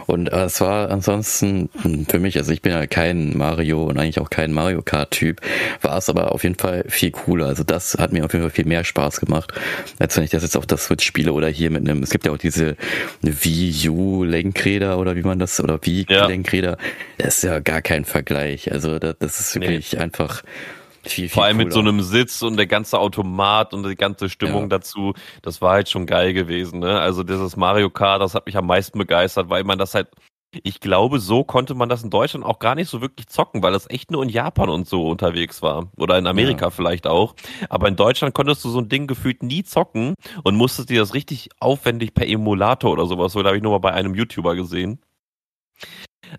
Und 0.06 0.32
äh, 0.32 0.44
es 0.44 0.60
war 0.60 0.90
ansonsten 0.90 1.68
für 2.08 2.18
mich, 2.18 2.36
also 2.38 2.52
ich 2.52 2.62
bin 2.62 2.72
ja 2.72 2.86
kein 2.86 3.36
Mario 3.36 3.84
und 3.84 3.98
eigentlich 3.98 4.20
auch 4.20 4.30
kein 4.30 4.52
Mario 4.52 4.82
Kart 4.82 5.10
Typ, 5.10 5.40
war 5.82 5.98
es 5.98 6.08
aber 6.08 6.32
auf 6.32 6.42
jeden 6.42 6.56
Fall 6.56 6.84
viel 6.88 7.10
cooler. 7.10 7.46
Also 7.46 7.64
das 7.64 7.96
hat 7.98 8.12
mir 8.12 8.24
auf 8.24 8.32
jeden 8.32 8.44
Fall 8.44 8.50
viel 8.50 8.66
mehr 8.66 8.84
Spaß 8.84 9.20
gemacht, 9.20 9.52
als 9.98 10.16
wenn 10.16 10.24
ich 10.24 10.30
das 10.30 10.42
jetzt 10.42 10.56
auf 10.56 10.66
der 10.66 10.78
Switch 10.78 11.04
spiele 11.04 11.32
oder 11.32 11.48
hier 11.48 11.70
mit 11.70 11.88
einem, 11.88 12.02
es 12.02 12.10
gibt 12.10 12.26
ja 12.26 12.32
auch 12.32 12.38
diese 12.38 12.76
Wii 13.22 13.88
U 13.88 14.24
Lenkräder 14.24 14.77
Lenkräder 14.78 14.98
oder 14.98 15.16
wie 15.16 15.22
man 15.22 15.38
das, 15.38 15.60
oder 15.60 15.78
wie 15.82 16.06
ja. 16.08 16.26
Lenkräder, 16.26 16.76
das 17.18 17.38
ist 17.38 17.44
ja 17.44 17.60
gar 17.60 17.82
kein 17.82 18.04
Vergleich. 18.04 18.70
Also 18.72 18.98
das, 18.98 19.16
das 19.18 19.40
ist 19.40 19.54
wirklich 19.54 19.92
nee. 19.92 19.98
einfach 19.98 20.42
viel, 21.02 21.24
viel 21.24 21.28
Vor 21.28 21.44
allem 21.44 21.56
cooler. 21.56 21.64
mit 21.66 21.72
so 21.72 21.80
einem 21.80 22.00
Sitz 22.02 22.42
und 22.42 22.56
der 22.56 22.66
ganze 22.66 22.98
Automat 22.98 23.72
und 23.74 23.88
die 23.88 23.96
ganze 23.96 24.28
Stimmung 24.28 24.62
ja. 24.62 24.68
dazu, 24.68 25.14
das 25.42 25.60
war 25.60 25.72
halt 25.72 25.88
schon 25.88 26.06
geil 26.06 26.32
gewesen. 26.32 26.80
Ne? 26.80 26.98
Also 26.98 27.22
dieses 27.22 27.56
Mario 27.56 27.90
Kart, 27.90 28.22
das 28.22 28.34
hat 28.34 28.46
mich 28.46 28.56
am 28.56 28.66
meisten 28.66 28.98
begeistert, 28.98 29.48
weil 29.50 29.64
man 29.64 29.78
das 29.78 29.94
halt 29.94 30.08
ich 30.50 30.80
glaube, 30.80 31.20
so 31.20 31.44
konnte 31.44 31.74
man 31.74 31.88
das 31.88 32.02
in 32.02 32.10
Deutschland 32.10 32.44
auch 32.44 32.58
gar 32.58 32.74
nicht 32.74 32.88
so 32.88 33.00
wirklich 33.00 33.26
zocken, 33.28 33.62
weil 33.62 33.72
das 33.72 33.88
echt 33.90 34.10
nur 34.10 34.22
in 34.22 34.30
Japan 34.30 34.70
und 34.70 34.88
so 34.88 35.08
unterwegs 35.08 35.60
war. 35.60 35.90
Oder 35.96 36.18
in 36.18 36.26
Amerika 36.26 36.66
ja. 36.66 36.70
vielleicht 36.70 37.06
auch. 37.06 37.34
Aber 37.68 37.88
in 37.88 37.96
Deutschland 37.96 38.34
konntest 38.34 38.64
du 38.64 38.70
so 38.70 38.80
ein 38.80 38.88
Ding 38.88 39.06
gefühlt 39.06 39.42
nie 39.42 39.62
zocken 39.62 40.14
und 40.44 40.56
musstest 40.56 40.90
dir 40.90 41.00
das 41.00 41.14
richtig 41.14 41.50
aufwendig 41.60 42.14
per 42.14 42.26
Emulator 42.26 42.92
oder 42.92 43.06
sowas. 43.06 43.32
So, 43.32 43.42
da 43.42 43.48
habe 43.48 43.58
ich 43.58 43.62
nur 43.62 43.72
mal 43.72 43.78
bei 43.78 43.92
einem 43.92 44.14
YouTuber 44.14 44.54
gesehen. 44.56 45.00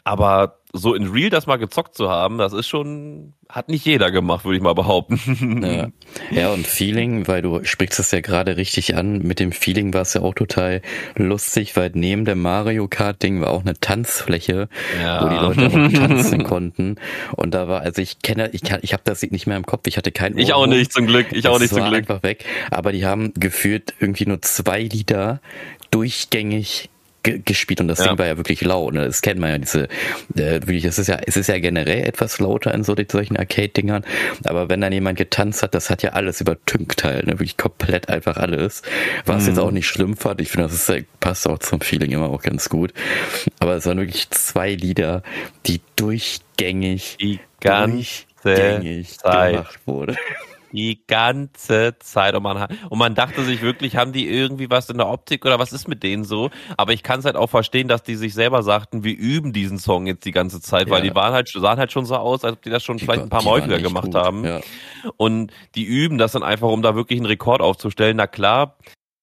Aber 0.03 0.58
so 0.71 0.93
in 0.93 1.07
Real 1.07 1.29
das 1.29 1.47
mal 1.47 1.57
gezockt 1.57 1.95
zu 1.95 2.09
haben, 2.09 2.37
das 2.37 2.53
ist 2.53 2.67
schon, 2.67 3.33
hat 3.49 3.69
nicht 3.69 3.85
jeder 3.85 4.11
gemacht, 4.11 4.45
würde 4.45 4.57
ich 4.57 4.63
mal 4.63 4.75
behaupten. 4.75 5.19
Ja. 5.69 5.89
ja, 6.31 6.49
und 6.51 6.65
Feeling, 6.65 7.27
weil 7.27 7.41
du 7.41 7.63
sprichst 7.63 7.99
das 7.99 8.11
ja 8.11 8.21
gerade 8.21 8.57
richtig 8.57 8.95
an, 8.95 9.19
mit 9.19 9.39
dem 9.39 9.51
Feeling 9.51 9.93
war 9.93 10.01
es 10.01 10.13
ja 10.13 10.21
auch 10.21 10.33
total 10.33 10.81
lustig, 11.15 11.75
weil 11.75 11.91
neben 11.93 12.25
dem 12.25 12.41
Mario 12.41 12.87
Kart 12.87 13.21
Ding 13.21 13.41
war 13.41 13.49
auch 13.49 13.61
eine 13.61 13.79
Tanzfläche, 13.79 14.69
ja. 15.01 15.23
wo 15.23 15.29
die 15.29 15.35
Leute 15.35 15.67
auch 15.67 15.91
tanzen 16.07 16.43
konnten. 16.43 16.95
Und 17.35 17.53
da 17.53 17.67
war, 17.67 17.81
also 17.81 18.01
ich 18.01 18.21
kenne, 18.21 18.49
ich 18.53 18.63
kann, 18.63 18.79
ich 18.83 18.93
habe 18.93 19.03
das 19.05 19.21
nicht 19.23 19.47
mehr 19.47 19.57
im 19.57 19.65
Kopf, 19.65 19.81
ich 19.87 19.97
hatte 19.97 20.11
keinen 20.11 20.37
Ich 20.37 20.53
auch 20.53 20.67
nicht 20.67 20.91
zum 20.91 21.07
Glück, 21.07 21.27
ich 21.31 21.47
auch 21.47 21.59
nicht 21.59 21.73
zum 21.73 21.85
Glück. 21.85 21.99
einfach 21.99 22.23
weg. 22.23 22.45
Aber 22.71 22.91
die 22.91 23.05
haben 23.05 23.33
geführt 23.33 23.93
irgendwie 23.99 24.25
nur 24.25 24.41
zwei 24.41 24.81
Lieder 24.81 25.41
durchgängig 25.91 26.89
gespielt 27.23 27.81
und 27.81 27.87
das 27.87 27.99
ja. 27.99 28.07
Ding 28.07 28.17
war 28.17 28.27
ja 28.27 28.37
wirklich 28.37 28.61
laut. 28.61 28.93
Ne? 28.93 29.05
Das 29.05 29.21
kennt 29.21 29.39
man 29.39 29.49
ja 29.49 29.57
diese, 29.57 29.83
äh, 30.35 30.61
wirklich, 30.61 30.85
es 30.85 30.99
ist 30.99 31.07
ja, 31.07 31.19
es 31.25 31.37
ist 31.37 31.47
ja 31.47 31.59
generell 31.59 32.03
etwas 32.03 32.39
lauter 32.39 32.73
in 32.73 32.83
so 32.83 32.95
solchen 33.09 33.37
Arcade-Dingern, 33.37 34.05
aber 34.43 34.69
wenn 34.69 34.81
dann 34.81 34.93
jemand 34.93 35.17
getanzt 35.17 35.63
hat, 35.63 35.73
das 35.73 35.89
hat 35.89 36.03
ja 36.03 36.11
alles 36.11 36.41
übertünkt 36.41 37.03
halt, 37.03 37.27
ne? 37.27 37.33
wirklich 37.33 37.57
komplett 37.57 38.09
einfach 38.09 38.37
alles. 38.37 38.81
Was 39.25 39.43
mhm. 39.43 39.49
jetzt 39.49 39.57
auch 39.59 39.71
nicht 39.71 39.87
schlimm 39.87 40.15
fand, 40.15 40.41
ich 40.41 40.49
finde, 40.49 40.67
das 40.67 40.89
ist, 40.89 41.05
passt 41.19 41.47
auch 41.47 41.59
zum 41.59 41.81
Feeling 41.81 42.11
immer 42.11 42.29
auch 42.29 42.41
ganz 42.41 42.69
gut. 42.69 42.93
Aber 43.59 43.75
es 43.75 43.85
waren 43.85 43.97
wirklich 43.97 44.29
zwei 44.31 44.73
Lieder, 44.73 45.23
die 45.65 45.81
durchgängig, 45.95 47.17
die 47.19 47.39
durchgängig 47.61 49.17
Zeit. 49.19 49.53
gemacht 49.53 49.79
wurde. 49.85 50.15
Die 50.71 51.01
ganze 51.07 51.95
Zeit. 51.99 52.35
Und 52.35 52.43
man, 52.43 52.67
und 52.89 52.99
man 52.99 53.15
dachte 53.15 53.43
sich 53.43 53.61
wirklich, 53.61 53.95
haben 53.95 54.11
die 54.11 54.27
irgendwie 54.27 54.69
was 54.69 54.89
in 54.89 54.97
der 54.97 55.07
Optik 55.07 55.45
oder 55.45 55.59
was 55.59 55.73
ist 55.73 55.87
mit 55.87 56.03
denen 56.03 56.23
so? 56.23 56.49
Aber 56.77 56.93
ich 56.93 57.03
kann 57.03 57.19
es 57.19 57.25
halt 57.25 57.35
auch 57.35 57.49
verstehen, 57.49 57.87
dass 57.87 58.03
die 58.03 58.15
sich 58.15 58.33
selber 58.33 58.63
sagten, 58.63 59.03
wir 59.03 59.17
üben 59.17 59.53
diesen 59.53 59.79
Song 59.79 60.07
jetzt 60.07 60.25
die 60.25 60.31
ganze 60.31 60.61
Zeit, 60.61 60.87
ja. 60.87 60.93
weil 60.93 61.01
die 61.01 61.15
waren 61.15 61.33
halt, 61.33 61.49
sahen 61.49 61.79
halt 61.79 61.91
schon 61.91 62.05
so 62.05 62.15
aus, 62.15 62.43
als 62.43 62.53
ob 62.53 62.61
die 62.61 62.69
das 62.69 62.83
schon 62.83 62.97
die 62.97 63.05
vielleicht 63.05 63.23
ein 63.23 63.29
paar 63.29 63.43
Mal 63.43 63.51
häufiger 63.51 63.79
gemacht 63.79 64.05
gut. 64.05 64.15
haben. 64.15 64.45
Ja. 64.45 64.59
Und 65.17 65.51
die 65.75 65.83
üben 65.83 66.17
das 66.17 66.33
dann 66.33 66.43
einfach, 66.43 66.69
um 66.69 66.81
da 66.81 66.95
wirklich 66.95 67.19
einen 67.19 67.25
Rekord 67.25 67.61
aufzustellen. 67.61 68.17
Na 68.17 68.27
klar, 68.27 68.75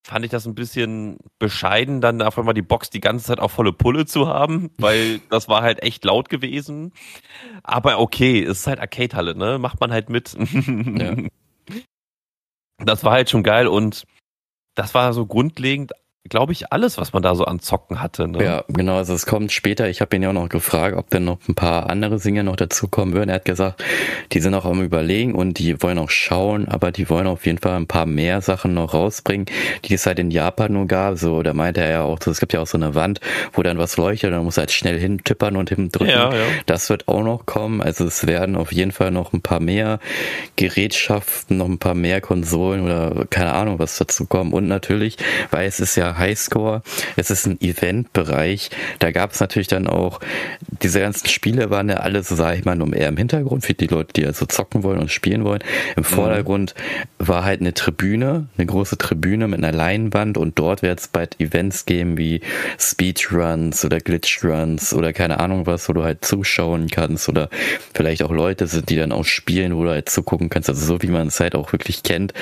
fand 0.07 0.23
ich 0.23 0.31
das 0.31 0.47
ein 0.47 0.55
bisschen 0.55 1.17
bescheiden, 1.37 1.99
dann 1.99 2.21
auf 2.21 2.39
einmal 2.39 2.53
die 2.53 2.61
Box 2.61 2.89
die 2.89 3.01
ganze 3.01 3.25
Zeit 3.25 3.39
auf 3.39 3.51
volle 3.51 3.73
Pulle 3.73 4.05
zu 4.05 4.27
haben, 4.27 4.71
weil 4.77 5.19
das 5.29 5.49
war 5.49 5.63
halt 5.63 5.83
echt 5.83 6.05
laut 6.05 6.29
gewesen. 6.29 6.93
Aber 7.61 7.99
okay, 7.99 8.41
es 8.41 8.59
ist 8.59 8.67
halt 8.67 8.79
Arcade-Halle, 8.79 9.35
ne? 9.35 9.59
Macht 9.59 9.81
man 9.81 9.91
halt 9.91 10.09
mit. 10.09 10.35
Ja. 10.35 11.15
Das 12.79 13.03
war 13.03 13.13
halt 13.13 13.27
schon 13.27 13.41
geil 13.41 13.67
und 13.67 14.05
das 14.75 14.93
war 14.93 15.11
so 15.11 15.25
grundlegend 15.25 15.93
glaube 16.29 16.53
ich, 16.53 16.71
alles, 16.71 16.97
was 16.97 17.13
man 17.13 17.23
da 17.23 17.35
so 17.35 17.45
an 17.45 17.59
Zocken 17.59 18.01
hatte. 18.01 18.27
Ne? 18.27 18.43
Ja, 18.43 18.63
genau. 18.67 18.97
Also 18.97 19.13
es 19.13 19.25
kommt 19.25 19.51
später. 19.51 19.89
Ich 19.89 20.01
habe 20.01 20.15
ihn 20.15 20.23
ja 20.23 20.29
auch 20.29 20.33
noch 20.33 20.49
gefragt, 20.49 20.95
ob 20.97 21.09
denn 21.09 21.25
noch 21.25 21.39
ein 21.47 21.55
paar 21.55 21.89
andere 21.89 22.19
Singer 22.19 22.43
noch 22.43 22.55
dazukommen 22.55 23.13
würden. 23.13 23.29
Er 23.29 23.35
hat 23.35 23.45
gesagt, 23.45 23.83
die 24.33 24.39
sind 24.39 24.53
auch 24.53 24.65
am 24.65 24.81
Überlegen 24.81 25.35
und 25.35 25.59
die 25.59 25.81
wollen 25.81 25.97
auch 25.99 26.09
schauen, 26.09 26.67
aber 26.67 26.91
die 26.91 27.09
wollen 27.09 27.27
auf 27.27 27.45
jeden 27.45 27.57
Fall 27.57 27.75
ein 27.75 27.87
paar 27.87 28.05
mehr 28.05 28.41
Sachen 28.41 28.73
noch 28.73 28.93
rausbringen, 28.93 29.45
die 29.85 29.93
es 29.93 30.05
halt 30.05 30.19
in 30.19 30.31
Japan 30.31 30.73
nur 30.73 30.87
gab. 30.87 31.17
So, 31.17 31.43
da 31.43 31.53
meinte 31.53 31.81
er 31.81 31.89
ja 31.89 32.01
auch, 32.03 32.19
es 32.25 32.39
gibt 32.39 32.53
ja 32.53 32.61
auch 32.61 32.67
so 32.67 32.77
eine 32.77 32.95
Wand, 32.95 33.19
wo 33.53 33.63
dann 33.63 33.77
was 33.77 33.97
leuchtet, 33.97 34.31
dann 34.33 34.43
muss 34.43 34.57
er 34.57 34.61
halt 34.61 34.71
schnell 34.71 34.99
hintippern 34.99 35.55
und 35.55 35.69
hindrücken. 35.69 36.09
Ja, 36.09 36.33
ja. 36.33 36.45
Das 36.65 36.89
wird 36.89 37.07
auch 37.07 37.23
noch 37.23 37.45
kommen. 37.45 37.81
Also 37.81 38.05
es 38.05 38.27
werden 38.27 38.55
auf 38.55 38.71
jeden 38.71 38.91
Fall 38.91 39.11
noch 39.11 39.33
ein 39.33 39.41
paar 39.41 39.59
mehr 39.59 39.99
Gerätschaften, 40.55 41.57
noch 41.57 41.67
ein 41.67 41.79
paar 41.79 41.95
mehr 41.95 42.21
Konsolen 42.21 42.83
oder 42.83 43.25
keine 43.29 43.53
Ahnung 43.53 43.79
was 43.79 43.97
dazu 43.97 44.25
kommen. 44.25 44.53
Und 44.53 44.67
natürlich, 44.67 45.17
weil 45.51 45.67
es 45.67 45.79
ist 45.79 45.95
ja 45.95 46.16
Highscore, 46.17 46.81
es 47.15 47.29
ist 47.29 47.45
ein 47.45 47.59
Eventbereich, 47.61 48.69
da 48.99 49.11
gab 49.11 49.31
es 49.31 49.39
natürlich 49.39 49.67
dann 49.67 49.87
auch, 49.87 50.19
diese 50.81 50.99
ganzen 50.99 51.27
Spiele 51.27 51.69
waren 51.69 51.89
ja 51.89 51.97
alle, 51.97 52.23
so 52.23 52.35
sage 52.35 52.57
ich 52.57 52.65
mal, 52.65 52.75
nur 52.75 52.93
eher 52.93 53.09
im 53.09 53.17
Hintergrund 53.17 53.65
für 53.65 53.73
die 53.73 53.87
Leute, 53.87 54.13
die 54.13 54.25
also 54.25 54.45
zocken 54.45 54.83
wollen 54.83 54.99
und 54.99 55.11
spielen 55.11 55.43
wollen. 55.43 55.63
Im 55.95 56.01
mhm. 56.01 56.05
Vordergrund 56.05 56.75
mhm. 57.19 57.27
war 57.27 57.43
halt 57.43 57.61
eine 57.61 57.73
Tribüne, 57.73 58.47
eine 58.57 58.65
große 58.65 58.97
Tribüne 58.97 59.47
mit 59.47 59.63
einer 59.63 59.71
Leinwand 59.71 60.37
und 60.37 60.57
dort 60.59 60.81
wird 60.81 60.99
es 60.99 61.07
bald 61.07 61.39
Events 61.39 61.85
geben 61.85 62.17
wie 62.17 62.41
Speedruns 62.79 63.83
oder 63.85 63.99
Glitchruns 63.99 64.93
oder 64.93 65.13
keine 65.13 65.39
Ahnung 65.39 65.65
was, 65.65 65.89
wo 65.89 65.93
du 65.93 66.03
halt 66.03 66.23
zuschauen 66.23 66.87
kannst 66.89 67.29
oder 67.29 67.49
vielleicht 67.93 68.23
auch 68.23 68.31
Leute 68.31 68.67
sind, 68.67 68.89
die 68.89 68.95
dann 68.95 69.11
auch 69.11 69.25
spielen, 69.25 69.75
wo 69.75 69.83
du 69.83 69.89
halt 69.89 70.09
zugucken 70.09 70.49
kannst. 70.49 70.69
Also 70.69 70.85
so 70.85 71.01
wie 71.01 71.07
man 71.07 71.27
es 71.27 71.39
halt 71.39 71.55
auch 71.55 71.71
wirklich 71.71 72.03
kennt, 72.03 72.33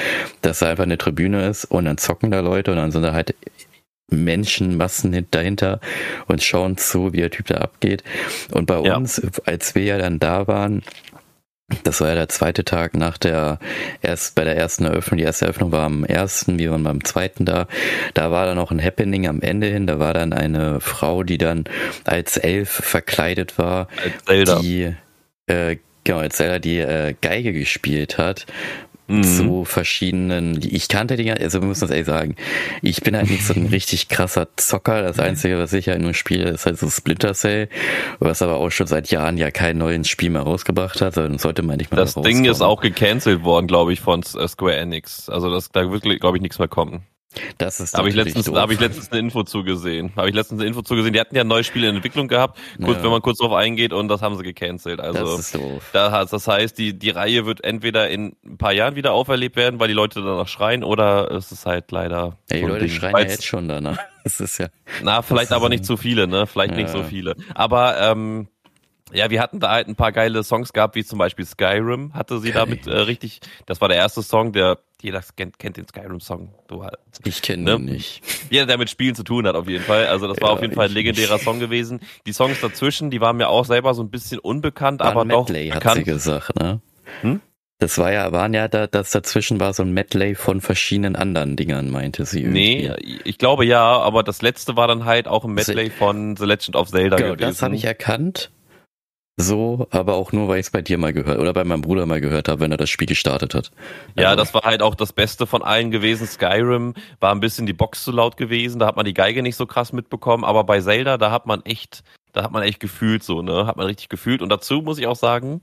dass 0.42 0.60
da 0.60 0.70
einfach 0.70 0.84
eine 0.84 0.98
Tribüne 0.98 1.48
ist 1.48 1.66
und 1.66 1.86
dann 1.86 1.98
zocken 1.98 2.32
da 2.32 2.40
Leute 2.40 2.72
und 2.72 2.78
dann 2.78 2.92
sind 2.92 3.04
da 3.04 3.14
halt 3.14 3.36
Menschenmassen 4.10 5.26
dahinter 5.32 5.80
und 6.28 6.44
schauen 6.44 6.78
zu, 6.78 7.14
wie 7.14 7.22
der 7.22 7.32
Typ 7.32 7.48
da 7.48 7.56
abgeht. 7.56 8.04
Und 8.52 8.66
bei 8.66 8.80
ja. 8.82 8.96
uns, 8.96 9.22
als 9.46 9.76
wir 9.76 9.84
ja 9.84 9.98
dann 9.98 10.20
da 10.20 10.48
waren, 10.48 10.84
das 11.84 12.00
war 12.00 12.10
ja 12.10 12.16
der 12.16 12.30
zweite 12.30 12.64
Tag 12.64 12.94
nach 12.96 13.18
der 13.18 13.58
erst 14.04 14.36
bei 14.36 14.44
der 14.44 14.56
ersten 14.56 14.86
Eröffnung. 14.86 15.18
Die 15.18 15.24
erste 15.24 15.46
Eröffnung 15.46 15.72
war 15.72 15.84
am 15.84 16.04
ersten, 16.04 16.60
wir 16.60 16.70
waren 16.70 16.84
beim 16.84 17.04
zweiten 17.04 17.44
da. 17.44 17.68
Da 18.14 18.30
war 18.30 18.46
dann 18.46 18.60
auch 18.60 18.70
ein 18.70 18.84
Happening 18.84 19.28
am 19.28 19.42
Ende 19.42 19.68
hin. 19.68 19.88
Da 19.88 19.98
war 19.98 20.14
dann 20.14 20.32
eine 20.32 20.80
Frau, 20.80 21.24
die 21.24 21.40
dann 21.40 21.64
als 22.04 22.38
Elf 22.38 22.70
verkleidet 22.70 23.58
war, 23.58 23.88
als 24.04 24.46
Zelda. 24.46 24.60
die 24.60 24.96
äh, 25.48 25.78
genau 26.04 26.20
als 26.20 26.36
Zelda 26.36 26.60
die 26.60 26.78
äh, 26.78 27.16
Geige 27.20 27.52
gespielt 27.52 28.20
hat 28.20 28.46
mhm. 29.08 29.24
zu 29.24 29.66
verschiedenen, 29.66 30.60
ich 30.62 30.88
kannte 30.88 31.16
die, 31.16 31.32
also 31.32 31.62
wir 31.62 31.68
müssen 31.68 31.82
das 31.82 31.92
ehrlich 31.92 32.06
sagen, 32.06 32.36
ich 32.82 33.02
bin 33.02 33.16
halt 33.16 33.30
nicht 33.30 33.46
so 33.46 33.54
ein 33.54 33.68
richtig 33.68 34.10
krasser 34.10 34.48
Zocker, 34.56 35.02
das 35.02 35.20
Einzige, 35.20 35.60
was 35.60 35.74
ich 35.74 35.88
halt 35.88 36.02
nur 36.02 36.14
spiele, 36.14 36.50
ist 36.50 36.66
halt 36.66 36.80
so 36.80 36.90
Splinter 36.90 37.34
Cell, 37.34 37.70
was 38.20 38.42
aber 38.42 38.56
auch 38.56 38.70
schon 38.70 38.88
seit 38.88 39.10
Jahren 39.12 39.38
ja 39.38 39.52
kein 39.52 39.78
neues 39.78 40.08
Spiel 40.08 40.30
mehr 40.30 40.42
rausgebracht 40.42 41.02
hat, 41.02 41.18
dann 41.18 41.38
sollte 41.38 41.62
man 41.62 41.78
nicht 41.78 41.92
mehr 41.92 42.00
Das 42.00 42.16
Ding 42.16 42.46
ist 42.46 42.62
auch 42.62 42.82
gecancelt 42.82 43.44
worden, 43.44 43.68
glaube 43.68 43.94
ich, 43.94 44.02
von 44.02 44.24
Square 44.24 44.76
Enix, 44.76 45.30
also 45.30 45.50
das, 45.50 45.72
da 45.72 45.90
wird, 45.92 46.04
glaube 46.20 46.38
ich, 46.38 46.42
nichts 46.42 46.60
mehr 46.60 46.68
kommen. 46.68 47.04
Das 47.58 47.80
ist 47.80 47.98
habe 47.98 48.10
ich 48.10 48.16
letztens 48.16 48.52
habe 48.52 48.74
ich 48.74 48.80
letztens 48.80 49.12
eine 49.12 49.20
Info 49.20 49.44
zugesehen. 49.44 50.12
Habe 50.16 50.30
ich 50.30 50.36
letztens 50.36 50.62
eine 50.62 50.68
Info 50.68 50.82
zugesehen. 50.82 51.14
Die 51.14 51.20
hatten 51.20 51.36
ja 51.36 51.42
ein 51.42 51.48
neues 51.48 51.66
Spiel 51.66 51.84
in 51.84 51.96
Entwicklung 51.96 52.28
gehabt. 52.28 52.58
Kurz, 52.84 52.98
ja. 52.98 53.04
wenn 53.04 53.12
man 53.12 53.22
kurz 53.22 53.40
drauf 53.40 53.54
eingeht 53.54 53.94
und 53.94 54.08
das 54.08 54.22
haben 54.22 54.38
sie 54.38 54.44
gecancelt. 54.44 55.00
Also 55.00 55.38
das 55.38 55.40
ist 55.40 55.56
doof. 55.56 55.90
Da, 55.94 56.26
das 56.26 56.48
heißt, 56.48 56.78
die 56.78 56.98
die 56.98 57.10
Reihe 57.10 57.46
wird 57.46 57.64
entweder 57.64 58.10
in 58.10 58.36
ein 58.46 58.58
paar 58.58 58.74
Jahren 58.74 58.96
wieder 58.96 59.14
auferlebt 59.14 59.56
werden, 59.56 59.80
weil 59.80 59.88
die 59.88 59.94
Leute 59.94 60.22
danach 60.22 60.48
schreien, 60.48 60.84
oder 60.84 61.32
es 61.32 61.52
ist 61.52 61.66
halt 61.66 61.92
leider. 61.92 62.38
Ey, 62.50 62.62
die 62.62 62.68
Leute 62.68 62.90
schreien 62.90 63.16
ja 63.16 63.24
jetzt 63.24 63.46
schon 63.46 63.68
danach. 63.68 63.98
Das 64.26 64.40
ist 64.40 64.58
ja. 64.58 64.70
Na, 65.04 65.22
vielleicht 65.22 65.52
aber 65.52 65.70
nicht 65.70 65.86
so 65.86 65.98
viele, 65.98 66.28
ne? 66.28 66.48
Vielleicht 66.48 66.72
ja. 66.72 66.78
nicht 66.78 66.90
so 66.90 67.04
viele. 67.04 67.36
Aber 67.54 67.96
ähm, 68.00 68.48
ja, 69.16 69.30
wir 69.30 69.42
hatten 69.42 69.60
da 69.60 69.72
halt 69.72 69.88
ein 69.88 69.96
paar 69.96 70.12
geile 70.12 70.44
Songs 70.44 70.74
gehabt, 70.74 70.96
wie 70.96 71.04
zum 71.04 71.20
Beispiel 71.20 71.46
Skyrim 71.46 72.14
hatte 72.14 72.40
sie 72.40 72.52
damit 72.52 72.86
äh, 72.88 72.92
richtig. 72.92 73.40
Das 73.66 73.82
war 73.82 73.88
der 73.88 73.98
erste 73.98 74.22
Song, 74.22 74.52
der 74.52 74.80
jeder 75.02 75.22
kennt, 75.36 75.60
kennt 75.60 75.78
den 75.78 75.88
Skyrim-Song. 75.88 76.54
Halt, 76.72 76.98
ich 77.24 77.42
kenne 77.42 77.64
ne? 77.64 77.76
ihn 77.76 77.86
nicht. 77.86 78.24
Jeder, 78.50 78.66
der 78.66 78.78
mit 78.78 78.90
Spielen 78.90 79.14
zu 79.14 79.24
tun 79.24 79.46
hat, 79.48 79.56
auf 79.56 79.68
jeden 79.68 79.84
Fall. 79.84 80.08
Also 80.08 80.28
das 80.28 80.42
war 80.42 80.50
ja, 80.50 80.56
auf 80.56 80.62
jeden 80.62 80.74
Fall 80.74 80.88
ein 80.88 80.94
legendärer 80.94 81.38
Song 81.38 81.60
gewesen. 81.60 82.00
Die 82.26 82.34
Songs 82.34 82.60
dazwischen, 82.60 83.12
die 83.12 83.22
waren 83.22 83.38
mir 83.38 83.50
auch 83.50 83.66
selber 83.66 83.94
so 83.94 84.02
ein 84.02 84.10
bisschen 84.10 84.40
unbekannt, 84.40 85.02
war 85.02 85.12
aber 85.12 85.22
ein 85.22 85.30
doch 85.30 85.48
Medley, 85.48 85.70
bekannt. 85.70 85.86
hat 85.86 85.96
sie 85.96 86.04
gesagt, 86.04 86.60
ne? 86.60 86.82
Hm? 87.22 87.42
Das 87.78 87.98
war 87.98 88.12
ja, 88.12 88.32
waren 88.32 88.54
ja 88.54 88.68
da, 88.68 88.88
das 88.88 89.12
dazwischen 89.12 89.60
war 89.60 89.74
so 89.74 89.84
ein 89.84 89.92
Medley 89.92 90.34
von 90.34 90.62
verschiedenen 90.62 91.16
anderen 91.16 91.58
Dingern, 91.58 91.92
meinte 91.92 92.26
sie. 92.26 92.42
Irgendwie. 92.42 92.90
Nee, 92.90 93.20
ich 93.26 93.38
glaube 93.38 93.66
ja, 93.66 93.84
aber 93.84 94.24
das 94.24 94.42
letzte 94.42 94.78
war 94.78 94.88
dann 94.88 95.04
halt 95.06 95.28
auch 95.28 95.44
ein 95.44 95.54
Medley 95.54 95.90
von 95.90 96.38
The 96.38 96.46
Legend 96.46 96.78
of 96.78 96.90
Zelda 96.90 97.18
genau, 97.18 97.34
gewesen. 97.34 97.50
Das 97.50 97.62
habe 97.62 97.76
ich 97.76 97.84
erkannt 97.84 98.50
so, 99.38 99.88
aber 99.92 100.14
auch 100.14 100.32
nur, 100.32 100.48
weil 100.48 100.60
ich 100.60 100.68
es 100.68 100.72
bei 100.72 100.82
dir 100.82 100.98
mal 100.98 101.12
gehört 101.12 101.40
oder 101.40 101.52
bei 101.52 101.66
meinem 101.66 101.82
Bruder 101.82 102.06
mal 102.06 102.22
gehört 102.22 102.48
habe, 102.48 102.62
wenn 102.62 102.72
er 102.72 102.78
das 102.78 102.90
Spiel 102.90 103.08
gestartet 103.08 103.54
hat. 103.54 103.72
Ja, 104.18 104.30
also. 104.30 104.38
das 104.38 104.54
war 104.54 104.62
halt 104.62 104.82
auch 104.82 104.96
das 104.96 105.12
Beste 105.12 105.46
von 105.46 105.62
allen 105.62 105.92
gewesen. 105.92 106.26
Skyrim 106.26 106.94
war 107.20 107.34
ein 107.34 107.42
bisschen 107.42 107.66
die 107.66 107.74
Box 107.74 108.06
zu 108.06 108.12
laut 108.12 108.38
gewesen, 108.38 108.80
da 108.80 108.88
hat 108.88 108.96
man 108.96 109.06
die 109.06 109.14
Geige 109.14 109.44
nicht 109.44 109.58
so 109.58 109.66
krass 109.66 109.92
mitbekommen, 109.92 110.46
aber 110.46 110.64
bei 110.64 110.80
Zelda, 110.80 111.18
da 111.18 111.32
hat 111.32 111.48
man 111.48 111.64
echt, 111.66 112.04
da 112.32 112.44
hat 112.44 112.54
man 112.54 112.64
echt 112.64 112.80
gefühlt 112.80 113.24
so, 113.24 113.42
ne? 113.42 113.66
Hat 113.68 113.76
man 113.76 113.88
richtig 113.88 114.08
gefühlt. 114.08 114.42
Und 114.42 114.50
dazu 114.50 114.76
muss 114.76 115.00
ich 115.00 115.08
auch 115.08 115.18
sagen, 115.18 115.62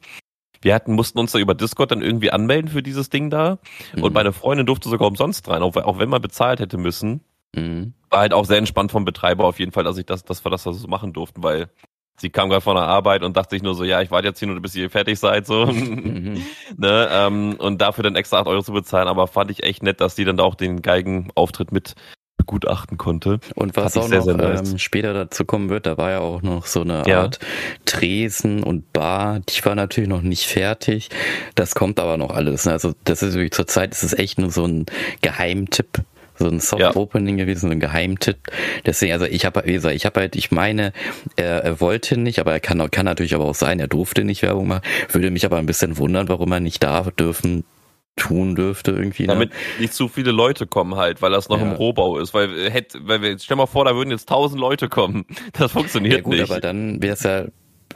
wir 0.60 0.74
hatten, 0.74 0.92
mussten 0.92 1.18
uns 1.18 1.32
da 1.32 1.38
über 1.38 1.54
Discord 1.54 1.90
dann 1.90 2.02
irgendwie 2.02 2.30
anmelden 2.30 2.70
für 2.70 2.82
dieses 2.82 3.08
Ding 3.08 3.30
da. 3.30 3.58
Mhm. 3.94 4.02
Und 4.02 4.12
meine 4.12 4.34
Freundin 4.34 4.66
durfte 4.66 4.90
sogar 4.90 5.08
umsonst 5.08 5.48
rein, 5.48 5.62
auch, 5.62 5.74
auch 5.76 5.98
wenn 5.98 6.10
man 6.10 6.20
bezahlt 6.20 6.60
hätte 6.60 6.76
müssen. 6.76 7.22
Mhm. 7.54 7.94
War 8.10 8.20
halt 8.20 8.34
auch 8.34 8.44
sehr 8.44 8.58
entspannt 8.58 8.92
vom 8.92 9.06
Betreiber 9.06 9.44
auf 9.44 9.58
jeden 9.58 9.72
Fall, 9.72 9.84
dass 9.84 9.96
ich 9.96 10.06
das, 10.06 10.24
dass 10.24 10.44
wir 10.44 10.50
das 10.50 10.62
so 10.62 10.88
machen 10.88 11.12
durften, 11.12 11.42
weil 11.42 11.70
sie 12.16 12.30
kam 12.30 12.48
gerade 12.48 12.62
von 12.62 12.76
der 12.76 12.84
Arbeit 12.84 13.22
und 13.22 13.36
dachte 13.36 13.56
sich 13.56 13.62
nur 13.62 13.74
so, 13.74 13.84
ja, 13.84 14.00
ich 14.00 14.10
warte 14.10 14.28
jetzt 14.28 14.38
hier 14.38 14.48
nur, 14.48 14.60
bis 14.60 14.74
ihr 14.74 14.90
fertig 14.90 15.18
seid, 15.18 15.46
so. 15.46 15.66
Mhm. 15.66 16.42
ne, 16.76 17.08
ähm, 17.10 17.56
und 17.58 17.80
dafür 17.80 18.04
dann 18.04 18.16
extra 18.16 18.40
8 18.40 18.46
Euro 18.46 18.62
zu 18.62 18.72
bezahlen, 18.72 19.08
aber 19.08 19.26
fand 19.26 19.50
ich 19.50 19.62
echt 19.62 19.82
nett, 19.82 20.00
dass 20.00 20.16
sie 20.16 20.24
dann 20.24 20.36
da 20.36 20.44
auch 20.44 20.54
den 20.54 20.82
Geigenauftritt 20.82 21.72
mit 21.72 21.94
begutachten 22.42 22.98
konnte. 22.98 23.38
Und 23.54 23.76
was 23.76 23.96
auch 23.96 24.08
sehr, 24.08 24.18
noch 24.18 24.24
sehr 24.24 24.36
nice. 24.36 24.72
ähm, 24.72 24.78
später 24.78 25.12
dazu 25.12 25.44
kommen 25.44 25.68
wird, 25.68 25.86
da 25.86 25.96
war 25.96 26.10
ja 26.10 26.20
auch 26.20 26.42
noch 26.42 26.66
so 26.66 26.80
eine 26.80 27.04
ja. 27.06 27.22
Art 27.22 27.38
Tresen 27.84 28.64
und 28.64 28.92
Bar, 28.92 29.40
die 29.40 29.64
war 29.64 29.74
natürlich 29.74 30.10
noch 30.10 30.22
nicht 30.22 30.46
fertig. 30.46 31.08
Das 31.54 31.74
kommt 31.74 32.00
aber 32.00 32.16
noch 32.16 32.30
alles. 32.30 32.66
Ne? 32.66 32.72
Also 32.72 32.94
das 33.04 33.22
ist 33.22 33.34
wirklich 33.34 33.52
zur 33.52 33.66
Zeit 33.66 33.92
ist 33.92 34.02
es 34.02 34.12
echt 34.12 34.38
nur 34.38 34.50
so 34.50 34.64
ein 34.64 34.86
Geheimtipp 35.20 36.02
so 36.42 36.48
ein 36.48 36.60
Soft-Opening 36.60 37.38
ja. 37.38 37.44
gewesen, 37.44 37.68
so 37.68 37.72
ein 37.72 37.80
Geheimtipp. 37.80 38.38
Deswegen, 38.84 39.12
also 39.12 39.26
ich 39.26 39.44
habe, 39.44 39.62
wie 39.64 39.72
gesagt, 39.72 39.94
ich 39.94 40.06
habe 40.06 40.20
halt, 40.20 40.36
ich 40.36 40.50
meine, 40.50 40.92
er, 41.36 41.64
er 41.64 41.80
wollte 41.80 42.18
nicht, 42.18 42.38
aber 42.38 42.52
er 42.52 42.60
kann, 42.60 42.90
kann 42.90 43.06
natürlich 43.06 43.34
aber 43.34 43.44
auch 43.44 43.54
sein, 43.54 43.80
er 43.80 43.88
durfte 43.88 44.24
nicht 44.24 44.42
Werbung 44.42 44.68
machen. 44.68 44.82
Würde 45.10 45.30
mich 45.30 45.44
aber 45.44 45.58
ein 45.58 45.66
bisschen 45.66 45.96
wundern, 45.98 46.28
warum 46.28 46.52
er 46.52 46.60
nicht 46.60 46.82
da 46.82 47.02
dürfen 47.02 47.64
tun 48.16 48.54
dürfte 48.54 48.90
irgendwie. 48.90 49.22
Ne? 49.22 49.28
Damit 49.28 49.52
nicht 49.78 49.94
zu 49.94 50.08
viele 50.08 50.32
Leute 50.32 50.66
kommen 50.66 50.96
halt, 50.96 51.22
weil 51.22 51.30
das 51.30 51.48
noch 51.48 51.58
ja. 51.58 51.64
im 51.64 51.72
Rohbau 51.72 52.18
ist. 52.18 52.34
Weil, 52.34 52.70
hätte, 52.70 52.98
weil 53.02 53.22
wir, 53.22 53.38
stell 53.38 53.56
mal 53.56 53.66
vor, 53.66 53.84
da 53.84 53.94
würden 53.96 54.10
jetzt 54.10 54.28
tausend 54.28 54.60
Leute 54.60 54.88
kommen. 54.88 55.24
Das 55.52 55.72
funktioniert 55.72 56.16
ja, 56.16 56.20
gut, 56.20 56.34
nicht. 56.34 56.50
Aber 56.50 56.60
dann 56.60 57.02
wäre 57.02 57.14
es 57.14 57.22
ja 57.22 57.46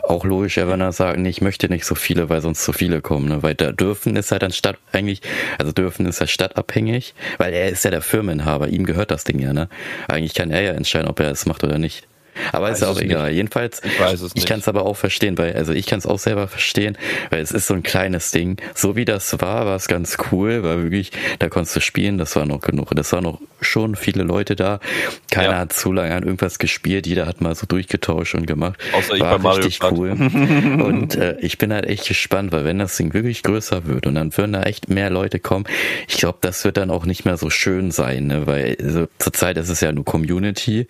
auch 0.02 0.24
logisch, 0.24 0.56
wenn 0.56 0.80
er 0.80 0.92
sagt, 0.92 1.18
nee, 1.18 1.28
ich 1.28 1.40
möchte 1.40 1.68
nicht 1.68 1.84
so 1.84 1.94
viele, 1.94 2.28
weil 2.28 2.40
sonst 2.40 2.64
zu 2.64 2.72
viele 2.72 3.00
kommen, 3.00 3.28
ne? 3.28 3.42
Weil 3.42 3.54
da 3.54 3.72
dürfen 3.72 4.16
ist 4.16 4.32
halt 4.32 4.42
dann 4.42 4.52
Stadt 4.52 4.78
eigentlich, 4.92 5.22
also 5.58 5.72
dürfen 5.72 6.06
ist 6.06 6.20
ja 6.20 6.26
stadtabhängig, 6.26 7.14
weil 7.38 7.52
er 7.52 7.68
ist 7.68 7.84
ja 7.84 7.90
der 7.90 8.02
Firmeninhaber, 8.02 8.68
ihm 8.68 8.84
gehört 8.84 9.10
das 9.10 9.24
Ding 9.24 9.38
ja, 9.38 9.52
ne? 9.52 9.68
Eigentlich 10.08 10.34
kann 10.34 10.50
er 10.50 10.62
ja 10.62 10.72
entscheiden, 10.72 11.08
ob 11.08 11.20
er 11.20 11.30
es 11.30 11.46
macht 11.46 11.64
oder 11.64 11.78
nicht. 11.78 12.06
Aber 12.52 12.70
ist 12.70 12.82
ja 12.82 12.88
auch 12.88 13.00
egal. 13.00 13.28
Nicht. 13.28 13.36
Jedenfalls, 13.36 13.80
ich, 13.84 14.00
weiß 14.00 14.20
es 14.20 14.34
nicht. 14.34 14.44
ich 14.44 14.46
kann 14.46 14.60
es 14.60 14.68
aber 14.68 14.84
auch 14.84 14.96
verstehen, 14.96 15.38
weil, 15.38 15.54
also 15.54 15.72
ich 15.72 15.86
kann 15.86 15.98
es 15.98 16.06
auch 16.06 16.18
selber 16.18 16.48
verstehen, 16.48 16.96
weil 17.30 17.40
es 17.40 17.52
ist 17.52 17.66
so 17.66 17.74
ein 17.74 17.82
kleines 17.82 18.30
Ding. 18.30 18.60
So 18.74 18.96
wie 18.96 19.04
das 19.04 19.40
war, 19.40 19.66
war 19.66 19.76
es 19.76 19.88
ganz 19.88 20.16
cool, 20.30 20.62
weil 20.62 20.82
wirklich, 20.82 21.12
da 21.38 21.48
konntest 21.48 21.76
du 21.76 21.80
spielen, 21.80 22.18
das 22.18 22.36
war 22.36 22.46
noch 22.46 22.60
genug. 22.60 22.90
Das 22.94 23.12
waren 23.12 23.24
noch 23.24 23.40
schon 23.60 23.96
viele 23.96 24.22
Leute 24.22 24.56
da. 24.56 24.80
Keiner 25.30 25.52
ja. 25.52 25.58
hat 25.58 25.72
zu 25.72 25.92
lange 25.92 26.14
an 26.14 26.22
irgendwas 26.22 26.58
gespielt, 26.58 27.06
jeder 27.06 27.26
hat 27.26 27.40
mal 27.40 27.54
so 27.54 27.66
durchgetauscht 27.66 28.34
und 28.34 28.46
gemacht. 28.46 28.78
Außer 28.92 29.14
ich 29.14 29.20
war 29.20 29.38
bei 29.38 29.42
Mario 29.42 29.64
richtig 29.64 29.82
cool. 29.90 30.10
und 30.10 31.16
äh, 31.16 31.36
ich 31.40 31.58
bin 31.58 31.72
halt 31.72 31.86
echt 31.86 32.06
gespannt, 32.06 32.52
weil 32.52 32.64
wenn 32.64 32.78
das 32.78 32.96
Ding 32.96 33.14
wirklich 33.14 33.42
größer 33.42 33.86
wird 33.86 34.06
und 34.06 34.14
dann 34.14 34.36
würden 34.36 34.52
da 34.52 34.62
echt 34.62 34.88
mehr 34.88 35.10
Leute 35.10 35.40
kommen, 35.40 35.66
ich 36.08 36.18
glaube, 36.18 36.38
das 36.40 36.64
wird 36.64 36.76
dann 36.76 36.90
auch 36.90 37.06
nicht 37.06 37.24
mehr 37.24 37.36
so 37.36 37.50
schön 37.50 37.90
sein, 37.90 38.26
ne? 38.26 38.46
weil 38.46 38.76
also, 38.80 39.06
zurzeit 39.18 39.56
ist 39.56 39.68
es 39.68 39.80
ja 39.80 39.92
nur 39.92 40.04
Community, 40.04 40.86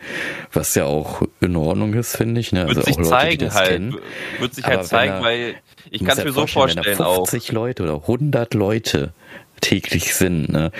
was 0.52 0.74
ja 0.74 0.84
auch 0.84 1.22
in 1.40 1.56
Ordnung 1.56 1.94
ist, 1.94 2.16
finde 2.16 2.40
ich. 2.40 2.52
Ne? 2.52 2.62
Also 2.62 2.76
wird 2.76 2.86
sich 2.86 2.96
Leute, 2.96 3.08
zeigen 3.08 3.54
halt. 3.54 3.68
Kennen. 3.68 3.96
Wird 4.38 4.54
sich 4.54 4.64
halt 4.64 4.84
zeigen, 4.84 5.14
er, 5.14 5.22
weil 5.22 5.54
ich 5.90 6.04
kann 6.04 6.18
es 6.18 6.24
mir 6.24 6.32
so 6.32 6.46
vorstellen 6.46 6.86
wenn 6.86 6.98
da 6.98 7.14
50 7.14 7.50
auch. 7.50 7.52
Leute 7.52 7.82
oder 7.82 7.94
100 7.94 8.54
Leute 8.54 9.12
täglich 9.60 10.14
sind, 10.14 10.48
ne? 10.48 10.70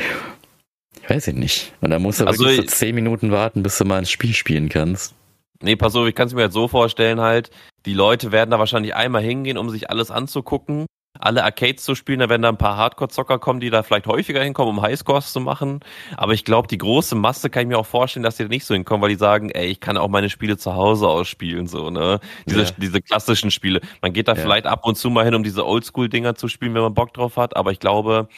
Ich 1.02 1.10
weiß 1.10 1.28
ich 1.28 1.34
nicht. 1.34 1.72
Und 1.80 1.90
da 1.90 1.98
musst 1.98 2.20
du 2.20 2.26
also 2.26 2.44
wirklich 2.44 2.68
so 2.70 2.76
10 2.76 2.94
Minuten 2.94 3.30
warten, 3.30 3.62
bis 3.62 3.78
du 3.78 3.84
mal 3.84 3.98
ein 3.98 4.06
Spiel 4.06 4.34
spielen 4.34 4.68
kannst. 4.68 5.14
Nee, 5.62 5.76
pass 5.76 5.94
auf, 5.94 6.06
ich 6.06 6.14
kann 6.14 6.26
es 6.26 6.34
mir 6.34 6.42
halt 6.42 6.52
so 6.52 6.68
vorstellen 6.68 7.20
halt, 7.20 7.50
die 7.86 7.94
Leute 7.94 8.32
werden 8.32 8.50
da 8.50 8.58
wahrscheinlich 8.58 8.94
einmal 8.94 9.22
hingehen, 9.22 9.56
um 9.56 9.70
sich 9.70 9.88
alles 9.88 10.10
anzugucken 10.10 10.86
alle 11.20 11.44
Arcades 11.44 11.84
zu 11.84 11.94
spielen, 11.94 12.20
da 12.20 12.28
werden 12.28 12.42
da 12.42 12.48
ein 12.48 12.58
paar 12.58 12.76
Hardcore-Zocker 12.76 13.38
kommen, 13.38 13.60
die 13.60 13.70
da 13.70 13.82
vielleicht 13.82 14.06
häufiger 14.06 14.42
hinkommen, 14.42 14.76
um 14.76 14.82
Highscores 14.82 15.32
zu 15.32 15.40
machen. 15.40 15.80
Aber 16.16 16.32
ich 16.32 16.44
glaube, 16.44 16.68
die 16.68 16.78
große 16.78 17.14
Masse 17.14 17.50
kann 17.50 17.62
ich 17.62 17.68
mir 17.68 17.78
auch 17.78 17.86
vorstellen, 17.86 18.22
dass 18.22 18.36
die 18.36 18.44
da 18.44 18.48
nicht 18.48 18.64
so 18.64 18.74
hinkommen, 18.74 19.02
weil 19.02 19.10
die 19.10 19.16
sagen, 19.16 19.50
ey, 19.50 19.66
ich 19.66 19.80
kann 19.80 19.96
auch 19.96 20.08
meine 20.08 20.30
Spiele 20.30 20.56
zu 20.56 20.74
Hause 20.74 21.08
ausspielen, 21.08 21.66
so, 21.66 21.90
ne? 21.90 22.20
Diese, 22.46 22.62
ja. 22.62 22.70
diese 22.76 23.00
klassischen 23.00 23.50
Spiele. 23.50 23.80
Man 24.02 24.12
geht 24.12 24.28
da 24.28 24.34
ja. 24.34 24.40
vielleicht 24.40 24.66
ab 24.66 24.86
und 24.86 24.96
zu 24.96 25.10
mal 25.10 25.24
hin, 25.24 25.34
um 25.34 25.42
diese 25.42 25.66
Oldschool-Dinger 25.66 26.34
zu 26.34 26.48
spielen, 26.48 26.74
wenn 26.74 26.82
man 26.82 26.94
Bock 26.94 27.12
drauf 27.14 27.36
hat, 27.36 27.56
aber 27.56 27.72
ich 27.72 27.80
glaube, 27.80 28.28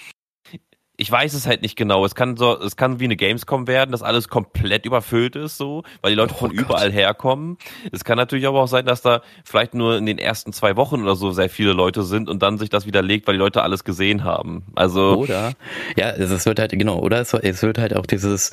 ich 1.01 1.11
weiß 1.11 1.33
es 1.35 1.47
halt 1.47 1.63
nicht 1.63 1.77
genau. 1.77 2.05
Es 2.05 2.17
kann 2.17 2.37
so, 2.37 2.61
es 2.61 2.77
kann 2.77 2.99
wie 2.99 3.05
eine 3.05 3.17
Gamescom 3.17 3.69
werden, 3.69 3.93
dass 3.93 4.03
alles 4.03 4.29
komplett 4.29 4.85
überfüllt 4.85 5.37
ist, 5.37 5.57
so, 5.57 5.85
weil 6.03 6.11
die 6.11 6.17
Leute 6.17 6.35
oh 6.35 6.39
von 6.39 6.51
Gott. 6.51 6.59
überall 6.59 6.93
herkommen. 6.93 7.57
Es 7.93 8.03
kann 8.03 8.17
natürlich 8.17 8.49
aber 8.49 8.61
auch 8.61 8.67
sein, 8.67 8.85
dass 8.85 9.01
da 9.01 9.23
vielleicht 9.45 9.75
nur 9.75 9.97
in 9.97 10.07
den 10.07 10.19
ersten 10.19 10.53
zwei 10.53 10.75
Wochen 10.75 11.01
oder 11.01 11.15
so 11.15 11.31
sehr 11.31 11.49
viele 11.49 11.73
Leute 11.73 12.03
sind 12.03 12.29
und 12.29 12.43
dann 12.43 12.59
sich 12.59 12.69
das 12.69 12.85
widerlegt, 12.85 13.29
weil 13.29 13.35
die 13.35 13.39
Leute 13.39 13.63
alles 13.63 13.85
gesehen 13.85 14.25
haben. 14.25 14.65
Also 14.75 15.19
oder 15.19 15.53
ja, 15.97 16.11
es 16.11 16.45
wird 16.45 16.59
halt 16.59 16.73
genau, 16.73 16.99
oder 16.99 17.21
es, 17.21 17.33
es 17.33 17.63
wird 17.63 17.79
halt 17.79 17.95
auch 17.95 18.05
dieses, 18.05 18.51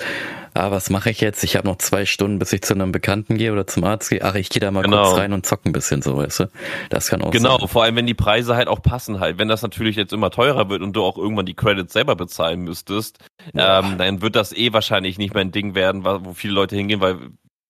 ah, 0.56 0.72
was 0.72 0.90
mache 0.90 1.10
ich 1.10 1.22
jetzt? 1.22 1.44
Ich 1.44 1.56
habe 1.56 1.68
noch 1.68 1.78
zwei 1.78 2.06
Stunden, 2.06 2.40
bis 2.40 2.54
ich 2.54 2.62
zu 2.62 2.74
einem 2.74 2.92
Bekannten 2.92 3.38
gehe 3.38 3.52
oder 3.52 3.68
zum 3.68 3.84
Arzt 3.84 4.10
gehe. 4.10 4.24
Ach, 4.24 4.36
ich 4.36 4.50
gehe 4.50 4.60
da 4.60 4.72
mal 4.72 4.84
genau. 4.84 5.04
kurz 5.04 5.18
rein 5.18 5.34
und 5.34 5.46
zock 5.46 5.66
ein 5.66 5.72
bisschen 5.72 6.02
so, 6.02 6.18
weißt 6.18 6.42
du? 6.42 6.50
Das 6.90 7.08
kann 7.10 7.22
auch 7.22 7.32
genau, 7.32 7.60
sein. 7.60 7.68
vor 7.68 7.84
allem 7.84 7.96
wenn 7.96 8.08
die 8.08 8.14
Preise 8.14 8.56
halt 8.56 8.68
auch 8.68 8.82
passen 8.82 9.20
halt. 9.20 9.38
Wenn 9.38 9.48
das 9.48 9.62
natürlich 9.62 9.96
jetzt 9.96 10.14
immer 10.14 10.32
teurer 10.32 10.70
wird 10.70 10.82
und 10.82 10.94
du 10.94 11.04
auch 11.04 11.18
irgendwann 11.18 11.46
die 11.46 11.54
Credits 11.54 11.94
selber 11.94 12.16
bezahlst 12.16 12.36
zahlen 12.36 12.62
müsstest, 12.62 13.20
ja. 13.54 13.80
ähm, 13.80 13.98
dann 13.98 14.22
wird 14.22 14.36
das 14.36 14.54
eh 14.54 14.74
wahrscheinlich 14.74 15.18
nicht 15.18 15.34
mehr 15.34 15.42
ein 15.42 15.52
Ding 15.52 15.74
werden, 15.74 16.06
wo 16.06 16.34
viele 16.34 16.54
Leute 16.54 16.76
hingehen, 16.76 17.02
weil 17.02 17.18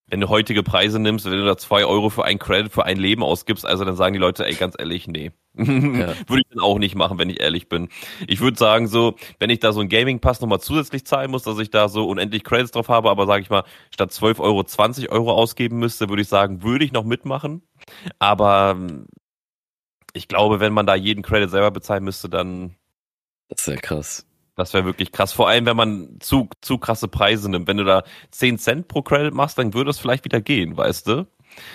wenn 0.07 0.21
du 0.21 0.29
heutige 0.29 0.61
Preise 0.61 0.99
nimmst, 0.99 1.25
wenn 1.25 1.37
du 1.37 1.45
da 1.45 1.57
zwei 1.57 1.85
Euro 1.85 2.09
für 2.09 2.25
ein 2.25 2.37
Credit 2.37 2.71
für 2.71 2.85
ein 2.85 2.97
Leben 2.97 3.23
ausgibst, 3.23 3.65
also 3.65 3.85
dann 3.85 3.95
sagen 3.95 4.13
die 4.13 4.19
Leute, 4.19 4.45
ey, 4.45 4.53
ganz 4.53 4.75
ehrlich, 4.77 5.07
nee. 5.07 5.31
Ja. 5.57 6.13
würde 6.27 6.41
ich 6.41 6.49
dann 6.49 6.59
auch 6.59 6.77
nicht 6.77 6.95
machen, 6.95 7.17
wenn 7.17 7.29
ich 7.29 7.39
ehrlich 7.39 7.69
bin. 7.69 7.89
Ich 8.27 8.41
würde 8.41 8.57
sagen, 8.57 8.87
so, 8.87 9.15
wenn 9.39 9.49
ich 9.49 9.59
da 9.59 9.71
so 9.73 9.79
ein 9.79 9.89
Gaming-Pass 9.89 10.41
nochmal 10.41 10.59
zusätzlich 10.59 11.05
zahlen 11.05 11.31
muss, 11.31 11.43
dass 11.43 11.57
ich 11.59 11.69
da 11.69 11.87
so 11.87 12.07
unendlich 12.07 12.43
Credits 12.43 12.71
drauf 12.71 12.89
habe, 12.89 13.09
aber 13.09 13.25
sage 13.25 13.41
ich 13.41 13.49
mal, 13.49 13.63
statt 13.89 14.11
12 14.11 14.39
Euro 14.41 14.63
20 14.63 15.11
Euro 15.11 15.31
ausgeben 15.33 15.79
müsste, 15.79 16.09
würde 16.09 16.21
ich 16.21 16.27
sagen, 16.27 16.61
würde 16.61 16.85
ich 16.85 16.91
noch 16.91 17.05
mitmachen. 17.05 17.63
Aber 18.19 18.77
ich 20.13 20.27
glaube, 20.27 20.59
wenn 20.59 20.73
man 20.73 20.85
da 20.85 20.95
jeden 20.95 21.23
Credit 21.23 21.49
selber 21.49 21.71
bezahlen 21.71 22.03
müsste, 22.03 22.29
dann. 22.29 22.75
Das 23.49 23.61
ist 23.61 23.67
ja 23.67 23.75
krass. 23.75 24.25
Das 24.55 24.73
wäre 24.73 24.85
wirklich 24.85 25.11
krass. 25.11 25.33
Vor 25.33 25.49
allem, 25.49 25.65
wenn 25.65 25.75
man 25.75 26.17
zu, 26.19 26.49
zu 26.61 26.77
krasse 26.77 27.07
Preise 27.07 27.49
nimmt. 27.49 27.67
Wenn 27.67 27.77
du 27.77 27.83
da 27.83 28.03
10 28.31 28.57
Cent 28.57 28.87
pro 28.87 29.01
Credit 29.01 29.33
machst, 29.33 29.57
dann 29.57 29.73
würde 29.73 29.89
es 29.89 29.99
vielleicht 29.99 30.23
wieder 30.23 30.41
gehen, 30.41 30.77
weißt 30.77 31.07
du? 31.07 31.27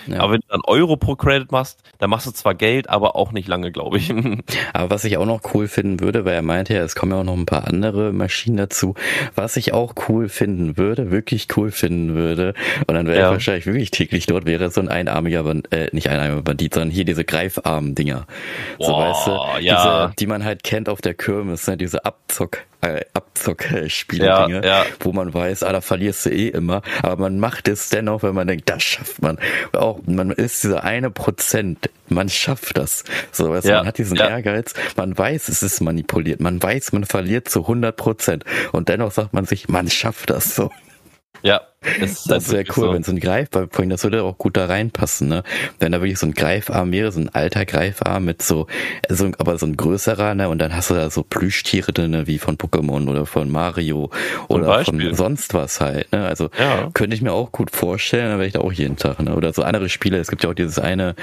Ja. 0.07 0.19
Aber 0.19 0.33
wenn 0.33 0.41
du 0.41 0.47
dann 0.47 0.61
Euro 0.65 0.97
pro 0.97 1.15
Credit 1.15 1.51
machst, 1.51 1.81
dann 1.99 2.09
machst 2.09 2.27
du 2.27 2.31
zwar 2.31 2.55
Geld, 2.55 2.89
aber 2.89 3.15
auch 3.15 3.31
nicht 3.31 3.47
lange, 3.47 3.71
glaube 3.71 3.97
ich. 3.97 4.13
Aber 4.73 4.89
was 4.89 5.03
ich 5.03 5.17
auch 5.17 5.25
noch 5.25 5.41
cool 5.53 5.67
finden 5.67 5.99
würde, 5.99 6.25
weil 6.25 6.33
er 6.33 6.41
meinte 6.41 6.73
ja, 6.73 6.81
es 6.81 6.95
kommen 6.95 7.11
ja 7.11 7.19
auch 7.19 7.23
noch 7.23 7.37
ein 7.37 7.45
paar 7.45 7.67
andere 7.67 8.11
Maschinen 8.13 8.57
dazu. 8.57 8.95
Was 9.35 9.57
ich 9.57 9.73
auch 9.73 9.93
cool 10.07 10.29
finden 10.29 10.77
würde, 10.77 11.11
wirklich 11.11 11.47
cool 11.55 11.71
finden 11.71 12.15
würde, 12.15 12.53
und 12.87 12.95
dann 12.95 13.07
wäre 13.07 13.19
ja. 13.19 13.27
ich 13.27 13.33
wahrscheinlich 13.33 13.65
wirklich 13.65 13.91
täglich 13.91 14.25
dort, 14.25 14.45
wäre 14.45 14.71
so 14.71 14.81
ein 14.81 14.89
einarmiger, 14.89 15.43
äh, 15.71 15.89
nicht 15.91 16.09
einarmiger 16.09 16.41
Bandit, 16.41 16.73
sondern 16.73 16.91
hier 16.91 17.05
diese 17.05 17.23
Greifarm-Dinger. 17.23 18.25
So, 18.79 18.93
weißt 18.93 19.27
du, 19.27 19.31
ja. 19.61 20.07
diese, 20.07 20.15
die 20.19 20.27
man 20.27 20.43
halt 20.43 20.63
kennt 20.63 20.89
auf 20.89 21.01
der 21.01 21.13
Kirmes, 21.13 21.67
ne, 21.67 21.77
diese 21.77 22.05
Abzock 22.05 22.59
äh, 22.81 23.01
Abzockspiele, 23.13 24.25
ja, 24.25 24.45
Dinge, 24.45 24.65
ja. 24.65 24.85
wo 24.99 25.13
man 25.13 25.33
weiß, 25.33 25.63
ah, 25.63 25.71
da 25.71 25.81
verlierst 25.81 26.25
du 26.25 26.29
eh 26.31 26.49
immer, 26.49 26.81
aber 27.03 27.17
man 27.23 27.39
macht 27.39 27.67
es 27.67 27.89
dennoch, 27.89 28.23
wenn 28.23 28.35
man 28.35 28.47
denkt, 28.47 28.69
das 28.69 28.83
schafft 28.83 29.21
man. 29.21 29.37
Auch 29.73 29.99
man 30.05 30.31
ist 30.31 30.63
dieser 30.63 30.83
eine 30.83 31.11
Prozent, 31.11 31.89
man 32.09 32.29
schafft 32.29 32.77
das. 32.77 33.03
So, 33.31 33.49
weißt 33.51 33.67
ja, 33.67 33.77
man 33.77 33.87
hat 33.87 33.97
diesen. 33.97 34.17
Ehrgeiz, 34.17 34.73
man 34.97 35.17
weiß, 35.17 35.49
es 35.49 35.63
ist 35.63 35.81
manipuliert, 35.81 36.39
man 36.39 36.61
weiß, 36.61 36.91
man 36.91 37.05
verliert 37.05 37.49
zu 37.49 37.61
100 37.61 37.95
Prozent 37.95 38.45
und 38.71 38.87
dennoch 38.87 39.11
sagt 39.11 39.33
man 39.33 39.45
sich, 39.45 39.67
man 39.67 39.89
schafft 39.89 40.29
das 40.29 40.55
so. 40.55 40.71
Ja, 41.41 41.61
das, 41.99 42.25
das 42.25 42.51
wäre 42.51 42.63
cool, 42.77 42.87
so. 42.87 42.93
wenn 42.93 43.03
so 43.03 43.11
ein 43.11 43.19
Greifarm, 43.19 43.67
das 43.89 44.03
würde 44.03 44.21
auch 44.21 44.37
gut 44.37 44.55
da 44.55 44.65
reinpassen, 44.65 45.27
ne? 45.27 45.43
Wenn 45.79 45.91
da 45.91 45.99
wirklich 45.99 46.19
so 46.19 46.27
ein 46.27 46.33
Greifarm 46.33 46.91
wäre, 46.91 47.11
so 47.11 47.19
ein 47.19 47.29
alter 47.29 47.65
Greifarm 47.65 48.25
mit 48.25 48.43
so, 48.43 48.67
so 49.09 49.31
aber 49.39 49.57
so 49.57 49.65
ein 49.65 49.75
größerer, 49.77 50.35
ne? 50.35 50.47
Und 50.49 50.59
dann 50.59 50.75
hast 50.75 50.91
du 50.91 50.93
da 50.93 51.09
so 51.09 51.23
Plüschtiere 51.23 51.91
drin, 51.91 52.27
wie 52.27 52.37
von 52.37 52.57
Pokémon 52.57 53.09
oder 53.09 53.25
von 53.25 53.49
Mario 53.49 54.11
oder 54.47 54.85
von 54.85 55.15
sonst 55.15 55.55
was 55.55 55.81
halt, 55.81 56.11
ne? 56.11 56.27
Also 56.27 56.51
ja. 56.59 56.91
könnte 56.93 57.15
ich 57.15 57.23
mir 57.23 57.33
auch 57.33 57.51
gut 57.51 57.71
vorstellen, 57.71 58.29
dann 58.29 58.37
wäre 58.37 58.47
ich 58.47 58.53
da 58.53 58.59
auch 58.59 58.71
jeden 58.71 58.97
Tag, 58.97 59.19
ne? 59.19 59.35
Oder 59.35 59.51
so 59.51 59.63
andere 59.63 59.89
Spiele, 59.89 60.19
es 60.19 60.29
gibt 60.29 60.43
ja 60.43 60.51
auch 60.51 60.55
dieses 60.55 60.77
eine 60.77 61.15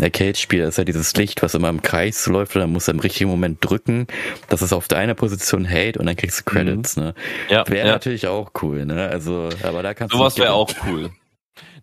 Arcade-Spiel, 0.00 0.60
das 0.60 0.70
ist 0.70 0.78
ja 0.78 0.84
dieses 0.84 1.12
Licht, 1.16 1.42
was 1.42 1.56
immer 1.56 1.70
im 1.70 1.82
Kreis 1.82 2.24
läuft 2.28 2.54
und 2.54 2.60
dann 2.60 2.70
musst 2.70 2.86
du 2.86 2.92
im 2.92 3.00
richtigen 3.00 3.30
Moment 3.30 3.58
drücken, 3.60 4.06
dass 4.48 4.62
es 4.62 4.72
auf 4.72 4.86
deine 4.86 5.16
Position 5.16 5.64
hält 5.64 5.96
und 5.96 6.06
dann 6.06 6.14
kriegst 6.14 6.38
du 6.38 6.44
Credits, 6.44 6.96
mhm. 6.96 7.02
ne? 7.02 7.14
Ja, 7.48 7.64
wäre 7.68 7.88
ja. 7.88 7.92
natürlich 7.94 8.28
auch 8.28 8.52
cool, 8.62 8.86
ne? 8.86 9.08
Also, 9.08 9.48
aber 9.64 9.82
da 9.82 9.92
kann 9.92 10.03
kannst 10.08 10.16
Sowas 10.16 10.38
wäre 10.38 10.52
auch 10.52 10.70
cool. 10.86 11.10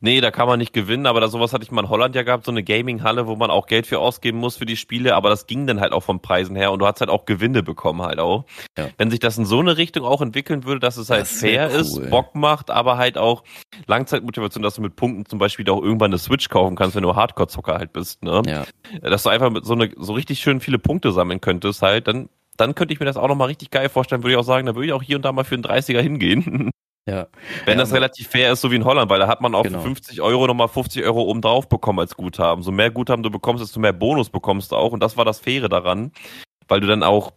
Nee, 0.04 0.20
da 0.20 0.32
kann 0.32 0.48
man 0.48 0.58
nicht 0.58 0.74
gewinnen, 0.74 1.06
aber 1.06 1.22
da 1.22 1.28
sowas 1.28 1.54
hatte 1.54 1.64
ich 1.64 1.70
mal 1.70 1.82
in 1.84 1.90
Holland 1.90 2.16
ja 2.16 2.24
gehabt, 2.24 2.46
so 2.46 2.52
eine 2.52 2.64
Gaming-Halle, 2.64 3.28
wo 3.28 3.36
man 3.36 3.52
auch 3.52 3.68
Geld 3.68 3.86
für 3.86 4.00
ausgeben 4.00 4.40
muss 4.40 4.58
für 4.58 4.66
die 4.66 4.76
Spiele, 4.76 5.16
aber 5.16 5.30
das 5.30 5.46
ging 5.46 5.68
dann 5.68 5.80
halt 5.80 5.94
auch 5.94 6.02
vom 6.02 6.20
Preisen 6.22 6.56
her 6.56 6.72
und 6.72 6.80
du 6.80 6.88
hast 6.88 7.02
halt 7.02 7.12
auch 7.12 7.26
Gewinne 7.26 7.62
bekommen 7.62 8.02
halt 8.02 8.20
auch. 8.20 8.46
Ja. 8.76 8.90
Wenn 8.98 9.12
sich 9.12 9.20
das 9.20 9.38
in 9.38 9.46
so 9.46 9.60
eine 9.60 9.78
Richtung 9.78 10.04
auch 10.04 10.22
entwickeln 10.22 10.64
würde, 10.64 10.80
dass 10.80 10.98
es 10.98 11.12
halt 11.12 11.22
das 11.22 11.40
fair 11.40 11.70
cool. 11.72 11.80
ist, 11.80 12.10
Bock 12.10 12.34
macht, 12.34 12.72
aber 12.72 12.98
halt 12.98 13.20
auch 13.20 13.44
Langzeitmotivation, 13.86 14.64
dass 14.64 14.74
du 14.74 14.82
mit 14.82 14.96
Punkten 14.96 15.28
zum 15.28 15.38
Beispiel 15.38 15.70
auch 15.70 15.84
irgendwann 15.84 16.10
eine 16.10 16.18
Switch 16.18 16.50
kaufen 16.50 16.76
kannst, 16.76 16.96
wenn 16.96 17.04
du 17.04 17.16
Hardcore-Zocker 17.16 17.76
halt 17.76 17.94
bist, 17.94 18.24
ne? 18.24 18.42
Ja. 18.48 18.66
Dass 19.02 19.22
du 19.22 19.30
einfach 19.30 19.52
mit 19.52 19.66
so 19.66 19.74
eine, 19.74 19.92
so 19.98 20.14
richtig 20.14 20.40
schön 20.40 20.62
viele 20.62 20.80
Punkte 20.80 21.12
sammeln 21.12 21.42
könntest 21.42 21.84
halt, 21.84 22.08
dann 22.08 22.30
dann 22.58 22.76
könnte 22.76 22.94
ich 22.94 23.00
mir 23.00 23.06
das 23.06 23.18
auch 23.18 23.28
nochmal 23.28 23.48
richtig 23.48 23.72
geil 23.72 23.90
vorstellen, 23.90 24.24
würde 24.24 24.34
ich 24.34 24.38
auch 24.38 24.44
sagen, 24.44 24.68
da 24.68 24.76
würde 24.76 24.86
ich 24.86 24.94
auch 24.94 25.02
hier 25.02 25.16
und 25.16 25.24
da 25.24 25.32
mal 25.32 25.44
für 25.44 25.56
einen 25.56 25.64
30er 25.64 26.02
hingehen. 26.02 26.70
Ja. 27.08 27.28
Wenn 27.66 27.78
ja, 27.78 27.84
das 27.84 27.94
relativ 27.94 28.28
fair 28.28 28.52
ist, 28.52 28.62
so 28.62 28.72
wie 28.72 28.76
in 28.76 28.86
Holland, 28.86 29.10
weil 29.10 29.20
da 29.20 29.28
hat 29.28 29.42
man 29.42 29.56
auch 29.56 29.64
genau. 29.64 29.80
für 29.80 29.86
50 29.86 30.22
Euro 30.22 30.46
nochmal 30.46 30.68
50 30.68 31.04
Euro 31.04 31.24
oben 31.24 31.42
drauf 31.42 31.68
bekommen 31.68 32.00
als 32.00 32.16
Guthaben. 32.16 32.64
So 32.64 32.72
mehr 32.72 32.92
Guthaben 32.92 33.24
du 33.24 33.32
bekommst, 33.32 33.64
desto 33.64 33.80
mehr 33.80 33.94
Bonus 33.94 34.30
bekommst 34.30 34.72
du 34.72 34.76
auch. 34.76 34.92
Und 34.92 35.02
das 35.02 35.18
war 35.18 35.26
das 35.26 35.40
Faire 35.40 35.68
daran, 35.68 36.12
weil 36.68 36.80
du 36.80 36.88
dann 36.88 37.02
auch 37.04 37.34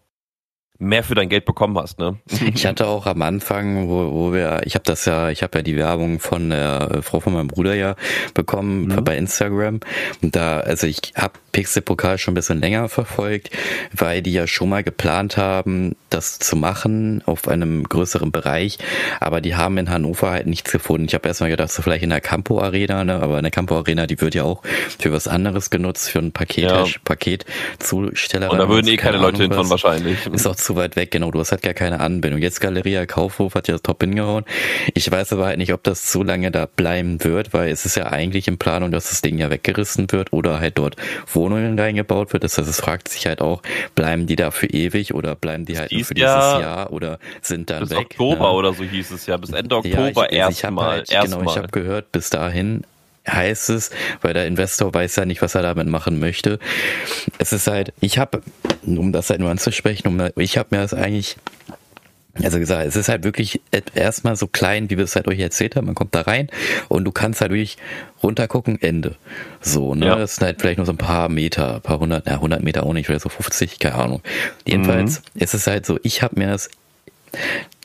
mehr 0.78 1.04
für 1.04 1.14
dein 1.14 1.28
Geld 1.28 1.44
bekommen 1.44 1.78
hast, 1.78 1.98
ne? 1.98 2.18
Ich 2.54 2.66
hatte 2.66 2.86
auch 2.86 3.06
am 3.06 3.22
Anfang, 3.22 3.88
wo, 3.88 4.12
wo 4.12 4.32
wir, 4.32 4.62
ich 4.64 4.74
habe 4.74 4.84
das 4.84 5.04
ja, 5.04 5.30
ich 5.30 5.42
habe 5.42 5.58
ja 5.58 5.62
die 5.62 5.76
Werbung 5.76 6.18
von 6.18 6.50
der 6.50 7.00
Frau 7.02 7.20
von 7.20 7.32
meinem 7.32 7.48
Bruder 7.48 7.74
ja 7.74 7.96
bekommen 8.34 8.86
mhm. 8.86 9.04
bei 9.04 9.16
Instagram. 9.16 9.80
Und 10.22 10.36
da, 10.36 10.60
also 10.60 10.86
ich 10.86 11.12
habe 11.16 11.34
Pixel-Pokal 11.52 12.18
schon 12.18 12.32
ein 12.32 12.34
bisschen 12.34 12.60
länger 12.60 12.88
verfolgt, 12.88 13.50
weil 13.92 14.22
die 14.22 14.32
ja 14.32 14.46
schon 14.46 14.68
mal 14.68 14.82
geplant 14.82 15.36
haben, 15.36 15.96
das 16.10 16.38
zu 16.38 16.56
machen 16.56 17.22
auf 17.26 17.48
einem 17.48 17.84
größeren 17.84 18.32
Bereich, 18.32 18.78
aber 19.20 19.40
die 19.40 19.54
haben 19.54 19.78
in 19.78 19.90
Hannover 19.90 20.32
halt 20.32 20.46
nichts 20.46 20.70
gefunden. 20.72 21.06
Ich 21.06 21.14
habe 21.14 21.28
erstmal 21.28 21.50
gedacht, 21.50 21.70
so 21.70 21.82
vielleicht 21.82 22.02
in 22.02 22.10
der 22.10 22.20
Campo 22.20 22.60
Arena, 22.60 23.04
ne? 23.04 23.20
aber 23.20 23.38
in 23.38 23.44
der 23.44 23.52
Campo 23.52 23.76
Arena, 23.76 24.06
die 24.06 24.20
wird 24.20 24.34
ja 24.34 24.42
auch 24.42 24.62
für 24.98 25.12
was 25.12 25.28
anderes 25.28 25.70
genutzt, 25.70 26.10
für 26.10 26.18
ein 26.18 26.32
Paket, 26.32 26.70
ja. 26.70 26.84
Paketzusteller. 27.04 28.50
Und 28.50 28.58
da 28.58 28.68
würden 28.68 28.88
eh 28.88 28.96
keine 28.96 29.18
Leute 29.18 29.42
hinfahren 29.42 29.70
wahrscheinlich. 29.70 30.26
Ist 30.26 30.46
auch 30.46 30.56
zu 30.64 30.76
weit 30.76 30.96
weg, 30.96 31.10
genau. 31.10 31.30
Du 31.30 31.38
hast 31.38 31.52
halt 31.52 31.62
gar 31.62 31.74
keine 31.74 32.00
Anbindung. 32.00 32.40
Jetzt 32.40 32.60
Galeria 32.60 33.06
Kaufhof 33.06 33.54
hat 33.54 33.68
ja 33.68 33.74
das 33.74 33.82
top 33.82 34.02
hingehauen. 34.02 34.44
Ich 34.94 35.10
weiß 35.10 35.32
aber 35.34 35.46
halt 35.46 35.58
nicht, 35.58 35.72
ob 35.72 35.82
das 35.84 36.10
so 36.10 36.22
lange 36.22 36.50
da 36.50 36.66
bleiben 36.66 37.22
wird, 37.22 37.52
weil 37.52 37.70
es 37.70 37.84
ist 37.84 37.96
ja 37.96 38.06
eigentlich 38.06 38.48
in 38.48 38.58
Planung, 38.58 38.90
dass 38.90 39.10
das 39.10 39.22
Ding 39.22 39.38
ja 39.38 39.50
weggerissen 39.50 40.10
wird 40.10 40.32
oder 40.32 40.60
halt 40.60 40.78
dort 40.78 40.96
Wohnungen 41.32 41.78
reingebaut 41.78 42.32
wird. 42.32 42.44
Das 42.44 42.58
heißt, 42.58 42.68
es 42.68 42.80
fragt 42.80 43.08
sich 43.08 43.26
halt 43.26 43.40
auch, 43.40 43.62
bleiben 43.94 44.26
die 44.26 44.36
da 44.36 44.50
für 44.50 44.66
ewig 44.66 45.14
oder 45.14 45.34
bleiben 45.34 45.64
die 45.66 45.78
halt 45.78 45.92
nur 45.92 46.04
für 46.04 46.14
dieses 46.14 46.26
Jahr 46.26 46.92
oder 46.92 47.18
sind 47.42 47.70
dann 47.70 47.80
bis 47.80 47.90
weg? 47.90 48.08
Bis 48.08 48.20
Oktober 48.20 48.48
ne? 48.50 48.52
oder 48.52 48.72
so 48.72 48.84
hieß 48.84 49.10
es 49.10 49.26
ja, 49.26 49.36
bis 49.36 49.50
Ende 49.50 49.76
Oktober 49.76 50.32
ja, 50.32 50.48
ich, 50.48 50.62
erstmal. 50.62 50.90
Halt, 50.90 51.10
erst 51.10 51.32
genau, 51.32 51.50
ich 51.50 51.56
habe 51.56 51.68
gehört, 51.68 52.10
bis 52.12 52.30
dahin 52.30 52.84
heißt 53.28 53.70
es, 53.70 53.90
weil 54.20 54.34
der 54.34 54.46
Investor 54.46 54.92
weiß 54.92 55.16
ja 55.16 55.24
nicht, 55.24 55.42
was 55.42 55.54
er 55.54 55.62
damit 55.62 55.86
machen 55.86 56.18
möchte. 56.18 56.58
Es 57.38 57.52
ist 57.52 57.66
halt, 57.66 57.92
ich 58.00 58.18
habe, 58.18 58.42
um 58.84 59.12
das 59.12 59.30
halt 59.30 59.40
nur 59.40 59.50
anzusprechen, 59.50 60.08
um, 60.08 60.30
ich 60.36 60.58
habe 60.58 60.68
mir 60.72 60.82
das 60.82 60.94
eigentlich 60.94 61.36
also 62.42 62.58
gesagt, 62.58 62.86
es 62.86 62.96
ist 62.96 63.08
halt 63.08 63.22
wirklich 63.22 63.60
erstmal 63.94 64.34
so 64.34 64.48
klein, 64.48 64.90
wie 64.90 64.96
wir 64.96 65.04
es 65.04 65.14
halt 65.14 65.28
euch 65.28 65.38
erzählt 65.38 65.76
haben. 65.76 65.86
Man 65.86 65.94
kommt 65.94 66.14
da 66.14 66.22
rein 66.22 66.48
und 66.88 67.04
du 67.04 67.12
kannst 67.12 67.40
halt 67.40 67.52
wirklich 67.52 67.76
runtergucken, 68.22 68.80
Ende. 68.82 69.14
So, 69.60 69.94
ne? 69.94 70.06
Ja. 70.06 70.16
Das 70.16 70.36
sind 70.36 70.44
halt 70.44 70.60
vielleicht 70.60 70.78
nur 70.78 70.86
so 70.86 70.92
ein 70.92 70.98
paar 70.98 71.28
Meter, 71.28 71.76
ein 71.76 71.80
paar 71.80 72.00
hundert, 72.00 72.26
ja, 72.26 72.34
100 72.34 72.62
Meter 72.62 72.84
auch 72.84 72.92
nicht, 72.92 73.06
vielleicht 73.06 73.22
so 73.22 73.28
50, 73.28 73.78
keine 73.78 73.94
Ahnung. 73.94 74.22
Jedenfalls 74.66 75.22
mhm. 75.34 75.42
ist 75.42 75.54
es 75.54 75.66
halt 75.68 75.86
so, 75.86 76.00
ich 76.02 76.22
habe 76.22 76.38
mir 76.38 76.48
das 76.48 76.70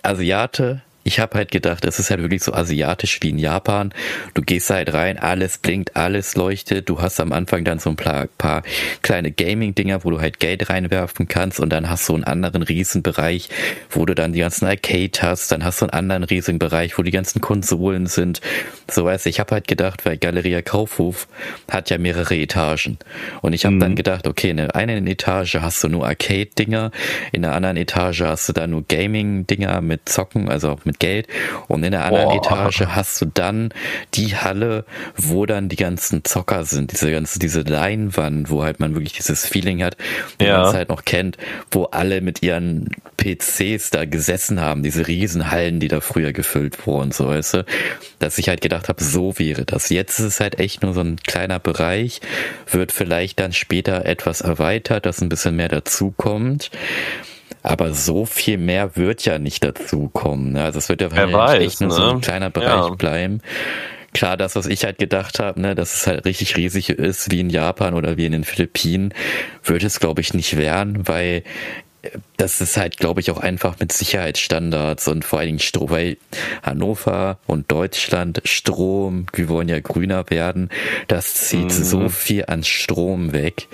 Asiate 0.02 0.82
ich 1.10 1.20
habe 1.20 1.40
halt 1.40 1.50
gedacht, 1.50 1.86
es 1.86 1.98
ist 1.98 2.12
halt 2.12 2.22
wirklich 2.22 2.44
so 2.44 2.54
asiatisch 2.54 3.18
wie 3.24 3.30
in 3.30 3.40
Japan. 3.40 3.92
Du 4.36 4.44
gehst 4.44 4.70
halt 4.70 4.94
rein, 4.94 5.18
alles 5.18 5.58
blinkt, 5.58 5.96
alles 5.96 6.36
leuchtet. 6.36 6.88
Du 6.88 7.02
hast 7.02 7.20
am 7.20 7.34
Anfang 7.34 7.64
dann 7.64 7.80
so 7.80 7.90
ein 7.90 7.96
paar, 7.96 8.28
paar 8.38 8.62
kleine 9.02 9.32
Gaming-Dinger, 9.32 10.04
wo 10.04 10.12
du 10.12 10.22
halt 10.22 10.40
Geld 10.40 10.70
reinwerfen 10.70 11.28
kannst 11.28 11.60
und 11.60 11.72
dann 11.72 11.90
hast 11.90 12.08
du 12.08 12.14
einen 12.14 12.26
anderen 12.26 12.62
Riesenbereich, 12.62 13.50
wo 13.90 14.06
du 14.06 14.14
dann 14.14 14.34
die 14.34 14.40
ganzen 14.42 14.68
Arcade 14.68 15.20
hast. 15.20 15.52
Dann 15.52 15.66
hast 15.66 15.82
du 15.82 15.86
einen 15.86 15.94
anderen 15.94 16.26
riesigen 16.26 16.60
Bereich, 16.60 16.96
wo 17.00 17.02
die 17.02 17.10
ganzen 17.10 17.42
Konsolen 17.42 18.06
sind. 18.06 18.40
So 18.88 19.06
weißt 19.06 19.26
du, 19.26 19.32
ich 19.32 19.40
habe 19.40 19.56
halt 19.56 19.68
gedacht, 19.68 20.06
weil 20.06 20.18
Galeria 20.18 20.62
Kaufhof 20.62 21.28
hat 21.72 21.90
ja 21.90 21.98
mehrere 21.98 22.36
Etagen. 22.36 23.00
Und 23.42 23.54
ich 23.54 23.66
habe 23.66 23.78
mhm. 23.78 23.80
dann 23.80 23.96
gedacht, 23.96 24.28
okay, 24.28 24.52
in 24.52 24.58
der 24.58 24.76
einen 24.76 25.08
Etage 25.08 25.56
hast 25.56 25.84
du 25.84 25.88
nur 25.88 26.06
Arcade-Dinger, 26.06 26.92
in 27.32 27.42
der 27.42 27.54
anderen 27.54 27.78
Etage 27.78 28.22
hast 28.22 28.48
du 28.50 28.54
dann 28.54 28.70
nur 28.70 28.84
Gaming-Dinger 28.88 29.82
mit 29.82 30.08
Zocken, 30.08 30.50
also 30.50 30.70
auch 30.70 30.86
mit 30.86 30.99
Geld. 31.00 31.28
Und 31.68 31.84
in 31.84 31.92
der 31.92 32.06
anderen 32.06 32.26
Boah. 32.26 32.36
Etage 32.36 32.82
hast 32.88 33.22
du 33.22 33.26
dann 33.26 33.74
die 34.14 34.36
Halle, 34.36 34.86
wo 35.16 35.46
dann 35.46 35.70
die 35.70 35.76
ganzen 35.76 36.24
Zocker 36.24 36.66
sind, 36.66 36.92
diese 36.92 37.12
ganze, 37.12 37.40
diese 37.40 37.62
Leinwand, 37.62 38.50
wo 38.50 38.64
halt 38.64 38.80
man 38.80 38.94
wirklich 38.94 39.14
dieses 39.14 39.46
Feeling 39.46 39.84
hat, 39.84 39.98
wie 40.38 40.46
ja. 40.46 40.60
man 40.60 40.68
es 40.68 40.74
halt 40.74 40.90
noch 40.90 41.06
kennt, 41.06 41.38
wo 41.72 41.86
alle 41.86 42.22
mit 42.22 42.44
ihren 42.44 42.90
PCs 43.18 43.90
da 43.90 44.06
gesessen 44.06 44.62
haben, 44.62 44.84
diese 44.84 45.08
Riesenhallen, 45.08 45.80
die 45.80 45.88
da 45.88 46.02
früher 46.02 46.34
gefüllt 46.34 46.86
wurden, 46.86 47.12
so 47.12 47.28
weißt 47.28 47.54
du, 47.56 47.66
dass 48.20 48.38
ich 48.38 48.50
halt 48.50 48.62
gedacht 48.62 48.90
habe, 48.90 49.04
so 49.04 49.40
wäre 49.40 49.66
das. 49.66 49.90
Jetzt 49.90 50.20
ist 50.20 50.26
es 50.26 50.40
halt 50.40 50.60
echt 50.60 50.84
nur 50.84 50.94
so 50.94 51.02
ein 51.02 51.18
kleiner 51.18 51.60
Bereich, 51.60 52.22
wird 52.70 52.92
vielleicht 52.92 53.40
dann 53.40 53.54
später 53.54 54.06
etwas 54.06 54.42
erweitert, 54.42 55.06
dass 55.06 55.22
ein 55.22 55.30
bisschen 55.30 55.56
mehr 55.56 55.70
dazukommt. 55.70 56.72
Aber 57.64 57.94
so 57.94 58.26
viel 58.26 58.58
mehr 58.58 58.96
wird 58.96 59.26
ja 59.26 59.40
nicht 59.40 59.64
dazukommen. 59.64 60.54
Ne? 60.54 60.64
Also 60.64 60.80
es 60.80 60.90
wird 60.90 61.02
ja 61.02 61.12
wahrscheinlich 61.12 61.80
nur 61.80 61.90
ne? 61.90 61.96
so 61.96 62.04
ein 62.04 62.16
ne? 62.16 62.22
kleiner 62.22 62.50
Bereich 62.50 62.90
ja. 62.90 62.96
bleiben. 62.96 63.42
Klar, 64.14 64.38
das, 64.38 64.56
was 64.56 64.66
ich 64.66 64.86
halt 64.86 64.98
gedacht 64.98 65.40
habe, 65.40 65.62
ne, 65.62 65.76
dass 65.76 65.94
es 65.94 66.08
halt 66.08 66.26
richtig 66.26 66.58
riesig 66.58 66.90
ist, 66.90 67.30
wie 67.32 67.42
in 67.42 67.50
Japan 67.52 67.94
oder 67.94 68.18
wie 68.18 68.26
in 68.26 68.32
den 68.32 68.44
Philippinen, 68.44 69.14
wird 69.64 69.84
es, 69.84 70.00
glaube 70.00 70.22
ich, 70.22 70.34
nicht 70.34 70.58
werden, 70.58 71.08
weil 71.08 71.44
das 72.38 72.62
ist 72.62 72.78
halt, 72.78 72.98
glaube 72.98 73.20
ich, 73.20 73.30
auch 73.32 73.40
einfach 73.40 73.80
mit 73.80 73.92
Sicherheitsstandards 73.92 75.08
und 75.10 75.26
vor 75.26 75.40
allen 75.40 75.48
Dingen 75.48 75.60
Strom, 75.60 75.90
weil 75.90 76.18
Hannover 76.64 77.38
und 77.46 77.70
Deutschland 77.70 78.42
Strom, 78.46 79.26
wir 79.34 79.50
wollen 79.50 79.68
ja 79.68 79.80
grüner 79.82 80.30
werden, 80.30 80.70
das 81.08 81.34
zieht 81.34 81.66
mhm. 81.66 81.70
so 81.70 82.10
viel 82.10 82.46
an 82.46 82.64
Strom 82.64 83.34
weg. 83.34 83.68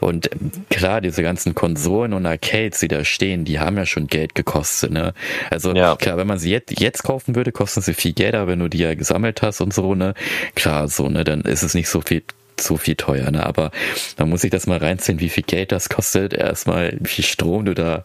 Und 0.00 0.28
klar, 0.70 1.00
diese 1.00 1.22
ganzen 1.22 1.54
Konsolen 1.54 2.12
und 2.12 2.26
Arcades, 2.26 2.80
die 2.80 2.88
da 2.88 3.04
stehen, 3.04 3.44
die 3.44 3.60
haben 3.60 3.76
ja 3.76 3.86
schon 3.86 4.08
Geld 4.08 4.34
gekostet, 4.34 4.90
ne? 4.90 5.14
Also 5.50 5.72
ja. 5.72 5.94
klar, 5.94 6.16
wenn 6.16 6.26
man 6.26 6.40
sie 6.40 6.50
jetzt, 6.50 6.80
jetzt 6.80 7.04
kaufen 7.04 7.36
würde, 7.36 7.52
kosten 7.52 7.80
sie 7.80 7.94
viel 7.94 8.12
Geld, 8.12 8.34
aber 8.34 8.48
wenn 8.48 8.58
du 8.58 8.68
die 8.68 8.78
ja 8.78 8.94
gesammelt 8.94 9.42
hast 9.42 9.60
und 9.60 9.72
so, 9.72 9.94
ne? 9.94 10.14
Klar, 10.56 10.88
so, 10.88 11.08
ne, 11.08 11.22
dann 11.22 11.42
ist 11.42 11.62
es 11.62 11.74
nicht 11.74 11.88
so 11.88 12.00
viel 12.00 12.22
so 12.60 12.76
viel 12.76 12.96
teuer, 12.96 13.30
ne? 13.30 13.44
Aber 13.44 13.70
man 14.18 14.28
muss 14.28 14.42
sich 14.42 14.50
das 14.50 14.66
mal 14.66 14.78
reinziehen, 14.78 15.20
wie 15.20 15.28
viel 15.28 15.44
Geld 15.44 15.72
das 15.72 15.88
kostet, 15.88 16.34
erstmal, 16.34 16.96
wie 17.00 17.08
viel 17.08 17.24
Strom 17.24 17.64
du 17.64 17.74
da 17.74 18.04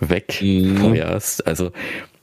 wegfeuerst. 0.00 1.40
Mhm. 1.40 1.48
Also 1.48 1.72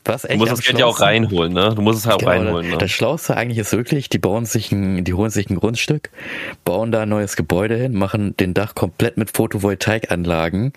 was 0.05 0.23
echt 0.23 0.35
du 0.35 0.37
musst 0.37 0.51
das 0.51 0.61
Geld 0.63 0.79
ja 0.79 0.85
auch 0.85 0.99
reinholen, 0.99 1.53
ne? 1.53 1.73
Du 1.75 1.81
musst 1.81 1.99
es 1.99 2.05
halt 2.05 2.19
genau, 2.19 2.31
reinholen. 2.31 2.69
Ne? 2.69 2.77
Das 2.77 2.91
Schlauste 2.91 3.35
eigentlich 3.35 3.57
ist 3.57 3.73
wirklich, 3.73 4.09
die 4.09 4.19
bauen 4.19 4.45
sich 4.45 4.71
ein, 4.71 5.03
die 5.03 5.13
holen 5.13 5.31
sich 5.31 5.49
ein 5.49 5.55
Grundstück, 5.55 6.09
bauen 6.63 6.91
da 6.91 7.01
ein 7.01 7.09
neues 7.09 7.35
Gebäude 7.35 7.75
hin, 7.75 7.93
machen 7.93 8.35
den 8.37 8.53
Dach 8.53 8.75
komplett 8.75 9.17
mit 9.17 9.35
Photovoltaikanlagen, 9.35 10.73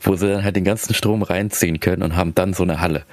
wo 0.00 0.16
sie 0.16 0.28
dann 0.28 0.44
halt 0.44 0.56
den 0.56 0.64
ganzen 0.64 0.94
Strom 0.94 1.22
reinziehen 1.22 1.80
können 1.80 2.02
und 2.02 2.16
haben 2.16 2.34
dann 2.34 2.54
so 2.54 2.62
eine 2.62 2.80
Halle. 2.80 3.04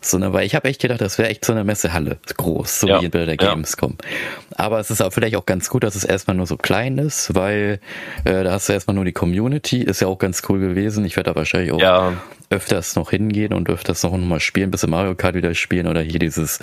So 0.00 0.16
eine, 0.16 0.32
weil 0.32 0.46
ich 0.46 0.54
habe 0.54 0.68
echt 0.68 0.80
gedacht, 0.80 1.00
das 1.00 1.18
wäre 1.18 1.28
echt 1.28 1.44
so 1.44 1.52
eine 1.52 1.62
Messehalle, 1.62 2.16
groß, 2.36 2.80
so 2.80 2.88
ja. 2.88 3.02
wie 3.02 3.08
bei 3.08 3.26
der 3.26 3.36
Gamescom. 3.36 3.96
Ja. 4.00 4.56
Aber 4.56 4.80
es 4.80 4.90
ist 4.90 5.02
auch 5.02 5.12
vielleicht 5.12 5.36
auch 5.36 5.44
ganz 5.44 5.68
gut, 5.68 5.84
dass 5.84 5.94
es 5.94 6.04
erstmal 6.04 6.36
nur 6.36 6.46
so 6.46 6.56
klein 6.56 6.96
ist, 6.98 7.34
weil 7.34 7.80
äh, 8.24 8.44
da 8.44 8.52
hast 8.52 8.68
du 8.68 8.72
erstmal 8.72 8.94
nur 8.94 9.04
die 9.04 9.12
Community, 9.12 9.82
ist 9.82 10.00
ja 10.00 10.08
auch 10.08 10.18
ganz 10.18 10.42
cool 10.48 10.58
gewesen. 10.58 11.04
Ich 11.04 11.16
werde 11.16 11.30
da 11.30 11.36
wahrscheinlich 11.36 11.72
auch 11.72 11.80
ja. 11.80 12.14
öfters 12.48 12.96
noch 12.96 13.10
hingehen 13.10 13.52
und 13.52 13.68
öfters 13.68 14.02
noch 14.02 14.16
mal 14.16 14.40
spielen, 14.40 14.70
bis 14.70 14.86
Mario 14.86 15.09
Kart 15.14 15.34
wieder 15.34 15.54
spielen 15.54 15.86
oder 15.86 16.00
hier 16.02 16.18
dieses 16.18 16.60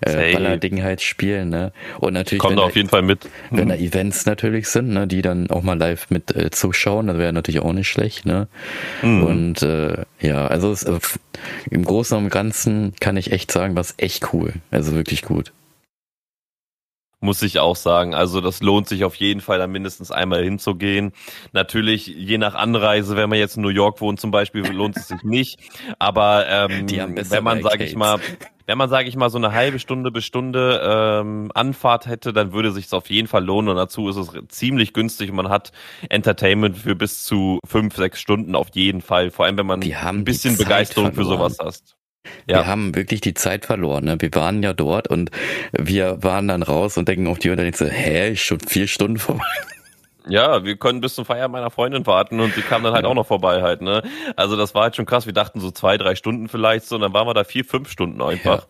äh, 0.00 0.32
Baller-Ding 0.32 0.82
halt 0.82 1.00
spielen. 1.00 1.48
Ne? 1.48 1.72
Und 1.98 2.14
natürlich, 2.14 2.40
Kommt 2.40 2.58
auf 2.58 2.76
jeden 2.76 2.88
Fall 2.88 3.02
mit. 3.02 3.28
Wenn 3.50 3.68
da 3.68 3.74
Events 3.74 4.26
natürlich 4.26 4.68
sind, 4.68 4.88
ne, 4.88 5.06
die 5.06 5.22
dann 5.22 5.50
auch 5.50 5.62
mal 5.62 5.78
live 5.78 6.10
mit 6.10 6.34
äh, 6.34 6.50
zuschauen, 6.50 7.06
das 7.06 7.18
wäre 7.18 7.32
natürlich 7.32 7.60
auch 7.60 7.72
nicht 7.72 7.88
schlecht. 7.88 8.26
Ne? 8.26 8.48
Mhm. 9.02 9.22
Und 9.22 9.62
äh, 9.62 10.04
ja, 10.20 10.46
also 10.46 10.72
es, 10.72 10.82
äh, 10.82 10.98
im 11.70 11.84
Großen 11.84 12.16
und 12.16 12.30
Ganzen 12.30 12.94
kann 13.00 13.16
ich 13.16 13.32
echt 13.32 13.50
sagen, 13.50 13.76
was 13.76 13.94
echt 13.96 14.32
cool. 14.32 14.54
Also 14.70 14.94
wirklich 14.94 15.22
gut. 15.22 15.52
Muss 17.22 17.42
ich 17.42 17.58
auch 17.58 17.76
sagen. 17.76 18.14
Also 18.14 18.40
das 18.40 18.62
lohnt 18.62 18.88
sich 18.88 19.04
auf 19.04 19.14
jeden 19.16 19.42
Fall, 19.42 19.58
da 19.58 19.66
mindestens 19.66 20.10
einmal 20.10 20.42
hinzugehen. 20.42 21.12
Natürlich, 21.52 22.06
je 22.06 22.38
nach 22.38 22.54
Anreise, 22.54 23.14
wenn 23.14 23.28
man 23.28 23.38
jetzt 23.38 23.56
in 23.56 23.62
New 23.62 23.68
York 23.68 24.00
wohnt 24.00 24.18
zum 24.18 24.30
Beispiel, 24.30 24.66
lohnt 24.66 24.96
es 24.96 25.08
sich 25.08 25.22
nicht. 25.22 25.60
Aber 25.98 26.46
ähm, 26.48 26.88
wenn 26.88 27.44
man, 27.44 27.62
sage 27.62 27.84
ich 27.84 27.94
mal, 27.94 28.20
wenn 28.64 28.78
man, 28.78 28.88
sage 28.88 29.08
ich 29.08 29.16
mal, 29.16 29.28
so 29.28 29.36
eine 29.36 29.52
halbe 29.52 29.78
Stunde 29.78 30.10
bis 30.10 30.24
Stunde 30.24 30.80
ähm, 30.82 31.50
Anfahrt 31.54 32.06
hätte, 32.06 32.32
dann 32.32 32.54
würde 32.54 32.70
sich 32.72 32.90
auf 32.92 33.10
jeden 33.10 33.28
Fall 33.28 33.44
lohnen. 33.44 33.68
Und 33.68 33.76
dazu 33.76 34.08
ist 34.08 34.16
es 34.16 34.30
ziemlich 34.48 34.94
günstig 34.94 35.28
und 35.28 35.36
man 35.36 35.50
hat 35.50 35.72
Entertainment 36.08 36.78
für 36.78 36.94
bis 36.94 37.24
zu 37.24 37.58
fünf, 37.66 37.96
sechs 37.96 38.18
Stunden 38.18 38.54
auf 38.54 38.68
jeden 38.72 39.02
Fall. 39.02 39.30
Vor 39.30 39.44
allem, 39.44 39.58
wenn 39.58 39.66
man 39.66 39.82
ein 39.82 40.24
bisschen 40.24 40.56
Begeisterung 40.56 41.12
für 41.12 41.24
sowas 41.24 41.58
hast. 41.60 41.96
Ja. 42.46 42.58
Wir 42.58 42.66
haben 42.66 42.94
wirklich 42.94 43.20
die 43.20 43.34
Zeit 43.34 43.66
verloren. 43.66 44.04
Ne? 44.04 44.16
Wir 44.20 44.30
waren 44.34 44.62
ja 44.62 44.72
dort 44.72 45.08
und 45.08 45.30
wir 45.72 46.22
waren 46.22 46.48
dann 46.48 46.62
raus 46.62 46.96
und 46.96 47.08
denken 47.08 47.26
auf 47.26 47.38
die 47.38 47.54
dann 47.54 47.72
so, 47.72 47.86
hä, 47.86 48.32
ist 48.32 48.40
schon 48.40 48.60
vier 48.60 48.86
Stunden 48.86 49.18
vorbei. 49.18 49.44
Ja, 50.28 50.64
wir 50.64 50.76
können 50.76 51.00
bis 51.00 51.14
zum 51.14 51.24
Feier 51.24 51.48
meiner 51.48 51.70
Freundin 51.70 52.06
warten 52.06 52.40
und 52.40 52.54
sie 52.54 52.62
kam 52.62 52.82
dann 52.82 52.92
halt 52.92 53.04
ja. 53.04 53.10
auch 53.10 53.14
noch 53.14 53.26
vorbei 53.26 53.62
halt, 53.62 53.80
ne? 53.80 54.02
Also 54.36 54.56
das 54.56 54.74
war 54.74 54.82
halt 54.82 54.96
schon 54.96 55.06
krass. 55.06 55.26
Wir 55.26 55.32
dachten 55.32 55.60
so 55.60 55.70
zwei, 55.70 55.96
drei 55.96 56.14
Stunden 56.14 56.48
vielleicht 56.48 56.86
so 56.86 56.96
und 56.96 57.00
dann 57.00 57.14
waren 57.14 57.26
wir 57.26 57.34
da 57.34 57.42
vier, 57.42 57.64
fünf 57.64 57.90
Stunden 57.90 58.20
einfach. 58.20 58.60
Ja. 58.60 58.66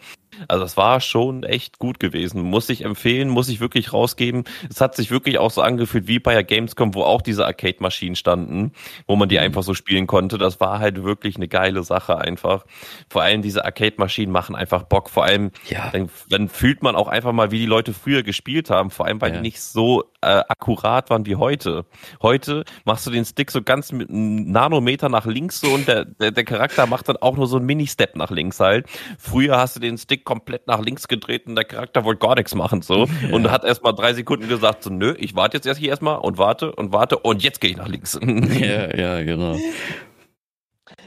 Also 0.49 0.63
das 0.65 0.77
war 0.77 1.01
schon 1.01 1.43
echt 1.43 1.79
gut 1.79 2.01
gewesen. 2.01 2.43
Muss 2.43 2.69
ich 2.69 2.85
empfehlen, 2.85 3.29
muss 3.29 3.49
ich 3.49 3.61
wirklich 3.61 3.93
rausgeben. 3.93 4.45
Es 4.69 4.81
hat 4.81 4.95
sich 4.97 5.11
wirklich 5.11 5.39
auch 5.39 5.51
so 5.51 5.63
angefühlt 5.63 6.07
wie 6.07 6.19
bei 6.19 6.35
der 6.35 6.45
Gamescom, 6.45 6.95
wo 6.95 7.03
auch 7.03 7.23
diese 7.23 7.47
Arcade-Maschinen 7.47 8.17
standen, 8.17 8.73
wo 9.07 9.17
man 9.17 9.29
die 9.29 9.37
mhm. 9.37 9.45
einfach 9.45 9.63
so 9.63 9.75
spielen 9.75 10.07
konnte. 10.07 10.39
Das 10.39 10.61
war 10.61 10.79
halt 10.79 11.03
wirklich 11.03 11.37
eine 11.37 11.49
geile 11.49 11.83
Sache 11.83 12.19
einfach. 12.19 12.65
Vor 13.09 13.23
allem 13.23 13.43
diese 13.43 13.65
Arcade-Maschinen 13.65 14.33
machen 14.33 14.55
einfach 14.55 14.85
Bock. 14.85 15.11
Vor 15.11 15.25
allem, 15.25 15.51
ja. 15.69 15.91
dann, 15.91 16.11
dann, 16.29 16.49
fühlt 16.49 16.83
man 16.83 16.97
auch 16.97 17.09
einfach 17.09 17.33
mal, 17.33 17.51
wie 17.51 17.59
die 17.59 17.67
Leute 17.67 17.93
früher 17.93 18.23
gespielt 18.23 18.71
haben. 18.71 18.91
Vor 18.91 19.07
allem, 19.07 19.21
weil 19.21 19.31
ja. 19.31 19.37
die 19.37 19.43
nicht 19.43 19.61
so 19.61 20.05
äh, 20.23 20.43
akkurat 20.49 21.11
waren 21.11 21.27
wie 21.27 21.37
heute. 21.37 21.85
Heute 22.23 22.65
machst 22.85 23.07
du 23.07 23.11
den 23.11 23.25
Stick 23.25 23.51
so 23.51 23.63
ganz 23.63 23.93
mit 23.93 24.11
einem 24.11 24.51
Nanometer 24.51 25.09
nach 25.09 25.27
links 25.27 25.61
so 25.61 25.71
und 25.71 25.89
der, 25.89 26.05
der, 26.05 26.31
der 26.31 26.45
Charakter 26.45 26.87
macht 26.87 27.09
dann 27.09 27.17
auch 27.17 27.37
nur 27.37 27.47
so 27.47 27.57
einen 27.57 27.67
Mini-Step 27.67 28.17
nach 28.17 28.31
links 28.31 28.61
halt. 28.61 28.87
Früher 29.19 29.57
hast 29.57 29.77
du 29.77 29.81
den 29.81 29.99
Stick 29.99 30.20
komplett 30.25 30.67
nach 30.67 30.81
links 30.81 31.09
gedreht 31.09 31.47
und 31.47 31.57
der 31.57 31.65
Charakter 31.65 32.05
wollte 32.05 32.21
gar 32.21 32.35
nichts 32.35 32.55
machen 32.55 32.83
so 32.83 33.07
ja. 33.07 33.33
und 33.33 33.51
hat 33.51 33.65
erst 33.65 33.83
mal 33.83 33.93
drei 33.93 34.15
Sekunden 34.15 34.49
gesagt 34.49 34.83
so 34.83 34.91
nö, 34.91 35.15
ich 35.19 35.35
warte 35.35 35.57
jetzt 35.57 35.67
erst 35.67 35.81
hier 35.81 35.91
erstmal 35.91 36.19
und 36.19 36.39
warte 36.39 36.73
und 36.73 36.93
warte 36.93 37.19
und 37.19 37.43
jetzt 37.43 37.61
gehe 37.61 37.71
ich 37.71 37.77
nach 37.77 37.89
links. 37.89 38.19
ja, 38.61 38.97
ja, 38.97 39.23
genau. 39.23 39.59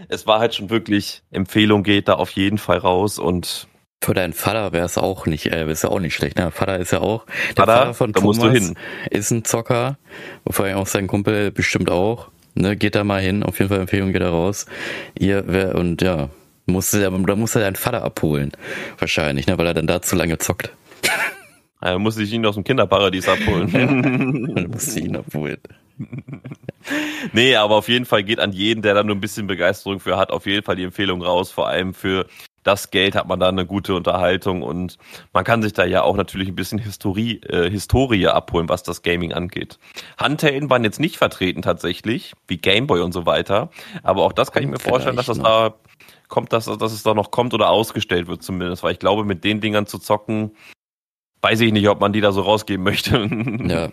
Es 0.08 0.28
war 0.28 0.40
halt 0.40 0.56
schon 0.56 0.70
wirklich 0.70 1.24
Empfehlung 1.32 1.84
geht 1.84 2.08
da 2.08 2.14
auf 2.14 2.32
jeden 2.32 2.58
Fall 2.58 2.78
raus 2.78 3.20
und 3.20 3.68
für 4.04 4.14
deinen 4.14 4.34
Vater 4.34 4.74
wäre 4.74 4.86
es 4.86 4.98
auch 4.98 5.26
nicht, 5.26 5.46
äh, 5.48 5.70
ist 5.72 5.84
ja 5.84 5.90
auch 5.90 6.00
nicht 6.00 6.14
schlecht. 6.14 6.38
Ne? 6.38 6.52
Vater 6.52 6.78
ist 6.78 6.92
ja 6.92 7.00
auch 7.00 7.26
der 7.56 7.66
Vater, 7.66 7.78
Vater 7.78 7.94
von 7.94 8.12
da 8.12 8.20
Thomas 8.20 8.38
musst 8.38 8.48
du 8.48 8.52
hin. 8.52 8.78
ist 9.10 9.32
ein 9.32 9.46
Zocker, 9.46 9.98
vor 10.50 10.66
allem 10.66 10.78
auch 10.78 10.88
sein 10.88 11.08
Kumpel 11.08 11.52
bestimmt 11.52 11.90
auch. 11.90 12.30
Ne, 12.56 12.76
geht 12.76 12.94
da 12.94 13.04
mal 13.04 13.20
hin, 13.20 13.42
auf 13.42 13.58
jeden 13.58 13.70
Fall 13.70 13.80
Empfehlung 13.80 14.14
geht 14.14 14.22
da 14.22 14.30
raus. 14.30 14.68
Ihr 15.18 15.46
wer 15.48 15.76
und 15.76 16.04
ja, 16.04 16.30
musste 16.66 17.02
da 17.02 17.10
musste 17.10 17.60
deinen 17.60 17.76
Vater 17.76 18.04
abholen. 18.04 18.52
Wahrscheinlich, 18.98 19.48
ne, 19.48 19.58
weil 19.58 19.68
er 19.68 19.74
dann 19.74 19.88
da 19.88 20.02
zu 20.02 20.16
lange 20.16 20.38
zockt. 20.38 20.72
Er 21.82 22.00
musste 22.00 22.24
ich 22.24 22.32
ihn 22.32 22.46
aus 22.46 22.56
dem 22.56 22.64
Kinderparadies 22.64 23.28
abholen. 23.28 23.70
ja, 23.70 23.86
dann 24.56 24.72
musste 24.72 25.02
ihn 25.02 25.18
abholen. 25.18 25.58
nee, 27.34 27.56
aber 27.56 27.76
auf 27.76 27.90
jeden 27.90 28.06
Fall 28.06 28.24
geht 28.24 28.40
an 28.40 28.54
jeden, 28.54 28.82
der 28.82 28.94
da 28.94 29.04
nur 29.04 29.16
ein 29.16 29.22
bisschen 29.22 29.48
Begeisterung 29.48 30.00
für 30.00 30.18
hat, 30.18 30.32
auf 30.32 30.46
jeden 30.46 30.64
Fall 30.64 30.78
die 30.78 30.84
Empfehlung 30.84 31.22
raus. 31.22 31.52
Vor 31.52 31.68
allem 31.68 31.94
für 31.94 32.26
das 32.64 32.92
Geld 32.92 33.16
hat 33.16 33.28
man 33.28 33.40
da 33.40 33.50
eine 33.50 33.66
gute 33.66 33.94
Unterhaltung 33.96 34.62
und 34.62 34.98
man 35.34 35.44
kann 35.44 35.62
sich 35.62 35.74
da 35.74 35.84
ja 35.84 36.04
auch 36.04 36.16
natürlich 36.16 36.48
ein 36.48 36.56
bisschen 36.56 36.80
Historie, 36.80 37.42
äh, 37.42 37.70
Historie 37.70 38.28
abholen, 38.28 38.70
was 38.70 38.84
das 38.84 39.02
Gaming 39.02 39.34
angeht. 39.34 39.78
Handhelden 40.18 40.70
waren 40.70 40.84
jetzt 40.84 41.00
nicht 41.00 41.18
vertreten 41.18 41.62
tatsächlich, 41.62 42.34
wie 42.48 42.58
Gameboy 42.58 43.02
und 43.02 43.12
so 43.12 43.26
weiter, 43.26 43.70
aber 44.02 44.24
auch 44.24 44.34
das 44.34 44.52
kann 44.52 44.64
ich 44.64 44.70
mir 44.70 44.80
vorstellen, 44.80 45.18
dass 45.18 45.26
das 45.26 45.38
noch. 45.38 45.44
da 45.44 45.76
kommt, 46.34 46.52
dass, 46.52 46.66
dass 46.66 46.92
es 46.92 47.04
da 47.04 47.14
noch 47.14 47.30
kommt 47.30 47.54
oder 47.54 47.70
ausgestellt 47.70 48.28
wird 48.28 48.42
zumindest, 48.42 48.82
weil 48.82 48.94
ich 48.94 49.00
glaube, 49.00 49.24
mit 49.24 49.44
den 49.44 49.62
Dingern 49.62 49.86
zu 49.86 50.00
zocken, 50.00 50.56
weiß 51.44 51.60
ich 51.60 51.74
nicht, 51.74 51.90
ob 51.90 52.00
man 52.00 52.14
die 52.14 52.22
da 52.22 52.32
so 52.32 52.42
rausgeben 52.42 52.84
möchte. 52.84 53.30
Ja, 53.64 53.90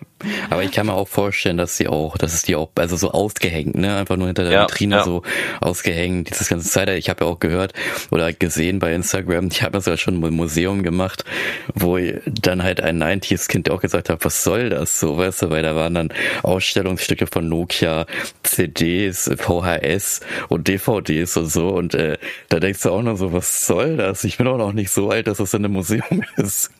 aber 0.49 0.63
ich 0.63 0.71
kann 0.71 0.87
mir 0.87 0.93
auch 0.93 1.07
vorstellen, 1.07 1.57
dass 1.57 1.77
sie 1.77 1.87
auch, 1.87 2.17
dass 2.17 2.33
es 2.33 2.43
die 2.43 2.55
auch, 2.55 2.69
also 2.75 2.95
so 2.95 3.11
ausgehängt, 3.11 3.75
ne, 3.75 3.95
einfach 3.95 4.17
nur 4.17 4.27
hinter 4.27 4.43
der 4.43 4.51
ja, 4.51 4.63
Vitrine 4.63 4.97
ja. 4.97 5.03
so 5.03 5.23
ausgehängt, 5.59 6.29
dieses 6.29 6.49
ganze 6.49 6.69
Zeit. 6.69 6.89
Ich 6.89 7.09
habe 7.09 7.25
ja 7.25 7.31
auch 7.31 7.39
gehört 7.39 7.73
oder 8.11 8.31
gesehen 8.33 8.79
bei 8.79 8.93
Instagram, 8.93 9.47
ich 9.47 9.63
habe 9.63 9.73
das 9.73 9.85
ja 9.85 9.97
schon 9.97 10.21
im 10.21 10.33
Museum 10.35 10.83
gemacht, 10.83 11.25
wo 11.73 11.97
dann 12.25 12.63
halt 12.63 12.81
ein 12.81 13.01
90s-Kind 13.01 13.69
auch 13.71 13.81
gesagt 13.81 14.09
hat, 14.09 14.23
was 14.23 14.43
soll 14.43 14.69
das 14.69 14.99
so, 14.99 15.17
weißt 15.17 15.43
du, 15.43 15.49
weil 15.49 15.63
da 15.63 15.75
waren 15.75 15.93
dann 15.93 16.13
Ausstellungsstücke 16.43 17.27
von 17.27 17.47
Nokia, 17.47 18.05
CDs, 18.43 19.31
VHS 19.37 20.21
und 20.49 20.67
DVDs 20.67 21.37
und 21.37 21.47
so 21.47 21.69
und 21.69 21.95
äh, 21.95 22.17
da 22.49 22.59
denkst 22.59 22.81
du 22.83 22.91
auch 22.91 23.01
noch 23.01 23.17
so, 23.17 23.33
was 23.33 23.65
soll 23.65 23.97
das? 23.97 24.23
Ich 24.23 24.37
bin 24.37 24.47
auch 24.47 24.57
noch 24.57 24.73
nicht 24.73 24.91
so 24.91 25.09
alt, 25.09 25.27
dass 25.27 25.37
das 25.37 25.53
in 25.53 25.65
einem 25.65 25.73
Museum 25.73 26.23
ist 26.37 26.71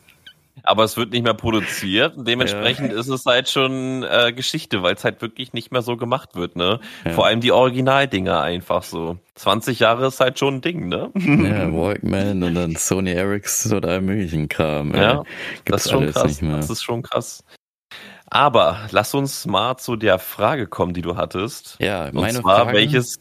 aber 0.63 0.83
es 0.83 0.97
wird 0.97 1.11
nicht 1.11 1.23
mehr 1.23 1.33
produziert. 1.33 2.13
Dementsprechend 2.17 2.91
ja. 2.91 2.99
ist 2.99 3.07
es 3.07 3.25
halt 3.25 3.49
schon 3.49 4.03
äh, 4.03 4.33
Geschichte, 4.33 4.83
weil 4.83 4.95
es 4.95 5.03
halt 5.03 5.21
wirklich 5.21 5.53
nicht 5.53 5.71
mehr 5.71 5.81
so 5.81 5.97
gemacht 5.97 6.35
wird, 6.35 6.55
ne? 6.55 6.79
Ja. 7.05 7.11
Vor 7.11 7.25
allem 7.25 7.41
die 7.41 7.51
Originaldinger 7.51 8.41
einfach 8.41 8.83
so. 8.83 9.17
20 9.35 9.79
Jahre 9.79 10.07
ist 10.07 10.19
halt 10.19 10.37
schon 10.37 10.55
ein 10.55 10.61
Ding, 10.61 10.87
ne? 10.87 11.11
Ja, 11.15 11.73
Walkman 11.73 12.43
und 12.43 12.55
dann 12.55 12.75
Sony 12.75 13.11
Ericsson 13.11 13.77
oder 13.77 13.89
all 13.89 14.01
möglichen 14.01 14.49
Kram. 14.49 14.93
Ja, 14.93 15.23
das 15.65 15.85
ist 15.85 15.91
schon 15.91 16.11
krass. 16.11 16.39
Das 16.39 16.69
ist 16.69 16.83
schon 16.83 17.01
krass. 17.01 17.43
Aber 18.27 18.87
lass 18.91 19.13
uns 19.13 19.45
mal 19.45 19.77
zu 19.77 19.97
der 19.97 20.17
Frage 20.17 20.67
kommen, 20.67 20.93
die 20.93 21.01
du 21.01 21.17
hattest. 21.17 21.75
Ja, 21.79 22.09
meine 22.13 22.37
und 22.37 22.43
zwar, 22.43 22.63
Frage. 22.63 22.77
Welches 22.77 23.19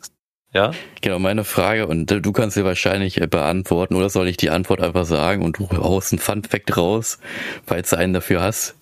ja? 0.53 0.73
Genau, 1.01 1.19
meine 1.19 1.45
Frage, 1.45 1.87
und 1.87 2.07
du 2.07 2.33
kannst 2.33 2.55
sie 2.55 2.65
wahrscheinlich 2.65 3.21
äh, 3.21 3.27
beantworten, 3.27 3.95
oder 3.95 4.09
soll 4.09 4.29
ich 4.29 4.37
die 4.37 4.51
Antwort 4.51 4.81
einfach 4.81 5.05
sagen 5.05 5.45
und 5.45 5.59
du 5.59 5.69
haust 5.71 6.13
ein 6.13 6.19
Fun-Fact 6.19 6.77
raus, 6.77 7.19
falls 7.67 7.91
du 7.91 7.99
einen 7.99 8.13
dafür 8.13 8.43
hast? 8.43 8.75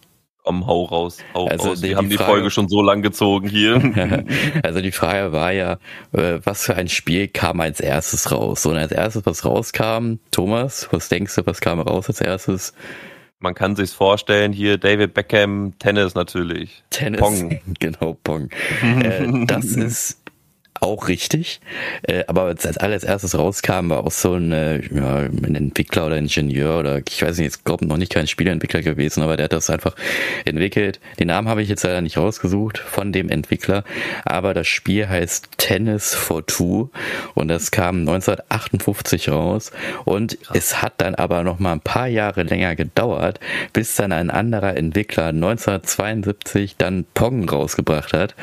Komm, 0.44 0.66
hau 0.66 0.84
raus, 0.84 1.18
hau 1.34 1.46
also 1.46 1.68
raus. 1.68 1.80
Die, 1.82 1.90
Wir 1.90 1.96
haben 1.98 2.08
die, 2.08 2.16
Frage, 2.16 2.30
Folge 2.30 2.50
schon 2.50 2.70
so 2.70 2.80
lang 2.80 3.02
gezogen 3.02 3.48
hier. 3.48 4.24
also 4.62 4.80
die 4.80 4.92
Frage 4.92 5.30
war 5.30 5.52
ja, 5.52 5.72
äh, 6.12 6.38
was 6.42 6.64
für 6.64 6.74
ein 6.74 6.88
Spiel 6.88 7.28
kam 7.28 7.60
als 7.60 7.80
erstes 7.80 8.32
raus? 8.32 8.64
Und 8.64 8.78
als 8.78 8.90
erstes, 8.90 9.26
was 9.26 9.44
rauskam, 9.44 10.20
Thomas, 10.30 10.88
was 10.90 11.10
denkst 11.10 11.34
du, 11.34 11.44
was 11.44 11.60
kam 11.60 11.80
raus 11.80 12.08
als 12.08 12.22
erstes? 12.22 12.72
Man 13.40 13.54
kann 13.54 13.76
sich's 13.76 13.92
vorstellen, 13.92 14.54
hier 14.54 14.78
David 14.78 15.12
Beckham, 15.12 15.74
Tennis 15.78 16.14
natürlich. 16.14 16.82
Tennis, 16.88 17.20
Pong. 17.20 17.60
genau, 17.78 18.16
Pong. 18.24 18.48
äh, 18.80 19.44
das 19.44 19.64
ist 19.76 20.22
auch 20.80 21.08
richtig. 21.08 21.60
Äh, 22.02 22.24
aber 22.26 22.42
als, 22.42 22.66
als 22.66 22.78
alles 22.78 23.04
erstes 23.04 23.36
rauskam, 23.36 23.90
war 23.90 24.04
auch 24.04 24.10
so 24.10 24.34
ein, 24.34 24.52
äh, 24.52 24.80
ja, 24.94 25.16
ein 25.18 25.54
Entwickler 25.54 26.06
oder 26.06 26.16
Ingenieur 26.16 26.78
oder 26.78 27.00
ich 27.06 27.22
weiß 27.22 27.38
nicht, 27.38 27.56
ich 27.56 27.64
glaube 27.64 27.86
noch 27.86 27.96
nicht 27.96 28.12
kein 28.12 28.26
Spieleentwickler 28.26 28.82
gewesen, 28.82 29.22
aber 29.22 29.36
der 29.36 29.44
hat 29.44 29.52
das 29.52 29.70
einfach 29.70 29.94
entwickelt. 30.44 31.00
Den 31.18 31.28
Namen 31.28 31.48
habe 31.48 31.62
ich 31.62 31.68
jetzt 31.68 31.82
leider 31.84 32.00
nicht 32.00 32.16
rausgesucht 32.16 32.78
von 32.78 33.12
dem 33.12 33.28
Entwickler, 33.28 33.84
aber 34.24 34.54
das 34.54 34.66
Spiel 34.66 35.08
heißt 35.08 35.48
Tennis 35.56 36.14
for 36.14 36.46
Two 36.46 36.90
und 37.34 37.48
das 37.48 37.70
kam 37.70 38.00
1958 38.00 39.28
raus 39.30 39.72
und 40.04 40.40
Krass. 40.42 40.56
es 40.56 40.82
hat 40.82 40.94
dann 40.98 41.14
aber 41.14 41.42
noch 41.42 41.58
mal 41.58 41.72
ein 41.72 41.80
paar 41.80 42.06
Jahre 42.06 42.42
länger 42.42 42.76
gedauert, 42.76 43.40
bis 43.72 43.94
dann 43.96 44.12
ein 44.12 44.30
anderer 44.30 44.76
Entwickler 44.76 45.26
1972 45.26 46.76
dann 46.76 47.04
Pong 47.14 47.48
rausgebracht 47.48 48.12
hat 48.12 48.34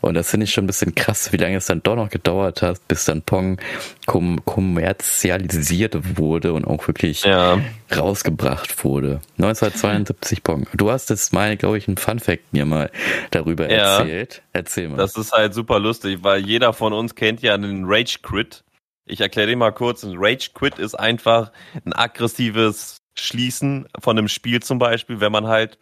und 0.00 0.14
das 0.14 0.30
finde 0.30 0.44
ich 0.44 0.52
schon 0.52 0.64
ein 0.64 0.68
bisschen 0.68 0.94
krass, 0.94 1.32
wie 1.32 1.36
lange 1.36 1.56
es 1.56 1.69
dann 1.70 1.82
doch 1.82 1.96
noch 1.96 2.10
gedauert 2.10 2.62
hat, 2.62 2.86
bis 2.88 3.04
dann 3.04 3.22
Pong 3.22 3.58
kom 4.06 4.44
kommerzialisiert 4.44 6.18
wurde 6.18 6.52
und 6.52 6.66
auch 6.66 6.86
wirklich 6.88 7.24
ja. 7.24 7.60
rausgebracht 7.94 8.84
wurde. 8.84 9.20
1972 9.38 10.42
Pong. 10.42 10.66
Du 10.74 10.90
hast 10.90 11.10
jetzt 11.10 11.32
mal, 11.32 11.56
glaube 11.56 11.78
ich, 11.78 11.86
ein 11.86 11.96
Fun-Fact 11.96 12.52
mir 12.52 12.66
mal 12.66 12.90
darüber 13.30 13.70
ja. 13.70 13.98
erzählt. 13.98 14.42
Erzähl 14.52 14.88
mal. 14.88 14.96
Das 14.96 15.16
ist 15.16 15.32
halt 15.32 15.54
super 15.54 15.78
lustig, 15.78 16.18
weil 16.22 16.44
jeder 16.44 16.72
von 16.72 16.92
uns 16.92 17.14
kennt 17.14 17.40
ja 17.40 17.54
einen 17.54 17.84
Rage 17.86 18.18
Crit. 18.22 18.64
Ich 19.06 19.20
erkläre 19.20 19.48
dir 19.48 19.56
mal 19.56 19.72
kurz. 19.72 20.04
Ein 20.04 20.14
Rage 20.16 20.50
Quit 20.54 20.78
ist 20.78 20.94
einfach 20.94 21.52
ein 21.84 21.92
aggressives 21.92 22.98
Schließen 23.14 23.86
von 23.98 24.18
einem 24.18 24.28
Spiel 24.28 24.62
zum 24.62 24.78
Beispiel, 24.78 25.20
wenn 25.20 25.32
man 25.32 25.46
halt 25.46 25.78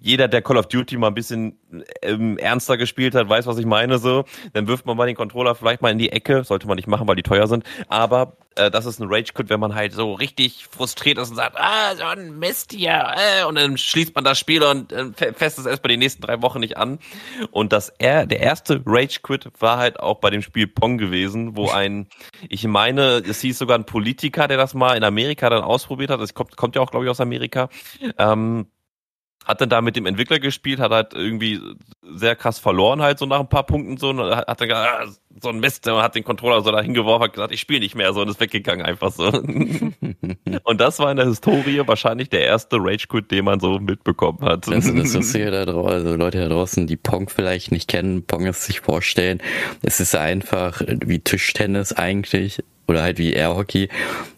jeder, 0.00 0.28
der 0.28 0.42
Call 0.42 0.56
of 0.56 0.66
Duty 0.66 0.96
mal 0.96 1.08
ein 1.08 1.14
bisschen 1.14 1.58
ähm, 2.02 2.38
ernster 2.38 2.76
gespielt 2.76 3.14
hat, 3.14 3.28
weiß, 3.28 3.46
was 3.46 3.58
ich 3.58 3.66
meine. 3.66 3.98
So, 3.98 4.24
dann 4.52 4.68
wirft 4.68 4.86
man 4.86 4.96
mal 4.96 5.06
den 5.06 5.16
Controller 5.16 5.54
vielleicht 5.54 5.82
mal 5.82 5.90
in 5.90 5.98
die 5.98 6.10
Ecke, 6.12 6.44
sollte 6.44 6.66
man 6.66 6.76
nicht 6.76 6.88
machen, 6.88 7.06
weil 7.08 7.16
die 7.16 7.22
teuer 7.22 7.46
sind. 7.46 7.64
Aber 7.88 8.36
äh, 8.58 8.70
das 8.70 8.86
ist 8.86 9.00
ein 9.00 9.08
Rage 9.08 9.32
Quit, 9.32 9.48
wenn 9.48 9.60
man 9.60 9.74
halt 9.74 9.92
so 9.92 10.12
richtig 10.12 10.66
frustriert 10.70 11.18
ist 11.18 11.30
und 11.30 11.36
sagt, 11.36 11.56
ah, 11.58 11.94
so 11.96 12.04
ein 12.04 12.38
Mist 12.38 12.72
hier, 12.72 13.14
äh, 13.16 13.44
und 13.44 13.54
dann 13.56 13.78
schließt 13.78 14.14
man 14.14 14.24
das 14.24 14.38
Spiel 14.38 14.62
und 14.62 14.92
äh, 14.92 15.32
fässt 15.32 15.58
es 15.58 15.66
erst 15.66 15.82
bei 15.82 15.88
den 15.88 16.00
nächsten 16.00 16.22
drei 16.22 16.42
Wochen 16.42 16.60
nicht 16.60 16.76
an. 16.76 16.98
Und 17.50 17.72
das 17.72 17.92
er, 17.98 18.26
der 18.26 18.40
erste 18.40 18.82
Rage 18.84 19.20
Quit 19.22 19.48
war 19.60 19.78
halt 19.78 20.00
auch 20.00 20.20
bei 20.20 20.30
dem 20.30 20.42
Spiel 20.42 20.66
Pong 20.66 20.98
gewesen, 20.98 21.56
wo 21.56 21.70
ein, 21.70 22.08
ich 22.48 22.66
meine, 22.66 23.22
es 23.28 23.40
hieß 23.40 23.58
sogar 23.58 23.78
ein 23.78 23.84
Politiker, 23.84 24.48
der 24.48 24.56
das 24.56 24.74
mal 24.74 24.96
in 24.96 25.04
Amerika 25.04 25.48
dann 25.50 25.62
ausprobiert 25.62 26.10
hat. 26.10 26.20
Das 26.20 26.34
kommt, 26.34 26.56
kommt 26.56 26.76
ja 26.76 26.82
auch, 26.82 26.90
glaube 26.90 27.06
ich, 27.06 27.10
aus 27.10 27.20
Amerika. 27.20 27.68
Ähm, 28.18 28.66
hat 29.48 29.62
dann 29.62 29.70
da 29.70 29.80
mit 29.80 29.96
dem 29.96 30.04
Entwickler 30.04 30.38
gespielt, 30.38 30.78
hat 30.78 30.92
halt 30.92 31.14
irgendwie 31.14 31.58
sehr 32.02 32.36
krass 32.36 32.58
verloren 32.58 33.00
halt 33.00 33.18
so 33.18 33.24
nach 33.24 33.40
ein 33.40 33.48
paar 33.48 33.64
Punkten 33.64 33.96
so 33.96 34.10
und 34.10 34.20
hat 34.20 34.60
dann 34.60 34.68
gesagt, 34.68 34.88
ah, 34.88 35.12
so 35.40 35.48
ein 35.48 35.60
Mist, 35.60 35.86
und 35.88 36.02
hat 36.02 36.14
den 36.14 36.24
Controller 36.24 36.62
so 36.62 36.70
da 36.70 36.82
hingeworfen, 36.82 37.24
hat 37.24 37.32
gesagt, 37.32 37.52
ich 37.52 37.60
spiele 37.60 37.80
nicht 37.80 37.94
mehr 37.94 38.12
so 38.12 38.20
und 38.20 38.28
ist 38.28 38.40
weggegangen 38.40 38.84
einfach 38.84 39.10
so. 39.10 39.24
und 40.64 40.80
das 40.80 40.98
war 40.98 41.10
in 41.10 41.16
der 41.16 41.26
Historie 41.26 41.80
wahrscheinlich 41.86 42.28
der 42.28 42.42
erste 42.42 42.76
Rage 42.78 43.06
Quit, 43.08 43.30
den 43.30 43.46
man 43.46 43.58
so 43.58 43.78
mitbekommen 43.78 44.40
hat. 44.42 44.68
Also 44.68 44.92
das 44.92 45.14
ist 45.14 45.34
hier 45.34 45.50
da 45.50 45.64
draußen, 45.64 45.92
also 45.92 46.14
Leute 46.16 46.40
da 46.40 46.48
draußen, 46.48 46.86
die 46.86 46.96
Pong 46.96 47.30
vielleicht 47.30 47.72
nicht 47.72 47.88
kennen, 47.88 48.26
Pong 48.26 48.44
ist 48.44 48.64
sich 48.64 48.80
vorstellen, 48.80 49.40
es 49.82 50.00
ist 50.00 50.14
einfach 50.14 50.82
wie 50.86 51.20
Tischtennis 51.20 51.94
eigentlich, 51.94 52.62
oder 52.88 53.02
halt 53.02 53.18
wie 53.18 53.34
Airhockey. 53.34 53.88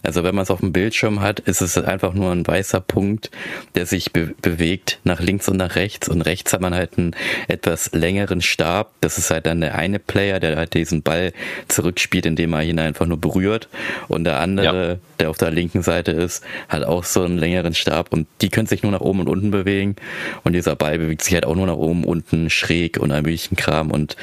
Also 0.02 0.24
wenn 0.24 0.34
man 0.34 0.42
es 0.42 0.50
auf 0.50 0.60
dem 0.60 0.72
Bildschirm 0.72 1.20
hat, 1.20 1.40
ist 1.40 1.60
es 1.60 1.78
einfach 1.78 2.14
nur 2.14 2.32
ein 2.32 2.46
weißer 2.46 2.80
Punkt, 2.80 3.30
der 3.76 3.86
sich 3.86 4.12
be 4.12 4.34
bewegt 4.42 4.98
nach 5.04 5.20
links 5.20 5.48
und 5.48 5.56
nach 5.56 5.76
rechts. 5.76 6.08
Und 6.08 6.22
rechts 6.22 6.52
hat 6.52 6.60
man 6.60 6.74
halt 6.74 6.98
einen 6.98 7.14
etwas 7.48 7.92
längeren 7.92 8.40
Stab. 8.40 8.92
Das 9.00 9.18
ist 9.18 9.30
halt 9.30 9.46
dann 9.46 9.60
der 9.60 9.76
eine 9.76 9.98
Player, 9.98 10.40
der 10.40 10.56
halt 10.56 10.74
diesen 10.74 11.02
Ball 11.02 11.32
zurückspielt, 11.68 12.26
indem 12.26 12.52
er 12.54 12.62
ihn 12.62 12.80
einfach 12.80 13.06
nur 13.06 13.20
berührt. 13.20 13.68
Und 14.08 14.24
der 14.24 14.40
andere, 14.40 14.88
ja. 14.88 14.96
der 15.20 15.30
auf 15.30 15.38
der 15.38 15.50
linken 15.50 15.82
Seite 15.82 16.10
ist, 16.10 16.42
hat 16.68 16.82
auch 16.82 17.04
so 17.04 17.22
einen 17.22 17.38
längeren 17.38 17.74
Stab. 17.74 18.12
Und 18.12 18.26
die 18.40 18.48
können 18.48 18.66
sich 18.66 18.82
nur 18.82 18.92
nach 18.92 19.00
oben 19.00 19.20
und 19.20 19.28
unten 19.28 19.50
bewegen. 19.52 19.94
Und 20.42 20.54
dieser 20.54 20.74
Ball 20.74 20.98
bewegt 20.98 21.22
sich 21.22 21.34
halt 21.34 21.46
auch 21.46 21.54
nur 21.54 21.66
nach 21.66 21.76
oben, 21.76 22.02
unten, 22.02 22.50
schräg 22.50 22.98
und 22.98 23.12
ein 23.12 23.22
bisschen 23.22 23.56
Kram. 23.56 23.92
Und 23.92 24.16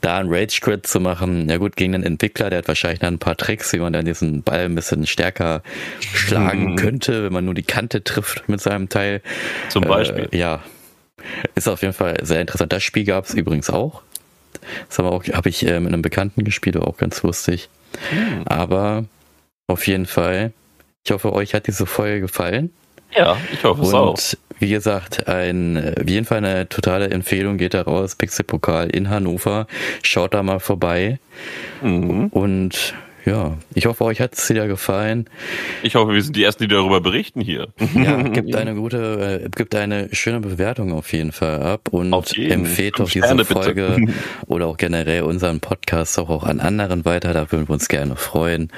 da 0.00 0.18
ein 0.18 0.26
Rage 0.28 0.60
Quit 0.60 0.86
zu 0.86 1.00
machen, 1.00 1.48
ja 1.48 1.56
gut, 1.56 1.76
gegen 1.76 1.92
den 1.92 2.02
Entwickler, 2.02 2.50
der 2.50 2.58
hat 2.58 2.68
wahrscheinlich 2.68 3.00
dann 3.00 3.14
ein 3.14 3.18
paar 3.18 3.36
Tricks, 3.36 3.72
wie 3.72 3.78
man 3.78 3.92
dann 3.92 4.04
diesen 4.04 4.42
Ball 4.42 4.66
ein 4.66 4.74
bisschen 4.74 5.06
stärker 5.06 5.62
schlagen 6.00 6.72
mhm. 6.72 6.76
könnte, 6.76 7.24
wenn 7.24 7.32
man 7.32 7.44
nur 7.44 7.54
die 7.54 7.62
Kante 7.62 8.02
trifft 8.04 8.48
mit 8.48 8.60
seinem 8.60 8.88
Teil. 8.88 9.22
Zum 9.68 9.84
Beispiel. 9.84 10.28
Äh, 10.32 10.38
ja. 10.38 10.62
Ist 11.54 11.68
auf 11.68 11.82
jeden 11.82 11.94
Fall 11.94 12.18
sehr 12.22 12.40
interessant. 12.40 12.72
Das 12.72 12.82
Spiel 12.82 13.04
gab 13.04 13.24
es 13.24 13.34
übrigens 13.34 13.70
auch. 13.70 14.02
Das 14.88 14.98
habe 14.98 15.20
hab 15.32 15.46
ich 15.46 15.66
äh, 15.66 15.80
mit 15.80 15.92
einem 15.92 16.02
Bekannten 16.02 16.44
gespielt, 16.44 16.76
war 16.76 16.86
auch 16.86 16.96
ganz 16.96 17.22
lustig. 17.22 17.68
Mhm. 18.12 18.42
Aber 18.46 19.04
auf 19.66 19.86
jeden 19.86 20.06
Fall, 20.06 20.52
ich 21.04 21.12
hoffe, 21.12 21.32
euch 21.32 21.54
hat 21.54 21.66
diese 21.66 21.86
Folge 21.86 22.20
gefallen. 22.20 22.70
Ja, 23.16 23.36
ich 23.52 23.64
hoffe 23.64 23.82
es 23.82 23.94
auch. 23.94 24.18
Wie 24.60 24.70
gesagt, 24.70 25.28
ein, 25.28 25.94
auf 26.00 26.08
jeden 26.08 26.26
Fall 26.26 26.38
eine 26.38 26.68
totale 26.68 27.10
Empfehlung 27.10 27.58
geht 27.58 27.74
da 27.74 27.82
raus. 27.82 28.16
Pixelpokal 28.16 28.90
in 28.90 29.08
Hannover. 29.08 29.66
Schaut 30.02 30.34
da 30.34 30.42
mal 30.42 30.58
vorbei. 30.58 31.20
Mhm. 31.80 32.26
Und 32.28 32.94
ja, 33.24 33.58
ich 33.74 33.86
hoffe, 33.86 34.04
euch 34.04 34.20
hat 34.20 34.34
es 34.34 34.48
wieder 34.48 34.66
gefallen. 34.66 35.28
Ich 35.82 35.94
hoffe, 35.94 36.14
wir 36.14 36.22
sind 36.22 36.34
die 36.34 36.42
Ersten, 36.42 36.64
die 36.64 36.68
darüber 36.68 37.00
berichten 37.00 37.40
hier. 37.40 37.68
Ja, 37.94 38.22
gibt 38.22 38.56
eine 38.56 38.74
gute, 38.74 39.42
äh, 39.44 39.48
gibt 39.54 39.74
eine 39.74 40.08
schöne 40.12 40.40
Bewertung 40.40 40.92
auf 40.92 41.12
jeden 41.12 41.32
Fall 41.32 41.62
ab 41.62 41.88
und 41.90 42.12
empfehlt 42.38 42.98
doch 42.98 43.10
diese 43.10 43.44
Folge 43.44 43.96
bitte. 43.96 44.12
oder 44.46 44.66
auch 44.66 44.76
generell 44.76 45.22
unseren 45.22 45.60
Podcast 45.60 46.18
auch, 46.18 46.30
auch 46.30 46.44
an 46.44 46.60
anderen 46.60 47.04
weiter. 47.04 47.34
Da 47.34 47.52
würden 47.52 47.68
wir 47.68 47.74
uns 47.74 47.88
gerne 47.88 48.16
freuen. 48.16 48.70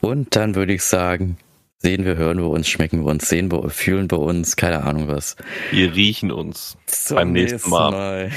Und 0.00 0.36
dann 0.36 0.54
würde 0.54 0.74
ich 0.74 0.82
sagen, 0.82 1.38
Sehen 1.82 2.04
wir, 2.04 2.16
hören 2.16 2.36
wir 2.36 2.48
uns, 2.50 2.68
schmecken 2.68 3.04
wir 3.04 3.10
uns, 3.10 3.26
sehen 3.26 3.50
wir, 3.50 3.70
fühlen 3.70 4.10
wir 4.10 4.18
uns, 4.18 4.56
keine 4.56 4.84
Ahnung 4.84 5.08
was. 5.08 5.36
Wir 5.70 5.94
riechen 5.94 6.30
uns 6.30 6.76
Zum 6.84 7.16
beim 7.16 7.32
nächsten 7.32 7.70
Mal. 7.70 7.90
Mal. 7.90 8.30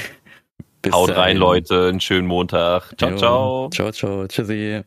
Haut 0.90 1.14
rein, 1.14 1.36
Leute. 1.36 1.88
Einen 1.88 2.00
schönen 2.00 2.26
Montag. 2.26 2.94
Ciao, 2.96 3.10
jo. 3.10 3.16
ciao. 3.18 3.70
Ciao, 3.70 3.92
ciao. 3.92 4.26
Tschüssi. 4.26 4.82